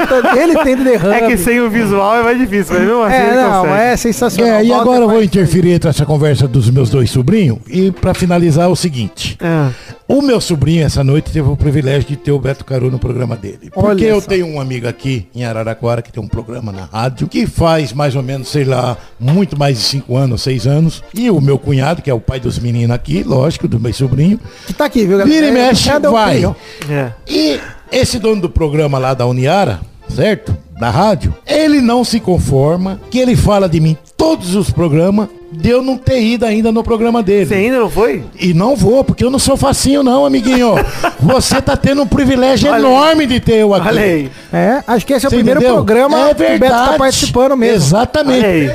tendo, 0.07 0.37
ele 0.37 0.63
tendo 0.63 0.83
derrame. 0.83 1.15
É 1.15 1.27
que 1.27 1.37
sem 1.37 1.59
o 1.59 1.69
visual 1.69 2.17
é 2.17 2.23
mais 2.23 2.37
difícil, 2.37 2.73
mas 2.75 2.83
mesmo 2.83 3.01
assim 3.03 3.15
É, 3.15 3.35
não, 3.35 3.61
consegue. 3.61 3.81
é 3.83 3.97
sensacional. 3.97 4.53
É, 4.55 4.65
e 4.65 4.73
agora 4.73 5.01
eu 5.01 5.09
vou 5.09 5.23
interferir 5.23 5.71
entre 5.71 5.89
essa 5.89 6.05
conversa 6.05 6.47
dos 6.47 6.69
meus 6.69 6.89
dois 6.89 7.09
sobrinhos 7.09 7.59
e 7.67 7.91
pra 7.91 8.13
finalizar 8.13 8.65
é 8.65 8.67
o 8.67 8.75
seguinte. 8.75 9.37
É. 9.41 9.69
O 10.07 10.21
meu 10.23 10.41
sobrinho 10.41 10.83
essa 10.85 11.03
noite 11.03 11.31
teve 11.31 11.47
o 11.47 11.55
privilégio 11.55 12.09
de 12.09 12.15
ter 12.15 12.31
o 12.31 12.39
Beto 12.39 12.65
Caru 12.65 12.89
no 12.89 12.97
programa 12.97 13.35
dele. 13.35 13.69
Porque 13.71 13.87
Olha 13.87 14.05
eu 14.05 14.19
só. 14.19 14.27
tenho 14.27 14.47
um 14.47 14.59
amigo 14.59 14.87
aqui 14.87 15.27
em 15.35 15.45
Araraquara 15.45 16.01
que 16.01 16.11
tem 16.11 16.21
um 16.21 16.27
programa 16.27 16.71
na 16.71 16.85
rádio 16.85 17.27
que 17.27 17.45
faz 17.45 17.93
mais 17.93 18.15
ou 18.15 18.23
menos, 18.23 18.47
sei 18.49 18.63
lá, 18.63 18.97
muito 19.19 19.57
mais 19.57 19.77
de 19.77 19.83
cinco 19.83 20.17
anos, 20.17 20.41
seis 20.41 20.65
anos. 20.65 21.03
E 21.13 21.29
o 21.29 21.39
meu 21.39 21.59
cunhado, 21.59 22.01
que 22.01 22.08
é 22.09 22.13
o 22.13 22.19
pai 22.19 22.39
dos 22.39 22.59
meninos 22.59 22.91
aqui, 22.95 23.23
lógico, 23.23 23.67
do 23.67 23.79
meu 23.79 23.93
sobrinho, 23.93 24.39
Que 24.67 24.73
tá 24.73 24.85
aqui, 24.85 25.05
viu, 25.05 25.17
galera? 25.17 25.29
vira 25.29 25.45
e 25.47 25.49
É, 25.49 25.51
mexe, 25.51 25.89
um 25.91 26.11
vai. 26.11 26.43
É. 26.89 27.11
E 27.27 27.59
esse 27.91 28.19
dono 28.19 28.41
do 28.41 28.49
programa 28.49 28.97
lá 28.97 29.13
da 29.13 29.25
Uniara, 29.25 29.79
certo? 30.09 30.55
Da 30.79 30.89
rádio, 30.89 31.35
ele 31.45 31.81
não 31.81 32.03
se 32.03 32.19
conforma 32.19 32.99
que 33.11 33.19
ele 33.19 33.35
fala 33.35 33.67
de 33.67 33.79
mim 33.79 33.97
todos 34.15 34.55
os 34.55 34.69
programas 34.69 35.27
de 35.51 35.69
eu 35.69 35.81
não 35.81 35.97
ter 35.97 36.21
ido 36.21 36.45
ainda 36.45 36.71
no 36.71 36.83
programa 36.83 37.23
dele. 37.23 37.45
Você 37.45 37.55
ainda 37.55 37.79
não 37.79 37.89
foi? 37.89 38.23
E 38.39 38.53
não 38.53 38.75
vou, 38.75 39.03
porque 39.03 39.23
eu 39.23 39.29
não 39.31 39.39
sou 39.39 39.57
facinho 39.57 40.03
não, 40.03 40.25
amiguinho. 40.25 40.75
Você 41.19 41.61
tá 41.61 41.75
tendo 41.75 42.03
um 42.03 42.07
privilégio 42.07 42.71
Olha- 42.71 42.79
enorme 42.79 43.25
de 43.25 43.39
ter 43.39 43.55
eu 43.57 43.73
aqui. 43.73 43.87
Olha 43.87 44.01
aí. 44.01 44.31
É, 44.53 44.83
acho 44.87 45.05
que 45.05 45.13
esse 45.13 45.25
é 45.25 45.27
o 45.27 45.29
Você 45.31 45.35
primeiro 45.37 45.59
entendeu? 45.59 45.75
programa 45.75 46.29
é 46.29 46.33
que 46.33 46.43
o 46.43 46.59
Beto 46.59 46.73
tá 46.73 46.93
participando 46.97 47.57
mesmo. 47.57 47.75
Exatamente. 47.77 48.71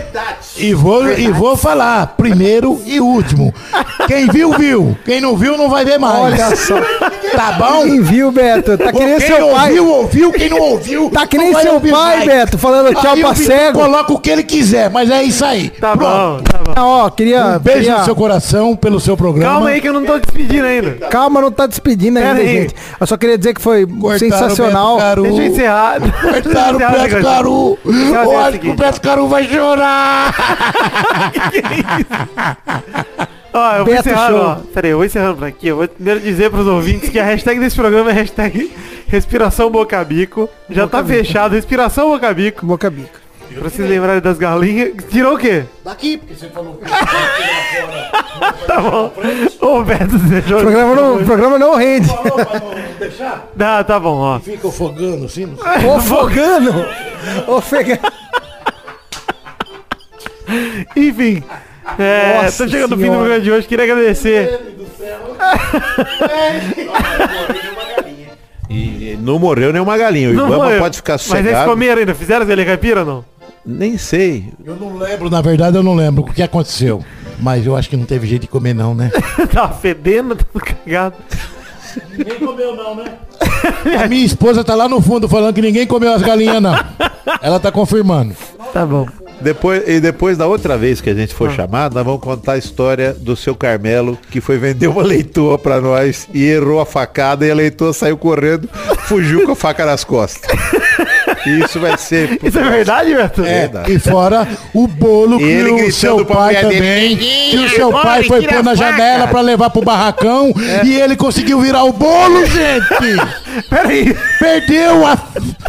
E 0.57 0.73
vou, 0.75 1.11
e 1.13 1.29
vou 1.31 1.57
falar, 1.57 2.09
primeiro 2.17 2.81
e 2.87 3.01
último. 3.01 3.53
Quem 4.07 4.27
viu, 4.29 4.53
viu. 4.53 4.97
Quem 5.05 5.21
não 5.21 5.37
viu, 5.37 5.57
não 5.57 5.69
vai 5.69 5.85
ver 5.85 5.99
mais. 5.99 6.19
Olha 6.21 6.57
só. 6.57 6.75
Tá 7.35 7.51
bom? 7.53 7.83
Quem 7.83 8.01
viu, 8.01 8.31
Beto? 8.31 8.79
Tá 8.79 8.93
que 8.93 8.99
nem 9.01 9.19
quem 9.19 9.27
seu 9.27 9.49
pai. 9.49 9.71
ouviu, 9.77 9.89
ouviu. 9.91 10.33
Quem 10.33 10.49
não 10.49 10.61
ouviu, 10.61 11.11
Tá 11.11 11.27
que 11.27 11.37
nem 11.37 11.51
vai 11.51 11.63
seu 11.65 11.81
pai, 11.81 11.91
mais. 11.91 12.25
Beto, 12.27 12.57
falando 12.57 12.95
tchau 12.95 13.15
Aí 13.15 13.21
pra 13.23 13.31
o 13.31 13.35
cego. 13.35 13.79
Coloca 13.81 14.13
o 14.13 14.21
que 14.21 14.31
ele 14.31 14.45
quiser, 14.45 14.89
mas 14.89 15.11
é 15.11 15.21
isso 15.25 15.45
aí. 15.45 15.69
Tá 15.71 15.97
Pronto. 15.97 16.13
bom, 16.37 16.43
tá 16.45 16.59
Ah, 16.75 16.87
ó, 16.87 17.11
queria. 17.11 17.45
Um 17.45 17.59
beijo 17.59 17.81
queria- 17.81 17.99
no 17.99 18.05
seu 18.05 18.17
coração 18.17 18.77
pelo 18.77 19.01
seu 19.01 19.17
programa. 19.17 19.53
Calma 19.53 19.69
aí 19.71 19.81
que 19.81 19.89
eu 19.89 19.93
não 19.93 20.05
tô 20.05 20.19
despedindo 20.19 20.67
ainda. 20.67 20.93
Calma, 21.09 21.41
não 21.41 21.51
tá 21.51 21.67
despedindo 21.67 22.19
ainda, 22.19 22.35
Pera 22.35 22.41
aí. 22.43 22.49
gente. 22.63 22.75
Eu 23.01 23.07
só 23.07 23.17
queria 23.17 23.39
dizer 23.39 23.55
que 23.55 23.61
foi 23.61 23.87
Cortaram 23.87 24.19
sensacional. 24.19 24.99
Deixa 25.23 25.43
eu 25.43 25.47
encerrar. 25.47 26.01
Cortaram 26.01 26.77
o 26.77 26.79
Beto 26.79 27.23
Caru. 27.23 27.79
Eu 27.85 28.39
acho 28.39 28.59
que 28.59 28.69
o. 28.71 28.75
Beto 28.75 29.01
Caru 29.01 29.29
vai 29.29 29.45
chorar. 29.49 30.35
Ó, 33.57 33.73
eu 33.77 33.85
vou 33.85 33.95
Beto 33.95 34.09
encerrar, 34.09 34.31
Show. 34.31 34.41
ó. 34.41 34.55
Pera 34.75 34.87
aí, 34.89 34.91
eu 34.91 34.97
vou 34.97 35.07
encerrando 35.07 35.37
por 35.37 35.47
aqui. 35.47 35.69
Eu 35.69 35.77
vou 35.77 35.87
primeiro 35.87 36.19
dizer 36.21 36.51
pros 36.51 36.67
ouvintes 36.67 37.09
que 37.09 37.21
a 37.21 37.25
hashtag 37.25 37.61
desse 37.61 37.77
programa 37.77 38.11
é 38.11 38.15
hashtag 38.15 38.73
respiração 39.07 39.71
bocabico. 39.71 40.49
Já 40.69 40.89
tá 40.89 41.05
fechado, 41.05 41.55
respiração 41.55 42.11
bocabico. 42.11 42.67
Boca 42.67 42.91
bica. 42.91 43.24
Pra 43.53 43.71
vocês 43.71 43.89
lembrarem 43.89 44.21
das 44.21 44.39
galinhas. 44.39 44.93
Tirou 45.11 45.35
o 45.35 45.39
quê? 45.39 45.65
Daqui, 45.85 46.19
porque 46.19 46.35
você 46.35 46.49
falou. 46.49 46.81
Tá 48.67 48.81
bom. 48.81 49.13
Ô, 49.61 49.83
Beto, 49.85 50.19
deixou. 50.19 50.59
O 50.59 50.63
programa 50.63 50.95
não, 50.95 51.17
o 51.17 51.25
programa 51.25 51.59
não 51.59 51.77
rende. 51.77 52.09
Tá, 53.57 53.85
tá 53.85 54.01
bom, 54.01 54.17
ó. 54.19 54.41
Fica 54.41 54.67
ofogando 54.67 55.27
assim. 55.27 55.47
não 55.47 55.57
sei. 55.57 55.87
Ofogando. 55.89 56.73
Ofegando. 57.47 58.01
Enfim. 60.97 61.45
É, 61.99 62.43
Nossa 62.43 62.65
tô 62.65 62.71
chegando 62.71 62.97
no 62.97 63.03
fim 63.03 63.11
do 63.11 63.17
programa 63.17 63.41
de 63.41 63.53
hoje. 63.53 63.69
Queria 63.69 63.85
agradecer. 63.85 64.61
E 68.71 69.17
não 69.21 69.39
morreu 69.39 69.73
nenhuma 69.73 69.97
galinha. 69.97 70.31
O 70.31 70.33
Não 70.33 70.47
Ibama 70.47 70.65
morreu. 70.65 70.79
pode 70.81 70.97
ficar 70.97 71.13
Mas 71.13 71.47
eles 71.47 71.63
comeram 71.65 72.01
ainda. 72.01 72.15
Fizeram 72.15 72.45
Zé 72.45 72.65
Caipira 72.65 73.01
ou 73.01 73.07
não? 73.07 73.25
Nem 73.67 73.97
sei. 73.97 74.53
Eu 74.65 74.77
não 74.77 74.97
lembro, 74.97 75.31
na 75.31 75.41
verdade, 75.41 75.77
eu 75.77 75.83
não 75.83 75.95
lembro 75.95 76.23
o 76.23 76.33
que 76.33 76.43
aconteceu. 76.43 77.03
Mas 77.41 77.67
eu 77.67 77.75
acho 77.75 77.89
que 77.89 77.97
não 77.97 78.05
teve 78.05 78.27
jeito 78.27 78.43
de 78.43 78.49
comer, 78.49 78.75
não, 78.75 78.95
né? 78.95 79.11
Tava 79.53 79.75
fedendo, 79.75 80.37
tudo 80.37 80.65
cagado. 80.65 81.17
Ninguém 82.11 82.39
comeu, 82.39 82.77
não, 82.77 82.97
né? 82.97 83.19
A 84.03 84.07
minha 84.07 84.25
esposa 84.25 84.63
tá 84.63 84.75
lá 84.75 84.89
no 84.89 85.01
fundo 85.01 85.29
falando 85.29 85.55
que 85.55 85.63
ninguém 85.63 85.87
comeu 85.87 86.13
as 86.13 86.23
galinhas, 86.23 86.61
não. 86.61 86.75
Ela 87.41 87.59
tá 87.59 87.71
confirmando. 87.73 88.35
Tá 88.73 88.85
bom. 88.85 89.07
Depois, 89.41 89.83
e 89.87 90.01
depois 90.01 90.39
da 90.39 90.47
outra 90.47 90.77
vez 90.79 91.01
que 91.01 91.11
a 91.11 91.15
gente 91.15 91.35
for 91.35 91.51
chamado, 91.51 91.95
nós 91.95 92.05
vamos 92.05 92.21
contar 92.21 92.53
a 92.53 92.59
história 92.59 93.13
do 93.13 93.37
seu 93.37 93.55
Carmelo, 93.55 94.19
que 94.31 94.41
foi 94.41 94.59
vender 94.59 94.87
uma 94.87 95.03
leitoa 95.03 95.59
pra 95.59 95.81
nós 95.81 96.29
e 96.33 96.45
errou 96.45 96.81
a 96.81 96.87
facada 96.87 97.45
e 97.47 97.51
a 97.51 97.55
leitoa 97.55 97.93
saiu 97.93 98.17
correndo, 98.17 98.69
fugiu 99.07 99.45
com 99.45 99.53
a 99.53 99.57
faca 99.57 99.85
nas 99.85 100.05
costas. 100.05 100.51
Isso 101.47 101.81
vai 101.81 101.97
ser. 101.99 102.39
Isso 102.43 102.59
é 102.59 102.71
verdade, 102.71 103.15
Beto? 103.15 103.43
É, 103.45 103.61
verdade. 103.61 103.93
e 103.93 103.99
fora 103.99 104.49
o 104.73 104.87
bolo 104.87 105.39
que 105.39 105.45
Ele 105.45 105.71
o 105.71 105.93
seu 105.93 106.25
pai 106.25 106.55
mulher 106.55 106.67
dele, 106.67 106.75
também. 106.77 107.17
Que 107.17 107.57
o 107.59 107.69
seu 107.71 107.91
"Corre, 107.91 108.03
pai 108.03 108.25
foi 108.25 108.43
pôr 108.47 108.63
na 108.63 108.77
faca." 108.77 108.77
janela 108.77 109.27
pra 109.29 109.41
levar 109.41 109.71
pro 109.71 109.83
barracão 109.83 110.53
e 110.85 110.95
ele 110.95 111.17
conseguiu 111.17 111.61
virar 111.61 111.85
o 111.85 111.93
bolo, 111.93 112.45
gente! 112.47 113.44
Pera 113.69 113.89
aí. 113.89 114.17
Perdeu 114.39 115.07
a 115.07 115.17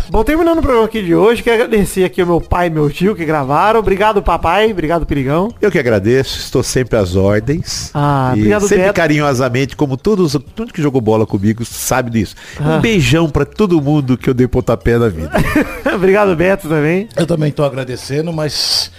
Bom, 0.09 0.23
terminando 0.23 0.59
o 0.59 0.61
programa 0.61 0.86
aqui 0.86 1.01
de 1.01 1.13
hoje, 1.15 1.43
quero 1.43 1.63
agradecer 1.63 2.03
aqui 2.03 2.21
ao 2.21 2.27
meu 2.27 2.39
pai 2.39 2.67
e 2.67 2.69
meu 2.69 2.89
tio 2.89 3.15
que 3.15 3.25
gravaram. 3.25 3.79
Obrigado, 3.79 4.21
papai. 4.21 4.71
Obrigado, 4.71 5.05
Perigão. 5.05 5.53
Eu 5.59 5.71
que 5.71 5.79
agradeço, 5.79 6.39
estou 6.39 6.63
sempre 6.63 6.97
às 6.97 7.15
ordens. 7.15 7.91
Ah, 7.93 8.31
e 8.36 8.39
obrigado, 8.39 8.61
sempre 8.67 8.83
Beto. 8.83 8.93
carinhosamente, 8.93 9.75
como 9.75 9.97
todos, 9.97 10.38
tudo 10.55 10.71
que 10.71 10.81
jogou 10.81 11.01
bola 11.01 11.25
comigo 11.25 11.65
sabe 11.65 12.11
disso. 12.11 12.36
Ah. 12.59 12.75
Um 12.75 12.81
beijão 12.81 13.29
pra 13.29 13.45
todo 13.45 13.81
mundo 13.81 14.17
que 14.17 14.29
eu 14.29 14.33
dei 14.33 14.47
pontapé 14.47 14.97
na 14.97 15.09
vida. 15.09 15.31
Obrigado, 15.93 16.36
Beto, 16.36 16.69
também. 16.69 17.09
Eu 17.15 17.25
também 17.25 17.51
tô 17.51 17.63
agradecendo, 17.63 18.31
mas 18.31 18.91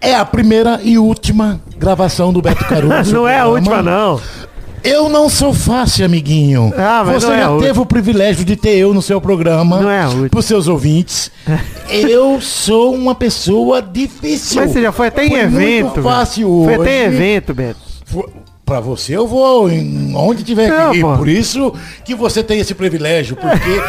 é 0.00 0.14
a 0.14 0.24
primeira 0.24 0.80
e 0.82 0.98
última 0.98 1.60
gravação 1.76 2.32
do 2.32 2.40
Beto 2.40 2.64
Caruso. 2.66 3.12
Não 3.14 3.28
é 3.28 3.38
a 3.38 3.46
última, 3.46 3.82
não. 3.82 4.20
Eu 4.84 5.08
não 5.08 5.30
sou 5.30 5.54
fácil, 5.54 6.04
amiguinho. 6.04 6.72
Ah, 6.76 7.02
mas 7.06 7.22
Você 7.22 7.28
não 7.28 7.34
é 7.34 7.40
já 7.40 7.58
teve 7.66 7.80
o 7.80 7.86
privilégio 7.86 8.44
de 8.44 8.54
ter 8.54 8.76
eu 8.76 8.92
no 8.92 9.00
seu 9.00 9.18
programa. 9.18 9.80
Não 9.80 9.90
é 9.90 10.06
última. 10.06 10.28
Pros 10.28 10.44
seus 10.44 10.68
ouvintes. 10.68 11.30
eu 11.88 12.38
sou 12.40 12.94
uma 12.94 13.14
pessoa 13.14 13.80
difícil. 13.80 14.60
Mas 14.60 14.72
você 14.72 14.82
já 14.82 14.92
foi 14.92 15.06
até 15.08 15.24
em 15.24 15.30
Foi 15.30 15.40
evento. 15.40 15.84
Muito 15.86 16.02
fácil 16.02 16.48
velho. 16.48 16.64
Foi 16.64 16.72
hoje. 16.74 16.82
até 16.82 17.02
em 17.02 17.06
evento, 17.06 17.54
Beto. 17.54 17.80
Pra 18.66 18.80
você 18.80 19.14
eu 19.16 19.26
vou 19.26 19.70
em 19.70 20.14
onde 20.16 20.42
tiver 20.42 20.68
Não, 20.68 20.92
que 20.92 20.98
ir. 20.98 21.02
Por 21.02 21.28
isso 21.28 21.74
que 22.04 22.14
você 22.14 22.42
tem 22.42 22.60
esse 22.60 22.74
privilégio. 22.74 23.36
Porque, 23.36 23.80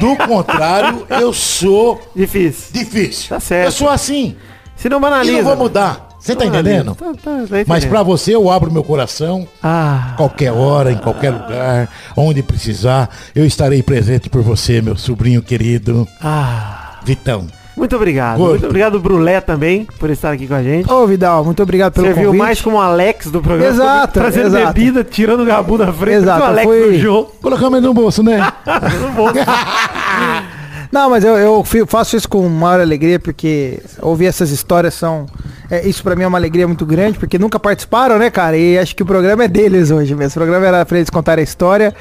do 0.00 0.16
contrário, 0.26 1.06
eu 1.10 1.32
sou 1.32 2.00
Difícil. 2.16 2.68
difícil. 2.72 3.28
Tá 3.28 3.40
certo. 3.40 3.66
Eu 3.66 3.72
sou 3.72 3.88
assim. 3.88 4.34
Se 4.76 4.88
não 4.88 4.98
E 4.98 5.00
banaliza. 5.00 5.36
não 5.38 5.44
vou 5.44 5.56
mudar. 5.56 6.07
Você 6.18 6.34
tá 6.34 6.44
entendendo? 6.44 6.94
Tá, 6.94 7.06
tá, 7.06 7.14
tá 7.14 7.30
Mas 7.40 7.50
entendendo. 7.60 7.88
pra 7.88 8.02
você 8.02 8.34
eu 8.34 8.50
abro 8.50 8.70
meu 8.72 8.82
coração. 8.82 9.46
Ah, 9.62 10.14
Qualquer 10.16 10.52
hora, 10.52 10.90
em 10.92 10.96
qualquer 10.98 11.30
lugar, 11.30 11.88
onde 12.16 12.42
precisar, 12.42 13.08
eu 13.34 13.46
estarei 13.46 13.82
presente 13.82 14.28
por 14.28 14.42
você, 14.42 14.82
meu 14.82 14.96
sobrinho 14.96 15.40
querido, 15.42 16.06
ah. 16.22 16.98
Vitão. 17.04 17.46
Muito 17.76 17.94
obrigado. 17.94 18.38
Gordo. 18.38 18.50
Muito 18.54 18.66
obrigado, 18.66 18.98
Brulé, 18.98 19.40
também, 19.40 19.86
por 20.00 20.10
estar 20.10 20.32
aqui 20.32 20.48
com 20.48 20.54
a 20.54 20.62
gente. 20.64 20.90
Ô, 20.92 21.06
Vidal, 21.06 21.44
muito 21.44 21.62
obrigado 21.62 21.92
pelo 21.92 22.08
Serviu 22.08 22.24
convite. 22.26 22.38
mais 22.42 22.60
como 22.60 22.80
Alex 22.80 23.30
do 23.30 23.40
programa. 23.40 23.70
Exato, 23.72 24.14
Trazendo 24.14 24.48
exato. 24.48 24.72
bebida, 24.74 25.04
tirando 25.04 25.42
o 25.44 25.46
gabu 25.46 25.78
da 25.78 25.92
frente. 25.92 26.16
Exato, 26.16 26.40
O 26.42 26.44
Alex 26.44 26.66
foi- 26.66 26.92
do 26.94 26.98
jogo. 26.98 27.32
Colocamos 27.40 27.78
ele 27.78 27.86
no 27.86 27.94
bolso, 27.94 28.20
né? 28.24 28.40
Não, 30.90 31.10
mas 31.10 31.22
eu, 31.22 31.36
eu 31.36 31.64
faço 31.86 32.16
isso 32.16 32.28
com 32.28 32.48
maior 32.48 32.80
alegria, 32.80 33.18
porque 33.18 33.80
ouvir 34.00 34.26
essas 34.26 34.50
histórias 34.50 34.94
são. 34.94 35.26
é, 35.70 35.86
isso 35.86 36.02
pra 36.02 36.16
mim 36.16 36.22
é 36.22 36.26
uma 36.26 36.38
alegria 36.38 36.66
muito 36.66 36.86
grande, 36.86 37.18
porque 37.18 37.38
nunca 37.38 37.58
participaram, 37.58 38.18
né, 38.18 38.30
cara? 38.30 38.56
E 38.56 38.78
acho 38.78 38.96
que 38.96 39.02
o 39.02 39.06
programa 39.06 39.44
é 39.44 39.48
deles 39.48 39.90
hoje 39.90 40.14
mesmo. 40.14 40.30
O 40.30 40.34
programa 40.44 40.66
era 40.66 40.86
pra 40.86 40.96
eles 40.96 41.10
contarem 41.10 41.42
a 41.42 41.44
história. 41.44 41.94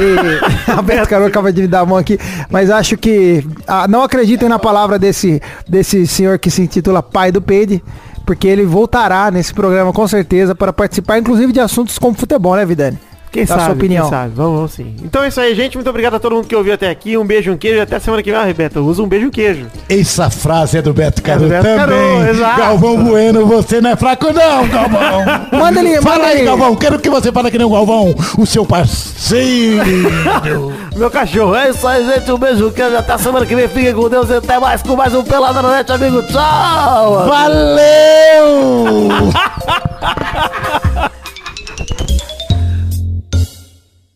e 0.00 0.70
a 0.70 0.82
Beto 0.82 1.08
Carol 1.08 1.26
acaba 1.26 1.52
de 1.52 1.62
me 1.62 1.68
dar 1.68 1.80
a 1.80 1.86
mão 1.86 1.96
aqui. 1.96 2.18
Mas 2.50 2.70
acho 2.70 2.96
que. 2.96 3.46
ah, 3.66 3.88
não 3.88 4.02
acreditem 4.02 4.48
na 4.48 4.58
palavra 4.58 4.98
desse, 4.98 5.40
desse 5.66 6.06
senhor 6.06 6.38
que 6.38 6.50
se 6.50 6.62
intitula 6.62 7.02
Pai 7.02 7.32
do 7.32 7.40
Peide. 7.40 7.82
Porque 8.26 8.48
ele 8.48 8.64
voltará 8.64 9.30
nesse 9.30 9.52
programa 9.52 9.92
com 9.92 10.08
certeza 10.08 10.54
para 10.54 10.72
participar, 10.72 11.18
inclusive 11.18 11.52
de 11.52 11.60
assuntos 11.60 11.98
como 11.98 12.16
futebol, 12.16 12.56
né, 12.56 12.64
Vidani? 12.64 12.98
Quem 13.34 13.44
Dá 13.44 13.54
a 13.54 13.58
sabe, 13.58 13.64
sua 13.64 13.74
opinião. 13.74 14.02
quem 14.08 14.10
sabe. 14.16 14.32
Vamos, 14.36 14.54
vamos 14.54 14.72
sim. 14.74 14.94
Então 15.02 15.24
é 15.24 15.26
isso 15.26 15.40
aí, 15.40 15.56
gente. 15.56 15.76
Muito 15.76 15.90
obrigado 15.90 16.14
a 16.14 16.20
todo 16.20 16.36
mundo 16.36 16.46
que 16.46 16.54
ouviu 16.54 16.72
até 16.72 16.88
aqui. 16.88 17.18
Um 17.18 17.26
beijo, 17.26 17.50
um 17.50 17.56
queijo. 17.56 17.82
Até 17.82 17.98
semana 17.98 18.22
que 18.22 18.30
vem. 18.30 18.40
Ah, 18.40 18.54
Beto, 18.54 18.78
usa 18.78 19.02
um 19.02 19.08
beijo, 19.08 19.26
um 19.26 19.30
queijo. 19.30 19.66
Essa 19.88 20.30
frase 20.30 20.78
é 20.78 20.82
do 20.82 20.94
Beto 20.94 21.20
Caruso 21.20 21.48
Beto 21.48 21.64
também. 21.64 22.28
Exato. 22.28 22.60
Galvão 22.60 23.02
Bueno, 23.02 23.44
você 23.44 23.80
não 23.80 23.90
é 23.90 23.96
fraco 23.96 24.26
não, 24.32 24.68
Galvão. 24.68 25.24
Manda 25.58 25.80
ele, 25.80 26.00
Fala 26.00 26.18
manda 26.18 26.28
aí, 26.28 26.38
aí. 26.38 26.44
Galvão. 26.44 26.76
Quero 26.76 26.96
que 27.00 27.10
você 27.10 27.32
fale 27.32 27.50
que 27.50 27.58
nem 27.58 27.66
o 27.66 27.70
Galvão, 27.70 28.14
o 28.38 28.46
seu 28.46 28.64
parceiro. 28.64 29.82
Meu 30.94 31.10
cachorro. 31.10 31.56
É 31.56 31.70
isso 31.70 31.88
aí, 31.88 32.06
gente. 32.06 32.30
Um 32.30 32.38
beijo, 32.38 32.70
queijo. 32.70 32.96
Até 32.96 33.18
semana 33.18 33.44
que 33.44 33.56
vem. 33.56 33.66
Fiquem 33.66 33.94
com 33.94 34.08
Deus. 34.08 34.30
E 34.30 34.34
até 34.34 34.60
mais 34.60 34.80
com 34.80 34.94
mais 34.94 35.12
um 35.12 35.24
Pelada 35.24 35.60
na 35.60 35.78
Net, 35.78 35.90
amigo. 35.90 36.22
Tchau! 36.22 37.26
Valeu! 37.26 39.08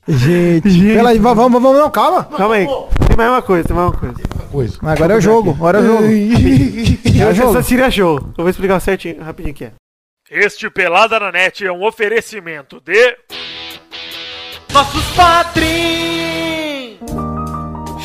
Gente, 0.08 0.80
pela- 0.94 1.14
va- 1.18 1.34
vamos, 1.34 1.60
vamos, 1.62 1.78
não, 1.78 1.90
calma. 1.90 2.24
Calma 2.24 2.54
aí. 2.54 2.66
Tem 3.06 3.16
mais 3.16 3.30
uma 3.30 3.42
coisa, 3.42 3.68
tem 3.68 3.76
mais 3.76 3.88
uma 3.90 3.96
coisa. 3.98 4.14
Coisa. 4.50 4.78
Agora 4.82 5.12
é 5.12 5.16
o 5.16 5.20
jogo, 5.20 5.50
agora 5.50 5.78
é 5.78 5.82
o 5.82 5.86
jogo. 5.86 6.04
Eu 6.04 7.34
jogo. 7.34 7.50
essa 7.50 7.62
seria 7.62 7.90
show. 7.90 8.16
Eu 8.16 8.32
vou 8.44 8.48
explicar 8.48 8.80
certinho, 8.80 9.22
rapidinho 9.22 9.54
que 9.54 9.64
é. 9.66 9.72
Este 10.30 10.70
Pelada 10.70 11.18
na 11.20 11.30
Net 11.30 11.64
é 11.66 11.72
um 11.72 11.84
oferecimento 11.84 12.80
de. 12.80 13.16
Nossos 14.72 15.04
padrinhos! 15.16 16.27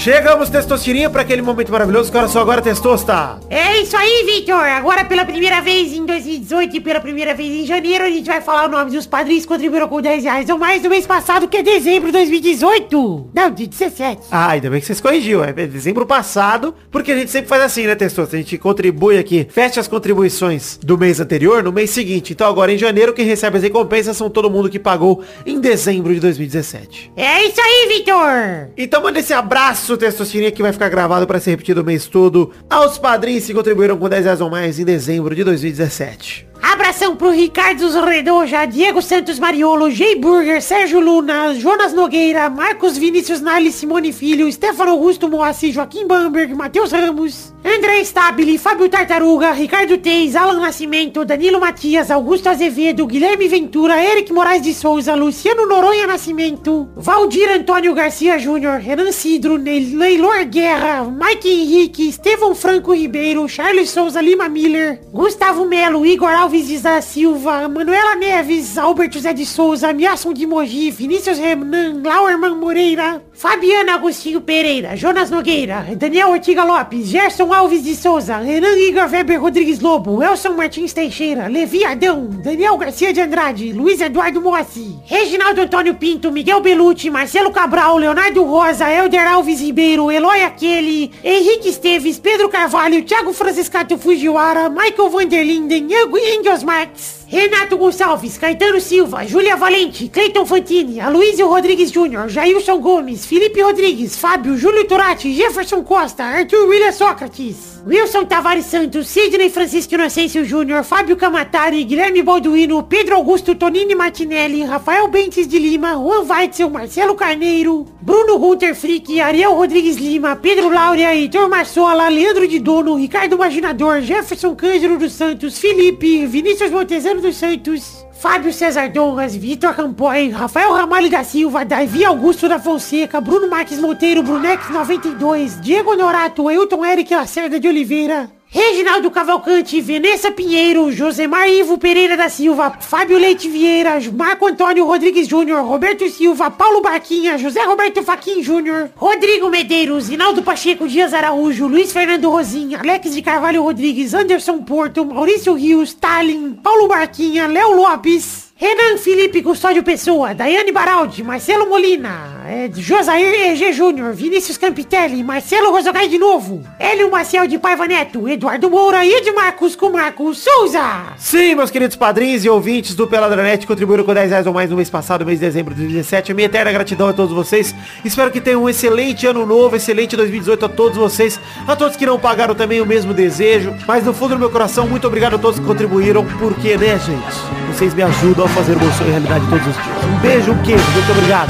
Chegamos, 0.03 0.49
Testosterinha, 0.49 1.09
para 1.09 1.21
aquele 1.21 1.41
momento 1.41 1.71
maravilhoso. 1.71 2.11
Que 2.11 2.17
hora 2.17 2.27
só 2.27 2.41
agora, 2.41 2.61
Testosta? 2.61 3.39
É 3.49 3.79
isso 3.79 3.95
aí, 3.95 4.25
Victor. 4.25 4.59
Agora, 4.59 5.05
pela 5.05 5.23
primeira 5.23 5.61
vez 5.61 5.93
em 5.93 6.05
2018 6.05 6.75
e 6.75 6.81
pela 6.81 6.99
primeira 6.99 7.33
vez 7.33 7.61
em 7.61 7.65
janeiro, 7.65 8.03
a 8.03 8.09
gente 8.09 8.25
vai 8.25 8.41
falar 8.41 8.65
o 8.65 8.69
nome 8.69 8.91
dos 8.91 9.07
padrinhos 9.07 9.43
que 9.43 9.47
contribuíram 9.47 9.87
com 9.87 10.01
10 10.01 10.25
reais 10.25 10.49
ou 10.49 10.57
mais 10.57 10.83
no 10.83 10.89
mês 10.89 11.07
passado, 11.07 11.47
que 11.47 11.55
é 11.55 11.63
dezembro 11.63 12.07
de 12.07 12.17
2018. 12.17 13.29
Não, 13.33 13.49
de 13.49 13.65
17. 13.65 14.23
Ah, 14.29 14.49
ainda 14.49 14.69
bem 14.69 14.81
que 14.81 14.85
vocês 14.85 14.99
corrigiu. 14.99 15.41
É 15.41 15.53
dezembro 15.53 16.05
passado, 16.05 16.75
porque 16.91 17.13
a 17.13 17.17
gente 17.17 17.31
sempre 17.31 17.47
faz 17.47 17.63
assim, 17.63 17.87
né, 17.87 17.95
Testosta? 17.95 18.35
A 18.35 18.39
gente 18.39 18.57
contribui 18.57 19.17
aqui, 19.17 19.47
fecha 19.49 19.79
as 19.79 19.87
contribuições 19.87 20.77
do 20.83 20.97
mês 20.97 21.21
anterior 21.21 21.63
no 21.63 21.71
mês 21.71 21.91
seguinte. 21.91 22.33
Então 22.33 22.49
agora 22.49 22.73
em 22.73 22.77
janeiro, 22.77 23.13
quem 23.13 23.25
recebe 23.25 23.55
as 23.55 23.63
recompensas 23.63 24.17
são 24.17 24.29
todo 24.29 24.49
mundo 24.49 24.69
que 24.69 24.79
pagou 24.79 25.23
em 25.45 25.61
dezembro 25.61 26.13
de 26.13 26.19
2017. 26.19 27.13
É 27.15 27.45
isso 27.45 27.61
aí, 27.61 27.87
Victor. 27.95 28.73
Então 28.75 29.01
manda 29.01 29.19
esse 29.19 29.31
abraço, 29.31 29.92
Testosterinha, 29.97 30.51
que 30.51 30.61
vai 30.61 30.73
ficar 30.73 30.89
gravado 30.89 31.25
para 31.27 31.39
ser 31.39 31.51
repetido 31.51 31.81
o 31.81 31.85
mês 31.85 32.07
todo 32.07 32.51
aos 32.69 32.97
padrinhos 32.97 33.45
que 33.45 33.53
contribuíram 33.53 33.97
com 33.97 34.09
10 34.09 34.25
reais 34.25 34.41
ou 34.41 34.49
mais 34.49 34.79
em 34.79 34.85
dezembro 34.85 35.35
de 35.35 35.43
2017. 35.43 36.52
Abração 36.63 37.13
pro 37.13 37.29
Ricardo 37.29 37.89
Zorredoja, 37.89 38.65
Diego 38.65 39.01
Santos 39.01 39.37
Mariolo, 39.37 39.91
Jay 39.91 40.15
Burger, 40.15 40.61
Sérgio 40.61 40.97
Luna, 41.01 41.53
Jonas 41.55 41.93
Nogueira, 41.93 42.49
Marcos 42.49 42.97
Vinícius 42.97 43.41
Nali, 43.41 43.69
Simone 43.69 44.13
Filho, 44.13 44.49
Stefano 44.49 44.91
Augusto 44.91 45.27
Moacir, 45.27 45.73
Joaquim 45.73 46.07
Bamberg, 46.07 46.55
Matheus 46.55 46.93
Ramos, 46.93 47.53
André 47.65 47.99
Stabile, 48.05 48.57
Fábio 48.57 48.87
Tartaruga, 48.87 49.51
Ricardo 49.51 49.97
Teis, 49.97 50.37
Alan 50.37 50.61
Nascimento, 50.61 51.25
Danilo 51.25 51.59
Matias, 51.59 52.09
Augusto 52.09 52.47
Azevedo, 52.47 53.05
Guilherme 53.05 53.49
Ventura, 53.49 54.01
Eric 54.01 54.31
Moraes 54.31 54.61
de 54.61 54.73
Souza, 54.73 55.15
Luciano 55.15 55.65
Noronha 55.65 56.07
Nascimento, 56.07 56.89
Valdir 56.95 57.49
Antônio 57.49 57.93
Garcia 57.93 58.39
Júnior, 58.39 58.79
Renan 58.79 59.11
Cidro, 59.11 59.57
Neylor 59.57 60.45
Guerra, 60.45 61.03
Mike 61.03 61.49
Henrique, 61.49 62.07
Estevão 62.07 62.55
Franco 62.55 62.93
Ribeiro, 62.93 63.47
Charles 63.49 63.89
Souza 63.89 64.21
Lima 64.21 64.47
Miller, 64.47 65.01
Gustavo 65.11 65.65
Melo, 65.65 66.05
Igor 66.05 66.31
Alves 66.31 66.52
de 66.61 66.79
da 66.79 67.01
Silva, 67.01 67.67
Manuela 67.67 68.15
Neves, 68.15 68.77
Alberto 68.77 69.15
José 69.17 69.33
de 69.33 69.43
Souza, 69.45 69.91
Miasson 69.91 70.33
de 70.33 70.45
Mogi, 70.45 70.91
Vinícius 70.91 71.39
Renan, 71.39 72.03
Lauerman 72.03 72.55
Moreira, 72.55 73.23
Fabiana 73.33 73.95
Agostinho 73.95 74.39
Pereira, 74.39 74.95
Jonas 74.95 75.31
Nogueira, 75.31 75.83
Daniel 75.97 76.29
Ortiga 76.29 76.63
Lopes, 76.63 77.09
Gerson 77.09 77.51
Alves 77.51 77.83
de 77.83 77.95
Souza, 77.95 78.37
Renan 78.37 78.77
Igor 78.77 79.09
Weber 79.09 79.39
Rodrigues 79.39 79.79
Lobo, 79.79 80.21
Elson 80.21 80.53
Martins 80.53 80.93
Teixeira, 80.93 81.47
Levi 81.47 81.83
Adão, 81.83 82.29
Daniel 82.43 82.77
Garcia 82.77 83.11
de 83.11 83.21
Andrade, 83.21 83.73
Luiz 83.73 83.99
Eduardo 83.99 84.39
Moacir, 84.39 84.93
Reginaldo 85.07 85.61
Antônio 85.61 85.95
Pinto, 85.95 86.31
Miguel 86.31 86.61
Belucci, 86.61 87.09
Marcelo 87.09 87.51
Cabral, 87.51 87.97
Leonardo 87.97 88.43
Rosa, 88.43 88.87
Helder 88.89 89.25
Alves 89.27 89.59
Ribeiro, 89.59 90.11
Eloy 90.11 90.43
Aquele, 90.43 91.11
Henrique 91.23 91.69
Esteves, 91.69 92.19
Pedro 92.19 92.47
Carvalho, 92.47 93.03
Thiago 93.03 93.33
Franciscato 93.33 93.97
Fujiwara, 93.97 94.69
Michael 94.69 95.09
Vanderlinden, 95.09 95.87
fingers, 96.33 96.63
Max! 96.63 97.22
Renato 97.33 97.79
Gonçalves, 97.79 98.37
Caetano 98.37 98.79
Silva, 98.79 99.25
Júlia 99.25 99.55
Valente, 99.55 100.07
Cleiton 100.07 100.45
Fantini, 100.45 100.99
Aloysio 100.99 101.47
Rodrigues 101.47 101.91
Júnior, 101.91 102.29
Jailson 102.29 102.79
Gomes, 102.79 103.25
Felipe 103.25 103.59
Rodrigues, 103.59 104.15
Fábio, 104.15 104.55
Júlio 104.55 104.85
Turati, 104.85 105.33
Jefferson 105.33 105.83
Costa, 105.83 106.23
Arthur 106.23 106.67
William 106.67 106.91
Sócrates, 106.91 107.81
Wilson 107.87 108.25
Tavares 108.25 108.67
Santos, 108.67 109.07
Sidney 109.07 109.49
Francisco 109.49 109.95
Inocêncio 109.95 110.45
Júnior, 110.45 110.83
Fábio 110.83 111.17
Camatari, 111.17 111.83
Guilherme 111.83 112.21
Balduino, 112.21 112.83
Pedro 112.83 113.15
Augusto 113.15 113.55
Tonini 113.55 113.95
Martinelli, 113.95 114.63
Rafael 114.63 115.07
Bentes 115.07 115.47
de 115.47 115.57
Lima, 115.57 115.95
Juan 115.95 116.27
Weitzel, 116.29 116.69
Marcelo 116.69 117.15
Carneiro, 117.15 117.83
Bruno 117.99 118.37
Gunter 118.37 118.75
Frick, 118.75 119.19
Ariel 119.19 119.55
Rodrigues 119.55 119.97
Lima, 119.97 120.35
Pedro 120.35 120.69
Laura, 120.69 121.15
Heitor 121.15 121.49
Marsola, 121.49 122.09
Leandro 122.09 122.47
de 122.47 122.59
Dono, 122.59 122.95
Ricardo 122.95 123.37
Imaginador, 123.37 124.01
Jefferson 124.01 124.53
Cândido 124.53 124.99
dos 124.99 125.13
Santos, 125.13 125.57
Felipe, 125.57 126.27
Vinícius 126.27 126.69
Montezano 126.69 127.22
dos 127.23 127.37
Santos, 127.37 128.05
Fábio 128.11 128.51
César 128.53 128.89
Donras, 128.89 129.33
Vitor 129.33 129.73
Campoy, 129.73 130.29
Rafael 130.29 130.73
Ramalho 130.73 131.09
da 131.09 131.23
Silva, 131.23 131.63
Davi 131.63 132.03
Augusto 132.03 132.49
da 132.49 132.59
Fonseca, 132.59 133.21
Bruno 133.21 133.47
Marques 133.49 133.79
Monteiro, 133.79 134.21
Brunex 134.21 134.69
92, 134.69 135.61
Diego 135.61 135.95
Norato, 135.95 136.49
Ailton 136.49 136.83
Eric 136.85 137.13
Lacerda 137.13 137.61
de 137.61 137.67
Oliveira, 137.67 138.29
Reginaldo 138.53 139.09
Cavalcante, 139.09 139.81
Vanessa 139.81 140.31
Pinheiro, 140.31 140.91
Josemar 140.91 141.49
Ivo 141.49 141.79
Pereira 141.79 142.15
da 142.15 142.29
Silva, 142.29 142.77
Fábio 142.79 143.17
Leite 143.17 143.49
Vieira, 143.49 143.99
Marco 144.15 144.45
Antônio 144.45 144.85
Rodrigues 144.85 145.27
Júnior, 145.27 145.65
Roberto 145.65 146.07
Silva, 146.07 146.51
Paulo 146.51 146.79
Barquinha, 146.79 147.35
José 147.35 147.63
Roberto 147.63 148.03
Faquin 148.03 148.43
Júnior, 148.43 148.91
Rodrigo 148.95 149.49
Medeiros, 149.49 150.07
Inaldo 150.07 150.43
Pacheco 150.43 150.87
Dias 150.87 151.15
Araújo, 151.15 151.65
Luiz 151.65 151.91
Fernando 151.91 152.29
Rosim, 152.29 152.75
Alex 152.75 153.15
de 153.15 153.23
Carvalho 153.23 153.63
Rodrigues, 153.63 154.13
Anderson 154.13 154.59
Porto, 154.59 155.03
Maurício 155.03 155.55
Rios, 155.55 155.89
Stalin, 155.89 156.53
Paulo 156.53 156.87
Barquinha, 156.87 157.47
Léo 157.47 157.73
Lopes, 157.73 158.42
Renan 158.55 158.97
Felipe 158.97 159.41
Custódio 159.41 159.81
Pessoa, 159.81 160.35
Daiane 160.35 160.71
Baraldi, 160.71 161.23
Marcelo 161.23 161.67
Molina, 161.67 162.43
é, 162.47 162.69
Josair 162.71 163.51
EG 163.51 163.73
Júnior, 163.73 164.13
Vinícius 164.13 164.57
Campitelli, 164.57 165.23
Marcelo 165.23 165.71
Rosogai 165.71 166.07
de 166.07 166.19
novo, 166.19 166.63
Hélio 166.77 167.09
Maciel 167.09 167.47
de 167.47 167.57
Paiva 167.57 167.87
Neto, 167.87 168.29
Eduardo 168.29 168.69
Moura 168.69 169.03
e 169.03 169.11
Edmarcos 169.11 169.75
com 169.75 169.89
Marcos 169.89 170.37
Souza. 170.37 170.83
Sim, 171.17 171.55
meus 171.55 171.71
queridos 171.71 171.95
padrinhos 171.95 172.45
e 172.45 172.49
ouvintes 172.49 172.93
do 172.93 173.07
Peladranet 173.07 173.65
contribuíram 173.65 174.03
com 174.03 174.13
10 174.13 174.29
reais 174.29 174.47
ou 174.47 174.53
mais 174.53 174.69
no 174.69 174.75
mês 174.75 174.89
passado, 174.89 175.25
mês 175.25 175.39
de 175.39 175.45
dezembro 175.47 175.73
de 175.73 175.81
2017. 175.81 176.31
A 176.31 176.35
minha 176.35 176.45
eterna 176.45 176.71
gratidão 176.71 177.07
a 177.07 177.13
todos 177.13 177.33
vocês. 177.33 177.73
Espero 178.05 178.29
que 178.29 178.39
tenham 178.39 178.61
um 178.61 178.69
excelente 178.69 179.25
ano 179.25 179.47
novo, 179.47 179.75
excelente 179.75 180.15
2018 180.15 180.65
a 180.65 180.69
todos 180.69 180.95
vocês. 180.95 181.39
A 181.67 181.75
todos 181.75 181.97
que 181.97 182.05
não 182.05 182.19
pagaram 182.19 182.53
também 182.53 182.79
o 182.79 182.85
mesmo 182.85 183.15
desejo. 183.15 183.73
Mas 183.87 184.05
no 184.05 184.13
fundo 184.13 184.35
do 184.35 184.39
meu 184.39 184.51
coração, 184.51 184.87
muito 184.87 185.07
obrigado 185.07 185.37
a 185.37 185.39
todos 185.39 185.59
que 185.59 185.65
contribuíram. 185.65 186.23
Porque, 186.37 186.77
né, 186.77 186.99
gente? 186.99 187.73
Vocês 187.73 187.93
me 187.95 188.03
ajudam 188.03 188.42
a 188.45 188.49
fazer 188.49 188.75
o 188.75 188.93
sonho 188.93 189.09
realidade 189.09 189.45
todos 189.47 189.67
os 189.67 189.73
dias. 189.73 190.03
Um 190.03 190.19
beijo, 190.19 190.51
um 190.51 190.57
queijo. 190.63 190.83
Muito 190.91 191.11
obrigado. 191.11 191.49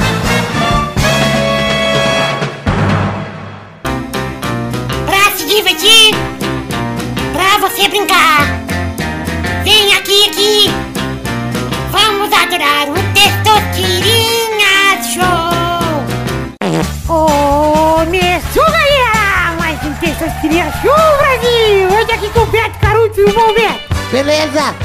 Pra 5.05 5.31
se 5.35 5.45
divertir, 5.47 6.15
pra 7.33 7.57
você 7.67 7.87
brincar. 7.87 8.45
Vem 9.63 9.93
aqui, 9.95 10.29
aqui. 10.29 10.71
Vamos 11.91 12.31
adorar 12.31 12.89
o 12.89 12.93
Testosterinha 13.13 15.01
Show. 15.13 15.53
Começou, 17.07 18.65
galera! 18.65 19.55
Mais 19.57 19.83
um 19.83 19.93
Testosterinha 19.93 20.71
Show, 20.81 21.17
Brasil! 21.17 21.89
Hoje 21.89 22.11
aqui 22.11 22.29
com 22.29 22.41
o 22.41 22.45
Beto 22.47 22.79
Caruto 22.79 23.19
e 23.19 23.23
o. 23.23 23.82
Beleza. 24.13 24.75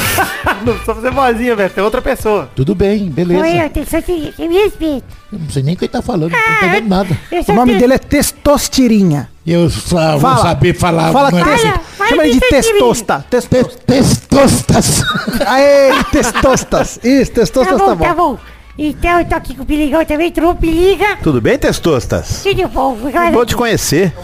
Não 0.64 0.72
precisa 0.72 0.94
fazer 0.94 1.10
vozinha, 1.10 1.54
velho. 1.54 1.70
Tem 1.70 1.84
outra 1.84 2.00
pessoa. 2.02 2.50
Tudo 2.56 2.74
bem, 2.74 3.08
beleza. 3.10 3.40
Oi, 3.42 3.64
eu 3.64 3.70
Testosterinha, 3.70 4.32
você 4.32 4.48
me 4.48 4.54
respeita. 4.62 5.04
Eu 5.32 5.38
não 5.38 5.50
sei 5.50 5.62
nem 5.62 5.74
o 5.74 5.76
que 5.76 5.84
ele 5.84 5.92
tá 5.92 6.00
falando, 6.00 6.30
não 6.32 6.38
Ah, 6.38 6.42
tô 6.42 6.66
entendendo 6.66 6.88
nada. 6.88 7.18
Eu 7.30 7.44
O 7.48 7.52
nome 7.52 7.74
te- 7.74 7.78
dele 7.80 7.92
é 7.94 7.98
Testostirinha. 7.98 9.28
Eu 9.46 9.68
só 9.68 10.12
vou 10.12 10.20
Fala. 10.20 10.36
saber 10.42 10.74
falar. 10.74 11.12
Fala 11.12 11.30
testo. 11.30 11.66
Fala, 11.66 11.78
fala 11.98 12.08
Chama 12.10 12.24
ele 12.26 12.34
de 12.34 12.40
testosta. 12.40 13.24
Testosta. 13.28 13.68
Te- 13.68 13.78
Testostas. 13.86 15.02
Aê, 15.46 15.92
testostas. 16.10 16.98
Isso, 17.04 17.30
Tá 17.32 17.40
testostas 17.40 17.78
bom, 17.78 17.86
tá 17.88 17.94
bom. 17.94 18.04
tá 18.04 18.14
bom. 18.14 18.38
Então 18.78 19.18
eu 19.20 19.24
tô 19.26 19.34
aqui 19.34 19.54
com 19.54 19.64
o 19.64 19.66
Piligão 19.66 20.04
também, 20.04 20.30
trouxe 20.32 20.52
o 20.52 20.56
Piliga. 20.56 21.16
Tudo 21.22 21.40
bem, 21.40 21.58
Testostas? 21.58 22.42
Tudo 22.42 22.68
bom, 22.68 22.96
galera? 23.10 23.32
Bom 23.32 23.44
te 23.44 23.54
conhecer. 23.56 24.14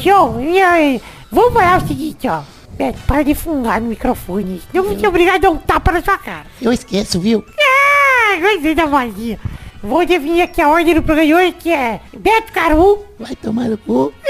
Show! 0.00 0.40
E 0.40 0.60
aí, 0.60 1.02
vamos 1.30 1.52
falar 1.52 1.82
o 1.82 1.86
seguinte, 1.88 2.26
ó. 2.28 2.40
Beto, 2.80 2.98
para 3.06 3.22
de 3.22 3.34
fungar 3.34 3.78
no 3.78 3.88
microfone. 3.88 4.62
Não 4.72 4.82
vou 4.82 4.96
te 4.96 5.06
obrigar 5.06 5.34
a 5.34 5.38
dar 5.38 5.50
um 5.50 5.58
tapa 5.58 5.92
na 5.92 6.00
sua 6.02 6.16
cara. 6.16 6.46
Eu 6.62 6.72
esqueço, 6.72 7.20
viu? 7.20 7.44
Ah, 7.60 8.38
gostei 8.40 8.74
da 8.74 8.86
vozinha. 8.86 9.38
Vou 9.82 10.06
definir 10.06 10.40
aqui 10.40 10.62
a 10.62 10.68
ordem 10.70 10.94
do 10.94 11.02
programa 11.02 11.26
de 11.26 11.34
hoje, 11.34 11.52
que 11.58 11.70
é 11.70 12.00
Beto 12.16 12.50
Caru, 12.52 13.04
Vai 13.18 13.36
tomar 13.36 13.66
no 13.68 13.76
cu. 13.76 14.14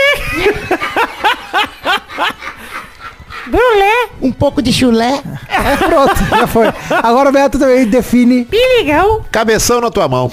Brulé, 3.47 4.09
Um 4.21 4.33
pouco 4.33 4.61
de 4.61 4.73
chulé. 4.73 5.23
É, 5.49 5.77
pronto, 5.87 6.15
já 6.29 6.47
foi. 6.49 6.67
Agora 7.05 7.31
o 7.31 7.33
Beto 7.33 7.57
também 7.57 7.87
define. 7.87 8.47
Piligão 8.47 9.25
Cabeção 9.31 9.81
na 9.81 9.93
tua 9.93 10.09
mão. 10.09 10.29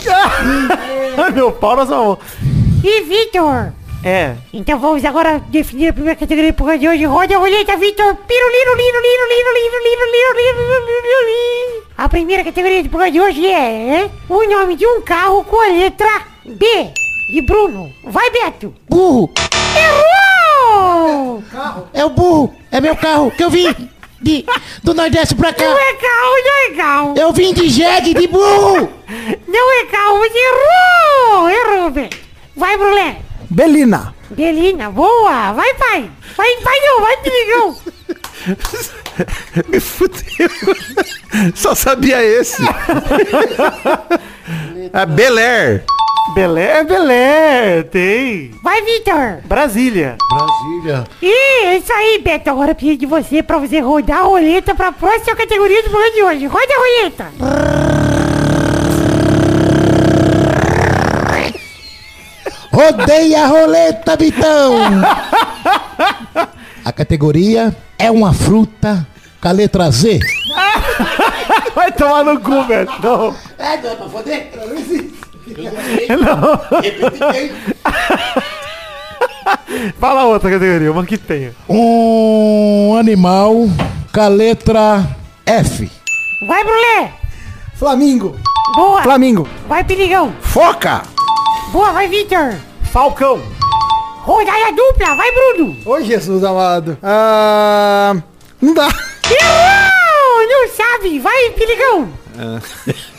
Meu 1.36 1.52
pau 1.52 1.76
na 1.76 1.86
sua 1.86 1.98
mão. 1.98 2.18
e 2.84 3.02
Vitor. 3.04 3.74
É. 4.08 4.38
Então 4.54 4.80
vamos 4.80 5.04
agora 5.04 5.38
definir 5.50 5.90
a 5.90 5.94
primeira 5.94 6.18
categoria 6.18 6.54
programa 6.54 6.80
de 6.80 6.88
hoje. 6.88 7.04
Roda 7.04 7.36
a 7.36 7.40
roleta, 7.40 7.76
Vitor. 7.76 8.16
Piruliro, 8.16 8.76
liro, 8.78 9.02
liro, 9.02 9.28
liro, 9.28 9.54
liro, 9.54 9.78
liro, 9.84 10.06
liro, 10.14 10.34
liro, 10.38 10.62
liro, 10.62 10.86
liro, 10.86 11.26
liro. 11.26 11.84
A 11.98 12.08
primeira 12.08 12.42
categoria 12.42 12.82
do 12.82 12.88
programa 12.88 13.12
de 13.12 13.20
hoje 13.20 13.46
é 13.46 14.10
o 14.30 14.46
nome 14.46 14.78
de 14.78 14.88
um 14.88 15.02
carro 15.02 15.44
com 15.44 15.60
a 15.60 15.68
letra 15.68 16.22
B. 16.46 16.94
De 17.34 17.42
Bruno. 17.42 17.92
Vai, 18.06 18.32
Beto. 18.32 18.74
Burro. 18.88 19.30
Errou! 19.76 21.44
É 21.94 22.06
o 22.06 22.10
burro. 22.10 22.56
É 22.72 22.80
meu 22.80 22.96
carro 22.96 23.30
que 23.30 23.44
eu 23.44 23.50
vim 23.50 23.76
de, 24.22 24.46
do 24.86 24.94
Nordeste 24.94 25.36
pra 25.36 25.52
cá. 25.52 25.66
Não 25.66 25.78
é 25.78 25.94
carro, 25.96 26.34
não 26.46 26.56
é 26.56 26.70
carro. 26.78 27.14
Eu 27.18 27.34
vim 27.34 27.54
de 27.54 27.68
jegue 27.68 28.14
de 28.14 28.26
burro. 28.28 28.90
Não 29.50 29.82
é 29.82 29.86
carro, 29.88 30.18
você 30.20 30.38
errou! 30.38 31.50
Errou, 31.50 31.90
Beto. 31.90 32.18
Vai, 32.56 32.78
Brulé. 32.78 33.27
Belina. 33.50 34.14
Belina, 34.30 34.90
boa. 34.92 35.54
Vai, 35.54 35.74
pai. 35.76 36.12
Vai, 36.36 36.56
vai 36.62 36.80
não, 36.82 37.02
vai, 37.02 37.18
Piligão. 37.18 37.78
Me 39.70 39.80
fudeu. 39.80 40.50
Só 41.56 41.74
sabia 41.74 42.24
esse. 42.24 42.62
A 44.94 45.06
Bel 45.06 45.38
Air. 45.38 45.84
Belé 46.36 46.80
é 46.80 46.84
Belé. 46.84 47.84
Tem. 47.84 48.52
Vai, 48.62 48.82
Vitor. 48.84 49.40
Brasília. 49.46 50.18
Brasília. 50.30 51.06
Ih, 51.22 51.66
é 51.66 51.78
isso 51.78 51.92
aí, 51.94 52.20
Beto. 52.22 52.50
Agora 52.50 52.72
eu 52.72 52.76
preciso 52.76 52.98
de 53.00 53.06
você 53.06 53.42
pra 53.42 53.58
você 53.58 53.80
rodar 53.80 54.20
a 54.20 54.24
roleta 54.24 54.76
pra 54.76 54.92
próxima 54.92 55.36
categoria 55.36 55.82
do 55.84 55.90
programa 55.90 56.14
de 56.14 56.24
hoje. 56.24 56.46
Roda 56.46 56.74
a 56.74 56.78
roleta. 56.78 58.27
Rodeia 62.78 63.44
a 63.44 63.48
roleta, 63.48 64.16
Vitão. 64.16 64.76
A 66.86 66.92
categoria 66.92 67.76
é 67.98 68.12
uma 68.12 68.32
fruta 68.32 69.08
com 69.42 69.48
a 69.48 69.52
letra 69.52 69.90
Z. 69.90 70.20
Vai 71.74 71.92
tomar 71.92 72.24
no 72.24 72.40
cu, 72.40 72.64
velho. 72.66 72.88
Não. 73.02 73.36
É, 73.58 73.78
dá 73.78 73.96
pra 73.96 74.08
foder? 74.08 74.52
Fala 80.00 80.26
outra 80.26 80.52
categoria, 80.52 80.92
uma 80.92 81.04
que 81.04 81.18
tenha. 81.18 81.54
Um 81.68 82.96
animal 82.96 83.56
com 84.14 84.22
a 84.22 84.28
letra 84.28 85.04
F. 85.48 85.90
Vai, 86.46 86.64
Brulé. 86.64 87.12
Flamingo. 87.74 88.36
Boa. 88.76 89.02
Flamingo. 89.02 89.48
Vai, 89.68 89.84
Piligão. 89.84 90.32
Foca. 90.42 91.17
Boa, 91.72 91.92
vai, 91.92 92.08
Vitor. 92.08 92.56
Falcão. 92.92 93.42
Rodada 94.22 94.72
dupla. 94.74 95.16
Vai, 95.16 95.32
Bruno. 95.32 95.78
Ô, 95.86 96.02
Jesus 96.02 96.44
amado. 96.44 96.98
Ah, 97.04 98.16
não 98.62 98.74
dá. 98.74 98.88
Errou! 99.30 100.48
Não 100.50 100.68
sabe. 100.70 101.20
Vai, 101.20 101.50
Piligão. 101.52 102.10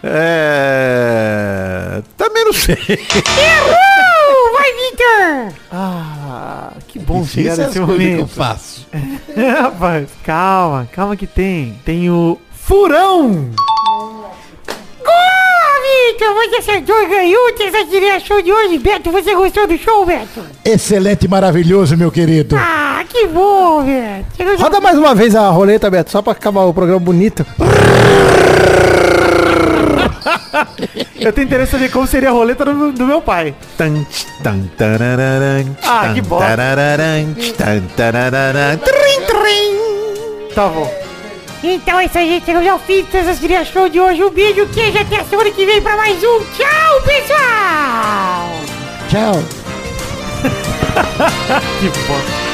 É... 0.00 2.00
Também 2.16 2.44
não 2.44 2.52
sei. 2.52 2.76
Errou! 2.76 4.52
Vai, 4.52 4.72
Vitor. 4.74 5.52
Ah, 5.72 6.70
que 6.86 7.00
bom 7.00 7.26
chegar 7.26 7.54
Isso 7.54 7.62
é 7.62 7.66
nesse 7.66 7.80
coisas 7.80 7.96
que 7.98 8.04
eu 8.04 8.10
momento. 8.18 8.28
faço. 8.28 8.86
Rapaz, 9.60 10.08
calma, 10.22 10.88
calma 10.92 11.16
que 11.16 11.26
tem. 11.26 11.80
Tem 11.84 12.08
o 12.10 12.38
furão. 12.52 13.50
Boa, 15.04 15.37
Vitor. 15.88 16.34
Você 16.34 16.56
acertou 16.56 17.02
e 17.02 17.06
ganhou 17.06 17.48
o 17.48 17.52
Terça 17.52 17.78
Show 18.20 18.42
de 18.42 18.52
hoje. 18.52 18.78
Beto, 18.78 19.10
você 19.10 19.34
gostou 19.34 19.66
do 19.66 19.76
show, 19.78 20.04
Beto? 20.04 20.42
Excelente 20.64 21.24
e 21.24 21.28
maravilhoso, 21.28 21.96
meu 21.96 22.10
querido. 22.10 22.56
Ah, 22.56 23.04
que 23.08 23.26
bom, 23.26 23.82
Beto. 23.84 24.62
Roda 24.62 24.80
mais 24.80 24.98
uma 24.98 25.14
vez 25.14 25.34
a 25.34 25.48
roleta, 25.48 25.90
Beto, 25.90 26.10
só 26.10 26.20
pra 26.22 26.32
acabar 26.32 26.62
o 26.64 26.74
programa 26.74 27.00
bonito. 27.00 27.44
Eu 31.20 31.32
tenho 31.32 31.46
interesse 31.46 31.74
em 31.76 31.78
saber 31.78 31.90
como 31.90 32.06
seria 32.06 32.28
a 32.28 32.32
roleta 32.32 32.64
do, 32.64 32.92
do 32.92 33.06
meu 33.06 33.20
pai. 33.20 33.54
Ah, 35.82 36.12
que 36.14 36.20
bosta. 36.22 36.46
Tá 40.54 40.68
bom. 40.68 41.07
Então 41.62 41.98
é 41.98 42.06
isso 42.06 42.18
aí, 42.18 42.28
gente. 42.28 42.46
Chegamos 42.46 42.68
ao 42.68 42.78
fim 42.78 43.02
do 43.02 43.08
Terça 43.08 43.64
Show 43.64 43.88
de 43.88 44.00
hoje. 44.00 44.22
Um 44.22 44.30
beijo, 44.30 44.66
queijo. 44.68 44.98
Até 44.98 45.20
a 45.20 45.24
semana 45.24 45.50
que 45.50 45.66
vem 45.66 45.82
pra 45.82 45.96
mais 45.96 46.22
um. 46.22 46.40
Tchau, 46.56 47.02
pessoal! 47.04 48.50
Tchau. 49.08 49.42
Que 51.80 51.88
bosta. 52.06 52.47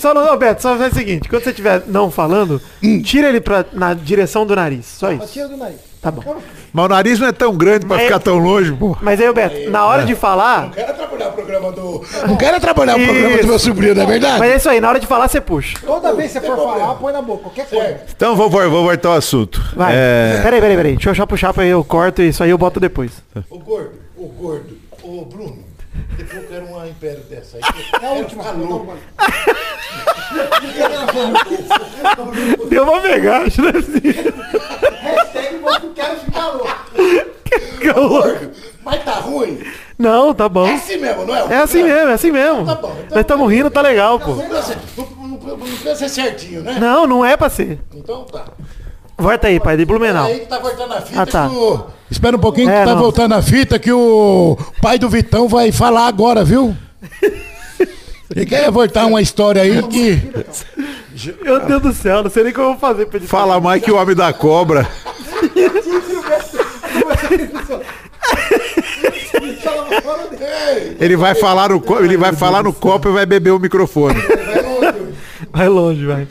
Só 0.00 0.12
não, 0.14 0.32
ô, 0.32 0.36
Beto, 0.36 0.62
só 0.62 0.76
faz 0.76 0.92
o 0.92 0.96
seguinte, 0.96 1.28
quando 1.28 1.42
você 1.44 1.50
estiver 1.50 1.82
não 1.86 2.10
falando, 2.10 2.60
tira 3.04 3.28
ele 3.28 3.40
pra, 3.40 3.64
na 3.72 3.94
direção 3.94 4.46
do 4.46 4.54
nariz. 4.54 4.86
Só 4.86 5.12
isso. 5.12 5.26
Tira 5.28 5.48
do 5.48 5.56
nariz. 5.56 5.78
Tá 6.02 6.10
bom. 6.10 6.36
Mas 6.70 6.84
o 6.84 6.88
nariz 6.88 7.18
não 7.18 7.28
é 7.28 7.32
tão 7.32 7.56
grande 7.56 7.86
pra 7.86 7.96
Mas- 7.96 8.04
ficar 8.06 8.18
tão 8.18 8.36
longe, 8.36 8.70
pô. 8.72 8.94
Mas 9.00 9.18
aí, 9.18 9.26
ô 9.26 9.32
Beto, 9.32 9.70
na 9.70 9.86
hora 9.86 10.04
de 10.04 10.14
falar. 10.14 10.70
quero 10.70 10.90
atrapalhar 10.92 11.28
o 11.28 11.32
programa 11.32 11.72
do. 11.72 12.04
Não 12.26 12.36
quero 12.36 12.56
atrapalhar 12.58 12.96
o 12.98 13.02
programa 13.04 13.36
do 13.38 13.46
meu 13.46 13.58
sobrinho, 13.58 13.94
não 13.94 14.02
é 14.02 14.06
verdade? 14.06 14.38
Mas 14.38 14.52
é 14.52 14.56
isso 14.56 14.68
aí, 14.68 14.80
na 14.82 14.88
hora 14.90 15.00
de 15.00 15.06
falar, 15.06 15.28
você 15.28 15.40
puxa. 15.40 15.78
Toda 15.84 16.12
vez 16.12 16.30
que 16.32 16.40
você 16.40 16.46
for 16.46 16.56
falar, 16.56 16.94
põe 16.96 17.10
na 17.12 17.22
boca, 17.22 17.44
qualquer 17.44 17.66
coisa. 17.70 18.00
Então 18.14 18.36
vou, 18.36 18.50
vou, 18.50 18.68
vou 18.70 18.84
voltar 18.84 19.08
ao 19.08 19.14
assunto. 19.14 19.62
Vai. 19.74 19.94
É, 19.96 20.40
Peraí, 20.42 20.60
peraí, 20.60 20.76
peraí. 20.76 20.92
Deixa 20.94 21.08
eu 21.10 21.14
só 21.14 21.24
puxar 21.24 21.54
pra 21.54 21.64
eu 21.64 21.82
corto 21.82 22.20
e 22.20 22.28
isso 22.28 22.42
aí 22.44 22.50
eu 22.50 22.58
boto 22.58 22.78
depois. 22.78 23.12
Ô 23.48 23.58
gordo, 23.58 23.92
ô 24.18 24.26
gordo, 24.26 24.76
ô 25.02 25.24
Bruno, 25.24 25.56
depois 26.16 26.42
eu 26.42 26.48
quero 26.48 26.64
uma 26.66 26.86
império 26.88 27.20
dessa 27.24 27.56
aí. 27.56 27.62
É 28.02 28.06
a 28.06 28.10
última. 28.12 28.50
louco. 28.52 28.96
Deu 32.68 32.82
uma 32.84 33.00
pegagem, 33.00 33.64
né? 33.64 33.72
Hashtag 35.00 35.56
vou 35.58 35.90
quero 35.94 36.16
ficar 36.20 36.48
louco. 36.48 36.74
Gordo, 37.94 38.50
mas 38.84 39.04
tá 39.04 39.12
ruim? 39.12 39.62
Não, 39.98 40.34
tá 40.34 40.48
bom. 40.48 40.66
É 40.66 40.74
assim 40.74 40.96
mesmo, 40.96 41.24
não 41.24 41.36
é? 41.36 41.54
É 41.54 41.56
assim 41.58 41.82
mesmo, 41.82 42.10
é 42.10 42.12
assim 42.14 42.30
mesmo. 42.32 42.66
Tá 42.66 42.74
bom, 42.74 42.90
então- 42.98 43.08
Nós 43.10 43.20
estamos 43.20 43.52
rindo, 43.52 43.70
tá 43.70 43.80
legal, 43.80 44.18
pô. 44.18 44.34
Não 44.34 44.48
precisa 44.48 44.62
ser- 44.62 44.78
não- 44.96 45.06
não- 45.10 45.38
não 45.38 45.58
precisa 45.58 45.94
ser 45.94 46.08
certinho, 46.08 46.62
né? 46.62 46.78
Não, 46.80 47.06
não 47.06 47.24
é 47.24 47.36
pra 47.36 47.48
ser. 47.48 47.78
Então 47.94 48.24
tá. 48.24 48.46
Volta 49.16 49.46
aí, 49.46 49.60
pai, 49.60 49.76
de 49.76 49.84
Blumenau. 49.84 50.26
Aí 50.26 50.40
que 50.40 50.46
tá 50.46 50.58
voltando 50.58 50.92
a 50.94 51.00
fita 51.00 51.22
Ah, 51.22 51.26
tá. 51.26 51.48
que 51.48 51.54
o... 51.54 51.80
Espera 52.10 52.36
um 52.36 52.40
pouquinho 52.40 52.68
É, 52.70 52.80
que 52.80 52.84
tá 52.86 52.94
não. 52.94 53.00
voltando 53.02 53.32
a 53.34 53.42
fita 53.42 53.78
que 53.78 53.92
o 53.92 54.56
pai 54.82 54.98
do 54.98 55.08
Vitão 55.08 55.48
vai 55.48 55.70
falar 55.72 56.06
agora, 56.06 56.44
viu? 56.44 56.76
Ele 58.34 58.46
quer 58.46 58.70
voltar 58.70 59.06
uma 59.06 59.22
história 59.22 59.62
aí 59.62 59.82
que... 59.84 60.20
Meu 61.42 61.60
Deus 61.60 61.82
do 61.82 61.92
céu, 61.92 62.22
não 62.24 62.30
sei 62.30 62.42
nem 62.44 62.52
como 62.52 62.66
eu 62.66 62.70
vou 62.72 62.78
fazer 62.80 63.06
pra 63.06 63.18
ele 63.18 63.26
fala 63.28 63.60
mais 63.60 63.80
que 63.82 63.90
o 63.92 63.96
homem 63.96 64.16
da 64.16 64.32
cobra. 64.32 64.88
Ele 71.00 71.16
vai 71.16 71.34
falar 71.34 71.70
no 71.70 71.80
copo, 71.80 72.02
ele 72.04 72.16
vai 72.16 72.32
falar 72.32 72.62
no 72.62 72.72
copo 72.72 73.08
e 73.08 73.12
vai 73.12 73.26
beber 73.26 73.50
o 73.50 73.58
microfone. 73.58 74.14
Vai 75.52 75.68
longe, 75.68 76.04
vai. 76.06 76.26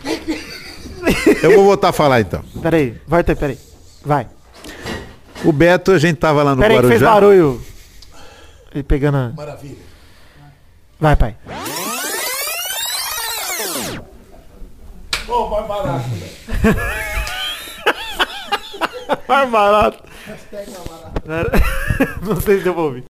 Eu 1.41 1.55
vou 1.55 1.65
voltar 1.65 1.89
a 1.89 1.93
falar 1.93 2.21
então. 2.21 2.43
Peraí, 2.61 2.99
volta 3.07 3.31
aí, 3.31 3.35
peraí. 3.35 3.57
Vai. 4.03 4.27
O 5.43 5.51
Beto, 5.51 5.91
a 5.91 5.99
gente 5.99 6.17
tava 6.17 6.43
lá 6.43 6.55
no 6.55 6.61
Peraí 6.61 6.79
que 6.81 6.87
fez 6.87 7.01
Guarujá. 7.01 7.13
barulho. 7.13 7.61
Ele 8.73 8.83
pegando 8.83 9.17
a... 9.17 9.29
Maravilha. 9.35 9.77
Vai, 10.99 11.15
pai. 11.15 11.35
Ô, 15.27 15.49
mais 15.49 15.67
barato. 15.67 16.05
Mais 19.27 19.49
barato. 19.49 20.03
Não 22.21 22.41
sei 22.41 22.57
se 22.57 22.63
deu 22.63 22.73
pra 22.73 22.83
ouvir. 22.83 23.03